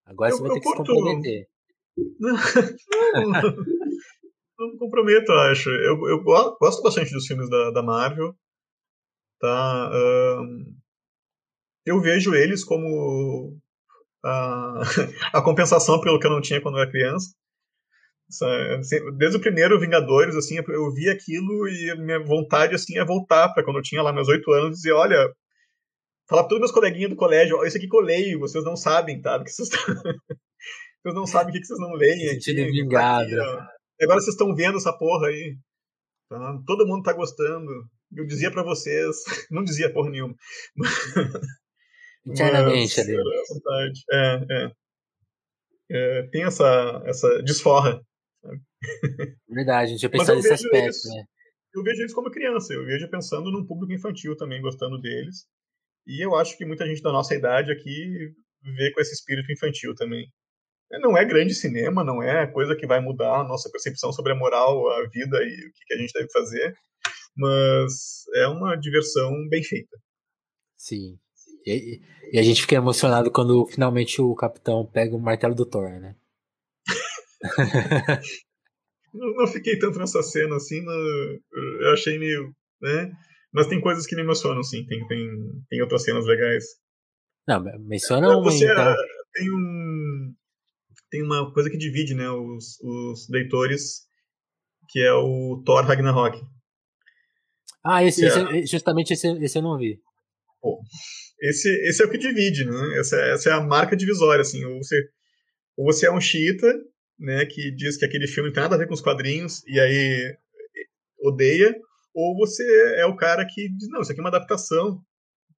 Agora 0.06 0.32
eu, 0.32 0.38
você 0.38 0.44
vai 0.44 0.54
ter 0.54 0.60
que 0.60 0.66
curto... 0.66 0.86
se 0.86 0.94
comprometer. 0.94 1.48
Não, 2.20 3.32
não, 3.32 3.42
não 4.60 4.72
me 4.74 4.78
comprometo, 4.78 5.32
acho. 5.32 5.70
Eu, 5.70 6.10
eu 6.10 6.22
gosto 6.24 6.82
bastante 6.82 7.10
dos 7.14 7.26
filmes 7.26 7.50
da, 7.50 7.72
da 7.72 7.82
Marvel. 7.82 8.36
Tá? 9.40 9.92
Um, 9.94 10.76
eu 11.86 12.02
vejo 12.02 12.34
eles 12.34 12.64
como 12.64 13.58
a, 14.24 14.82
a 15.34 15.42
compensação 15.42 16.02
pelo 16.02 16.20
que 16.20 16.28
eu 16.28 16.32
não 16.32 16.42
tinha 16.42 16.62
quando 16.62 16.76
eu 16.76 16.82
era 16.82 16.92
criança. 16.92 17.28
Assim, 18.28 18.98
desde 19.18 19.38
o 19.38 19.42
primeiro 19.42 19.80
Vingadores, 19.80 20.36
assim, 20.36 20.58
eu 20.58 20.92
vi 20.94 21.10
aquilo 21.10 21.68
e 21.68 21.96
minha 22.00 22.20
vontade, 22.24 22.74
assim, 22.74 22.98
é 22.98 23.06
voltar 23.06 23.50
para 23.50 23.64
quando 23.64 23.78
eu 23.78 23.84
tinha 23.84 24.02
lá 24.02 24.12
meus 24.12 24.28
oito 24.28 24.52
anos 24.52 24.80
e 24.80 24.82
dizer, 24.82 24.94
olha, 24.94 25.32
falar 26.28 26.42
para 26.42 26.50
todos 26.50 26.60
meus 26.60 26.72
coleguinhas 26.72 27.12
do 27.12 27.16
colégio, 27.16 27.64
isso 27.66 27.78
aqui 27.78 27.88
que 27.88 27.96
eu 27.96 28.02
leio, 28.02 28.40
vocês 28.40 28.64
não 28.64 28.76
sabem, 28.76 29.22
tá? 29.22 29.38
Porque 29.38 29.52
vocês, 29.52 29.70
vocês 31.04 31.16
não 31.16 31.28
sabem 31.28 31.54
o 31.54 31.54
que, 31.54 31.64
vocês 31.64 31.80
não 31.80 31.94
leem 31.94 32.30
aqui. 32.30 32.54
vingado. 32.72 33.36
Agora 34.02 34.20
vocês 34.20 34.34
estão 34.34 34.56
vendo 34.56 34.78
essa 34.78 34.92
porra 34.92 35.28
aí. 35.28 35.56
Tá? 36.30 36.60
Todo 36.66 36.88
mundo 36.88 37.04
tá 37.04 37.14
gostando. 37.14 37.72
Eu 38.16 38.26
dizia 38.26 38.52
para 38.52 38.64
vocês, 38.64 39.16
não 39.52 39.64
dizia 39.64 39.94
porra 39.94 40.10
nenhuma. 40.10 40.36
Internamente 42.26 43.00
ali. 43.00 43.16
É, 44.12 44.46
é. 44.50 44.72
é, 45.92 46.24
tem 46.32 46.44
essa, 46.44 47.04
essa 47.06 47.44
desforra 47.44 48.02
Verdade, 49.48 49.92
a 49.92 49.94
gente 49.94 50.04
ia 50.04 50.10
pensar 50.10 50.36
nesse 50.36 50.54
aspecto, 50.54 50.76
eles, 50.76 51.04
né? 51.06 51.24
Eu 51.74 51.84
vejo 51.84 52.02
eles 52.02 52.14
como 52.14 52.32
criança, 52.32 52.74
eu 52.74 52.86
vejo 52.86 53.10
pensando 53.10 53.52
num 53.52 53.66
público 53.66 53.94
infantil 53.94 54.36
também, 54.36 54.62
gostando 54.62 55.00
deles. 55.00 55.46
E 56.08 56.24
eu 56.24 56.36
acho 56.36 56.58
que 56.58 56.66
muita 56.66 56.86
gente 56.86 57.02
da 57.02 57.12
nossa 57.12 57.36
idade 57.36 57.72
aqui 57.72 58.34
vê 58.62 58.92
com 58.92 59.02
esse 59.02 59.14
espírito 59.14 59.52
infantil 59.52 59.94
também. 59.96 60.28
É, 60.92 61.00
não 61.00 61.18
é 61.18 61.26
grande 61.26 61.54
cinema, 61.54 62.04
não 62.04 62.22
é 62.22 62.48
coisa 62.48 62.76
que 62.76 62.88
vai 62.88 63.02
mudar 63.02 63.42
a 63.42 63.48
nossa 63.48 63.70
percepção 63.72 64.14
sobre 64.14 64.32
a 64.32 64.36
moral, 64.36 64.90
a 64.92 65.08
vida 65.10 65.38
e 65.44 65.68
o 65.68 65.72
que 65.74 65.94
a 65.94 65.98
gente 65.98 66.14
deve 66.14 66.30
fazer, 66.32 66.76
mas 67.36 68.24
é 68.36 68.48
uma 68.48 68.76
diversão 68.76 69.32
bem 69.50 69.64
feita. 69.64 69.98
Sim. 70.78 71.18
E, 71.66 72.02
e 72.32 72.40
a 72.40 72.44
gente 72.44 72.62
fica 72.62 72.76
emocionado 72.76 73.32
quando 73.32 73.66
finalmente 73.66 74.22
o 74.22 74.36
capitão 74.36 74.86
pega 74.86 75.16
o 75.16 75.20
martelo 75.20 75.56
do 75.56 75.66
Thor, 75.66 75.90
né? 76.00 76.16
não, 79.14 79.34
não, 79.36 79.48
fiquei 79.48 79.78
tanto 79.80 79.98
nessa 80.00 80.22
cena 80.22 80.56
assim, 80.56 80.84
eu 81.82 81.94
achei 81.94 82.20
meio. 82.20 82.54
Né? 82.82 83.12
Mas 83.54 83.68
tem 83.68 83.82
coisas 83.82 84.06
que 84.06 84.16
me 84.16 84.22
emocionam, 84.22 84.62
sim. 84.64 84.86
Tem, 84.86 85.08
tem, 85.08 85.28
tem 85.70 85.82
outras 85.82 86.04
cenas 86.04 86.26
legais. 86.26 86.66
Não, 87.48 87.64
menciona 87.80 88.38
uma. 88.38 88.44
Você, 88.44 88.72
então. 88.72 88.96
tem 89.34 89.52
um. 89.52 90.34
Tem 91.10 91.24
uma 91.24 91.54
coisa 91.54 91.70
que 91.70 91.78
divide 91.78 92.14
né, 92.14 92.30
os, 92.30 92.80
os 92.82 93.30
leitores, 93.30 94.08
que 94.90 95.00
é 95.00 95.14
o 95.14 95.62
Thor 95.66 95.86
Ragnarok. 95.86 96.42
Ah, 97.84 98.04
esse, 98.04 98.26
esse 98.26 98.40
é... 98.40 98.66
justamente 98.66 99.14
esse, 99.14 99.28
esse 99.44 99.58
eu 99.58 99.62
não 99.62 99.78
vi. 99.78 100.02
Pô, 100.60 100.82
esse, 101.50 101.70
esse 101.88 102.04
é 102.04 102.06
o 102.06 102.10
que 102.10 102.18
divide, 102.18 102.66
né? 102.66 103.00
Essa, 103.00 103.18
essa 103.18 103.50
é 103.50 103.54
a 103.54 103.62
marca 103.62 103.96
divisória, 103.96 104.42
assim. 104.42 104.64
Ou 104.66 104.78
você, 104.78 105.10
ou 105.78 105.86
você 105.86 106.08
é 106.08 106.12
um 106.12 106.22
xiita 106.22 106.74
né, 107.20 107.46
que 107.46 107.72
diz 107.72 107.98
que 107.98 108.06
aquele 108.06 108.28
filme 108.28 108.50
não 108.50 108.54
tem 108.54 108.64
nada 108.64 108.76
a 108.76 108.78
ver 108.78 108.88
com 108.88 108.94
os 108.94 109.02
quadrinhos 109.02 109.64
e 109.68 109.80
aí 109.80 110.38
odeia, 111.20 111.76
ou 112.14 112.36
você 112.38 112.64
é 112.98 113.06
o 113.06 113.16
cara 113.16 113.46
que 113.46 113.70
diz, 113.70 113.90
não, 113.90 114.02
isso 114.02 114.12
aqui 114.12 114.20
é 114.20 114.24
uma 114.24 114.30
adaptação, 114.30 115.02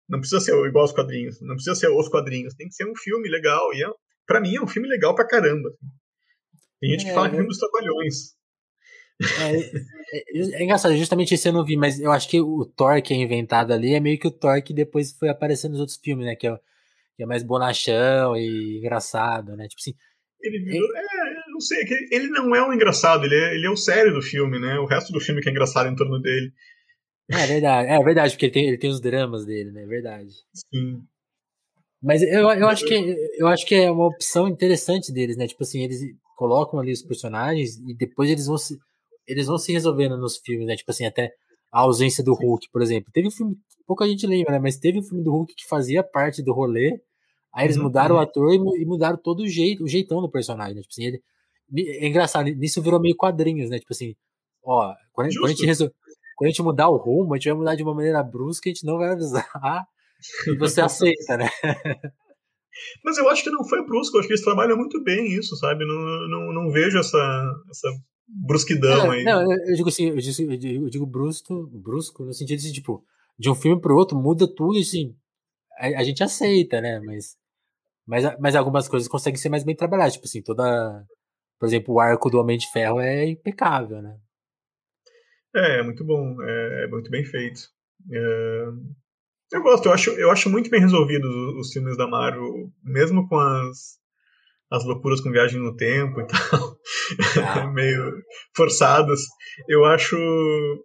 não 0.08 0.20
precisa 0.20 0.40
ser 0.40 0.54
igual 0.66 0.84
aos 0.84 0.94
quadrinhos, 0.94 1.42
não 1.42 1.56
precisa 1.56 1.76
ser 1.76 1.90
os 1.90 2.08
quadrinhos, 2.08 2.54
tem 2.54 2.68
que 2.68 2.76
ser 2.76 2.86
um 2.86 2.96
filme 2.96 3.28
legal, 3.30 3.74
e 3.74 3.84
é, 3.84 3.88
para 4.26 4.40
mim 4.40 4.56
é 4.56 4.62
um 4.62 4.68
filme 4.68 4.88
legal 4.88 5.14
pra 5.14 5.28
caramba. 5.28 5.70
Tem 6.80 6.92
gente 6.92 7.06
é, 7.06 7.10
que 7.10 7.14
fala 7.14 7.30
que 7.30 7.36
é 7.36 7.42
um 7.42 7.48
dos 7.48 7.58
trabalhões. 7.58 8.37
É, 9.20 10.60
é, 10.60 10.64
engraçado, 10.64 10.96
justamente 10.96 11.34
esse 11.34 11.50
eu 11.50 11.54
não 11.54 11.66
vi, 11.66 11.76
mas 11.76 12.00
eu 12.00 12.12
acho 12.12 12.30
que 12.30 12.40
o 12.40 12.66
Thor 12.66 13.02
que 13.02 13.14
é 13.14 13.18
inventado 13.18 13.74
ali 13.74 13.94
é 13.94 14.00
meio 14.00 14.20
que 14.20 14.28
o 14.28 14.32
Thor 14.32 14.62
que 14.62 14.74
depois 14.74 15.12
foi 15.12 15.30
aparecendo 15.30 15.72
nos 15.72 15.80
outros 15.80 15.98
filmes, 15.98 16.26
né? 16.26 16.36
Que 16.36 16.48
é, 16.48 16.58
que 17.16 17.24
é 17.24 17.26
mais 17.26 17.44
bonachão 17.44 18.36
e 18.38 18.78
engraçado, 18.78 19.56
né? 19.56 19.68
Tipo 19.68 19.82
assim. 19.82 19.94
Ele 20.40 20.60
virou, 20.60 20.88
é, 20.96 21.02
não 21.52 21.60
sei, 21.60 21.82
é 21.82 22.16
ele 22.16 22.28
não 22.28 22.56
é 22.56 22.62
o 22.62 22.72
engraçado, 22.72 23.26
ele 23.26 23.36
é, 23.36 23.56
ele 23.56 23.66
é 23.66 23.70
o 23.70 23.76
sério 23.76 24.14
do 24.14 24.22
filme, 24.22 24.60
né? 24.60 24.78
O 24.80 24.86
resto 24.86 25.12
do 25.12 25.20
filme 25.20 25.42
que 25.42 25.50
é 25.50 25.52
engraçado 25.52 25.90
em 25.90 25.96
torno 25.96 26.22
dele. 26.22 26.54
É 27.30 27.46
verdade, 27.46 27.90
é 27.90 28.04
verdade, 28.04 28.34
porque 28.34 28.46
ele 28.46 28.54
tem, 28.54 28.68
ele 28.68 28.78
tem 28.78 28.90
os 28.90 29.02
dramas 29.02 29.46
dele, 29.46 29.72
né? 29.72 29.84
É 29.84 29.88
verdade. 29.88 30.30
Sim. 30.54 31.02
Mas 32.02 32.22
eu, 32.22 32.50
eu, 32.52 32.68
acho 32.68 32.86
que, 32.86 32.94
eu 33.38 33.48
acho 33.48 33.66
que 33.66 33.76
é 33.76 33.92
uma 33.92 34.06
opção 34.06 34.48
interessante 34.48 35.12
deles, 35.12 35.36
né? 35.36 35.48
Tipo 35.48 35.64
assim, 35.64 35.84
eles 35.84 36.00
colocam 36.38 36.80
ali 36.80 36.92
os 36.92 37.02
personagens 37.02 37.78
e 37.78 37.94
depois 37.96 38.30
eles 38.30 38.46
vão 38.46 38.58
se, 38.58 38.78
eles 39.28 39.48
vão 39.48 39.58
se 39.58 39.72
resolvendo 39.72 40.18
nos 40.18 40.38
filmes, 40.38 40.68
né? 40.68 40.76
Tipo 40.76 40.92
assim, 40.92 41.06
até 41.06 41.32
a 41.72 41.82
ausência 41.82 42.24
do 42.24 42.34
Hulk, 42.34 42.68
por 42.72 42.82
exemplo. 42.82 43.12
Teve 43.12 43.28
um 43.28 43.32
filme, 43.32 43.56
pouca 43.86 44.08
gente 44.08 44.26
lembra, 44.26 44.54
né? 44.54 44.60
Mas 44.60 44.78
teve 44.78 45.00
um 45.00 45.04
filme 45.04 45.24
do 45.24 45.32
Hulk 45.32 45.54
que 45.56 45.68
fazia 45.68 46.04
parte 46.04 46.42
do 46.42 46.54
rolê. 46.54 47.00
Aí 47.54 47.66
eles 47.66 47.78
uhum, 47.78 47.84
mudaram 47.84 48.16
uhum. 48.16 48.22
o 48.22 48.24
ator 48.24 48.54
e, 48.54 48.86
mudaram 48.86 49.18
todo 49.18 49.42
o 49.42 49.48
jeito, 49.48 49.84
o 49.84 49.88
jeitão 49.88 50.22
do 50.22 50.30
personagem, 50.30 50.76
né? 50.76 50.82
Tipo 50.82 50.94
assim, 50.94 51.06
ele, 51.06 51.22
é 51.90 52.08
engraçado, 52.08 52.46
nisso 52.46 52.82
virou 52.82 53.00
meio 53.00 53.16
quadrinhos, 53.16 53.70
né? 53.70 53.80
Tipo 53.80 53.94
assim, 53.94 54.16
ó, 54.64 54.94
quando, 55.12 55.34
quando 55.34 55.46
a 55.46 55.50
gente 55.50 55.66
resol... 55.66 55.90
quando 56.36 56.48
a 56.48 56.52
gente 56.52 56.62
mudar 56.62 56.90
o 56.90 56.98
rumo, 56.98 57.34
a 57.34 57.38
gente 57.38 57.50
vai 57.50 57.58
mudar 57.58 57.76
de 57.76 57.84
uma 57.84 57.94
maneira 57.94 58.24
brusca, 58.24 58.70
a 58.70 58.74
gente 58.74 58.86
não 58.86 58.98
vai 58.98 59.10
avisar 59.10 59.48
e 60.48 60.58
você 60.58 60.82
aceita, 60.82 61.38
né? 61.38 61.50
Mas 63.04 63.18
eu 63.18 63.28
acho 63.30 63.44
que 63.44 63.50
não 63.50 63.68
foi 63.68 63.84
brusco, 63.86 64.16
eu 64.16 64.20
acho 64.20 64.28
que 64.28 64.34
eles 64.34 64.44
trabalham 64.44 64.78
muito 64.78 65.04
bem 65.04 65.32
isso, 65.34 65.56
sabe? 65.56 65.84
Não, 65.86 66.28
não, 66.28 66.54
não 66.54 66.72
vejo 66.72 67.00
essa, 67.00 67.18
essa 67.70 67.90
brusquidão 68.28 69.14
é, 69.14 69.18
aí. 69.18 69.24
Não, 69.24 69.42
eu 69.42 69.76
digo 69.76 69.90
assim, 69.90 70.10
eu 70.10 70.18
digo, 70.18 70.52
eu 70.52 70.58
digo, 70.58 70.86
eu 70.86 70.90
digo 70.90 71.06
brusco, 71.06 71.68
brusco 71.68 72.24
no 72.24 72.34
sentido 72.34 72.60
de, 72.60 72.74
tipo, 72.74 73.04
de 73.38 73.50
um 73.50 73.56
filme 73.56 73.82
pro 73.82 73.96
outro 73.96 74.18
muda 74.18 74.48
tudo 74.48 74.78
e 74.78 74.82
assim, 74.82 75.16
a, 75.80 76.00
a 76.00 76.04
gente 76.04 76.24
aceita, 76.24 76.82
né? 76.82 77.00
Mas, 77.00 77.38
mas, 78.06 78.40
mas 78.40 78.56
algumas 78.56 78.88
coisas 78.88 79.08
conseguem 79.08 79.40
ser 79.40 79.50
mais 79.50 79.64
bem 79.64 79.76
trabalhadas, 79.76 80.14
tipo 80.14 80.26
assim, 80.26 80.42
toda 80.42 81.06
por 81.60 81.66
exemplo, 81.66 81.96
o 81.96 82.00
arco 82.00 82.30
do 82.30 82.40
Homem 82.40 82.58
de 82.58 82.70
Ferro 82.72 83.00
é 83.00 83.28
impecável, 83.30 84.02
né? 84.02 84.18
É, 85.56 85.80
é 85.80 85.84
muito 85.84 86.06
bom, 86.06 86.42
é, 86.42 86.84
é 86.84 86.88
muito 86.88 87.10
bem 87.10 87.26
feito. 87.26 87.62
É... 88.12 88.66
Eu 89.54 89.62
gosto, 89.64 89.86
eu 89.86 89.94
acho, 89.94 90.10
eu 90.12 90.30
acho 90.30 90.50
muito 90.50 90.70
bem 90.70 90.82
resolvidos 90.82 91.30
os, 91.30 91.68
os 91.68 91.74
filmes 91.74 91.98
da 91.98 92.08
Marvel, 92.08 92.70
mesmo 92.84 93.28
com 93.28 93.40
as, 93.40 93.98
as 94.70 94.84
loucuras 94.84 95.22
com 95.22 95.32
viagem 95.32 95.62
no 95.62 95.76
tempo 95.76 96.20
e 96.20 96.28
tal, 96.28 96.78
ah. 97.44 97.68
meio 97.72 98.22
forçadas. 98.56 99.22
Eu 99.68 99.86
acho, 99.86 100.16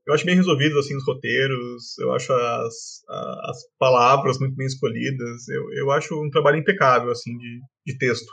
eu 0.07 0.15
acho 0.15 0.25
bem 0.25 0.37
resolvidos 0.37 0.79
assim 0.79 0.97
os 0.97 1.05
roteiros, 1.07 1.99
eu 1.99 2.13
acho 2.13 2.33
as, 2.33 3.03
as 3.09 3.59
palavras 3.79 4.39
muito 4.39 4.55
bem 4.55 4.67
escolhidas. 4.67 5.49
Eu, 5.49 5.73
eu 5.73 5.91
acho 5.91 6.15
um 6.15 6.31
trabalho 6.31 6.59
impecável 6.59 7.11
assim 7.11 7.37
de, 7.37 7.61
de 7.87 7.99
texto. 7.99 8.33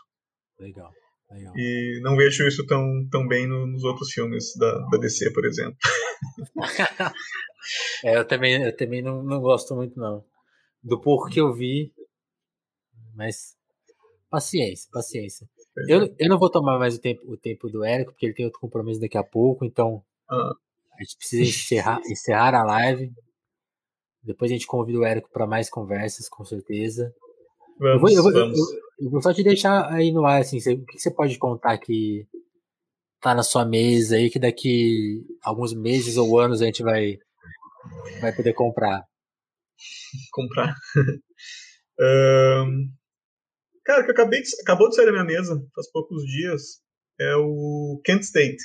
Legal. 0.59 0.91
Legal. 1.31 1.53
E 1.55 1.99
não 2.01 2.15
vejo 2.15 2.47
isso 2.47 2.65
tão, 2.65 3.07
tão 3.11 3.27
bem 3.27 3.47
no, 3.47 3.67
nos 3.67 3.83
outros 3.83 4.11
filmes 4.11 4.55
da, 4.57 4.79
da 4.87 4.97
DC, 4.97 5.31
por 5.31 5.45
exemplo. 5.45 5.77
é, 8.03 8.17
eu 8.17 8.25
também, 8.25 8.63
eu 8.63 8.75
também 8.75 9.01
não, 9.01 9.23
não 9.23 9.39
gosto 9.39 9.75
muito, 9.75 9.99
não. 9.99 10.23
Do 10.81 10.99
pouco 10.99 11.29
que 11.29 11.39
eu 11.39 11.53
vi, 11.53 11.93
mas 13.15 13.58
paciência, 14.29 14.89
paciência. 14.91 15.47
Eu, 15.87 16.03
é. 16.03 16.15
eu 16.19 16.29
não 16.29 16.39
vou 16.39 16.49
tomar 16.49 16.77
mais 16.77 16.95
o 16.95 17.01
tempo, 17.01 17.21
o 17.25 17.37
tempo 17.37 17.69
do 17.69 17.83
Érico, 17.83 18.11
porque 18.11 18.25
ele 18.25 18.33
tem 18.33 18.45
outro 18.45 18.59
compromisso 18.59 18.99
daqui 18.99 19.17
a 19.17 19.23
pouco, 19.23 19.65
então 19.65 20.03
ah. 20.29 20.53
a 20.97 21.03
gente 21.03 21.17
precisa 21.17 21.43
encerrar, 21.43 21.99
encerrar 22.09 22.55
a 22.55 22.63
live. 22.63 23.11
Depois 24.21 24.51
a 24.51 24.53
gente 24.53 24.67
convida 24.67 24.99
o 24.99 25.05
Érico 25.05 25.29
para 25.31 25.47
mais 25.47 25.69
conversas, 25.69 26.27
com 26.27 26.43
certeza. 26.43 27.13
Vamos, 27.79 28.13
eu, 28.13 28.21
vou, 28.21 28.31
eu, 28.31 28.51
vou, 28.51 28.55
eu, 28.99 29.09
vou, 29.09 29.21
só 29.21 29.33
te 29.33 29.41
deixar 29.41 29.89
aí 29.93 30.11
no 30.11 30.25
ar, 30.25 30.41
assim, 30.41 30.59
você, 30.59 30.73
o 30.73 30.85
que 30.85 30.99
você 30.99 31.09
pode 31.09 31.37
contar 31.37 31.77
que 31.77 32.27
tá 33.21 33.33
na 33.33 33.43
sua 33.43 33.65
mesa 33.65 34.17
aí, 34.17 34.29
que 34.29 34.37
daqui 34.37 35.25
alguns 35.41 35.73
meses 35.73 36.17
ou 36.17 36.37
anos 36.39 36.61
a 36.61 36.65
gente 36.65 36.83
vai, 36.83 37.17
vai 38.19 38.35
poder 38.35 38.53
comprar? 38.53 39.05
Comprar. 40.33 40.75
um, 42.67 42.89
cara, 43.89 44.05
que 44.05 44.11
acabei 44.11 44.41
de, 44.41 44.49
acabou 44.61 44.87
de 44.87 44.95
sair 44.95 45.05
da 45.07 45.11
minha 45.11 45.23
mesa 45.23 45.59
faz 45.73 45.91
poucos 45.91 46.23
dias 46.23 46.79
é 47.19 47.35
o 47.35 47.99
Kent 48.05 48.21
State, 48.21 48.61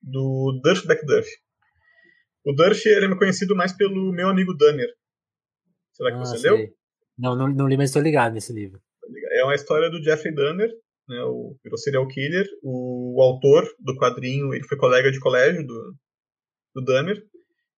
do 0.00 0.60
Durf 0.62 0.86
Duff. 0.86 1.28
O 2.46 2.52
Durf 2.52 2.86
ele 2.86 3.06
é 3.06 3.18
conhecido 3.18 3.56
mais 3.56 3.76
pelo 3.76 4.12
meu 4.12 4.28
amigo 4.28 4.54
Danner. 4.54 4.88
Será 5.92 6.10
que 6.10 6.16
ah, 6.16 6.20
você 6.20 6.38
sei. 6.38 6.50
leu? 6.50 6.68
Não, 7.18 7.36
não, 7.36 7.48
não 7.48 7.68
li, 7.68 7.76
mas 7.76 7.90
estou 7.90 8.00
ligado 8.00 8.32
nesse 8.32 8.52
livro. 8.52 8.80
É 9.32 9.44
uma 9.44 9.54
história 9.54 9.90
do 9.90 10.02
Jeffrey 10.02 10.34
Dahmer, 10.34 10.70
né, 11.08 11.22
o, 11.24 11.56
o 11.70 11.76
serial 11.76 12.06
killer. 12.08 12.46
O, 12.62 13.18
o, 13.18 13.22
autor 13.22 13.64
do 13.80 13.96
quadrinho, 13.96 14.54
ele 14.54 14.66
foi 14.66 14.78
colega 14.78 15.10
de 15.10 15.20
colégio 15.20 15.66
do, 15.66 15.94
do 16.76 16.84
Dahmer, 16.84 17.22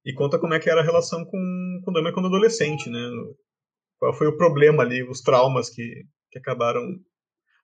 e 0.04 0.12
conta 0.14 0.38
como 0.38 0.54
é 0.54 0.60
que 0.60 0.70
era 0.70 0.82
a 0.82 0.84
relação 0.84 1.24
com, 1.24 1.80
com 1.84 1.90
o 1.90 1.94
Dahmer 1.94 2.12
quando 2.12 2.26
adolescente, 2.26 2.88
né? 2.88 3.00
Qual 3.98 4.14
foi 4.14 4.28
o 4.28 4.36
problema 4.36 4.82
ali, 4.82 5.02
os 5.02 5.20
traumas 5.20 5.68
que, 5.68 6.04
que 6.40 6.50
acabaram... 6.50 6.82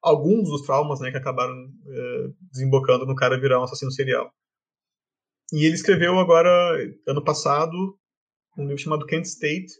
Alguns 0.03 0.49
dos 0.49 0.62
traumas, 0.62 0.99
né, 0.99 1.12
que 1.12 1.16
acabaram 1.16 1.55
é, 1.55 2.28
desembocando 2.51 3.07
no 3.07 3.15
cara 3.15 3.40
virar 3.40 3.61
um 3.61 3.62
assassino 3.62 3.93
serial. 3.93 4.32
E 5.53 5.65
ele 5.65 5.74
escreveu 5.74 6.19
agora, 6.19 6.51
ano 7.07 7.23
passado, 7.23 7.77
um 8.59 8.62
livro 8.62 8.78
chamado 8.82 9.07
Kent 9.07 9.27
State, 9.27 9.73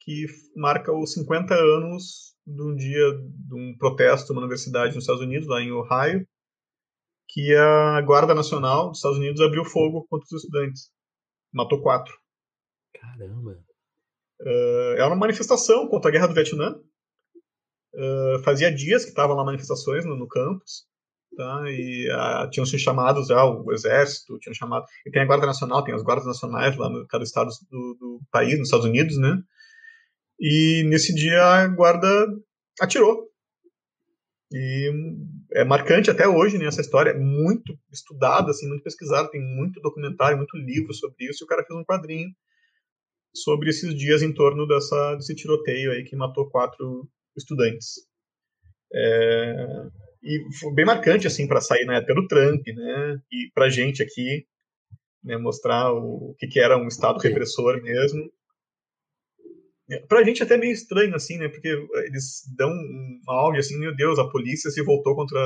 que 0.00 0.26
marca 0.56 0.92
os 0.92 1.14
50 1.14 1.54
anos 1.54 2.34
de 2.46 2.62
um 2.62 2.74
dia 2.74 3.12
de 3.14 3.54
um 3.54 3.76
protesto 3.78 4.32
numa 4.32 4.42
universidade 4.42 4.94
nos 4.94 5.04
Estados 5.04 5.22
Unidos, 5.22 5.48
lá 5.48 5.60
em 5.60 5.72
Ohio, 5.72 6.26
que 7.28 7.54
a 7.54 8.00
Guarda 8.02 8.34
Nacional 8.34 8.88
dos 8.88 8.98
Estados 8.98 9.18
Unidos 9.18 9.40
abriu 9.40 9.64
fogo 9.64 10.04
contra 10.08 10.24
os 10.24 10.44
estudantes. 10.44 10.90
Matou 11.52 11.80
quatro. 11.80 12.12
Caramba! 12.92 13.62
Uh, 14.40 14.94
era 14.96 15.06
uma 15.06 15.16
manifestação 15.16 15.86
contra 15.88 16.10
a 16.10 16.12
guerra 16.12 16.26
do 16.26 16.34
Vietnã. 16.34 16.74
Uh, 17.94 18.42
fazia 18.44 18.72
dias 18.72 19.04
que 19.04 19.10
estavam 19.10 19.36
lá 19.36 19.44
manifestações 19.44 20.04
no, 20.04 20.16
no 20.16 20.28
campus. 20.28 20.88
Tá? 21.36 21.62
E 21.68 22.08
uh, 22.10 22.50
tinham 22.50 22.66
sido 22.66 22.80
chamados 22.80 23.28
já 23.28 23.44
o 23.44 23.72
exército, 23.72 24.38
tinham 24.38 24.54
chamado. 24.54 24.84
E 25.06 25.10
tem 25.10 25.22
a 25.22 25.24
Guarda 25.26 25.46
Nacional, 25.46 25.84
tem 25.84 25.94
as 25.94 26.02
guardas 26.02 26.26
nacionais 26.26 26.76
lá 26.76 26.88
no 26.88 27.06
cada 27.06 27.24
estado 27.24 27.50
do, 27.70 27.94
do 27.94 28.20
país, 28.30 28.58
nos 28.58 28.68
Estados 28.68 28.86
Unidos, 28.86 29.16
né? 29.16 29.40
E 30.40 30.84
nesse 30.88 31.14
dia 31.14 31.42
a 31.42 31.68
guarda 31.68 32.08
atirou. 32.80 33.30
E 34.52 34.92
é 35.52 35.64
marcante 35.64 36.10
até 36.10 36.26
hoje, 36.26 36.58
né, 36.58 36.64
essa 36.64 36.80
história 36.80 37.10
é 37.10 37.18
muito 37.18 37.78
estudada, 37.92 38.50
assim, 38.50 38.66
muito 38.66 38.82
pesquisada, 38.82 39.30
tem 39.30 39.40
muito 39.40 39.80
documentário, 39.80 40.36
muito 40.36 40.56
livro 40.56 40.92
sobre 40.92 41.26
isso, 41.26 41.44
e 41.44 41.44
o 41.44 41.46
cara 41.46 41.64
fez 41.64 41.78
um 41.78 41.84
quadrinho 41.84 42.30
sobre 43.32 43.70
esses 43.70 43.94
dias 43.94 44.22
em 44.22 44.32
torno 44.32 44.66
dessa, 44.66 45.14
desse 45.14 45.36
tiroteio 45.36 45.92
aí 45.92 46.02
que 46.02 46.16
matou 46.16 46.50
quatro 46.50 47.08
estudantes. 47.36 48.06
É, 48.92 49.54
e 50.22 50.38
foi 50.58 50.74
bem 50.74 50.84
marcante, 50.84 51.26
assim, 51.26 51.46
para 51.46 51.60
sair 51.60 51.84
na 51.84 51.96
época 51.96 52.14
do 52.14 52.26
Trump, 52.26 52.66
né, 52.66 53.18
e 53.32 53.50
pra 53.54 53.68
gente 53.70 54.02
aqui, 54.02 54.46
né, 55.22 55.36
mostrar 55.36 55.92
o, 55.92 56.30
o 56.30 56.34
que, 56.38 56.46
que 56.46 56.60
era 56.60 56.76
um 56.76 56.88
Estado 56.88 57.18
repressor 57.18 57.80
mesmo, 57.82 58.30
Pra 60.08 60.22
gente 60.22 60.40
é 60.40 60.44
até 60.44 60.56
meio 60.56 60.72
estranho, 60.72 61.14
assim, 61.16 61.36
né? 61.36 61.48
Porque 61.48 61.68
eles 61.68 62.42
dão 62.56 62.70
um 62.70 63.20
áudio 63.26 63.58
assim, 63.58 63.76
meu 63.78 63.94
Deus, 63.94 64.18
a 64.18 64.28
polícia 64.28 64.70
se 64.70 64.84
voltou 64.84 65.16
contra 65.16 65.40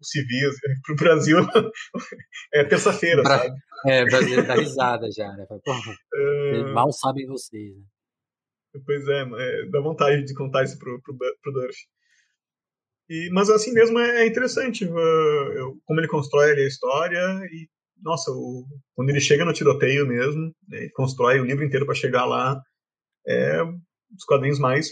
os 0.00 0.08
civis. 0.08 0.54
Pro 0.86 0.96
Brasil 0.96 1.36
é 2.54 2.64
terça-feira, 2.64 3.22
sabe? 3.22 3.54
É, 3.86 4.02
o 4.04 4.06
Brasil 4.06 4.46
tá 4.46 4.54
risada 4.54 5.08
já, 5.14 5.28
né? 5.32 5.44
Porra, 5.62 5.94
é... 6.14 6.72
Mal 6.72 6.90
sabem 6.92 7.26
vocês, 7.26 7.76
né? 7.76 7.82
Pois 8.84 9.08
é, 9.08 9.22
é, 9.22 9.66
dá 9.70 9.80
vontade 9.80 10.24
de 10.24 10.34
contar 10.34 10.64
isso 10.64 10.78
pro, 10.78 11.00
pro, 11.02 11.16
pro 11.16 11.52
Durf. 11.52 11.76
E, 13.08 13.30
mas 13.32 13.48
assim 13.48 13.72
mesmo 13.72 13.98
é, 13.98 14.22
é 14.22 14.26
interessante 14.26 14.84
uh, 14.84 15.80
como 15.86 15.98
ele 15.98 16.08
constrói 16.08 16.52
ali 16.52 16.62
a 16.62 16.68
história 16.68 17.18
e, 17.50 17.66
nossa, 18.02 18.30
o, 18.30 18.66
quando 18.94 19.08
ele 19.08 19.20
chega 19.20 19.46
no 19.46 19.52
tiroteio 19.52 20.06
mesmo, 20.06 20.52
né, 20.68 20.82
ele 20.82 20.90
constrói 20.90 21.40
o 21.40 21.44
livro 21.44 21.64
inteiro 21.64 21.86
para 21.86 21.94
chegar 21.94 22.26
lá 22.26 22.60
é 23.26 23.64
dos 24.10 24.24
quadrinhos 24.26 24.58
mais 24.58 24.88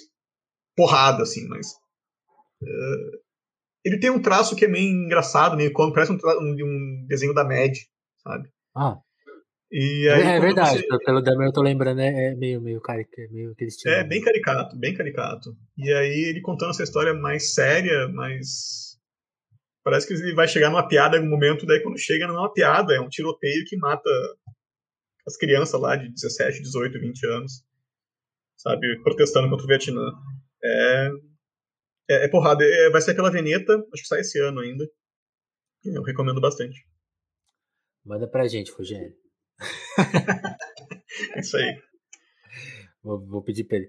porrada, 0.76 1.22
assim, 1.22 1.46
mas. 1.48 1.72
Uh, 2.62 3.26
ele 3.84 3.98
tem 3.98 4.10
um 4.10 4.20
traço 4.20 4.56
que 4.56 4.64
é 4.64 4.68
meio 4.68 4.90
engraçado, 4.90 5.56
meio 5.56 5.72
cômico, 5.72 5.94
parece 5.94 6.12
um, 6.12 6.16
um, 6.16 6.56
um, 6.64 7.06
desenho 7.06 7.32
da 7.32 7.44
Mad, 7.44 7.72
sabe? 8.18 8.48
Ah. 8.74 8.98
E 9.70 10.08
aí, 10.08 10.22
é, 10.22 10.36
é 10.36 10.40
verdade, 10.40 10.86
você... 10.86 11.04
pelo 11.04 11.20
Demer 11.20 11.48
eu 11.48 11.52
tô 11.52 11.60
lembrando, 11.60 12.00
é, 12.00 12.32
é 12.32 12.34
meio, 12.34 12.60
meio, 12.60 12.80
caricato, 12.80 13.32
meio 13.32 13.50
aquele 13.50 13.68
estilo. 13.68 13.94
É, 13.94 14.04
bem 14.04 14.20
caricato, 14.20 14.76
bem 14.76 14.94
caricato. 14.94 15.56
E 15.76 15.92
aí 15.92 16.28
ele 16.28 16.40
contando 16.40 16.70
essa 16.70 16.84
história 16.84 17.12
mais 17.12 17.52
séria, 17.52 18.08
mais. 18.08 18.96
Parece 19.82 20.06
que 20.06 20.14
ele 20.14 20.34
vai 20.34 20.46
chegar 20.48 20.70
numa 20.70 20.86
piada 20.86 21.16
em 21.16 21.20
algum 21.20 21.30
momento, 21.30 21.66
daí 21.66 21.80
quando 21.82 21.98
chega 21.98 22.26
não 22.26 22.36
é 22.36 22.38
uma 22.40 22.52
piada, 22.52 22.94
é 22.94 23.00
um 23.00 23.08
tiroteio 23.08 23.64
que 23.66 23.76
mata 23.76 24.10
as 25.26 25.36
crianças 25.36 25.80
lá 25.80 25.96
de 25.96 26.08
17, 26.12 26.62
18, 26.62 27.00
20 27.00 27.26
anos 27.26 27.66
sabe, 28.56 29.00
protestando 29.02 29.48
contra 29.48 29.64
o 29.64 29.68
Vietnã. 29.68 30.12
É, 30.62 31.08
é, 32.10 32.24
é 32.24 32.28
porrada. 32.28 32.64
É, 32.64 32.90
vai 32.90 33.00
sair 33.00 33.14
pela 33.14 33.30
Veneta, 33.30 33.74
acho 33.92 34.02
que 34.02 34.08
sai 34.08 34.20
esse 34.20 34.40
ano 34.40 34.60
ainda. 34.60 34.88
Eu 35.84 36.02
recomendo 36.02 36.40
bastante. 36.40 36.84
Manda 38.04 38.26
pra 38.26 38.48
gente, 38.48 38.72
Rogério. 38.72 39.14
É 41.34 41.40
isso 41.40 41.56
aí. 41.56 41.76
Vou, 43.02 43.20
vou 43.26 43.42
pedir 43.42 43.64
pra 43.64 43.78
ele. 43.78 43.88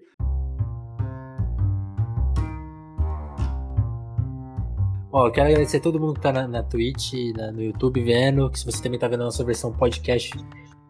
Ó, 5.11 5.27
eu 5.27 5.31
quero 5.31 5.47
agradecer 5.47 5.77
a 5.77 5.81
todo 5.81 5.99
mundo 5.99 6.15
que 6.15 6.21
tá 6.21 6.31
na, 6.31 6.47
na 6.47 6.63
Twitch, 6.63 7.13
na, 7.35 7.51
no 7.51 7.61
YouTube 7.61 8.03
vendo, 8.03 8.49
que 8.51 8.59
se 8.59 8.65
você 8.65 8.83
também 8.83 8.99
tá 8.99 9.07
vendo 9.07 9.21
a 9.21 9.25
nossa 9.25 9.43
versão 9.43 9.71
podcast, 9.71 10.35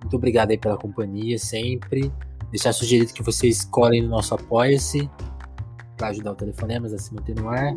muito 0.01 0.15
obrigado 0.15 0.51
aí 0.51 0.57
pela 0.57 0.77
companhia 0.77 1.37
sempre 1.37 2.11
deixar 2.51 2.73
sugerido 2.73 3.13
que 3.13 3.23
vocês 3.23 3.65
colhem 3.65 4.01
no 4.01 4.09
nosso 4.09 4.33
Apoia-se 4.33 5.09
para 5.97 6.09
ajudar 6.09 6.31
o 6.31 6.35
Telefonemas 6.35 6.93
a 6.93 6.97
se 6.97 7.13
manter 7.13 7.35
no 7.35 7.49
ar. 7.49 7.73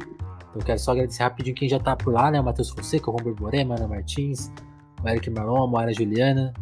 Então, 0.50 0.62
quero 0.64 0.78
só 0.78 0.92
agradecer 0.92 1.22
rapidinho 1.22 1.54
quem 1.54 1.68
já 1.68 1.76
está 1.76 1.96
por 1.96 2.12
lá, 2.12 2.30
né? 2.30 2.40
O 2.40 2.44
Matheus 2.44 2.70
Fonseca, 2.70 3.10
o 3.10 3.16
Romber 3.16 3.34
Borema, 3.34 3.76
Ana 3.76 3.88
Martins, 3.88 4.52
o 5.02 5.08
Eric 5.08 5.30
Marlon, 5.30 5.64
a 5.64 5.66
Moara 5.66 5.92
Juliana, 5.92 6.52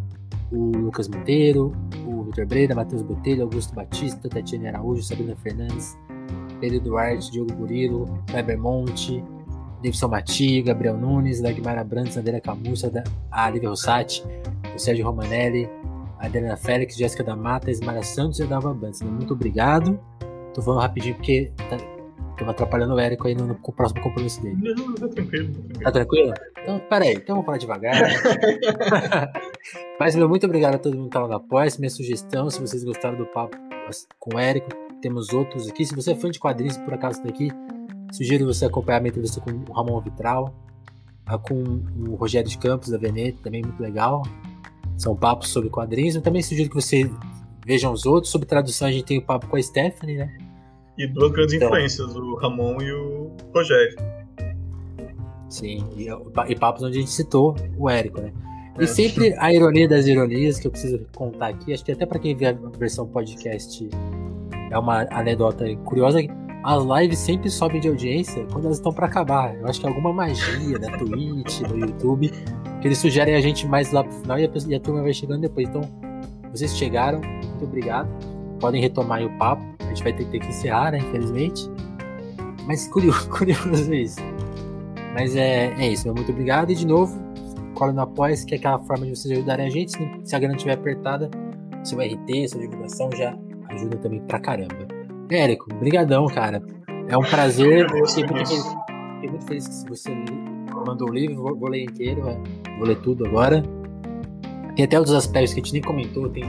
o 0.51 0.73
Lucas 0.77 1.09
Monteiro, 1.09 1.73
o 2.07 2.23
Vitor 2.25 2.47
Breira, 2.47 2.75
Matheus 2.75 3.03
Botelho, 3.03 3.43
Augusto 3.43 3.75
Batista, 3.75 4.29
Tatiane 4.29 4.69
Araújo, 4.69 5.03
Sabrina 5.03 5.37
Fernandes, 5.37 5.99
Pedro 6.61 6.81
Duarte, 6.81 7.31
Diogo 7.31 7.53
Burilo, 7.55 8.07
Weber 8.33 8.59
Monte, 8.59 9.23
Davidson 9.83 10.09
Mati, 10.09 10.63
Gabriel 10.63 10.97
Nunes, 10.97 11.41
Dagmar 11.41 11.79
Abrantes, 11.79 12.17
Andréa 12.17 12.41
Camussa, 12.41 12.91
a 13.31 13.51
Lívia 13.51 13.69
Rossati, 13.69 14.25
o 14.75 14.79
Sérgio 14.79 15.05
Romanelli, 15.05 15.69
Adriana 16.19 16.57
Félix, 16.57 16.97
Jéssica 16.97 17.23
da 17.23 17.37
Mata, 17.37 17.71
Esmara 17.71 18.03
Santos 18.03 18.41
e 18.41 18.43
Adalva 18.43 18.75
Bantes. 18.75 19.03
Muito 19.03 19.35
obrigado. 19.35 19.99
Tô 20.53 20.63
falando 20.63 20.81
rapidinho 20.81 21.15
porque 21.15 21.53
tá, 21.71 21.77
tô 22.37 22.51
atrapalhando 22.51 22.95
o 22.95 22.99
Érico 22.99 23.29
aí 23.29 23.35
no, 23.35 23.47
no, 23.47 23.55
próximo 23.55 24.01
compromisso 24.03 24.43
dele. 24.43 24.57
Não, 24.75 24.95
tá 24.95 25.09
tranquilo. 25.09 25.53
Tá 25.81 25.93
tranquilo? 25.93 26.35
Então, 26.61 26.81
peraí, 26.91 27.15
então 27.15 27.37
vamos 27.37 27.47
falar 27.47 27.59
devagar. 27.59 28.03
Mas, 29.99 30.15
meu, 30.15 30.29
muito 30.29 30.47
obrigado 30.47 30.77
a 30.77 30.79
todo 30.79 30.97
mundo 30.97 31.11
que 31.11 31.19
lá 31.19 31.27
no 31.27 31.35
Apoia. 31.35 31.69
Minha 31.79 31.91
sugestão, 31.91 32.49
se 32.51 32.61
vocês 32.61 32.85
gostaram 32.85 33.17
do 33.17 33.27
papo 33.27 33.57
com 34.19 34.37
o 34.37 34.39
Érico, 34.39 34.69
temos 35.01 35.33
outros 35.33 35.69
aqui. 35.69 35.85
Se 35.85 35.95
você 35.95 36.13
é 36.13 36.15
fã 36.15 36.31
de 36.31 36.39
quadrinhos 36.39 36.77
por 36.79 36.95
acaso 36.95 37.19
está 37.19 37.29
aqui, 37.29 37.51
sugiro 38.13 38.47
você 38.47 38.65
acompanhar 38.65 38.99
a 38.99 39.01
minha 39.01 39.11
entrevista 39.11 39.41
com 39.41 39.51
o 39.51 39.73
Ramon 39.73 40.01
Vitral, 40.01 40.55
com 41.43 41.83
o 42.09 42.15
Rogério 42.15 42.49
de 42.49 42.59
Campos 42.59 42.91
da 42.91 42.99
Veneta, 42.99 43.39
também 43.43 43.63
muito 43.63 43.83
legal. 43.83 44.23
São 44.97 45.15
papos 45.15 45.49
sobre 45.51 45.71
quadrinhos. 45.71 46.15
Eu 46.15 46.23
também 46.23 46.43
sugiro 46.43 46.69
que 46.69 46.75
você 46.75 47.11
vejam 47.65 47.93
os 47.93 48.07
outros. 48.07 48.33
Sobre 48.33 48.47
tradução, 48.47 48.89
a 48.89 48.93
gente 48.93 49.05
tem 49.05 49.19
o 49.19 49.23
papo 49.23 49.47
com 49.47 49.57
a 49.57 49.63
Stephanie, 49.63 50.17
né? 50.17 50.37
E 50.97 51.07
duas 51.07 51.31
grandes 51.31 51.55
então, 51.55 51.69
influências, 51.69 52.17
o 52.17 52.35
Ramon 52.37 52.81
e 52.81 52.93
o 52.93 53.31
Rogério. 53.55 53.97
Sim, 55.49 55.89
e, 55.97 56.09
e 56.49 56.57
papos 56.57 56.83
onde 56.83 56.99
a 56.99 57.01
gente 57.01 57.13
citou 57.13 57.55
o 57.77 57.89
Érico, 57.89 58.21
né? 58.21 58.33
E 58.81 58.87
sempre 58.87 59.35
a 59.39 59.53
ironia 59.53 59.89
das 59.89 60.07
ironias 60.07 60.59
que 60.59 60.67
eu 60.67 60.71
preciso 60.71 61.01
contar 61.15 61.49
aqui, 61.49 61.73
acho 61.73 61.85
que 61.85 61.93
até 61.93 62.07
para 62.07 62.19
quem 62.19 62.37
vê 62.37 62.47
a 62.47 62.53
versão 62.53 63.07
podcast 63.07 63.89
é 64.71 64.79
uma 64.79 65.07
anedota 65.11 65.65
curiosa. 65.85 66.21
As 66.65 66.85
lives 66.85 67.19
sempre 67.19 67.51
sobem 67.51 67.81
de 67.81 67.89
audiência 67.89 68.47
quando 68.53 68.67
elas 68.67 68.79
estão 68.79 68.93
para 68.93 69.07
acabar. 69.07 69.55
Eu 69.57 69.67
acho 69.67 69.81
que 69.81 69.87
é 69.87 69.89
alguma 69.89 70.13
magia 70.13 70.79
da 70.79 70.97
Twitch, 70.97 71.63
do 71.63 71.79
YouTube, 71.79 72.31
que 72.81 72.87
eles 72.87 72.99
sugerem 72.99 73.35
a 73.35 73.41
gente 73.41 73.67
mais 73.67 73.91
lá 73.91 74.05
pro 74.05 74.13
final 74.13 74.39
e 74.39 74.45
a, 74.45 74.51
e 74.69 74.75
a 74.75 74.81
turma 74.81 75.03
vai 75.03 75.13
chegando 75.13 75.41
depois. 75.41 75.69
Então, 75.69 75.83
vocês 76.53 76.77
chegaram, 76.77 77.21
muito 77.21 77.65
obrigado. 77.65 78.09
Podem 78.61 78.81
retomar 78.81 79.25
o 79.25 79.39
papo. 79.39 79.63
A 79.81 79.89
gente 79.89 80.03
vai 80.03 80.13
ter, 80.13 80.25
ter 80.27 80.41
que 80.41 80.49
encerrar, 80.49 80.93
né, 80.93 80.99
infelizmente. 80.99 81.69
Mas 82.67 82.87
curioso, 82.89 83.29
curioso 83.31 83.93
isso. 83.93 84.21
Mas 85.15 85.35
é, 85.35 85.75
é 85.79 85.89
isso, 85.89 86.05
meu 86.05 86.15
muito 86.15 86.31
obrigado. 86.31 86.71
E 86.71 86.75
de 86.75 86.87
novo, 86.87 87.19
cola 87.79 87.93
no 87.93 88.01
apoia 88.03 88.35
que 88.45 88.55
é 88.55 88.59
aquela 88.59 88.79
forma 88.81 89.07
de 89.07 89.17
vocês 89.17 89.33
ajudarem 89.33 89.67
a 89.67 89.71
gente. 89.71 89.93
Se 90.25 90.35
a 90.35 90.39
grana 90.39 90.57
estiver 90.57 90.75
apertada, 90.75 91.31
seu 91.85 91.99
RT, 92.01 92.49
sua 92.49 92.61
divulgação 92.61 93.09
já 93.17 93.39
ajuda 93.69 93.97
também 93.99 94.21
pra 94.23 94.41
caramba. 94.41 94.75
Érico, 95.31 95.73
brigadão, 95.77 96.27
cara. 96.27 96.63
É 97.09 97.17
um 97.17 97.23
prazer. 97.23 97.87
Fiquei 98.07 98.25
muito, 98.25 98.49
feliz, 98.49 98.77
fiquei 99.15 99.31
muito 99.31 99.47
feliz 99.47 99.69
que 99.69 99.89
você 99.89 100.11
mandou 100.87 101.09
o 101.09 101.13
livro, 101.13 101.37
vou, 101.37 101.57
vou 101.57 101.69
ler 101.69 101.85
inteiro, 101.85 102.23
vou 102.79 102.87
ler 102.87 102.99
tudo 103.01 103.27
agora. 103.27 103.63
Tem 104.75 104.85
até 104.85 104.99
outros 104.99 105.15
aspectos 105.15 105.55
que 105.55 105.61
a 105.61 105.63
gente 105.63 105.73
nem 105.75 105.83
comentou. 105.83 106.29
Tem, 106.29 106.45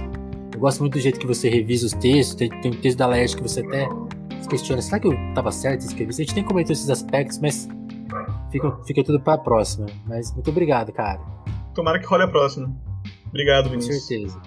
eu 0.54 0.60
gosto 0.60 0.80
muito 0.80 0.94
do 0.94 1.00
jeito 1.00 1.20
que 1.20 1.28
você 1.28 1.50
revisa 1.50 1.86
os 1.86 1.94
textos. 1.94 2.36
Tem, 2.36 2.50
tem 2.62 2.72
um 2.72 2.76
texto 2.76 2.98
da 2.98 3.06
Laerte 3.06 3.36
que 3.36 3.44
você 3.44 3.62
até 3.62 3.88
se 4.42 4.50
questiona: 4.50 4.82
será 4.82 5.00
que 5.00 5.08
eu 5.08 5.14
estava 5.14 5.52
certo 5.52 5.84
em 5.84 5.88
escrever? 5.88 6.12
A 6.12 6.16
gente 6.16 6.36
nem 6.36 6.44
comentou 6.44 6.74
esses 6.74 6.90
aspectos, 6.90 7.40
mas 7.40 7.68
fica, 8.52 8.72
fica 8.86 9.04
tudo 9.04 9.20
para 9.20 9.34
a 9.34 9.38
próxima. 9.38 9.88
Mas 10.06 10.34
muito 10.34 10.50
obrigado, 10.50 10.92
cara. 10.92 11.20
Tomara 11.74 12.00
que 12.00 12.06
role 12.06 12.24
a 12.24 12.28
próxima. 12.28 12.74
Obrigado, 13.28 13.70
Vinícius. 13.70 14.02
Com 14.02 14.08
certeza. 14.08 14.42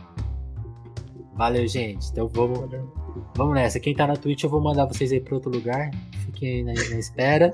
Valeu, 1.34 1.66
gente. 1.66 2.10
Então 2.10 2.28
vamos, 2.28 2.58
Valeu. 2.58 2.92
vamos 3.36 3.54
nessa. 3.54 3.80
Quem 3.80 3.94
tá 3.94 4.06
na 4.06 4.16
Twitch, 4.16 4.44
eu 4.44 4.50
vou 4.50 4.60
mandar 4.60 4.86
vocês 4.86 5.12
aí 5.12 5.20
para 5.20 5.34
outro 5.34 5.50
lugar. 5.50 5.90
Fiquem 6.26 6.56
aí 6.56 6.62
na, 6.62 6.72
na 6.72 6.98
espera. 6.98 7.52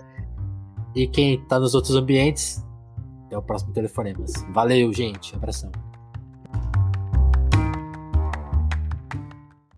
E 0.95 1.07
quem 1.07 1.41
tá 1.47 1.61
nos 1.61 1.75
outros 1.75 1.95
ambientes, 1.95 2.65
até 3.27 3.39
o 3.39 3.43
próximo 3.43 3.73
telefonema. 3.73 4.25
Valeu, 4.53 4.93
gente. 4.93 5.35
Abração. 5.35 5.71